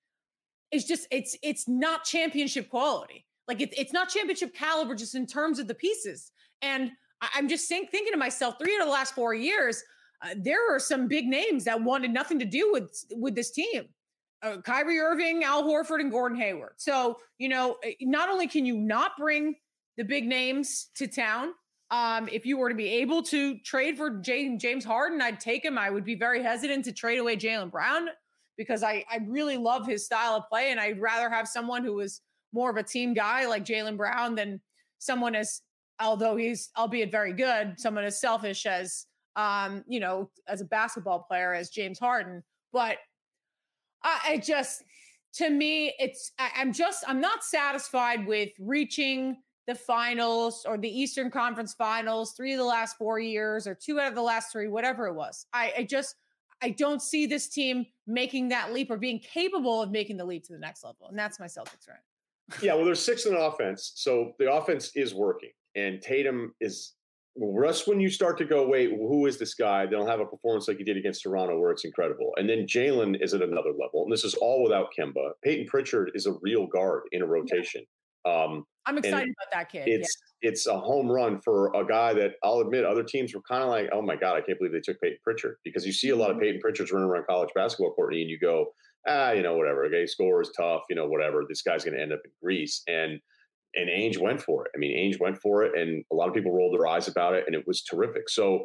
is 0.73 0.85
just 0.85 1.07
it's 1.11 1.37
it's 1.43 1.67
not 1.67 2.05
championship 2.05 2.69
quality. 2.69 3.25
Like 3.49 3.61
it's 3.61 3.75
it's 3.79 3.93
not 3.93 4.11
championship 4.11 4.55
caliber 4.55 4.95
just 4.95 5.15
in 5.15 5.27
terms 5.27 5.59
of 5.59 5.69
the 5.69 5.75
pieces. 5.75 6.33
And 6.61 6.91
I, 7.21 7.39
am 7.39 7.49
just 7.49 7.69
think, 7.69 7.91
thinking 7.91 8.13
to 8.13 8.19
myself, 8.19 8.57
three 8.59 8.77
of 8.77 8.85
the 8.85 8.91
last 8.91 9.15
four 9.15 9.35
years, 9.35 9.83
uh, 10.23 10.35
there 10.37 10.75
are 10.75 10.79
some 10.79 11.09
big 11.09 11.27
names 11.27 11.65
that 11.65 11.81
wanted 11.81 12.13
nothing 12.13 12.39
to 12.41 12.45
do 12.45 12.71
with 12.73 13.05
with 13.13 13.35
this 13.35 13.51
team. 13.51 13.85
Uh, 14.43 14.61
Kyrie 14.61 14.99
Irving, 14.99 15.45
Al 15.45 15.63
Horford, 15.63 16.01
and 16.01 16.11
Gordon 16.11 16.39
Hayward. 16.39 16.75
So 16.77 17.19
you 17.39 17.49
know, 17.49 17.77
eh, 17.85 17.93
not 18.01 18.29
only 18.29 18.49
can 18.49 18.67
you 18.67 18.77
not 18.77 19.13
bring 19.17 19.55
the 19.97 20.05
big 20.05 20.27
names 20.27 20.91
to 20.97 21.07
town, 21.07 21.53
um, 21.91 22.29
if 22.33 22.47
you 22.47 22.57
were 22.57 22.71
to 22.71 22.75
be 22.75 22.89
able 22.89 23.23
to 23.25 23.59
trade 23.59 23.99
for 23.99 24.19
James 24.21 24.85
Harden, 24.85 25.21
I'd 25.21 25.39
take 25.39 25.63
him. 25.63 25.77
I 25.77 25.91
would 25.91 26.05
be 26.05 26.15
very 26.15 26.43
hesitant 26.43 26.87
to 26.87 26.93
trade 26.93 27.19
away 27.19 27.37
Jaylen 27.37 27.71
Brown 27.71 28.09
because 28.57 28.83
I, 28.83 29.05
I 29.11 29.21
really 29.27 29.59
love 29.59 29.87
his 29.87 30.07
style 30.07 30.35
of 30.35 30.45
play. 30.49 30.71
And 30.71 30.81
I'd 30.81 31.01
rather 31.01 31.29
have 31.29 31.47
someone 31.47 31.85
who 31.85 32.01
is 32.01 32.23
more 32.55 32.71
of 32.71 32.79
a 32.79 32.83
team 32.83 33.13
guy 33.13 33.47
like 33.47 33.65
Jaylen 33.65 33.99
Brown 33.99 34.35
than 34.35 34.61
someone 34.99 35.35
as, 35.35 35.61
although 36.01 36.37
he's, 36.37 36.71
albeit 36.79 37.11
very 37.11 37.35
good, 37.35 37.75
someone 37.79 38.05
as 38.05 38.19
selfish 38.19 38.65
as, 38.65 39.07
um, 39.37 39.85
you 39.87 40.01
know, 40.01 40.31
as 40.49 40.63
a 40.63 40.67
basketball 40.67 41.21
player 41.21 41.53
as 41.53 41.69
James 41.69 41.99
Harden. 41.99 42.43
But 42.73 42.97
I, 44.03 44.21
I 44.29 44.39
just, 44.39 44.83
to 45.35 45.51
me, 45.51 45.95
it's, 45.99 46.33
I, 46.39 46.51
I'm 46.57 46.73
just, 46.73 47.05
I'm 47.07 47.21
not 47.21 47.45
satisfied 47.45 48.27
with 48.27 48.51
reaching 48.59 49.37
the 49.67 49.75
finals 49.75 50.65
or 50.67 50.77
the 50.77 50.89
Eastern 50.89 51.31
Conference 51.31 51.75
finals 51.75 52.33
three 52.33 52.53
of 52.53 52.59
the 52.59 52.65
last 52.65 52.97
four 52.97 53.19
years 53.19 53.67
or 53.67 53.75
two 53.75 54.01
out 54.01 54.09
of 54.09 54.15
the 54.15 54.23
last 54.23 54.51
three, 54.51 54.69
whatever 54.69 55.07
it 55.07 55.15
was. 55.15 55.47
I, 55.53 55.73
I 55.79 55.83
just, 55.85 56.17
I 56.63 56.71
don't 56.71 57.01
see 57.01 57.27
this 57.27 57.49
team 57.49 57.87
making 58.07 58.49
that 58.49 58.73
leap 58.73 58.91
or 58.91 58.97
being 58.97 59.21
capable 59.21 59.83
of 59.83 59.91
making 59.91 60.17
the 60.17 60.25
leap 60.25 60.45
to 60.45 60.53
the 60.53 60.59
next 60.59 60.85
level. 60.85 61.07
And 61.09 61.19
that's 61.19 61.39
my 61.39 61.47
Celtics 61.47 61.89
run. 61.89 61.99
yeah, 62.63 62.75
well, 62.75 62.85
there's 62.85 63.03
six 63.03 63.27
in 63.27 63.35
offense. 63.35 63.93
So 63.95 64.33
the 64.39 64.53
offense 64.53 64.91
is 64.97 65.15
working. 65.15 65.51
And 65.75 66.03
Tatum 66.03 66.55
is 66.61 66.95
just 67.65 67.89
when 67.89 68.01
you 68.01 68.11
start 68.11 68.37
to 68.39 68.45
go, 68.45 68.67
wait, 68.67 68.91
who 68.91 69.27
is 69.27 69.39
this 69.39 69.55
guy? 69.55 69.87
They'll 69.87 70.07
have 70.07 70.21
a 70.21 70.27
performance 70.27 70.69
like 70.69 70.77
he 70.77 70.85
did 70.85 70.97
against 70.97 71.23
Toronto 71.23 71.59
where 71.59 71.71
it's 71.71 71.85
incredible. 71.85 72.33
And 72.37 72.49
then 72.49 72.67
Jaylen 72.67 73.23
is 73.23 73.33
at 73.33 73.43
another 73.43 73.71
level. 73.71 74.03
And 74.03 74.13
this 74.13 74.25
is 74.25 74.35
all 74.35 74.63
without 74.63 74.89
Kemba. 74.99 75.31
Payton 75.43 75.67
Pritchard 75.67 76.11
is 76.15 76.27
a 76.27 76.35
real 76.43 76.67
guard 76.67 77.05
in 77.13 77.23
a 77.23 77.27
rotation. 77.27 77.85
Um, 78.25 78.65
I'm 78.87 78.99
excited 78.99 79.29
about 79.29 79.53
that 79.53 79.71
kid. 79.71 79.85
It's 79.87 80.17
yeah. 80.43 80.51
it's 80.51 80.67
a 80.67 80.79
home 80.79 81.11
run 81.11 81.41
for 81.41 81.73
a 81.75 81.87
guy 81.87 82.13
that 82.15 82.33
I'll 82.43 82.61
admit 82.61 82.85
other 82.85 83.05
teams 83.05 83.35
were 83.35 83.43
kind 83.43 83.63
of 83.63 83.69
like, 83.69 83.89
oh 83.93 84.03
my 84.03 84.17
god, 84.17 84.37
I 84.37 84.41
can't 84.41 84.59
believe 84.59 84.73
they 84.73 84.81
took 84.81 85.01
Payton 85.01 85.19
Pritchard 85.23 85.57
because 85.65 85.87
you 85.87 85.93
see 85.93 86.11
a 86.11 86.17
lot 86.17 86.31
of 86.31 86.37
mm-hmm. 86.37 86.65
Pritchards 86.65 86.93
running 86.93 87.09
around 87.09 87.27
college 87.29 87.51
basketball, 87.55 87.95
Courtney, 87.95 88.23
and 88.23 88.31
you 88.31 88.39
go, 88.39 88.67
ah, 89.09 89.33
you 89.33 89.43
know, 89.43 89.57
whatever. 89.57 89.85
Okay, 89.85 90.07
score 90.07 90.43
is 90.43 90.51
tough, 90.57 90.83
you 90.89 90.97
know, 90.97 91.07
whatever. 91.07 91.45
This 91.49 91.63
guy's 91.63 91.85
going 91.85 91.97
to 91.97 92.03
end 92.03 92.13
up 92.13 92.21
in 92.25 92.31
Greece, 92.43 92.83
and 92.89 93.21
and 93.75 93.89
Ainge 93.89 94.21
went 94.21 94.43
for 94.43 94.67
it. 94.67 94.73
I 94.75 94.79
mean, 94.79 94.97
Ainge 94.97 95.21
went 95.21 95.39
for 95.39 95.63
it, 95.63 95.79
and 95.79 96.05
a 96.13 96.15
lot 96.15 96.29
of 96.29 96.35
people 96.35 96.53
rolled 96.53 96.75
their 96.75 96.87
eyes 96.87 97.09
about 97.09 97.35
it, 97.35 97.45
and 97.47 97.55
it 97.55 97.67
was 97.67 97.83
terrific. 97.83 98.29
So, 98.29 98.65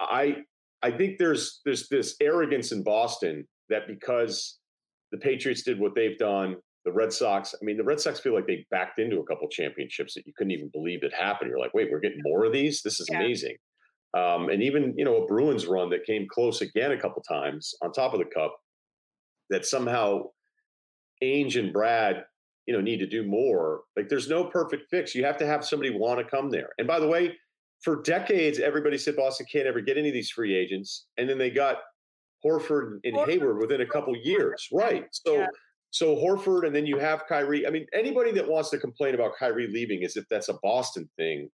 I 0.00 0.38
I 0.82 0.90
think 0.90 1.18
there's 1.18 1.60
there's 1.64 1.88
this 1.88 2.16
arrogance 2.20 2.72
in 2.72 2.82
Boston 2.82 3.46
that 3.68 3.86
because 3.86 4.58
the 5.12 5.18
Patriots 5.18 5.62
did 5.62 5.80
what 5.80 5.94
they've 5.94 6.18
done, 6.18 6.56
the 6.88 6.94
Red 6.94 7.12
Sox, 7.12 7.54
I 7.54 7.62
mean, 7.62 7.76
the 7.76 7.84
Red 7.84 8.00
Sox 8.00 8.18
feel 8.18 8.34
like 8.34 8.46
they 8.46 8.66
backed 8.70 8.98
into 8.98 9.20
a 9.20 9.26
couple 9.26 9.46
championships 9.48 10.14
that 10.14 10.26
you 10.26 10.32
couldn't 10.34 10.52
even 10.52 10.70
believe 10.72 11.02
it 11.02 11.12
happened. 11.12 11.50
You're 11.50 11.60
like, 11.60 11.74
wait, 11.74 11.90
we're 11.90 12.00
getting 12.00 12.22
more 12.22 12.46
of 12.46 12.52
these? 12.52 12.80
This 12.80 12.98
is 12.98 13.06
yeah. 13.10 13.18
amazing. 13.18 13.56
Um, 14.16 14.48
and 14.48 14.62
even, 14.62 14.94
you 14.96 15.04
know, 15.04 15.22
a 15.22 15.26
Bruins 15.26 15.66
run 15.66 15.90
that 15.90 16.06
came 16.06 16.26
close 16.30 16.62
again 16.62 16.92
a 16.92 16.98
couple 16.98 17.22
times 17.22 17.74
on 17.82 17.92
top 17.92 18.14
of 18.14 18.20
the 18.20 18.24
cup 18.24 18.58
that 19.50 19.66
somehow 19.66 20.22
Ainge 21.22 21.58
and 21.58 21.74
Brad, 21.74 22.24
you 22.66 22.72
know, 22.72 22.80
need 22.80 23.00
to 23.00 23.06
do 23.06 23.22
more. 23.22 23.82
Like 23.94 24.08
there's 24.08 24.30
no 24.30 24.44
perfect 24.44 24.88
fix. 24.90 25.14
You 25.14 25.26
have 25.26 25.36
to 25.38 25.46
have 25.46 25.66
somebody 25.66 25.90
want 25.90 26.20
to 26.20 26.24
come 26.24 26.48
there. 26.48 26.70
And 26.78 26.88
by 26.88 27.00
the 27.00 27.08
way, 27.08 27.36
for 27.82 28.00
decades, 28.00 28.58
everybody 28.60 28.96
said 28.96 29.14
Boston 29.14 29.46
can't 29.52 29.66
ever 29.66 29.82
get 29.82 29.98
any 29.98 30.08
of 30.08 30.14
these 30.14 30.30
free 30.30 30.56
agents. 30.56 31.04
And 31.18 31.28
then 31.28 31.36
they 31.36 31.50
got 31.50 31.76
Horford 32.42 33.00
and 33.04 33.14
Horford. 33.14 33.28
Hayward 33.28 33.58
within 33.58 33.82
a 33.82 33.86
couple 33.86 34.16
years. 34.16 34.68
Right. 34.72 35.04
So 35.12 35.34
yeah 35.34 35.48
so 35.90 36.16
Horford, 36.16 36.66
and 36.66 36.74
then 36.74 36.86
you 36.86 36.98
have 36.98 37.26
Kyrie. 37.26 37.66
I 37.66 37.70
mean, 37.70 37.86
anybody 37.94 38.32
that 38.32 38.48
wants 38.48 38.70
to 38.70 38.78
complain 38.78 39.14
about 39.14 39.32
Kyrie 39.38 39.68
leaving 39.68 40.04
as 40.04 40.16
if 40.16 40.24
that's 40.28 40.48
a 40.48 40.54
Boston 40.62 41.08
thing. 41.16 41.48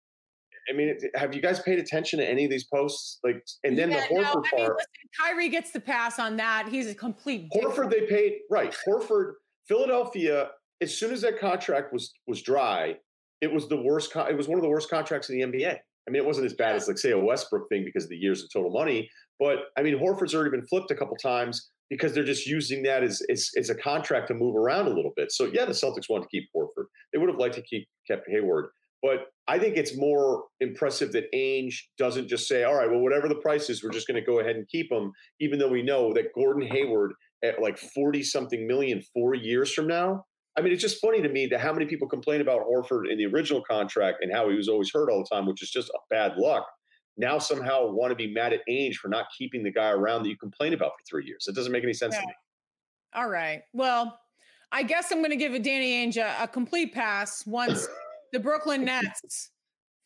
I 0.69 0.73
mean, 0.73 0.97
have 1.17 1.35
you 1.35 1.43
guys 1.43 1.61
paid 1.61 1.79
attention 1.79 2.21
to 2.21 2.29
any 2.29 2.45
of 2.45 2.51
these 2.51 2.65
posts? 2.65 3.19
Like, 3.25 3.43
and 3.65 3.77
then 3.77 3.91
yeah, 3.91 4.07
the 4.09 4.15
Horford 4.15 4.23
no, 4.23 4.23
I 4.23 4.35
mean, 4.35 4.67
part. 4.67 4.77
Listen, 4.77 5.09
Kyrie 5.21 5.49
gets 5.49 5.73
the 5.73 5.81
pass 5.81 6.19
on 6.19 6.37
that. 6.37 6.69
He's 6.69 6.87
a 6.89 6.95
complete. 6.95 7.49
Horford, 7.55 7.91
they 7.91 8.03
paid 8.03 8.35
right. 8.51 8.75
Horford, 8.87 9.35
Philadelphia. 9.67 10.51
As 10.81 10.97
soon 10.97 11.13
as 11.13 11.23
that 11.23 11.39
contract 11.39 11.93
was 11.93 12.13
was 12.27 12.43
dry, 12.43 12.97
it 13.41 13.53
was 13.53 13.69
the 13.69 13.83
worst. 13.83 14.13
Con- 14.13 14.31
it 14.31 14.37
was 14.37 14.49
one 14.49 14.59
of 14.59 14.63
the 14.63 14.71
worst 14.71 14.91
contracts 14.91 15.29
in 15.29 15.39
the 15.39 15.47
NBA. 15.47 15.73
I 15.73 16.11
mean, 16.11 16.23
it 16.23 16.27
wasn't 16.27 16.47
as 16.47 16.55
bad 16.55 16.77
as 16.77 16.87
like 16.89 16.99
say 16.99 17.11
a 17.11 17.19
Westbrook 17.19 17.69
thing 17.69 17.85
because 17.85 18.05
of 18.05 18.11
the 18.11 18.17
years 18.17 18.43
of 18.43 18.51
total 18.53 18.71
money, 18.71 19.11
but 19.39 19.59
I 19.77 19.83
mean, 19.83 19.99
Horford's 19.99 20.35
already 20.35 20.51
been 20.51 20.67
flipped 20.67 20.91
a 20.91 20.95
couple 20.95 21.17
times 21.17 21.71
because 21.91 22.15
they're 22.15 22.25
just 22.25 22.47
using 22.47 22.83
that 22.85 23.03
as, 23.03 23.21
as, 23.31 23.51
as 23.59 23.69
a 23.69 23.75
contract 23.75 24.29
to 24.29 24.35
move 24.35 24.57
around 24.57 24.87
a 24.87 24.95
little 24.95 25.13
bit. 25.17 25.33
So 25.33 25.51
yeah, 25.53 25.65
the 25.65 25.73
Celtics 25.73 26.09
want 26.09 26.23
to 26.23 26.29
keep 26.31 26.49
Horford. 26.57 26.85
They 27.13 27.19
would 27.19 27.29
have 27.29 27.39
liked 27.39 27.57
to 27.57 27.63
keep 27.63 27.89
kept 28.09 28.29
Hayward, 28.31 28.71
but 29.03 29.27
I 29.49 29.59
think 29.59 29.77
it's 29.77 29.97
more 29.97 30.45
impressive 30.61 31.13
that 31.13 31.33
Ainge 31.35 31.75
doesn't 31.99 32.29
just 32.29 32.47
say, 32.47 32.65
"All 32.65 32.77
right, 32.77 32.89
well, 32.89 33.01
whatever 33.01 33.29
the 33.29 33.35
price 33.35 33.69
is, 33.69 33.83
we're 33.83 33.91
just 33.91 34.07
going 34.07 34.21
to 34.21 34.27
go 34.27 34.39
ahead 34.39 34.57
and 34.57 34.69
keep 34.69 34.91
him," 34.91 35.13
even 35.41 35.59
though 35.59 35.69
we 35.69 35.83
know 35.83 36.13
that 36.15 36.33
Gordon 36.35 36.67
Hayward 36.69 37.13
at 37.45 37.61
like 37.61 37.79
forty 37.79 38.23
something 38.23 38.67
million 38.67 39.03
four 39.13 39.35
years 39.35 39.73
from 39.73 39.87
now. 39.87 40.25
I 40.59 40.63
mean, 40.63 40.73
it's 40.73 40.83
just 40.83 41.01
funny 41.01 41.23
to 41.23 41.29
me 41.29 41.47
that 41.47 41.61
how 41.61 41.73
many 41.73 41.87
people 41.87 42.09
complain 42.09 42.41
about 42.41 42.63
Horford 42.63 43.11
in 43.11 43.19
the 43.19 43.27
original 43.27 43.63
contract 43.63 44.19
and 44.21 44.33
how 44.33 44.51
he 44.51 44.57
was 44.57 44.69
always 44.69 44.91
hurt 44.93 45.09
all 45.09 45.25
the 45.25 45.35
time, 45.35 45.47
which 45.47 45.63
is 45.63 45.71
just 45.71 45.91
bad 46.11 46.37
luck 46.37 46.67
now 47.21 47.39
somehow 47.39 47.87
want 47.87 48.11
to 48.11 48.17
be 48.17 48.33
mad 48.33 48.53
at 48.53 48.61
Ainge 48.69 48.97
for 48.97 49.09
not 49.09 49.27
keeping 49.37 49.63
the 49.63 49.71
guy 49.71 49.91
around 49.91 50.23
that 50.23 50.29
you 50.29 50.37
complain 50.37 50.73
about 50.73 50.93
for 50.99 51.05
three 51.09 51.27
years. 51.27 51.47
It 51.47 51.55
doesn't 51.55 51.71
make 51.71 51.85
any 51.85 51.93
sense 51.93 52.15
yeah. 52.15 52.23
to 52.23 52.27
me. 52.27 52.33
All 53.15 53.29
right. 53.29 53.63
Well, 53.73 54.19
I 54.73 54.83
guess 54.83 55.11
I'm 55.13 55.19
going 55.19 55.31
to 55.31 55.37
give 55.37 55.53
a 55.53 55.59
Danny 55.59 56.07
Ainge 56.07 56.17
a, 56.17 56.45
a 56.45 56.49
complete 56.49 56.95
pass 56.95 57.47
once 57.47 57.87
the 58.33 58.41
Brooklyn 58.41 58.85
Nets 58.85 59.51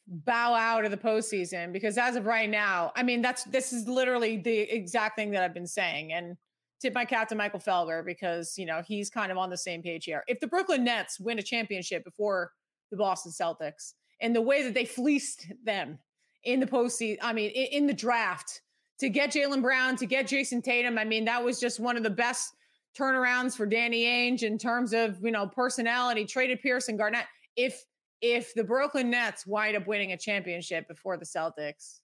bow 0.07 0.55
out 0.55 0.85
of 0.85 0.91
the 0.91 0.97
postseason 0.97 1.73
because 1.73 1.97
as 1.97 2.17
of 2.17 2.27
right 2.27 2.49
now, 2.49 2.93
I 2.97 3.03
mean 3.03 3.23
that's 3.23 3.45
this 3.45 3.73
is 3.73 3.89
literally 3.89 4.37
the 4.37 4.61
exact 4.61 5.17
thing 5.17 5.31
that 5.33 5.43
I've 5.43 5.55
been 5.55 5.67
saying. 5.67 6.13
And 6.13 6.37
tip 6.81 6.95
my 6.95 7.05
cap 7.05 7.29
to 7.29 7.35
Michael 7.35 7.61
Felger 7.61 8.05
because 8.05 8.55
you 8.59 8.67
know 8.67 8.83
he's 8.87 9.11
kind 9.11 9.33
of 9.33 9.39
on 9.39 9.51
the 9.51 9.57
same 9.57 9.83
page 9.83 10.05
here. 10.05 10.23
If 10.27 10.41
the 10.41 10.47
Brooklyn 10.47 10.85
Nets 10.85 11.21
win 11.21 11.39
a 11.39 11.43
championship 11.43 12.05
before 12.05 12.51
the 12.91 12.97
Boston 12.97 13.33
Celtics 13.33 13.95
and 14.21 14.35
the 14.35 14.43
way 14.43 14.63
that 14.63 14.75
they 14.75 14.85
fleeced 14.85 15.47
them 15.65 15.99
in 16.45 16.61
the 16.61 16.67
postseason. 16.67 17.19
I 17.23 17.33
mean, 17.33 17.51
in, 17.51 17.83
in 17.83 17.87
the 17.87 17.95
draft 17.95 18.63
to 18.99 19.09
get 19.09 19.31
Jaylen 19.31 19.63
Brown, 19.63 19.97
to 19.97 20.07
get 20.07 20.27
Jayson 20.27 20.63
Tatum. 20.63 20.99
I 20.99 21.05
mean, 21.05 21.25
that 21.25 21.43
was 21.43 21.61
just 21.61 21.81
one 21.81 21.97
of 21.97 22.03
the 22.03 22.11
best 22.11 22.55
turnarounds 22.97 23.57
for 23.57 23.67
Danny 23.67 24.05
Ainge 24.05 24.43
in 24.43 24.59
terms 24.59 24.93
of 24.93 25.19
you 25.23 25.31
know 25.31 25.47
personality. 25.47 26.25
Traded 26.25 26.61
Pierce 26.61 26.89
and 26.89 26.99
Garnett. 26.99 27.27
If 27.57 27.85
if 28.21 28.55
the 28.55 28.65
Brooklyn 28.65 29.11
Nets 29.11 29.47
wind 29.47 29.77
up 29.77 29.87
winning 29.87 30.13
a 30.13 30.17
championship 30.17 30.89
before 30.89 31.17
the 31.17 31.25
Celtics, 31.25 32.01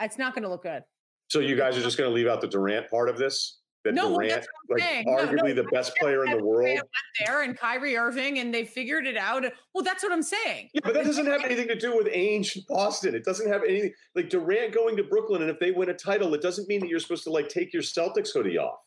it's 0.00 0.18
not 0.18 0.34
going 0.34 0.42
to 0.42 0.48
look 0.48 0.62
good. 0.62 0.82
So 1.28 1.40
you 1.40 1.56
guys 1.56 1.76
are 1.76 1.82
just 1.82 1.98
going 1.98 2.08
to 2.08 2.14
leave 2.14 2.26
out 2.26 2.40
the 2.40 2.48
Durant 2.48 2.90
part 2.90 3.08
of 3.08 3.18
this? 3.18 3.58
That 3.88 3.94
no, 3.94 4.14
Durant, 4.14 4.46
like 4.68 4.82
arguably 5.06 5.54
no, 5.54 5.62
the 5.62 5.68
best 5.72 5.96
player 5.96 6.24
in 6.24 6.36
the 6.36 6.44
world, 6.44 6.68
went 6.68 6.82
there 7.24 7.42
and 7.42 7.58
Kyrie 7.58 7.96
Irving, 7.96 8.38
and 8.38 8.52
they 8.52 8.64
figured 8.64 9.06
it 9.06 9.16
out. 9.16 9.44
Well, 9.74 9.82
that's 9.82 10.02
what 10.02 10.12
I'm 10.12 10.22
saying. 10.22 10.68
Yeah, 10.74 10.80
but 10.84 10.94
that 10.94 11.04
doesn't 11.04 11.26
have 11.26 11.44
anything 11.44 11.68
to 11.68 11.74
do 11.74 11.96
with 11.96 12.06
Ainge 12.08 12.66
Boston. 12.68 13.14
It 13.14 13.24
doesn't 13.24 13.50
have 13.50 13.62
anything 13.64 13.92
like 14.14 14.28
Durant 14.28 14.74
going 14.74 14.96
to 14.96 15.04
Brooklyn, 15.04 15.42
and 15.42 15.50
if 15.50 15.58
they 15.58 15.70
win 15.70 15.88
a 15.88 15.94
title, 15.94 16.34
it 16.34 16.42
doesn't 16.42 16.68
mean 16.68 16.80
that 16.80 16.88
you're 16.88 17.00
supposed 17.00 17.24
to 17.24 17.30
like 17.30 17.48
take 17.48 17.72
your 17.72 17.82
Celtics 17.82 18.32
hoodie 18.32 18.58
off. 18.58 18.78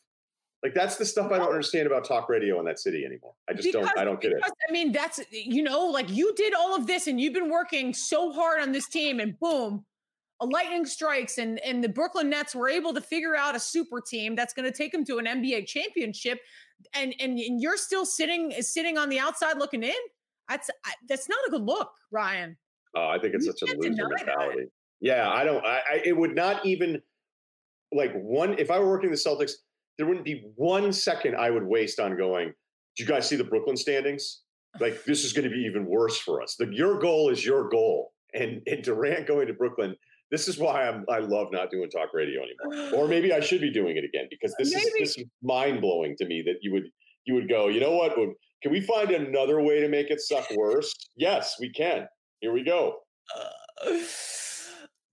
Like 0.64 0.76
that's 0.76 0.98
the 0.98 1.06
stuff 1.06 1.32
I 1.32 1.40
don't 1.40 1.49
understand 1.49 1.88
about 1.88 2.06
talk 2.06 2.30
radio 2.30 2.60
in 2.60 2.65
that 2.65 2.80
city 2.80 3.03
anymore. 3.03 3.34
I 3.49 3.53
just 3.53 3.72
because, 3.72 3.88
don't. 3.88 3.98
I 3.98 4.03
don't 4.03 4.22
get 4.22 4.36
because, 4.36 4.52
it. 4.52 4.57
I 4.69 4.72
mean, 4.72 4.91
that's 4.91 5.19
you 5.32 5.64
know, 5.64 5.88
like 5.88 6.10
you 6.10 6.34
did 6.36 6.53
all 6.53 6.76
of 6.76 6.86
this 6.86 7.07
and 7.07 7.19
you've 7.19 7.34
been 7.34 7.49
working 7.49 7.94
so 7.94 8.32
hard 8.32 8.61
on 8.61 8.72
this 8.72 8.88
team, 8.88 9.19
and 9.19 9.40
boom, 9.40 9.84
lightning 10.45 10.85
strikes, 10.85 11.38
and 11.38 11.59
and 11.59 11.84
the 11.84 11.89
Brooklyn 11.89 12.30
Nets 12.30 12.55
were 12.55 12.69
able 12.69 12.93
to 12.93 13.01
figure 13.01 13.35
out 13.35 13.55
a 13.55 13.59
super 13.59 14.01
team 14.01 14.35
that's 14.35 14.53
going 14.53 14.69
to 14.69 14.76
take 14.76 14.91
them 14.91 15.05
to 15.05 15.18
an 15.18 15.26
NBA 15.26 15.68
championship, 15.68 16.39
and 16.93 17.13
and, 17.19 17.39
and 17.39 17.61
you're 17.61 17.77
still 17.77 18.05
sitting 18.05 18.51
sitting 18.61 18.97
on 18.97 19.09
the 19.09 19.19
outside 19.19 19.57
looking 19.57 19.84
in. 19.84 19.93
That's 20.49 20.69
that's 21.07 21.30
not 21.30 21.39
a 21.47 21.51
good 21.51 21.63
look, 21.63 21.91
Ryen. 22.11 22.57
Oh, 22.95 23.07
I 23.07 23.19
think 23.19 23.35
it's 23.35 23.45
you 23.45 23.53
such 23.57 23.73
a 23.73 23.77
loser 23.77 24.07
mentality. 24.07 24.63
That. 24.63 24.69
Yeah, 24.99 25.30
I 25.30 25.43
don't. 25.43 25.65
I, 25.65 25.80
I 25.89 26.01
it 26.03 26.15
would 26.15 26.35
not 26.35 26.65
even 26.65 27.01
like 27.93 28.13
one. 28.13 28.57
If 28.59 28.69
I 28.69 28.80
were 28.80 28.89
working 28.89 29.09
the 29.09 29.18
Celtics 29.18 29.53
there 30.01 30.07
wouldn't 30.07 30.26
be 30.26 30.43
one 30.55 30.91
second 30.91 31.35
I 31.35 31.51
would 31.51 31.63
waste 31.63 31.99
on 31.99 32.18
going, 32.18 32.47
do 32.97 33.03
you 33.03 33.07
guys 33.07 33.30
see 33.30 33.35
the 33.35 33.43
Brooklyn 33.43 33.77
standings? 33.77 34.41
Like 34.80 35.03
this 35.05 35.23
is 35.23 35.31
going 35.31 35.47
to 35.47 35.55
be 35.55 35.61
even 35.61 35.85
worse 35.85 36.18
for 36.18 36.41
us. 36.41 36.55
The, 36.57 36.68
your 36.73 36.97
goal 36.99 37.30
is 37.30 37.45
your 37.45 37.69
goal. 37.69 38.11
And, 38.34 38.61
and 38.65 38.81
Durant 38.81 39.27
going 39.27 39.45
to 39.45 39.53
Brooklyn, 39.53 39.95
this 40.31 40.47
is 40.47 40.57
why 40.57 40.87
I'm, 40.87 41.05
I 41.09 41.19
love 41.19 41.49
not 41.51 41.69
doing 41.69 41.89
talk 41.89 42.09
radio 42.13 42.41
anymore. 42.41 42.91
Or 43.01 43.07
maybe 43.07 43.33
I 43.33 43.39
should 43.39 43.61
be 43.61 43.71
doing 43.71 43.97
it 43.97 44.03
again 44.03 44.27
because 44.29 44.55
this 44.57 44.73
maybe. 44.73 44.87
is 44.87 45.15
this 45.15 45.17
is 45.17 45.25
mind 45.43 45.81
blowing 45.81 46.15
to 46.17 46.25
me 46.25 46.41
that 46.45 46.55
you 46.61 46.71
would 46.71 46.85
you 47.25 47.35
would 47.35 47.49
go, 47.49 47.67
you 47.67 47.79
know 47.79 47.91
what? 47.91 48.15
Can 48.63 48.71
we 48.71 48.81
find 48.81 49.11
another 49.11 49.61
way 49.61 49.79
to 49.79 49.87
make 49.87 50.09
it 50.09 50.21
suck 50.21 50.45
worse? 50.55 50.93
yes, 51.15 51.55
we 51.59 51.71
can. 51.71 52.07
Here 52.39 52.53
we 52.53 52.63
go. 52.63 52.97
Uh, 53.35 53.91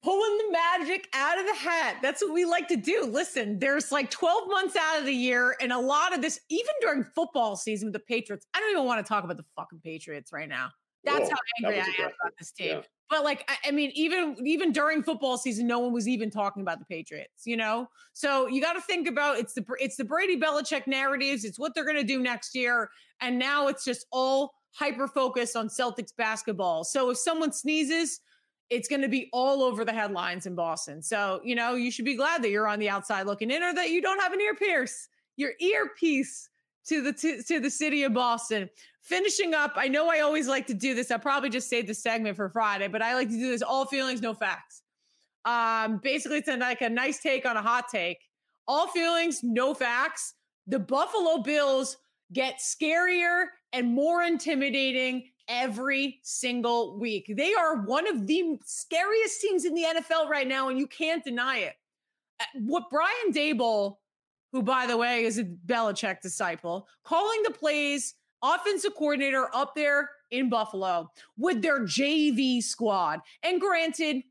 pulling 0.03 0.39
the 0.39 0.53
magic 0.53 1.09
out 1.15 1.39
of 1.39 1.47
the 1.47 1.55
hat. 1.55 1.97
That's 2.03 2.23
what 2.23 2.33
we 2.33 2.45
like 2.45 2.69
to 2.69 2.77
do. 2.77 3.05
Listen, 3.05 3.59
there's 3.59 3.93
like 3.93 4.11
12 4.11 4.49
months 4.49 4.77
out 4.77 4.99
of 4.99 5.07
the 5.07 5.13
year, 5.13 5.57
and 5.61 5.73
a 5.73 5.79
lot 5.79 6.15
of 6.15 6.23
this, 6.23 6.41
even 6.49 6.73
during 6.81 7.05
football 7.15 7.57
season 7.57 7.89
with 7.89 7.95
the 7.95 8.01
Patriots, 8.01 8.47
I 8.55 8.61
don't 8.61 8.71
even 8.71 8.85
want 8.85 9.05
to 9.05 9.09
talk 9.09 9.25
about 9.25 9.37
the 9.37 9.45
fucking 9.57 9.81
Patriots 9.85 10.33
right 10.33 10.49
now. 10.49 10.71
That's 11.05 11.29
Whoa, 11.29 11.31
how 11.31 11.67
angry 11.67 11.81
I 11.81 12.05
am 12.05 12.11
about 12.21 12.33
this 12.39 12.53
team. 12.53 12.69
Yeah. 12.69 12.83
But 13.11 13.25
like, 13.25 13.45
I, 13.49 13.69
I, 13.69 13.71
mean, 13.71 13.91
even 13.95 14.37
even 14.45 14.73
during 14.73 15.03
football 15.03 15.39
season, 15.39 15.67
no 15.67 15.79
one 15.79 15.93
was 15.93 16.07
even 16.07 16.31
talking 16.31 16.63
about 16.63 16.79
the 16.79 16.85
Patriots. 16.85 17.47
You 17.47 17.57
know, 17.57 17.89
so 18.13 18.47
you 18.47 18.61
got 18.61 18.75
to 18.75 18.81
think 18.81 19.09
about 19.09 19.39
it's 19.39 19.55
the 19.55 19.65
it's 19.81 19.97
the 19.97 20.05
Brady 20.05 20.39
Belichick 20.39 20.87
narratives. 20.87 21.45
It's 21.45 21.59
what 21.59 21.75
they're 21.75 21.85
going 21.85 21.97
to 21.97 22.05
do 22.05 22.21
next 22.21 22.55
year, 22.55 22.91
and 23.21 23.39
now 23.39 23.69
it's 23.69 23.85
just 23.85 24.07
all 24.13 24.53
hyper 24.73 25.09
focused 25.09 25.57
on 25.57 25.69
Celtics 25.69 26.15
basketball. 26.17 26.85
So 26.85 27.11
if 27.11 27.19
someone 27.19 27.53
sneezes, 27.53 28.21
it's 28.71 28.89
going 28.89 29.03
to 29.03 29.09
be 29.09 29.29
all 29.33 29.63
over 29.63 29.85
the 29.85 29.93
headlines 29.93 30.47
in 30.47 30.55
Boston. 30.55 31.03
So, 31.03 31.41
you 31.43 31.55
know, 31.55 31.75
you 31.75 31.91
should 31.91 32.05
be 32.05 32.17
glad 32.17 32.43
that 32.43 32.51
you're 32.51 32.69
on 32.69 32.79
the 32.79 32.89
outside 32.89 33.27
looking 33.27 33.51
in 33.51 33.63
or 33.63 33.75
that 33.75 33.91
you 33.91 34.03
don't 34.03 34.21
have 34.21 34.33
an 34.33 34.41
ear 34.41 34.55
pierce, 34.55 35.09
your 35.37 35.53
earpiece 35.61 36.48
to 36.89 37.03
the 37.03 37.13
to, 37.13 37.43
to 37.43 37.61
the 37.61 37.71
city 37.71 38.03
of 38.03 38.15
Boston. 38.15 38.69
Finishing 39.03 39.55
up, 39.55 39.73
I 39.77 39.89
know 39.89 40.11
I 40.11 40.21
always 40.21 40.49
like 40.49 40.67
to 40.67 40.75
do 40.75 40.95
this. 40.95 41.11
I'll 41.11 41.19
probably 41.19 41.49
just 41.49 41.71
save 41.71 41.87
the 41.87 41.95
segment 41.95 42.37
for 42.37 42.51
Friday, 42.51 42.89
but 42.89 43.01
I 43.01 43.15
like 43.15 43.29
to 43.29 43.37
do 43.37 43.51
this 43.51 43.63
all 43.63 43.87
feelings, 43.87 44.21
no 44.21 44.35
facts. 44.35 44.83
Um, 45.45 45.99
basically, 46.03 46.39
it's 46.39 46.49
like 46.49 46.83
a 46.83 46.91
nice 46.91 47.21
take 47.21 47.47
on 47.47 47.57
a 47.57 47.63
hot 47.63 47.87
take. 47.91 48.19
All 48.67 48.87
feelings, 48.89 49.41
no 49.43 49.73
facts. 49.73 50.35
The 50.67 50.79
Buffalo 50.79 51.39
Bills 51.43 51.97
get 52.35 52.61
scarier 52.61 53.47
and 53.73 53.95
more 53.95 54.23
intimidating 54.23 55.31
every 55.49 56.21
single 56.23 56.99
week. 56.99 57.33
They 57.35 57.55
are 57.55 57.77
one 57.83 58.07
of 58.07 58.27
the 58.27 58.59
scariest 58.65 59.41
teams 59.41 59.65
in 59.65 59.75
the 59.75 59.85
NFL 59.85 60.29
right 60.29 60.47
now, 60.47 60.69
and 60.69 60.79
you 60.79 60.87
can't 60.87 61.25
deny 61.25 61.59
it. 61.59 61.75
Uh, 62.41 62.45
what 62.67 62.85
Brian 62.91 63.33
Daboll, 63.33 63.97
who 64.53 64.63
by 64.63 64.87
the 64.87 64.97
way 64.97 65.25
is 65.25 65.39
a 65.39 65.45
Belichick 65.45 66.21
disciple, 66.21 66.87
calling 67.05 67.43
the 67.45 67.51
plays, 67.51 68.15
offensive 68.43 68.95
coordinator 68.97 69.49
up 69.55 69.75
there 69.75 70.11
in 70.31 70.49
Buffalo 70.49 71.11
with 71.37 71.63
their 71.63 71.81
JV 71.81 72.63
squad. 72.63 73.21
And 73.43 73.61
granted, 73.61 74.23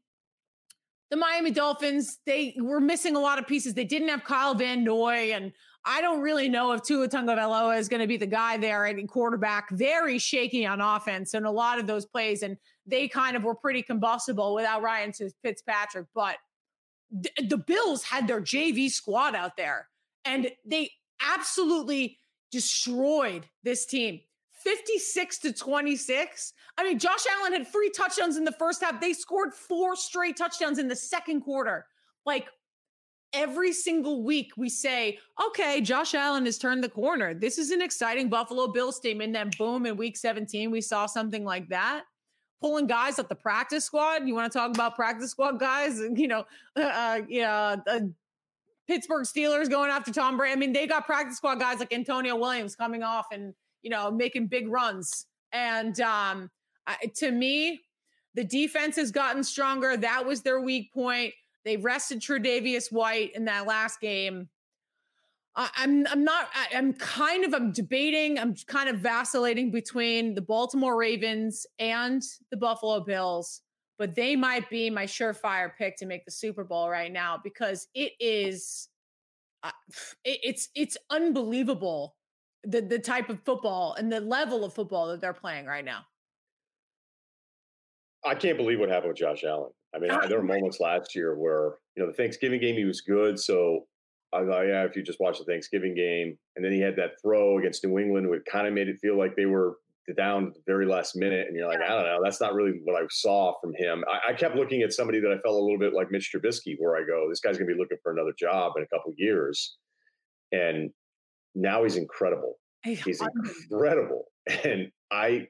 the 1.10 1.18
Miami 1.18 1.52
Dolphins, 1.52 2.20
they 2.26 2.56
were 2.60 2.80
missing 2.80 3.16
a 3.16 3.20
lot 3.20 3.40
of 3.40 3.48
pieces. 3.48 3.74
They 3.74 3.86
didn't 3.86 4.10
have 4.10 4.24
Kyle 4.24 4.54
Van 4.54 4.84
Noy 4.84 5.32
and 5.34 5.54
I 5.90 6.02
don't 6.02 6.20
really 6.20 6.50
know 6.50 6.74
if 6.74 6.84
Tua 6.84 7.08
Tagovailoa 7.08 7.80
is 7.80 7.88
going 7.88 8.02
to 8.02 8.08
be 8.08 8.18
the 8.18 8.28
guy 8.28 8.58
there 8.58 8.86
at 8.86 9.08
quarterback. 9.08 9.70
Very 9.72 10.20
shaky 10.20 10.66
on 10.66 10.82
offense 10.82 11.34
and 11.34 11.46
a 11.46 11.52
lot 11.52 11.80
of 11.80 11.88
those 11.88 12.06
plays, 12.06 12.44
and 12.44 12.58
they 12.86 13.08
kind 13.08 13.38
of 13.38 13.46
were 13.46 13.56
pretty 13.56 13.82
combustible 13.82 14.54
without 14.54 14.82
Ryan 14.82 15.14
Fitzpatrick. 15.42 16.08
But 16.14 16.36
th- 17.24 17.50
the 17.50 17.58
Bills 17.58 18.04
had 18.04 18.28
their 18.28 18.42
JV 18.42 18.92
squad 18.92 19.34
out 19.34 19.56
there, 19.56 19.88
and 20.28 20.52
they 20.66 20.92
absolutely 21.22 22.18
destroyed 22.52 23.46
this 23.64 23.86
team. 23.86 24.20
56 24.64 25.38
to 25.40 25.54
26. 25.54 26.54
I 26.78 26.84
mean, 26.84 27.00
Josh 27.00 27.24
Allen 27.40 27.54
had 27.54 27.68
three 27.68 27.90
touchdowns 27.90 28.38
in 28.38 28.44
the 28.44 28.52
first 28.52 28.84
half. 28.84 29.00
They 29.00 29.14
scored 29.14 29.54
four 29.54 29.96
straight 29.96 30.36
touchdowns 30.36 30.78
in 30.78 30.88
the 30.88 30.96
second 30.96 31.42
quarter. 31.42 31.86
Like, 32.26 32.48
every 33.34 33.72
single 33.72 34.24
week 34.24 34.52
we 34.58 34.70
say, 34.70 35.20
okay, 35.48 35.80
Josh 35.82 36.14
Allen 36.14 36.46
has 36.46 36.58
turned 36.58 36.84
the 36.84 36.90
corner. 36.90 37.34
This 37.34 37.58
is 37.58 37.72
an 37.72 37.82
exciting 37.82 38.30
Buffalo 38.30 38.68
Bills 38.68 39.00
team. 39.00 39.22
And 39.22 39.34
then 39.34 39.52
boom, 39.58 39.86
in 39.86 39.96
week 39.96 40.18
17, 40.18 40.72
we 40.72 40.82
saw 40.82 41.06
something 41.06 41.46
like 41.46 41.70
that. 41.70 42.04
Pulling 42.60 42.88
guys 42.88 43.20
at 43.20 43.30
the 43.30 43.36
practice 43.36 43.86
squad. 43.86 44.28
You 44.28 44.34
want 44.34 44.52
to 44.52 44.58
talk 44.58 44.72
about 44.72 44.96
practice 44.96 45.32
squad 45.32 45.60
guys? 45.60 46.00
You 46.00 46.28
know, 46.28 46.44
uh, 46.76 46.82
uh 46.82 47.22
yeah, 47.30 47.76
uh, 47.88 48.00
Pittsburgh 48.88 49.26
Steelers 49.26 49.70
going 49.70 49.92
after 49.92 50.12
Tom 50.12 50.38
Brady. 50.38 50.54
I 50.54 50.56
mean, 50.56 50.74
they 50.74 50.88
got 50.88 51.06
practice 51.06 51.38
squad 51.38 51.60
guys 51.60 51.80
like 51.80 51.94
Antonio 51.94 52.36
Williams 52.36 52.76
coming 52.76 53.04
off 53.04 53.28
and 53.32 53.54
you 53.82 53.90
know 53.90 54.10
making 54.12 54.48
big 54.48 54.68
runs. 54.70 55.26
And 55.52 56.00
um, 56.02 56.50
I, 56.86 56.98
to 57.18 57.32
me, 57.32 57.82
the 58.34 58.44
defense 58.44 58.96
has 58.98 59.12
gotten 59.12 59.44
stronger. 59.44 59.98
That 59.98 60.26
was 60.26 60.42
their 60.42 60.62
weak 60.62 60.94
point. 60.94 61.34
They 61.66 61.78
rested 61.78 62.22
Tre'Davious 62.22 62.92
White 62.92 63.36
in 63.36 63.46
that 63.46 63.68
last 63.68 64.00
game. 64.00 64.50
I'm 65.58 66.06
I'm 66.08 66.24
not 66.24 66.50
I'm 66.74 66.94
kind 66.94 67.44
of 67.44 67.54
I'm 67.56 67.72
debating. 67.72 68.38
I'm 68.38 68.56
kind 68.68 68.90
of 68.90 68.98
vacillating 69.00 69.72
between 69.72 70.36
the 70.36 70.42
Baltimore 70.42 70.96
Ravens 70.96 71.66
and 71.80 72.22
the 72.52 72.58
Buffalo 72.58 73.00
Bills, 73.00 73.62
but 73.98 74.16
they 74.16 74.36
might 74.36 74.70
be 74.70 74.90
my 74.90 75.06
surefire 75.06 75.72
pick 75.78 75.98
to 75.98 76.06
make 76.06 76.26
the 76.26 76.32
Super 76.32 76.64
Bowl 76.64 76.90
right 76.90 77.12
now 77.12 77.40
because 77.44 77.88
it 77.94 78.14
is 78.20 78.90
uh, 79.64 79.72
it, 80.24 80.40
it's 80.44 80.70
it's 80.76 80.98
unbelievable 81.10 82.16
the 82.64 82.82
the 82.82 83.00
type 83.00 83.30
of 83.30 83.40
football 83.44 83.96
and 83.98 84.12
the 84.12 84.20
level 84.20 84.64
of 84.64 84.74
football 84.74 85.08
that 85.08 85.22
they're 85.22 85.34
playing 85.34 85.66
right 85.66 85.86
now. 85.86 86.02
I 88.26 88.36
can't 88.36 88.58
believe 88.58 88.80
what 88.80 88.90
happened 88.90 89.10
with 89.10 89.18
Josh 89.18 89.44
Allen. 89.44 89.72
I 89.96 90.00
mean, 90.00 90.12
there 90.28 90.38
were 90.38 90.44
moments 90.56 90.80
last 90.80 91.16
year 91.16 91.38
where 91.38 91.76
you 91.96 92.04
know 92.04 92.08
the 92.08 92.16
Thanksgiving 92.16 92.60
game 92.60 92.76
he 92.76 92.86
was 92.86 93.02
good, 93.02 93.40
so 93.40 93.86
I 94.34 94.44
thought, 94.44 94.64
yeah, 94.64 94.84
if 94.84 94.96
you 94.96 95.04
just 95.04 95.20
watch 95.20 95.40
the 95.40 95.46
Thanksgiving 95.46 95.96
game, 95.96 96.38
and 96.56 96.64
then 96.64 96.72
he 96.72 96.82
had 96.82 96.96
that 96.98 97.12
throw 97.22 97.58
against 97.58 97.86
New 97.86 97.98
England, 97.98 98.28
it 98.34 98.44
kind 98.46 98.68
of 98.68 98.74
made 98.74 98.90
it 98.90 99.00
feel 99.00 99.18
like 99.18 99.36
they 99.36 99.46
were 99.46 99.78
down 100.16 100.48
at 100.48 100.54
the 100.54 100.62
very 100.66 100.86
last 100.86 101.16
minute, 101.16 101.48
and 101.48 101.56
you're 101.56 101.68
like, 101.68 101.82
I 101.82 101.90
don't 101.90 102.06
know, 102.06 102.20
that's 102.24 102.40
not 102.40 102.54
really 102.54 102.80
what 102.84 103.02
I 103.02 103.06
saw 103.10 103.54
from 103.62 103.74
him. 103.76 104.04
I, 104.08 104.32
I, 104.32 104.34
kept 104.34 104.56
looking 104.56 104.82
at 104.82 104.94
somebody 104.94 105.20
that 105.20 105.32
I 105.32 105.38
felt 105.40 105.56
a 105.56 105.60
little 105.60 105.78
bit 105.78 105.94
like 105.94 106.12
Mitch 106.12 106.32
Trubisky, 106.34 106.76
where 106.80 106.96
I 106.96 107.06
go, 107.06 107.28
this 107.30 107.42
guy's 107.42 107.58
gonna 107.58 107.72
be 107.72 107.78
looking 107.78 107.98
for 108.02 108.14
another 108.14 108.34
job 108.38 108.74
in 108.78 108.84
a 108.84 108.88
couple 108.88 109.14
years, 109.18 109.78
and 110.54 110.92
now 111.56 111.84
he's 111.84 111.98
incredible. 111.98 112.56
He's 112.84 113.22
incredible, 113.70 114.26
and 114.64 114.90
I 115.12 115.48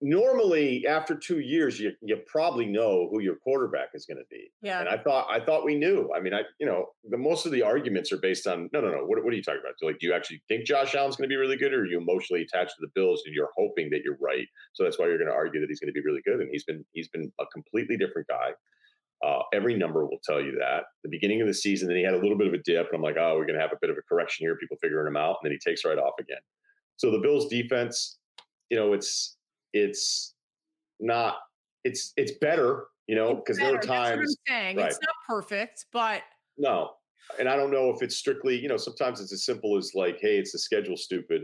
normally 0.00 0.86
after 0.86 1.16
two 1.16 1.40
years 1.40 1.80
you 1.80 1.92
you 2.02 2.16
probably 2.26 2.66
know 2.66 3.08
who 3.10 3.20
your 3.20 3.36
quarterback 3.36 3.88
is 3.94 4.06
going 4.06 4.18
to 4.18 4.24
be. 4.30 4.48
Yeah. 4.62 4.80
And 4.80 4.88
i 4.88 4.96
thought 4.96 5.26
i 5.28 5.40
thought 5.40 5.64
we 5.64 5.74
knew. 5.74 6.08
I 6.16 6.20
mean 6.20 6.34
i 6.34 6.42
you 6.60 6.66
know 6.66 6.86
the 7.10 7.16
most 7.16 7.46
of 7.46 7.52
the 7.52 7.62
arguments 7.62 8.12
are 8.12 8.18
based 8.18 8.46
on 8.46 8.70
no 8.72 8.80
no 8.80 8.90
no 8.90 9.04
what, 9.04 9.22
what 9.24 9.32
are 9.32 9.36
you 9.36 9.42
talking 9.42 9.60
about? 9.60 9.74
So 9.78 9.86
like 9.86 9.98
do 9.98 10.06
you 10.06 10.14
actually 10.14 10.42
think 10.46 10.66
josh 10.66 10.94
allen's 10.94 11.16
going 11.16 11.28
to 11.28 11.32
be 11.32 11.36
really 11.36 11.56
good 11.56 11.72
or 11.72 11.80
are 11.80 11.86
you 11.86 11.98
emotionally 11.98 12.42
attached 12.42 12.76
to 12.76 12.80
the 12.80 12.92
bills 12.94 13.22
and 13.26 13.34
you're 13.34 13.50
hoping 13.56 13.90
that 13.90 14.02
you're 14.04 14.18
right? 14.20 14.46
So 14.72 14.84
that's 14.84 14.98
why 14.98 15.06
you're 15.06 15.18
going 15.18 15.30
to 15.30 15.34
argue 15.34 15.60
that 15.60 15.68
he's 15.68 15.80
going 15.80 15.92
to 15.92 16.00
be 16.00 16.04
really 16.04 16.22
good 16.24 16.40
and 16.40 16.48
he's 16.52 16.64
been 16.64 16.84
he's 16.92 17.08
been 17.08 17.32
a 17.40 17.46
completely 17.46 17.96
different 17.96 18.28
guy. 18.28 18.50
Uh, 19.26 19.42
every 19.52 19.76
number 19.76 20.06
will 20.06 20.20
tell 20.22 20.40
you 20.40 20.56
that. 20.60 20.84
The 21.02 21.10
beginning 21.10 21.40
of 21.40 21.48
the 21.48 21.54
season 21.54 21.88
then 21.88 21.96
he 21.96 22.04
had 22.04 22.14
a 22.14 22.20
little 22.20 22.38
bit 22.38 22.46
of 22.46 22.54
a 22.54 22.58
dip 22.58 22.86
and 22.86 22.94
i'm 22.94 23.02
like 23.02 23.16
oh 23.18 23.34
we're 23.36 23.46
going 23.46 23.58
to 23.58 23.62
have 23.62 23.72
a 23.72 23.78
bit 23.80 23.90
of 23.90 23.96
a 23.96 24.02
correction 24.08 24.46
here 24.46 24.54
people 24.56 24.76
figuring 24.80 25.08
him 25.08 25.16
out 25.16 25.38
and 25.42 25.50
then 25.50 25.52
he 25.52 25.58
takes 25.58 25.84
right 25.84 25.98
off 25.98 26.14
again. 26.20 26.38
So 26.98 27.10
the 27.10 27.18
bills 27.18 27.48
defense 27.48 28.18
you 28.70 28.76
know 28.76 28.92
it's 28.92 29.37
it's 29.78 30.34
not 31.00 31.36
it's 31.84 32.12
it's 32.16 32.32
better, 32.40 32.86
you 33.06 33.16
know, 33.16 33.34
because 33.34 33.56
there 33.56 33.74
are 33.74 33.78
times 33.78 34.36
saying. 34.46 34.76
Right. 34.76 34.86
It's 34.86 34.98
not 35.00 35.14
perfect, 35.26 35.86
but 35.92 36.22
no. 36.56 36.90
And 37.38 37.48
I 37.48 37.56
don't 37.56 37.70
know 37.70 37.90
if 37.90 38.02
it's 38.02 38.16
strictly, 38.16 38.58
you 38.58 38.68
know, 38.68 38.76
sometimes 38.76 39.20
it's 39.20 39.32
as 39.32 39.44
simple 39.44 39.76
as 39.76 39.92
like, 39.94 40.18
hey, 40.20 40.38
it's 40.38 40.52
the 40.52 40.58
schedule 40.58 40.96
stupid. 40.96 41.42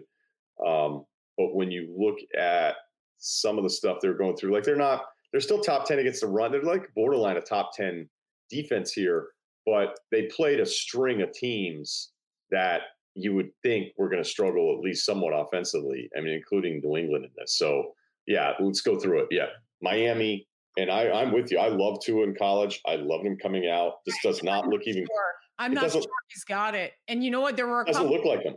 Um, 0.65 1.05
but 1.37 1.55
when 1.55 1.71
you 1.71 1.95
look 1.97 2.17
at 2.39 2.77
some 3.19 3.59
of 3.59 3.65
the 3.65 3.71
stuff 3.71 3.99
they're 4.01 4.15
going 4.17 4.37
through, 4.37 4.53
like 4.53 4.65
they're 4.65 4.77
not, 4.77 5.05
they're 5.31 5.41
still 5.41 5.61
top 5.61 5.87
10 5.87 5.99
against 5.99 6.23
the 6.23 6.27
run. 6.27 6.53
They're 6.53 6.63
like 6.63 6.95
borderline 6.95 7.37
a 7.37 7.41
top 7.41 7.77
10 7.77 8.09
defense 8.51 8.93
here, 8.93 9.29
but 9.67 9.99
they 10.11 10.23
played 10.35 10.61
a 10.61 10.67
string 10.67 11.23
of 11.23 11.33
teams 11.33 12.13
that 12.51 12.83
you 13.15 13.35
would 13.35 13.51
think 13.63 13.93
we're 13.97 14.09
going 14.09 14.23
to 14.23 14.29
struggle 14.29 14.75
at 14.75 14.83
least 14.83 15.05
somewhat 15.05 15.33
offensively. 15.33 16.09
I 16.17 16.21
mean, 16.21 16.35
including 16.35 16.81
New 16.83 16.97
England 16.97 17.25
in 17.25 17.31
this. 17.37 17.59
So 17.59 17.93
yeah, 18.27 18.53
let's 18.61 18.81
go 18.81 18.99
through 18.99 19.21
it. 19.21 19.29
Yeah, 19.31 19.47
Miami, 19.83 20.47
and 20.77 20.91
I, 20.91 21.11
I'm 21.11 21.33
with 21.33 21.51
you. 21.51 21.59
I 21.59 21.69
love 21.69 21.99
Tua 22.03 22.25
in 22.25 22.35
college. 22.35 22.81
I 22.87 22.97
love 22.97 23.23
him 23.23 23.37
coming 23.41 23.69
out. 23.69 23.95
This 24.07 24.17
does 24.23 24.43
not 24.43 24.67
look 24.69 24.83
even. 24.87 25.05
Sure. 25.05 25.35
I'm 25.59 25.73
not 25.73 25.93
sure 25.93 26.03
he's 26.29 26.45
got 26.45 26.75
it. 26.75 26.95
And 27.07 27.23
you 27.23 27.31
know 27.31 27.41
what? 27.41 27.57
There 27.57 27.67
were 27.67 27.83
a 27.83 27.87
doesn't 27.87 28.03
couple 28.03 28.17
look 28.17 28.25
like 28.25 28.43
him. 28.43 28.57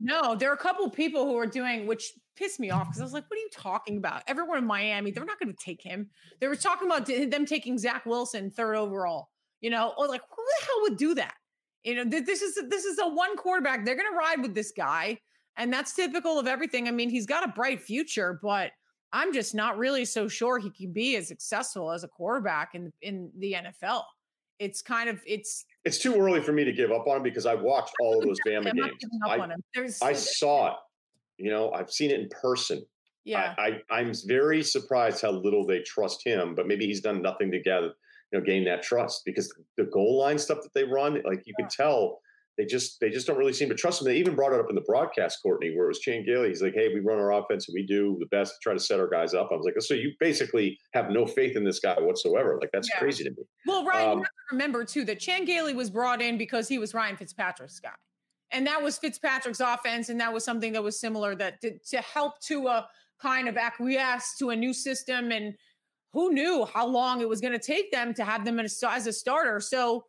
no, 0.00 0.34
there 0.34 0.50
are 0.50 0.54
a 0.54 0.58
couple 0.58 0.88
people 0.90 1.26
who 1.26 1.36
are 1.36 1.46
doing, 1.46 1.86
which 1.86 2.12
pissed 2.36 2.58
me 2.58 2.70
off 2.70 2.86
because 2.86 3.00
I 3.00 3.04
was 3.04 3.12
like, 3.12 3.24
"What 3.28 3.36
are 3.36 3.40
you 3.42 3.50
talking 3.52 3.98
about?" 3.98 4.22
Everyone 4.26 4.58
in 4.58 4.66
Miami, 4.66 5.10
they're 5.10 5.24
not 5.24 5.38
going 5.38 5.54
to 5.54 5.64
take 5.64 5.82
him. 5.82 6.08
They 6.40 6.48
were 6.48 6.56
talking 6.56 6.86
about 6.86 7.06
them 7.06 7.44
taking 7.44 7.76
Zach 7.76 8.06
Wilson 8.06 8.50
third 8.50 8.74
overall. 8.76 9.28
You 9.60 9.68
know, 9.68 9.92
or 9.98 10.08
like, 10.08 10.22
who 10.34 10.42
the 10.42 10.66
hell 10.66 10.80
would 10.82 10.96
do 10.96 11.14
that? 11.16 11.34
You 11.84 11.96
know, 11.96 12.04
this 12.04 12.40
is 12.40 12.58
this 12.70 12.84
is 12.84 12.98
a 12.98 13.06
one 13.06 13.36
quarterback. 13.36 13.84
They're 13.84 13.96
going 13.96 14.10
to 14.10 14.16
ride 14.16 14.40
with 14.40 14.54
this 14.54 14.72
guy, 14.74 15.18
and 15.58 15.70
that's 15.70 15.94
typical 15.94 16.38
of 16.38 16.46
everything. 16.46 16.88
I 16.88 16.90
mean, 16.90 17.10
he's 17.10 17.26
got 17.26 17.44
a 17.44 17.52
bright 17.52 17.82
future, 17.82 18.38
but 18.42 18.72
I'm 19.12 19.32
just 19.32 19.54
not 19.54 19.78
really 19.78 20.04
so 20.04 20.28
sure 20.28 20.58
he 20.58 20.70
can 20.70 20.92
be 20.92 21.16
as 21.16 21.28
successful 21.28 21.90
as 21.90 22.04
a 22.04 22.08
quarterback 22.08 22.74
in 22.74 22.92
in 23.02 23.30
the 23.38 23.54
NFL. 23.54 24.04
It's 24.58 24.82
kind 24.82 25.08
of 25.08 25.20
it's 25.26 25.64
it's 25.84 25.98
too 25.98 26.14
early 26.14 26.40
for 26.42 26.52
me 26.52 26.64
to 26.64 26.72
give 26.72 26.92
up 26.92 27.06
on 27.06 27.16
him 27.18 27.22
because 27.22 27.46
I 27.46 27.54
watched 27.54 27.94
all 28.00 28.18
of 28.18 28.24
those 28.26 28.38
Bama 28.46 28.72
games. 29.74 29.98
I, 30.02 30.08
I 30.08 30.12
saw 30.12 30.68
it. 30.68 30.76
You 31.38 31.50
know, 31.50 31.72
I've 31.72 31.90
seen 31.90 32.10
it 32.10 32.20
in 32.20 32.28
person. 32.28 32.84
Yeah. 33.24 33.54
I, 33.58 33.80
I 33.90 34.00
am 34.00 34.12
very 34.26 34.62
surprised 34.62 35.22
how 35.22 35.30
little 35.30 35.66
they 35.66 35.80
trust 35.80 36.26
him, 36.26 36.54
but 36.54 36.66
maybe 36.66 36.86
he's 36.86 37.00
done 37.00 37.22
nothing 37.22 37.50
to 37.50 37.60
gather, 37.60 37.92
you 38.32 38.38
know, 38.38 38.44
gain 38.44 38.64
that 38.64 38.82
trust 38.82 39.22
because 39.24 39.52
the 39.76 39.84
goal 39.84 40.18
line 40.18 40.38
stuff 40.38 40.58
that 40.62 40.72
they 40.74 40.84
run, 40.84 41.14
like 41.24 41.42
you 41.46 41.54
yeah. 41.58 41.64
can 41.64 41.68
tell 41.68 42.20
they 42.58 42.64
just 42.64 43.00
they 43.00 43.10
just 43.10 43.26
don't 43.26 43.38
really 43.38 43.52
seem 43.52 43.68
to 43.68 43.74
trust 43.74 44.00
him. 44.00 44.06
They 44.06 44.16
even 44.16 44.34
brought 44.34 44.52
it 44.52 44.60
up 44.60 44.66
in 44.68 44.74
the 44.74 44.82
broadcast, 44.82 45.38
Courtney, 45.42 45.72
where 45.74 45.86
it 45.86 45.88
was 45.88 46.00
Chan 46.00 46.24
Gailey. 46.26 46.48
He's 46.48 46.62
like, 46.62 46.74
"Hey, 46.74 46.88
we 46.92 47.00
run 47.00 47.18
our 47.18 47.32
offense 47.32 47.68
and 47.68 47.74
we 47.74 47.86
do 47.86 48.16
the 48.20 48.26
best 48.26 48.52
to 48.52 48.58
try 48.62 48.74
to 48.74 48.80
set 48.80 49.00
our 49.00 49.08
guys 49.08 49.34
up." 49.34 49.48
I 49.50 49.56
was 49.56 49.64
like, 49.64 49.74
"So 49.80 49.94
you 49.94 50.12
basically 50.20 50.78
have 50.92 51.10
no 51.10 51.26
faith 51.26 51.56
in 51.56 51.64
this 51.64 51.80
guy 51.80 51.94
whatsoever? 51.98 52.58
Like 52.60 52.70
that's 52.72 52.88
yeah. 52.90 52.98
crazy 52.98 53.24
to 53.24 53.30
me." 53.30 53.44
Well, 53.66 53.84
Ryen, 53.84 54.08
um, 54.08 54.18
you 54.18 54.24
have 54.24 54.30
to 54.30 54.52
remember 54.52 54.84
too 54.84 55.04
that 55.06 55.20
Chan 55.20 55.44
Gailey 55.44 55.74
was 55.74 55.90
brought 55.90 56.20
in 56.20 56.36
because 56.38 56.68
he 56.68 56.78
was 56.78 56.92
Ryan 56.92 57.16
Fitzpatrick's 57.16 57.80
guy, 57.80 57.90
and 58.50 58.66
that 58.66 58.82
was 58.82 58.98
Fitzpatrick's 58.98 59.60
offense, 59.60 60.08
and 60.08 60.20
that 60.20 60.32
was 60.32 60.44
something 60.44 60.72
that 60.72 60.82
was 60.82 61.00
similar 61.00 61.34
that 61.36 61.60
to, 61.62 61.78
to 61.90 61.98
help 61.98 62.40
to 62.42 62.66
a 62.66 62.88
kind 63.20 63.48
of 63.48 63.56
acquiesce 63.56 64.36
to 64.38 64.50
a 64.50 64.56
new 64.56 64.72
system 64.72 65.30
and 65.30 65.54
who 66.12 66.32
knew 66.32 66.66
how 66.72 66.86
long 66.86 67.20
it 67.20 67.28
was 67.28 67.40
going 67.40 67.52
to 67.52 67.58
take 67.58 67.92
them 67.92 68.12
to 68.14 68.24
have 68.24 68.44
them 68.44 68.58
as 68.58 69.06
a 69.06 69.12
starter. 69.12 69.60
So 69.60 70.04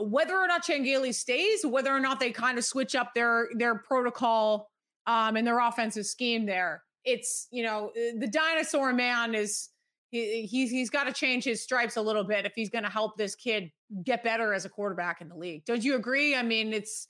whether 0.00 0.36
or 0.36 0.46
not 0.46 0.62
Chan 0.62 0.82
Gailey 0.82 1.12
stays, 1.12 1.64
whether 1.64 1.90
or 1.90 2.00
not 2.00 2.20
they 2.20 2.30
kind 2.30 2.58
of 2.58 2.64
switch 2.64 2.94
up 2.94 3.14
their 3.14 3.48
their 3.54 3.76
protocol 3.76 4.70
um, 5.06 5.36
and 5.36 5.46
their 5.46 5.58
offensive 5.58 6.06
scheme 6.06 6.46
there, 6.46 6.82
it's 7.04 7.48
you 7.50 7.62
know 7.62 7.88
uh, 7.88 8.18
the 8.18 8.28
dinosaur 8.28 8.92
man 8.92 9.34
is 9.34 9.70
he, 10.10 10.42
he's 10.46 10.70
he's 10.70 10.90
got 10.90 11.04
to 11.04 11.12
change 11.12 11.44
his 11.44 11.62
stripes 11.62 11.96
a 11.96 12.02
little 12.02 12.24
bit 12.24 12.44
if 12.44 12.52
he's 12.54 12.70
going 12.70 12.84
to 12.84 12.90
help 12.90 13.16
this 13.16 13.34
kid 13.34 13.70
get 14.04 14.24
better 14.24 14.52
as 14.52 14.64
a 14.64 14.68
quarterback 14.68 15.20
in 15.20 15.28
the 15.28 15.36
league. 15.36 15.64
Don't 15.64 15.82
you 15.82 15.96
agree? 15.96 16.34
I 16.34 16.42
mean, 16.42 16.72
it's 16.72 17.08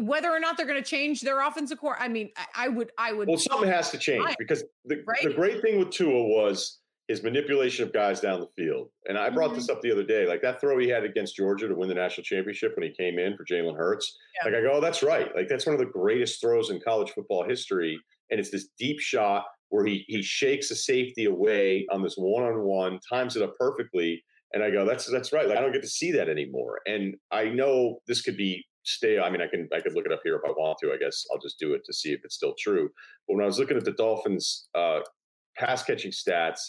whether 0.00 0.30
or 0.30 0.40
not 0.40 0.56
they're 0.56 0.66
going 0.66 0.82
to 0.82 0.88
change 0.88 1.22
their 1.22 1.40
offensive 1.46 1.78
core. 1.78 1.96
I 1.98 2.08
mean, 2.08 2.30
I, 2.36 2.66
I 2.66 2.68
would, 2.68 2.90
I 2.98 3.12
would. 3.12 3.28
Well, 3.28 3.38
something 3.38 3.68
has 3.68 3.90
to 3.90 3.98
change 3.98 4.26
because 4.38 4.64
the, 4.84 5.02
right? 5.06 5.22
the 5.22 5.34
great 5.34 5.62
thing 5.62 5.78
with 5.78 5.90
Tua 5.90 6.22
was 6.22 6.78
his 7.12 7.22
manipulation 7.22 7.84
of 7.84 7.92
guys 7.92 8.20
down 8.20 8.40
the 8.40 8.46
field. 8.56 8.88
And 9.06 9.18
I 9.18 9.28
brought 9.28 9.50
mm-hmm. 9.50 9.56
this 9.56 9.68
up 9.68 9.82
the 9.82 9.92
other 9.92 10.02
day, 10.02 10.26
like 10.26 10.40
that 10.40 10.62
throw 10.62 10.78
he 10.78 10.88
had 10.88 11.04
against 11.04 11.36
Georgia 11.36 11.68
to 11.68 11.74
win 11.74 11.90
the 11.90 11.94
national 11.94 12.24
championship 12.24 12.72
when 12.74 12.88
he 12.88 12.94
came 12.94 13.18
in 13.18 13.36
for 13.36 13.44
Jalen 13.44 13.76
Hurts. 13.76 14.16
Yeah. 14.34 14.50
Like 14.50 14.58
I 14.58 14.62
go, 14.62 14.72
oh, 14.72 14.80
that's 14.80 15.02
right. 15.02 15.28
Like 15.36 15.46
that's 15.46 15.66
one 15.66 15.74
of 15.74 15.78
the 15.78 15.92
greatest 15.92 16.40
throws 16.40 16.70
in 16.70 16.80
college 16.80 17.10
football 17.10 17.46
history. 17.46 18.00
And 18.30 18.40
it's 18.40 18.50
this 18.50 18.68
deep 18.78 18.98
shot 18.98 19.44
where 19.68 19.84
he 19.84 20.04
he 20.08 20.22
shakes 20.22 20.70
a 20.70 20.74
safety 20.74 21.26
away 21.26 21.86
on 21.92 22.02
this 22.02 22.14
one 22.16 22.44
on 22.44 22.62
one, 22.62 22.98
times 23.12 23.36
it 23.36 23.42
up 23.42 23.52
perfectly. 23.60 24.24
And 24.54 24.64
I 24.64 24.70
go, 24.70 24.86
that's 24.86 25.10
that's 25.10 25.34
right. 25.34 25.46
Like 25.46 25.58
I 25.58 25.60
don't 25.60 25.72
get 25.72 25.82
to 25.82 25.88
see 25.88 26.12
that 26.12 26.30
anymore. 26.30 26.80
And 26.86 27.14
I 27.30 27.44
know 27.44 27.98
this 28.06 28.22
could 28.22 28.38
be 28.38 28.64
stay. 28.84 29.18
I 29.18 29.28
mean, 29.28 29.42
I 29.42 29.48
can 29.48 29.68
I 29.74 29.80
could 29.80 29.94
look 29.94 30.06
it 30.06 30.12
up 30.12 30.20
here 30.24 30.36
if 30.36 30.42
I 30.46 30.52
want 30.52 30.78
to. 30.82 30.92
I 30.92 30.96
guess 30.96 31.26
I'll 31.30 31.40
just 31.40 31.58
do 31.58 31.74
it 31.74 31.82
to 31.84 31.92
see 31.92 32.12
if 32.12 32.20
it's 32.24 32.36
still 32.36 32.54
true. 32.58 32.88
But 33.28 33.34
when 33.34 33.42
I 33.42 33.46
was 33.46 33.58
looking 33.58 33.76
at 33.76 33.84
the 33.84 33.92
Dolphins' 33.92 34.68
uh, 34.74 35.00
pass 35.58 35.82
catching 35.82 36.10
stats, 36.10 36.60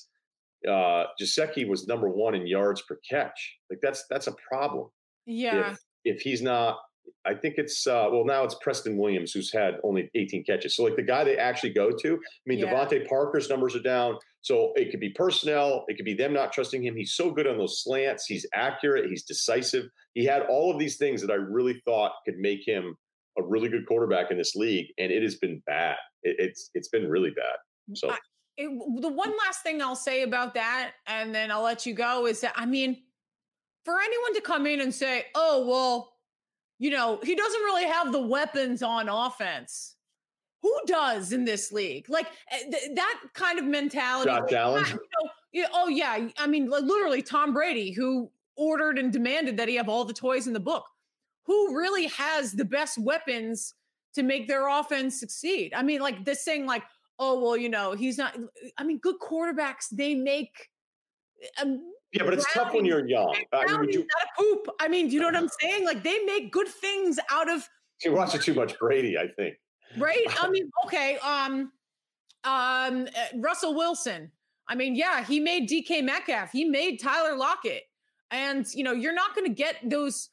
uh 0.70 1.06
Gesicki 1.22 1.68
was 1.68 1.88
number 1.88 2.10
one 2.10 2.36
in 2.36 2.48
yards 2.48 2.82
per 2.84 3.00
catch. 3.10 3.58
Like 3.70 3.80
that's 3.82 4.06
that's 4.10 4.28
a 4.28 4.36
problem. 4.48 4.88
Yeah. 5.26 5.72
If, 5.72 5.80
if 6.06 6.22
he's 6.22 6.42
not, 6.42 6.78
I 7.26 7.34
think 7.34 7.56
it's 7.58 7.86
uh 7.88 8.08
well 8.12 8.26
now 8.26 8.44
it's 8.44 8.56
Preston 8.62 8.98
Williams 8.98 9.32
who's 9.32 9.52
had 9.52 9.76
only 9.84 10.10
18 10.16 10.44
catches. 10.44 10.76
So 10.76 10.84
like 10.84 10.96
the 10.96 11.04
guy 11.04 11.24
they 11.24 11.38
actually 11.38 11.74
go 11.74 11.92
to. 11.92 12.14
I 12.16 12.18
mean, 12.46 12.60
yeah. 12.60 12.74
DeVante 12.74 13.08
Parker's 13.08 13.50
numbers 13.50 13.76
are 13.76 13.82
down. 13.82 14.18
So 14.42 14.74
it 14.76 14.92
could 14.92 15.00
be 15.00 15.10
personnel, 15.10 15.86
it 15.88 15.96
could 15.96 16.06
be 16.06 16.14
them 16.14 16.34
not 16.34 16.52
trusting 16.52 16.84
him. 16.84 16.98
He's 16.98 17.16
so 17.16 17.32
good 17.32 17.48
on 17.48 17.58
those 17.58 17.82
slants. 17.82 18.26
He's 18.26 18.46
accurate. 18.54 19.10
He's 19.10 19.24
decisive. 19.24 19.86
He 20.14 20.26
had 20.26 20.44
all 20.50 20.72
of 20.72 20.80
these 20.80 20.98
things 20.98 21.22
that 21.22 21.32
I 21.32 21.36
really 21.36 21.82
thought 21.86 22.12
could 22.26 22.38
make 22.38 22.68
him 22.68 22.96
a 23.38 23.44
really 23.44 23.70
good 23.70 23.88
quarterback 23.88 24.32
in 24.32 24.38
this 24.38 24.56
league, 24.56 24.88
and 24.98 25.12
it 25.12 25.24
has 25.24 25.36
been 25.36 25.62
bad. 25.66 25.96
It, 26.24 26.36
it's 26.40 26.70
it's 26.74 26.90
been 26.90 27.10
really 27.10 27.32
bad. 27.32 27.56
So 27.96 28.12
I, 28.12 28.18
it, 28.58 29.02
the 29.02 29.10
one 29.10 29.34
last 29.46 29.64
thing 29.64 29.82
I'll 29.82 29.96
say 29.96 30.24
about 30.24 30.54
that, 30.54 30.92
and 31.08 31.34
then 31.34 31.52
I'll 31.52 31.64
let 31.64 31.86
you 31.86 31.94
go, 31.94 32.28
is 32.28 32.42
that 32.42 32.54
I 32.56 32.66
mean, 32.66 33.02
for 33.84 34.00
anyone 34.00 34.34
to 34.36 34.42
come 34.42 34.68
in 34.68 34.82
and 34.82 34.94
say, 34.94 35.26
"Oh, 35.36 35.66
well, 35.68 36.14
you 36.80 36.92
know, 36.92 37.20
he 37.24 37.36
doesn't 37.36 37.62
really 37.62 37.86
have 37.86 38.12
the 38.12 38.22
weapons 38.22 38.84
on 38.84 39.10
offense." 39.10 39.96
Who 40.62 40.80
does 40.86 41.34
in 41.34 41.44
this 41.44 41.74
league? 41.74 42.06
Like 42.10 42.28
eh, 42.52 42.60
th- 42.72 42.96
that 42.96 43.20
kind 43.34 43.60
of 43.60 43.66
mentality. 43.66 44.30
Josh 44.30 44.54
Allen. 44.54 44.86
You 44.86 44.94
know, 44.94 45.30
yeah, 45.52 45.68
oh 45.74 45.88
yeah, 45.88 46.30
I 46.38 46.48
mean, 46.48 46.70
like, 46.70 46.84
literally 46.84 47.22
Tom 47.22 47.54
Brady, 47.54 47.92
who 47.92 48.32
ordered 48.56 48.98
and 48.98 49.12
demanded 49.12 49.58
that 49.58 49.68
he 49.68 49.76
have 49.76 49.90
all 49.90 50.06
the 50.06 50.14
toys 50.14 50.48
in 50.48 50.54
the 50.54 50.60
book. 50.60 50.86
Who 51.46 51.76
really 51.76 52.08
has 52.08 52.54
the 52.54 52.66
best 52.66 52.98
weapons 52.98 53.74
to 54.16 54.24
make 54.24 54.48
their 54.48 54.68
offense 54.68 55.20
succeed? 55.20 55.74
I 55.76 55.84
mean, 55.84 56.00
like 56.00 56.24
this 56.24 56.44
thing, 56.44 56.66
like 56.66 56.84
oh 57.20 57.42
well, 57.42 57.58
you 57.58 57.70
know, 57.70 57.94
he's 57.94 58.18
not. 58.18 58.36
I 58.78 58.84
mean, 58.84 59.00
good 59.00 59.16
quarterbacks 59.20 59.86
they 59.92 60.16
make. 60.16 60.70
Um, 61.62 61.94
yeah, 62.14 62.24
but 62.24 62.34
it's 62.34 62.52
tough 62.54 62.74
when 62.74 62.86
you're 62.86 63.08
young. 63.08 63.36
I 63.52 63.78
mean, 63.78 63.90
you, 63.90 64.00
not 64.00 64.08
a 64.24 64.42
poop. 64.42 64.68
I 64.80 64.88
mean, 64.88 65.08
do 65.08 65.16
you 65.16 65.20
know 65.20 65.28
what 65.28 65.36
I'm 65.36 65.50
saying? 65.62 65.86
Like 65.86 66.04
they 66.04 66.20
make 66.26 66.52
good 66.52 66.68
things 66.68 67.20
out 67.30 67.50
of. 67.50 67.68
You're 68.04 68.16
watching 68.16 68.42
too 68.42 68.54
much 68.54 68.78
Brady, 68.80 69.18
I 69.18 69.28
think. 69.28 69.56
Right. 69.98 70.26
I 70.42 70.50
mean, 70.52 70.70
okay. 70.86 71.18
Um, 71.20 71.72
um, 72.44 73.08
uh, 73.08 73.38
Russell 73.38 73.74
Wilson. 73.74 74.32
I 74.68 74.76
mean, 74.76 74.96
yeah, 74.96 75.24
he 75.24 75.40
made 75.40 75.70
DK 75.70 76.04
Metcalf. 76.04 76.52
He 76.52 76.66
made 76.66 77.00
Tyler 77.00 77.36
Lockett, 77.36 77.84
and 78.32 78.66
you 78.74 78.84
know, 78.84 78.94
you're 78.94 79.14
not 79.14 79.36
going 79.36 79.48
to 79.48 79.54
get 79.54 79.78
those 79.84 80.30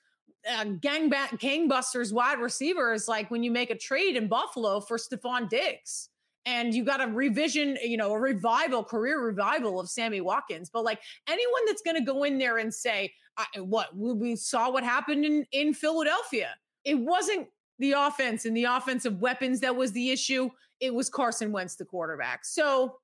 uh, 0.48 0.64
gang 0.64 1.10
gangbusters 1.10 2.12
wide 2.12 2.38
receivers 2.38 3.08
like 3.08 3.30
when 3.30 3.42
you 3.42 3.50
make 3.50 3.70
a 3.70 3.76
trade 3.76 4.16
in 4.16 4.28
Buffalo 4.28 4.80
for 4.80 4.98
Stefon 4.98 5.48
Diggs 5.48 6.09
and 6.46 6.74
you 6.74 6.84
got 6.84 7.02
a 7.02 7.06
revision, 7.06 7.76
you 7.82 7.96
know, 7.96 8.12
a 8.12 8.18
revival, 8.18 8.82
career 8.82 9.22
revival 9.22 9.78
of 9.78 9.88
Sammy 9.88 10.20
Watkins. 10.20 10.70
But 10.70 10.84
like 10.84 11.00
anyone 11.28 11.62
that's 11.66 11.82
going 11.82 11.96
to 11.96 12.04
go 12.04 12.24
in 12.24 12.38
there 12.38 12.58
and 12.58 12.72
say, 12.72 13.12
what 13.56 13.96
we 13.96 14.36
saw 14.36 14.70
what 14.70 14.84
happened 14.84 15.24
in, 15.24 15.46
in 15.52 15.74
Philadelphia, 15.74 16.54
it 16.84 16.94
wasn't 16.94 17.46
the 17.78 17.92
offense 17.92 18.44
and 18.44 18.56
the 18.56 18.64
offensive 18.64 19.20
weapons 19.20 19.60
that 19.60 19.74
was 19.74 19.92
the 19.92 20.10
issue. 20.10 20.50
It 20.80 20.94
was 20.94 21.08
Carson 21.08 21.52
Wentz, 21.52 21.76
the 21.76 21.84
quarterback. 21.84 22.44
So, 22.44 22.96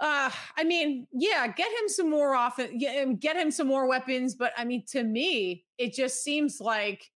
uh, 0.00 0.30
I 0.56 0.64
mean, 0.64 1.06
yeah, 1.12 1.46
get 1.46 1.68
him 1.68 1.88
some 1.88 2.10
more 2.10 2.34
offense, 2.34 2.72
get 2.78 3.36
him 3.36 3.50
some 3.50 3.66
more 3.66 3.86
weapons. 3.86 4.34
But 4.34 4.52
I 4.56 4.64
mean, 4.64 4.84
to 4.92 5.04
me, 5.04 5.64
it 5.76 5.94
just 5.94 6.22
seems 6.22 6.60
like 6.60 7.10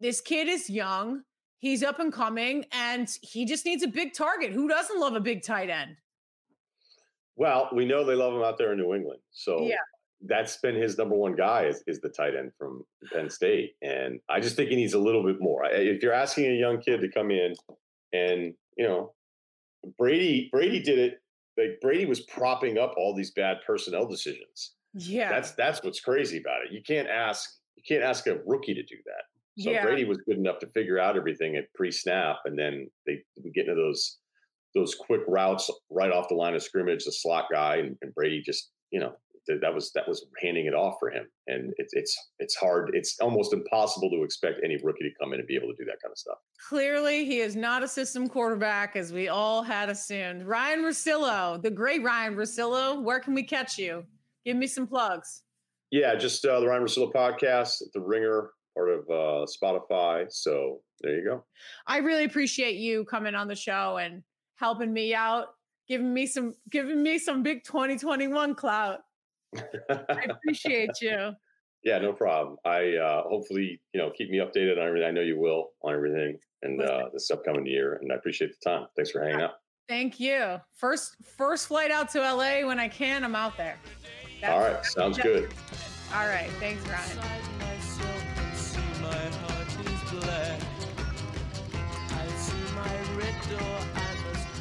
this 0.00 0.20
kid 0.20 0.48
is 0.48 0.70
young. 0.70 1.22
He's 1.62 1.84
up 1.84 2.00
and 2.00 2.12
coming, 2.12 2.64
and 2.72 3.08
he 3.22 3.44
just 3.44 3.64
needs 3.64 3.84
a 3.84 3.86
big 3.86 4.14
target. 4.14 4.50
Who 4.50 4.66
doesn't 4.66 4.98
love 4.98 5.14
a 5.14 5.20
big 5.20 5.44
tight 5.44 5.70
end? 5.70 5.94
Well, 7.36 7.68
we 7.72 7.84
know 7.84 8.04
they 8.04 8.16
love 8.16 8.34
him 8.34 8.42
out 8.42 8.58
there 8.58 8.72
in 8.72 8.78
New 8.78 8.94
England. 8.94 9.20
So 9.30 9.62
yeah. 9.62 9.76
that's 10.22 10.56
been 10.56 10.74
his 10.74 10.98
number 10.98 11.14
one 11.14 11.36
guy 11.36 11.66
is, 11.66 11.84
is 11.86 12.00
the 12.00 12.08
tight 12.08 12.34
end 12.34 12.50
from 12.58 12.84
Penn 13.12 13.30
State. 13.30 13.76
And 13.80 14.18
I 14.28 14.40
just 14.40 14.56
think 14.56 14.70
he 14.70 14.76
needs 14.76 14.94
a 14.94 14.98
little 14.98 15.22
bit 15.22 15.40
more. 15.40 15.64
If 15.66 16.02
you're 16.02 16.12
asking 16.12 16.46
a 16.46 16.58
young 16.58 16.80
kid 16.80 17.00
to 17.00 17.08
come 17.08 17.30
in 17.30 17.54
and, 18.12 18.54
you 18.76 18.84
know, 18.84 19.12
Brady, 19.96 20.48
Brady 20.50 20.82
did 20.82 20.98
it. 20.98 21.22
Like 21.56 21.78
Brady 21.80 22.06
was 22.06 22.22
propping 22.22 22.76
up 22.76 22.92
all 22.96 23.14
these 23.14 23.30
bad 23.30 23.58
personnel 23.64 24.08
decisions. 24.08 24.72
Yeah. 24.94 25.28
That's 25.30 25.52
that's 25.52 25.80
what's 25.84 26.00
crazy 26.00 26.38
about 26.38 26.64
it. 26.64 26.72
You 26.72 26.82
can't 26.82 27.08
ask 27.08 27.58
you 27.76 27.84
can't 27.86 28.02
ask 28.02 28.26
a 28.26 28.40
rookie 28.46 28.74
to 28.74 28.82
do 28.82 28.96
that. 29.06 29.24
So 29.58 29.70
yeah. 29.70 29.84
Brady 29.84 30.04
was 30.04 30.18
good 30.26 30.38
enough 30.38 30.58
to 30.60 30.66
figure 30.68 30.98
out 30.98 31.16
everything 31.16 31.56
at 31.56 31.72
pre-snap, 31.74 32.38
and 32.46 32.58
then 32.58 32.88
they 33.06 33.22
get 33.54 33.68
into 33.68 33.74
those 33.74 34.18
those 34.74 34.94
quick 34.94 35.20
routes 35.28 35.70
right 35.90 36.10
off 36.10 36.28
the 36.28 36.34
line 36.34 36.54
of 36.54 36.62
scrimmage, 36.62 37.04
the 37.04 37.12
slot 37.12 37.46
guy, 37.52 37.76
and, 37.76 37.96
and 38.00 38.14
Brady 38.14 38.42
just 38.44 38.70
you 38.90 39.00
know 39.00 39.12
that 39.48 39.74
was 39.74 39.90
that 39.94 40.06
was 40.06 40.24
handing 40.40 40.66
it 40.66 40.74
off 40.74 40.94
for 41.00 41.10
him, 41.10 41.26
and 41.48 41.72
it's 41.76 41.92
it's 41.94 42.16
it's 42.38 42.54
hard. 42.54 42.90
It's 42.94 43.18
almost 43.20 43.52
impossible 43.52 44.08
to 44.10 44.22
expect 44.22 44.60
any 44.64 44.78
rookie 44.82 45.04
to 45.04 45.10
come 45.20 45.32
in 45.32 45.40
and 45.40 45.48
be 45.48 45.56
able 45.56 45.68
to 45.68 45.74
do 45.78 45.84
that 45.84 45.98
kind 46.02 46.12
of 46.12 46.18
stuff. 46.18 46.38
Clearly, 46.68 47.24
he 47.24 47.40
is 47.40 47.56
not 47.56 47.82
a 47.82 47.88
system 47.88 48.28
quarterback, 48.28 48.96
as 48.96 49.12
we 49.12 49.28
all 49.28 49.62
had 49.62 49.88
assumed. 49.88 50.44
Ryen 50.44 50.80
Russillo, 50.80 51.60
the 51.60 51.70
great 51.70 52.02
Ryen 52.02 52.36
Russillo, 52.36 53.02
where 53.02 53.20
can 53.20 53.34
we 53.34 53.42
catch 53.42 53.78
you? 53.78 54.04
Give 54.44 54.56
me 54.56 54.66
some 54.66 54.86
plugs. 54.86 55.42
Yeah, 55.90 56.14
just 56.14 56.44
uh, 56.46 56.60
the 56.60 56.68
Ryen 56.68 56.82
Russillo 56.82 57.12
podcast, 57.12 57.82
the 57.94 58.00
Ringer, 58.00 58.50
part 58.74 58.90
of 58.90 59.00
uh, 59.08 59.46
Spotify. 59.46 60.26
So 60.30 60.80
there 61.00 61.16
you 61.16 61.24
go. 61.24 61.44
I 61.86 61.98
really 61.98 62.24
appreciate 62.24 62.76
you 62.76 63.04
coming 63.04 63.34
on 63.34 63.48
the 63.48 63.56
show 63.56 63.98
and 63.98 64.22
helping 64.56 64.92
me 64.92 65.14
out, 65.14 65.48
giving 65.88 66.12
me 66.12 66.26
some 66.26 66.54
giving 66.70 67.02
me 67.02 67.18
some 67.18 67.42
big 67.42 67.64
2021 67.64 68.54
clout. 68.54 69.00
I 69.56 70.26
appreciate 70.30 70.90
you. 71.00 71.32
Yeah, 71.84 71.98
no 71.98 72.12
problem. 72.12 72.56
I 72.64 72.94
uh, 72.94 73.22
hopefully 73.24 73.80
you 73.92 74.00
know 74.00 74.10
keep 74.10 74.30
me 74.30 74.38
updated 74.38 74.78
on 74.78 74.86
everything. 74.86 75.08
I 75.08 75.10
know 75.10 75.20
you 75.20 75.38
will 75.38 75.70
on 75.82 75.94
everything 75.94 76.38
and 76.62 76.80
uh, 76.80 77.08
this 77.12 77.30
upcoming 77.30 77.66
year, 77.66 77.98
and 78.00 78.12
I 78.12 78.16
appreciate 78.16 78.52
the 78.52 78.70
time. 78.70 78.86
Thanks 78.96 79.10
for 79.10 79.22
hanging 79.22 79.42
out. 79.42 79.54
Thank 79.88 80.20
you. 80.20 80.60
First 80.76 81.16
first 81.36 81.66
flight 81.66 81.90
out 81.90 82.08
to 82.10 82.20
LA 82.20 82.66
when 82.66 82.78
I 82.78 82.88
can. 82.88 83.24
I'm 83.24 83.34
out 83.34 83.56
there. 83.56 83.76
That's, 84.40 84.52
All 84.52 84.60
right, 84.60 84.84
sounds 84.86 85.18
good. 85.18 85.52
All 86.14 86.26
right, 86.26 86.50
thanks, 86.60 86.82
Ryen. 86.88 87.61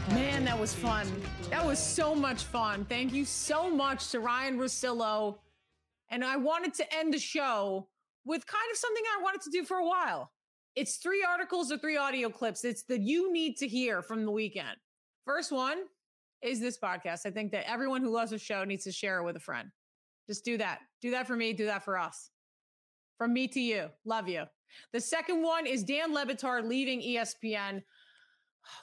Man, 0.09 0.45
that 0.45 0.59
was 0.59 0.73
fun. 0.73 1.07
That 1.49 1.65
was 1.65 1.79
so 1.79 2.13
much 2.15 2.43
fun. 2.43 2.85
Thank 2.85 3.13
you 3.13 3.25
so 3.25 3.69
much 3.69 4.09
to 4.09 4.19
Ryen 4.19 4.57
Russillo. 4.57 5.37
And 6.09 6.23
I 6.23 6.35
wanted 6.35 6.73
to 6.75 6.93
end 6.93 7.13
the 7.13 7.19
show 7.19 7.87
with 8.25 8.45
kind 8.45 8.65
of 8.71 8.77
something 8.77 9.03
I 9.17 9.21
wanted 9.23 9.41
to 9.41 9.49
do 9.49 9.63
for 9.63 9.77
a 9.77 9.85
while. 9.85 10.31
It's 10.75 10.97
three 10.97 11.25
articles 11.27 11.71
or 11.71 11.77
three 11.77 11.97
audio 11.97 12.29
clips. 12.29 12.63
It's 12.63 12.83
the 12.83 12.99
you 12.99 13.31
need 13.31 13.57
to 13.57 13.67
hear 13.67 14.01
from 14.01 14.25
the 14.25 14.31
weekend. 14.31 14.77
First 15.25 15.51
one 15.51 15.79
is 16.41 16.59
this 16.59 16.77
podcast. 16.77 17.25
I 17.25 17.31
think 17.31 17.51
that 17.51 17.69
everyone 17.69 18.01
who 18.01 18.09
loves 18.09 18.31
the 18.31 18.37
show 18.37 18.63
needs 18.63 18.83
to 18.85 18.91
share 18.91 19.19
it 19.19 19.25
with 19.25 19.35
a 19.35 19.41
friend. 19.41 19.69
Just 20.27 20.45
do 20.45 20.57
that. 20.57 20.79
Do 21.01 21.11
that 21.11 21.27
for 21.27 21.35
me. 21.35 21.53
Do 21.53 21.65
that 21.65 21.83
for 21.83 21.97
us. 21.97 22.29
From 23.17 23.33
me 23.33 23.47
to 23.49 23.59
you. 23.59 23.89
Love 24.05 24.27
you. 24.27 24.43
The 24.93 25.01
second 25.01 25.43
one 25.43 25.65
is 25.65 25.83
Dan 25.83 26.13
Le 26.13 26.25
Batard 26.25 26.67
leaving 26.67 27.01
ESPN 27.01 27.83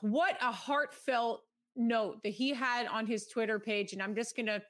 what 0.00 0.36
a 0.40 0.52
heartfelt 0.52 1.42
note 1.76 2.22
that 2.24 2.30
he 2.30 2.52
had 2.52 2.86
on 2.86 3.06
his 3.06 3.26
Twitter 3.26 3.58
page. 3.58 3.92
And 3.92 4.02
I'm 4.02 4.14
just 4.14 4.36
going 4.36 4.46
to 4.46 4.62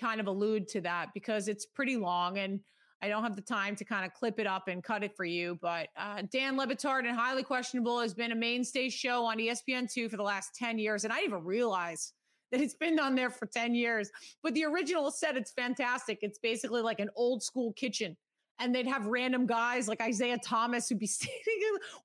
kind 0.00 0.20
of 0.20 0.26
allude 0.26 0.68
to 0.68 0.80
that 0.82 1.08
because 1.14 1.48
it's 1.48 1.66
pretty 1.66 1.96
long 1.96 2.38
and 2.38 2.60
I 3.02 3.08
don't 3.08 3.22
have 3.22 3.36
the 3.36 3.42
time 3.42 3.76
to 3.76 3.84
kind 3.84 4.04
of 4.04 4.12
clip 4.12 4.38
it 4.38 4.46
up 4.46 4.68
and 4.68 4.84
cut 4.84 5.02
it 5.02 5.16
for 5.16 5.24
you. 5.24 5.58
But 5.62 5.88
uh, 5.96 6.22
Dan 6.30 6.58
Le 6.58 6.66
Batard 6.66 7.06
and 7.06 7.16
Highly 7.16 7.42
Questionable 7.42 7.98
has 8.00 8.12
been 8.12 8.32
a 8.32 8.36
mainstay 8.36 8.90
show 8.90 9.24
on 9.24 9.38
ESPN2 9.38 10.10
for 10.10 10.18
the 10.18 10.22
last 10.22 10.54
10 10.54 10.78
years. 10.78 11.04
And 11.04 11.12
I 11.12 11.16
didn't 11.16 11.32
even 11.32 11.44
realize 11.44 12.12
that 12.52 12.60
it's 12.60 12.74
been 12.74 13.00
on 13.00 13.14
there 13.14 13.30
for 13.30 13.46
10 13.46 13.74
years. 13.74 14.10
But 14.42 14.52
the 14.54 14.64
original 14.64 15.10
set, 15.10 15.36
it's 15.36 15.52
fantastic. 15.52 16.18
It's 16.20 16.38
basically 16.38 16.82
like 16.82 17.00
an 17.00 17.08
old 17.16 17.42
school 17.42 17.72
kitchen 17.72 18.16
and 18.60 18.74
they'd 18.74 18.86
have 18.86 19.06
random 19.06 19.46
guys 19.46 19.88
like 19.88 20.00
Isaiah 20.00 20.38
Thomas 20.38 20.88
who'd 20.88 20.98
be 20.98 21.06
standing 21.08 21.34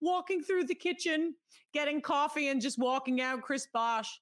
walking 0.02 0.41
through 0.41 0.65
the 0.65 0.76
kitchen, 0.76 1.36
getting 1.73 2.02
coffee 2.02 2.48
and 2.48 2.61
just 2.61 2.80
walking 2.80 3.22
out. 3.22 3.41
Chris 3.41 3.68
Bosh, 3.72 4.19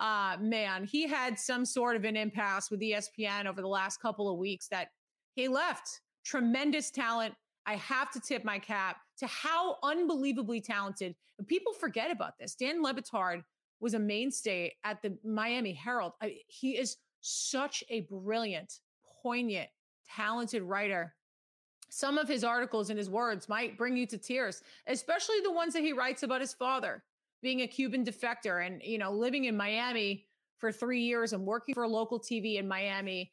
uh, 0.00 0.36
man, 0.40 0.84
he 0.84 1.06
had 1.06 1.38
some 1.38 1.64
sort 1.64 1.96
of 1.96 2.04
an 2.04 2.16
impasse 2.16 2.70
with 2.70 2.80
ESPN 2.80 3.46
over 3.46 3.60
the 3.60 3.68
last 3.68 4.00
couple 4.00 4.30
of 4.30 4.38
weeks 4.38 4.66
that 4.68 4.88
he 5.34 5.46
left. 5.46 6.00
Tremendous 6.24 6.90
talent. 6.90 7.34
I 7.66 7.76
have 7.76 8.10
to 8.12 8.20
tip 8.20 8.44
my 8.44 8.58
cap 8.58 8.96
to 9.18 9.26
how 9.26 9.76
unbelievably 9.82 10.62
talented. 10.62 11.14
People 11.46 11.72
forget 11.72 12.10
about 12.10 12.38
this. 12.38 12.54
Dan 12.54 12.82
Le 12.82 12.94
Batard 12.94 13.42
was 13.80 13.94
a 13.94 13.98
mainstay 13.98 14.72
at 14.84 15.02
the 15.02 15.16
Miami 15.24 15.72
Herald. 15.72 16.12
I, 16.22 16.38
he 16.46 16.72
is 16.78 16.96
such 17.20 17.82
a 17.88 18.00
brilliant, 18.02 18.80
poignant, 19.22 19.68
talented 20.06 20.62
writer 20.62 21.14
some 21.94 22.18
of 22.18 22.26
his 22.26 22.42
articles 22.42 22.90
and 22.90 22.98
his 22.98 23.08
words 23.08 23.48
might 23.48 23.78
bring 23.78 23.96
you 23.96 24.04
to 24.04 24.18
tears, 24.18 24.62
especially 24.88 25.36
the 25.44 25.52
ones 25.52 25.72
that 25.72 25.82
he 25.84 25.92
writes 25.92 26.24
about 26.24 26.40
his 26.40 26.52
father 26.52 27.04
being 27.40 27.60
a 27.60 27.68
Cuban 27.68 28.04
defector 28.04 28.66
and, 28.66 28.82
you 28.82 28.98
know, 28.98 29.12
living 29.12 29.44
in 29.44 29.56
Miami 29.56 30.26
for 30.58 30.72
three 30.72 31.02
years 31.02 31.32
and 31.32 31.46
working 31.46 31.72
for 31.72 31.86
local 31.86 32.18
TV 32.18 32.58
in 32.58 32.66
Miami. 32.66 33.30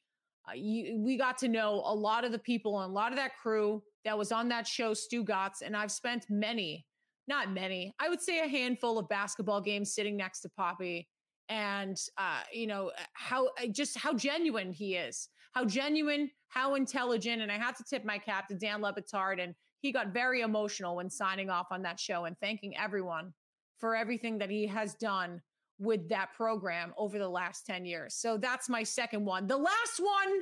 Uh, 0.47 0.53
you, 0.53 0.99
we 0.99 1.17
got 1.17 1.39
to 1.39 1.47
know 1.47 1.81
a 1.85 1.95
lot 1.95 2.23
of 2.23 2.31
the 2.31 2.37
people 2.37 2.79
and 2.81 2.91
a 2.91 2.93
lot 2.93 3.11
of 3.11 3.17
that 3.17 3.35
crew 3.35 3.81
that 4.05 4.15
was 4.15 4.31
on 4.31 4.47
that 4.49 4.67
show, 4.67 4.91
Stugotz. 4.91 5.63
And 5.63 5.75
I've 5.75 5.91
spent 5.91 6.27
many, 6.29 6.85
not 7.27 7.51
many, 7.51 7.95
I 7.99 8.09
would 8.09 8.21
say 8.21 8.41
a 8.41 8.47
handful 8.47 8.99
of 8.99 9.09
basketball 9.09 9.61
games 9.61 9.91
sitting 9.91 10.15
next 10.15 10.41
to 10.41 10.49
Papi 10.49 11.07
and 11.49 11.99
uh, 12.17 12.41
you 12.53 12.65
know 12.65 12.91
how 13.13 13.49
just 13.71 13.97
how 13.97 14.13
genuine 14.13 14.71
he 14.71 14.95
is 14.95 15.27
how 15.51 15.65
genuine, 15.65 16.31
how 16.47 16.75
intelligent. 16.75 17.41
And 17.41 17.51
I 17.51 17.57
have 17.57 17.77
to 17.77 17.83
tip 17.83 18.03
my 18.05 18.17
cap 18.17 18.47
to 18.47 18.55
Dan 18.55 18.81
Le 18.81 18.93
Batard. 18.93 19.41
And 19.41 19.55
he 19.81 19.91
got 19.91 20.07
very 20.07 20.41
emotional 20.41 20.95
when 20.95 21.09
signing 21.09 21.49
off 21.49 21.67
on 21.71 21.81
that 21.83 21.99
show 21.99 22.25
and 22.25 22.37
thanking 22.39 22.75
everyone 22.77 23.33
for 23.79 23.95
everything 23.95 24.37
that 24.37 24.49
he 24.49 24.67
has 24.67 24.93
done 24.95 25.41
with 25.79 26.07
that 26.09 26.31
program 26.33 26.93
over 26.97 27.17
the 27.17 27.27
last 27.27 27.65
10 27.65 27.85
years. 27.85 28.13
So 28.13 28.37
that's 28.37 28.69
my 28.69 28.83
second 28.83 29.25
one. 29.25 29.47
The 29.47 29.57
last 29.57 29.99
one 29.99 30.41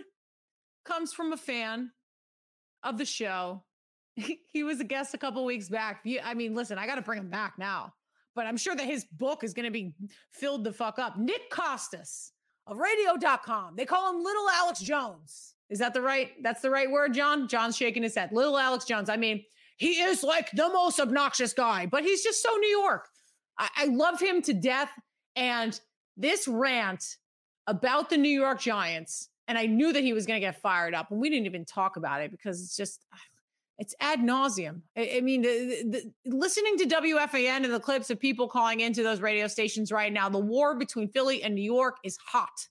comes 0.84 1.14
from 1.14 1.32
a 1.32 1.38
fan 1.38 1.92
of 2.84 2.98
the 2.98 3.06
show. 3.06 3.64
he 4.16 4.64
was 4.64 4.82
a 4.82 4.84
guest 4.84 5.14
a 5.14 5.18
couple 5.18 5.46
weeks 5.46 5.70
back. 5.70 6.06
I 6.24 6.34
mean, 6.34 6.56
listen, 6.56 6.78
I 6.78 6.86
got 6.86 6.96
to 6.96 7.02
bring 7.02 7.20
him 7.20 7.30
back 7.30 7.54
now, 7.58 7.94
but 8.36 8.46
I'm 8.46 8.58
sure 8.58 8.76
that 8.76 8.86
his 8.86 9.06
book 9.06 9.44
is 9.46 9.54
going 9.54 9.66
to 9.66 9.72
be 9.72 9.94
filled 10.34 10.66
the 10.66 10.74
fuck 10.74 11.00
up. 11.00 11.18
Nick 11.18 11.50
Kostos 11.50 12.32
of 12.70 12.78
radio.com. 12.78 13.76
They 13.76 13.86
call 13.86 14.14
him 14.14 14.24
Little 14.24 14.50
Alex 14.50 14.80
Jones. 14.80 15.56
Is 15.70 15.80
that 15.80 15.94
the 15.94 16.02
right? 16.02 16.32
That's 16.42 16.62
the 16.62 16.70
right 16.70 16.90
word, 16.90 17.14
John? 17.14 17.48
John's 17.48 17.76
shaking 17.76 18.04
his 18.04 18.16
head. 18.16 18.32
Little 18.32 18.58
Alex 18.58 18.86
Jones. 18.86 19.10
I 19.10 19.18
mean, 19.18 19.44
he 19.78 20.02
is 20.02 20.24
like 20.24 20.52
the 20.52 20.70
most 20.70 21.00
obnoxious 21.00 21.54
guy, 21.54 21.86
but 21.86 22.04
he's 22.04 22.24
just 22.24 22.42
so 22.42 22.56
New 22.56 22.70
York. 22.70 23.08
I, 23.58 23.70
I 23.78 23.86
love 23.86 24.20
him 24.20 24.42
to 24.44 24.54
death. 24.54 24.92
And 25.36 25.80
this 26.18 26.48
rant 26.48 27.18
about 27.68 28.10
the 28.10 28.18
New 28.18 28.30
York 28.30 28.60
Giants, 28.60 29.30
and 29.48 29.58
I 29.58 29.66
knew 29.66 29.94
that 29.94 30.04
he 30.04 30.14
was 30.14 30.26
going 30.26 30.40
to 30.40 30.46
get 30.46 30.62
fired 30.62 30.94
up, 30.94 31.12
and 31.12 31.20
we 31.20 31.30
didn't 31.30 31.46
even 31.46 31.66
talk 31.66 31.98
about 31.98 32.22
it 32.22 32.32
because 32.32 32.62
it's 32.62 32.76
just 32.76 33.06
ah, 33.14 33.18
it's 33.80 33.96
ad 34.02 34.20
nauseum. 34.20 34.82
I, 34.98 35.14
I 35.16 35.22
mean, 35.22 35.42
the, 35.42 36.12
the, 36.26 36.36
listening 36.38 36.78
to 36.80 36.86
WFAN 36.86 37.64
and 37.64 37.74
the 37.74 37.80
clips 37.80 38.10
of 38.10 38.20
people 38.20 38.48
calling 38.50 38.82
into 38.82 39.04
those 39.04 39.22
radio 39.22 39.48
stations 39.48 39.90
right 39.92 40.12
now, 40.12 40.28
the 40.28 40.38
war 40.38 40.76
between 40.76 41.08
Philly 41.08 41.42
and 41.42 41.56
New 41.56 41.64
York 41.64 41.98
is 42.04 42.18
hot. 42.18 42.68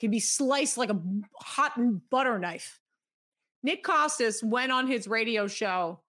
Can 0.00 0.10
be 0.10 0.18
sliced 0.18 0.76
like 0.76 0.90
a 0.90 1.00
hot 1.36 1.74
butter 2.10 2.40
knife. 2.40 2.80
Nick 3.62 3.84
Kostos 3.84 4.42
went 4.42 4.72
on 4.72 4.88
his 4.88 5.06
radio 5.06 5.46
show 5.46 6.00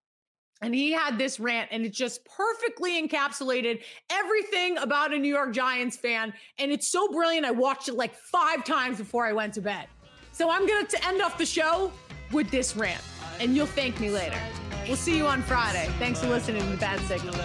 and 0.63 0.73
he 0.73 0.91
had 0.91 1.19
this 1.19 1.39
rant 1.39 1.69
and 1.71 1.85
it 1.85 1.93
just 1.93 2.25
perfectly 2.25 3.07
encapsulated 3.07 3.83
everything 4.09 4.79
about 4.79 5.13
a 5.13 5.19
New 5.19 5.31
York 5.31 5.53
Giants 5.53 5.95
fan. 5.95 6.33
And 6.57 6.71
it's 6.71 6.87
so 6.87 7.07
brilliant. 7.09 7.45
I 7.45 7.51
watched 7.51 7.87
it 7.87 7.93
like 7.93 8.15
five 8.15 8.63
times 8.65 8.97
before 8.97 9.27
I 9.27 9.33
went 9.33 9.53
to 9.53 9.61
bed. 9.61 9.85
So 10.31 10.49
I'm 10.49 10.65
going 10.65 10.87
to 10.87 11.07
end 11.07 11.21
off 11.21 11.37
the 11.37 11.45
show 11.45 11.91
with 12.31 12.49
this 12.49 12.75
rant 12.75 13.03
and 13.39 13.55
you'll 13.55 13.65
thank 13.65 13.99
me 13.99 14.09
later. 14.09 14.39
We'll 14.87 14.97
see 14.97 15.17
you 15.17 15.27
on 15.27 15.41
Friday. 15.41 15.89
Thanks 15.99 16.19
for 16.19 16.27
listening 16.27 16.69
to 16.69 16.77
Bad 16.77 16.99
Signal. 17.01 17.35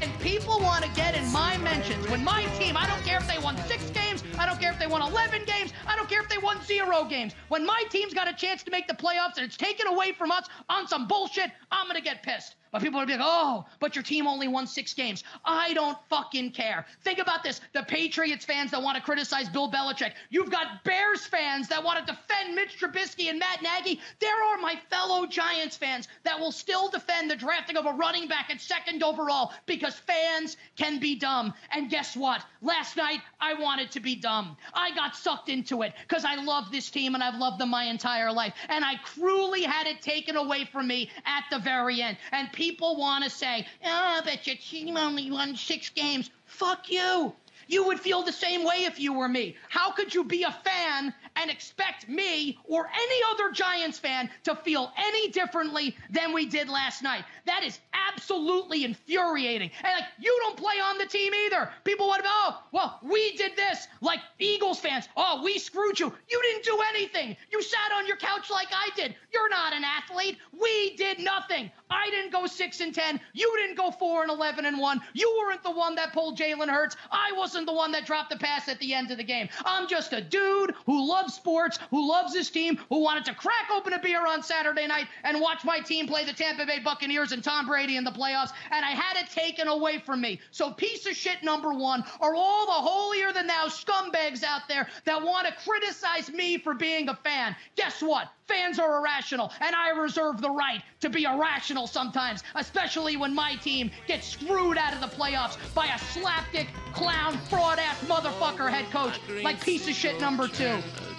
And 0.00 0.16
people 0.20 0.60
want 0.60 0.84
to 0.84 0.90
get 0.92 1.16
in 1.16 1.30
my 1.32 1.56
mentions 1.58 2.08
when 2.08 2.22
my 2.22 2.44
team, 2.58 2.76
I 2.76 2.86
don't 2.86 3.02
care 3.04 3.18
if 3.18 3.26
they 3.26 3.38
won 3.38 3.56
six 3.66 3.90
games, 3.90 4.22
I 4.38 4.46
don't 4.46 4.60
care 4.60 4.70
if 4.70 4.78
they 4.78 4.86
won 4.86 5.02
11 5.02 5.42
games, 5.44 5.72
I 5.86 5.96
don't 5.96 6.08
care 6.08 6.20
if 6.20 6.28
they 6.28 6.38
won 6.38 6.62
zero 6.64 7.04
games. 7.04 7.34
When 7.48 7.66
my 7.66 7.82
team's 7.90 8.14
got 8.14 8.28
a 8.28 8.32
chance 8.32 8.62
to 8.64 8.70
make 8.70 8.86
the 8.86 8.94
playoffs 8.94 9.36
and 9.36 9.46
it's 9.46 9.56
taken 9.56 9.88
away 9.88 10.12
from 10.12 10.30
us 10.30 10.46
on 10.68 10.86
some 10.86 11.08
bullshit, 11.08 11.50
I'm 11.72 11.86
going 11.86 11.96
to 11.96 12.02
get 12.02 12.22
pissed. 12.22 12.54
But 12.70 12.82
people 12.82 13.00
would 13.00 13.08
be 13.08 13.14
like, 13.14 13.22
oh, 13.24 13.66
but 13.80 13.96
your 13.96 14.02
team 14.02 14.26
only 14.26 14.48
won 14.48 14.66
six 14.66 14.92
games. 14.94 15.24
I 15.44 15.72
don't 15.74 15.98
fucking 16.08 16.52
care. 16.52 16.86
Think 17.02 17.18
about 17.18 17.42
this 17.42 17.60
the 17.72 17.82
Patriots 17.82 18.44
fans 18.44 18.70
that 18.70 18.82
want 18.82 18.96
to 18.96 19.02
criticize 19.02 19.48
Bill 19.48 19.70
Belichick. 19.70 20.12
You've 20.30 20.50
got 20.50 20.84
Bears 20.84 21.26
fans 21.26 21.68
that 21.68 21.82
want 21.82 22.06
to 22.06 22.12
defend 22.12 22.54
Mitch 22.54 22.78
Trubisky 22.80 23.30
and 23.30 23.38
Matt 23.38 23.62
Nagy. 23.62 24.00
There 24.20 24.44
are 24.44 24.58
my 24.58 24.76
fellow 24.90 25.26
Giants 25.26 25.76
fans 25.76 26.08
that 26.24 26.38
will 26.38 26.52
still 26.52 26.88
defend 26.88 27.30
the 27.30 27.36
drafting 27.36 27.76
of 27.76 27.86
a 27.86 27.92
running 27.92 28.28
back 28.28 28.50
at 28.50 28.60
second 28.60 29.02
overall 29.02 29.52
because 29.66 29.94
fans 29.94 30.56
can 30.76 30.98
be 30.98 31.14
dumb. 31.14 31.54
And 31.72 31.90
guess 31.90 32.16
what? 32.16 32.44
Last 32.62 32.96
night, 32.96 33.20
I 33.40 33.54
wanted 33.54 33.90
to 33.92 34.00
be 34.00 34.14
dumb. 34.14 34.56
I 34.74 34.94
got 34.94 35.16
sucked 35.16 35.48
into 35.48 35.82
it 35.82 35.92
because 36.06 36.24
I 36.24 36.36
love 36.36 36.70
this 36.70 36.90
team 36.90 37.14
and 37.14 37.22
I've 37.22 37.38
loved 37.38 37.58
them 37.60 37.70
my 37.70 37.84
entire 37.84 38.32
life. 38.32 38.54
And 38.68 38.84
I 38.84 38.96
cruelly 38.96 39.62
had 39.62 39.86
it 39.86 40.02
taken 40.02 40.36
away 40.36 40.64
from 40.64 40.86
me 40.86 41.10
at 41.24 41.44
the 41.50 41.58
very 41.58 42.02
end. 42.02 42.16
And 42.32 42.52
people 42.58 42.96
want 42.96 43.22
to 43.22 43.30
say, 43.30 43.64
oh, 43.86 44.20
but 44.24 44.44
your 44.44 44.56
team 44.56 44.96
only 44.96 45.30
won 45.30 45.54
six 45.54 45.90
games. 45.90 46.28
Fuck 46.44 46.90
you. 46.90 47.32
You 47.68 47.86
would 47.86 48.00
feel 48.00 48.22
the 48.22 48.32
same 48.32 48.64
way 48.64 48.78
if 48.84 48.98
you 48.98 49.12
were 49.12 49.28
me. 49.28 49.54
How 49.68 49.92
could 49.92 50.12
you 50.12 50.24
be 50.24 50.42
a 50.42 50.50
fan 50.50 51.14
and 51.40 51.50
expect 51.50 52.08
me 52.08 52.58
or 52.64 52.88
any 52.92 53.20
other 53.30 53.50
Giants 53.52 53.98
fan 53.98 54.30
to 54.44 54.54
feel 54.56 54.92
any 54.96 55.28
differently 55.30 55.96
than 56.10 56.32
we 56.32 56.46
did 56.46 56.68
last 56.68 57.02
night? 57.02 57.24
That 57.46 57.62
is 57.64 57.78
absolutely 57.92 58.84
infuriating. 58.84 59.70
And 59.82 59.92
like, 59.94 60.08
you 60.20 60.36
don't 60.42 60.56
play 60.56 60.80
on 60.82 60.98
the 60.98 61.06
team 61.06 61.32
either. 61.46 61.70
People 61.84 62.08
would, 62.08 62.20
oh, 62.24 62.62
well, 62.72 62.98
we 63.02 63.36
did 63.36 63.56
this. 63.56 63.86
Like 64.00 64.20
Eagles 64.38 64.80
fans, 64.80 65.08
oh, 65.16 65.42
we 65.44 65.58
screwed 65.58 65.98
you. 65.98 66.12
You 66.30 66.42
didn't 66.42 66.64
do 66.64 66.78
anything. 66.88 67.36
You 67.50 67.62
sat 67.62 67.92
on 67.94 68.06
your 68.06 68.16
couch 68.16 68.50
like 68.50 68.68
I 68.72 68.88
did. 68.96 69.14
You're 69.32 69.48
not 69.48 69.72
an 69.72 69.84
athlete. 69.84 70.38
We 70.58 70.96
did 70.96 71.18
nothing. 71.18 71.70
I 71.90 72.10
didn't 72.10 72.32
go 72.32 72.46
six 72.46 72.80
and 72.80 72.94
ten. 72.94 73.20
You 73.32 73.52
didn't 73.56 73.76
go 73.76 73.90
four 73.90 74.22
and 74.22 74.30
eleven 74.30 74.66
and 74.66 74.78
one. 74.78 75.00
You 75.14 75.34
weren't 75.38 75.62
the 75.62 75.70
one 75.70 75.94
that 75.94 76.12
pulled 76.12 76.38
Jalen 76.38 76.68
Hurts. 76.68 76.96
I 77.10 77.32
wasn't 77.32 77.66
the 77.66 77.72
one 77.72 77.92
that 77.92 78.06
dropped 78.06 78.30
the 78.30 78.36
pass 78.36 78.68
at 78.68 78.78
the 78.78 78.92
end 78.92 79.10
of 79.10 79.16
the 79.18 79.24
game. 79.24 79.48
I'm 79.64 79.88
just 79.88 80.12
a 80.12 80.20
dude 80.20 80.74
who 80.86 81.08
loves 81.08 81.27
sports, 81.28 81.78
who 81.90 82.08
loves 82.08 82.34
his 82.34 82.50
team, 82.50 82.78
who 82.88 83.00
wanted 83.00 83.24
to 83.26 83.34
crack 83.34 83.68
open 83.74 83.92
a 83.92 83.98
beer 83.98 84.26
on 84.26 84.42
Saturday 84.42 84.86
night 84.86 85.06
and 85.24 85.40
watch 85.40 85.64
my 85.64 85.80
team 85.80 86.06
play 86.06 86.24
the 86.24 86.32
Tampa 86.32 86.66
Bay 86.66 86.78
Buccaneers 86.78 87.32
and 87.32 87.42
Tom 87.42 87.66
Brady 87.66 87.96
in 87.96 88.04
the 88.04 88.10
playoffs, 88.10 88.52
and 88.70 88.84
I 88.84 88.90
had 88.90 89.22
it 89.22 89.30
taken 89.30 89.68
away 89.68 89.98
from 89.98 90.20
me. 90.20 90.40
So 90.50 90.70
piece 90.72 91.06
of 91.06 91.14
shit 91.14 91.42
number 91.42 91.72
one 91.72 92.04
are 92.20 92.34
all 92.34 92.66
the 92.66 92.72
holier 92.72 93.32
than 93.32 93.46
thou 93.46 93.66
scumbags 93.66 94.42
out 94.42 94.62
there 94.68 94.88
that 95.04 95.22
want 95.22 95.46
to 95.46 95.54
criticize 95.64 96.30
me 96.30 96.58
for 96.58 96.74
being 96.74 97.08
a 97.08 97.14
fan. 97.14 97.54
Guess 97.76 98.02
what? 98.02 98.28
Fans 98.46 98.78
are 98.78 98.98
irrational, 98.98 99.52
and 99.60 99.76
I 99.76 99.90
reserve 99.90 100.40
the 100.40 100.50
right 100.50 100.82
to 101.00 101.10
be 101.10 101.24
irrational 101.24 101.86
sometimes, 101.86 102.42
especially 102.54 103.16
when 103.18 103.34
my 103.34 103.56
team 103.56 103.90
gets 104.06 104.26
screwed 104.26 104.78
out 104.78 104.94
of 104.94 105.02
the 105.02 105.06
playoffs 105.08 105.58
by 105.74 105.86
a 105.86 105.98
slapdick, 105.98 106.68
clown, 106.94 107.36
fraud 107.50 107.78
ass 107.78 108.02
motherfucker 108.04 108.70
head 108.70 108.90
coach 108.90 109.20
like 109.42 109.62
piece 109.62 109.86
of 109.86 109.94
shit 109.94 110.18
number 110.18 110.48
two, 110.48 110.78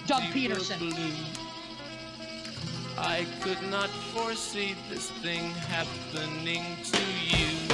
Doug 0.10 0.24
Pederson. 0.34 0.92
I 2.98 3.28
could 3.42 3.62
not 3.70 3.90
foresee 4.12 4.76
this 4.90 5.12
thing 5.22 5.52
happening 5.52 6.64
to 6.84 7.38
you. 7.38 7.69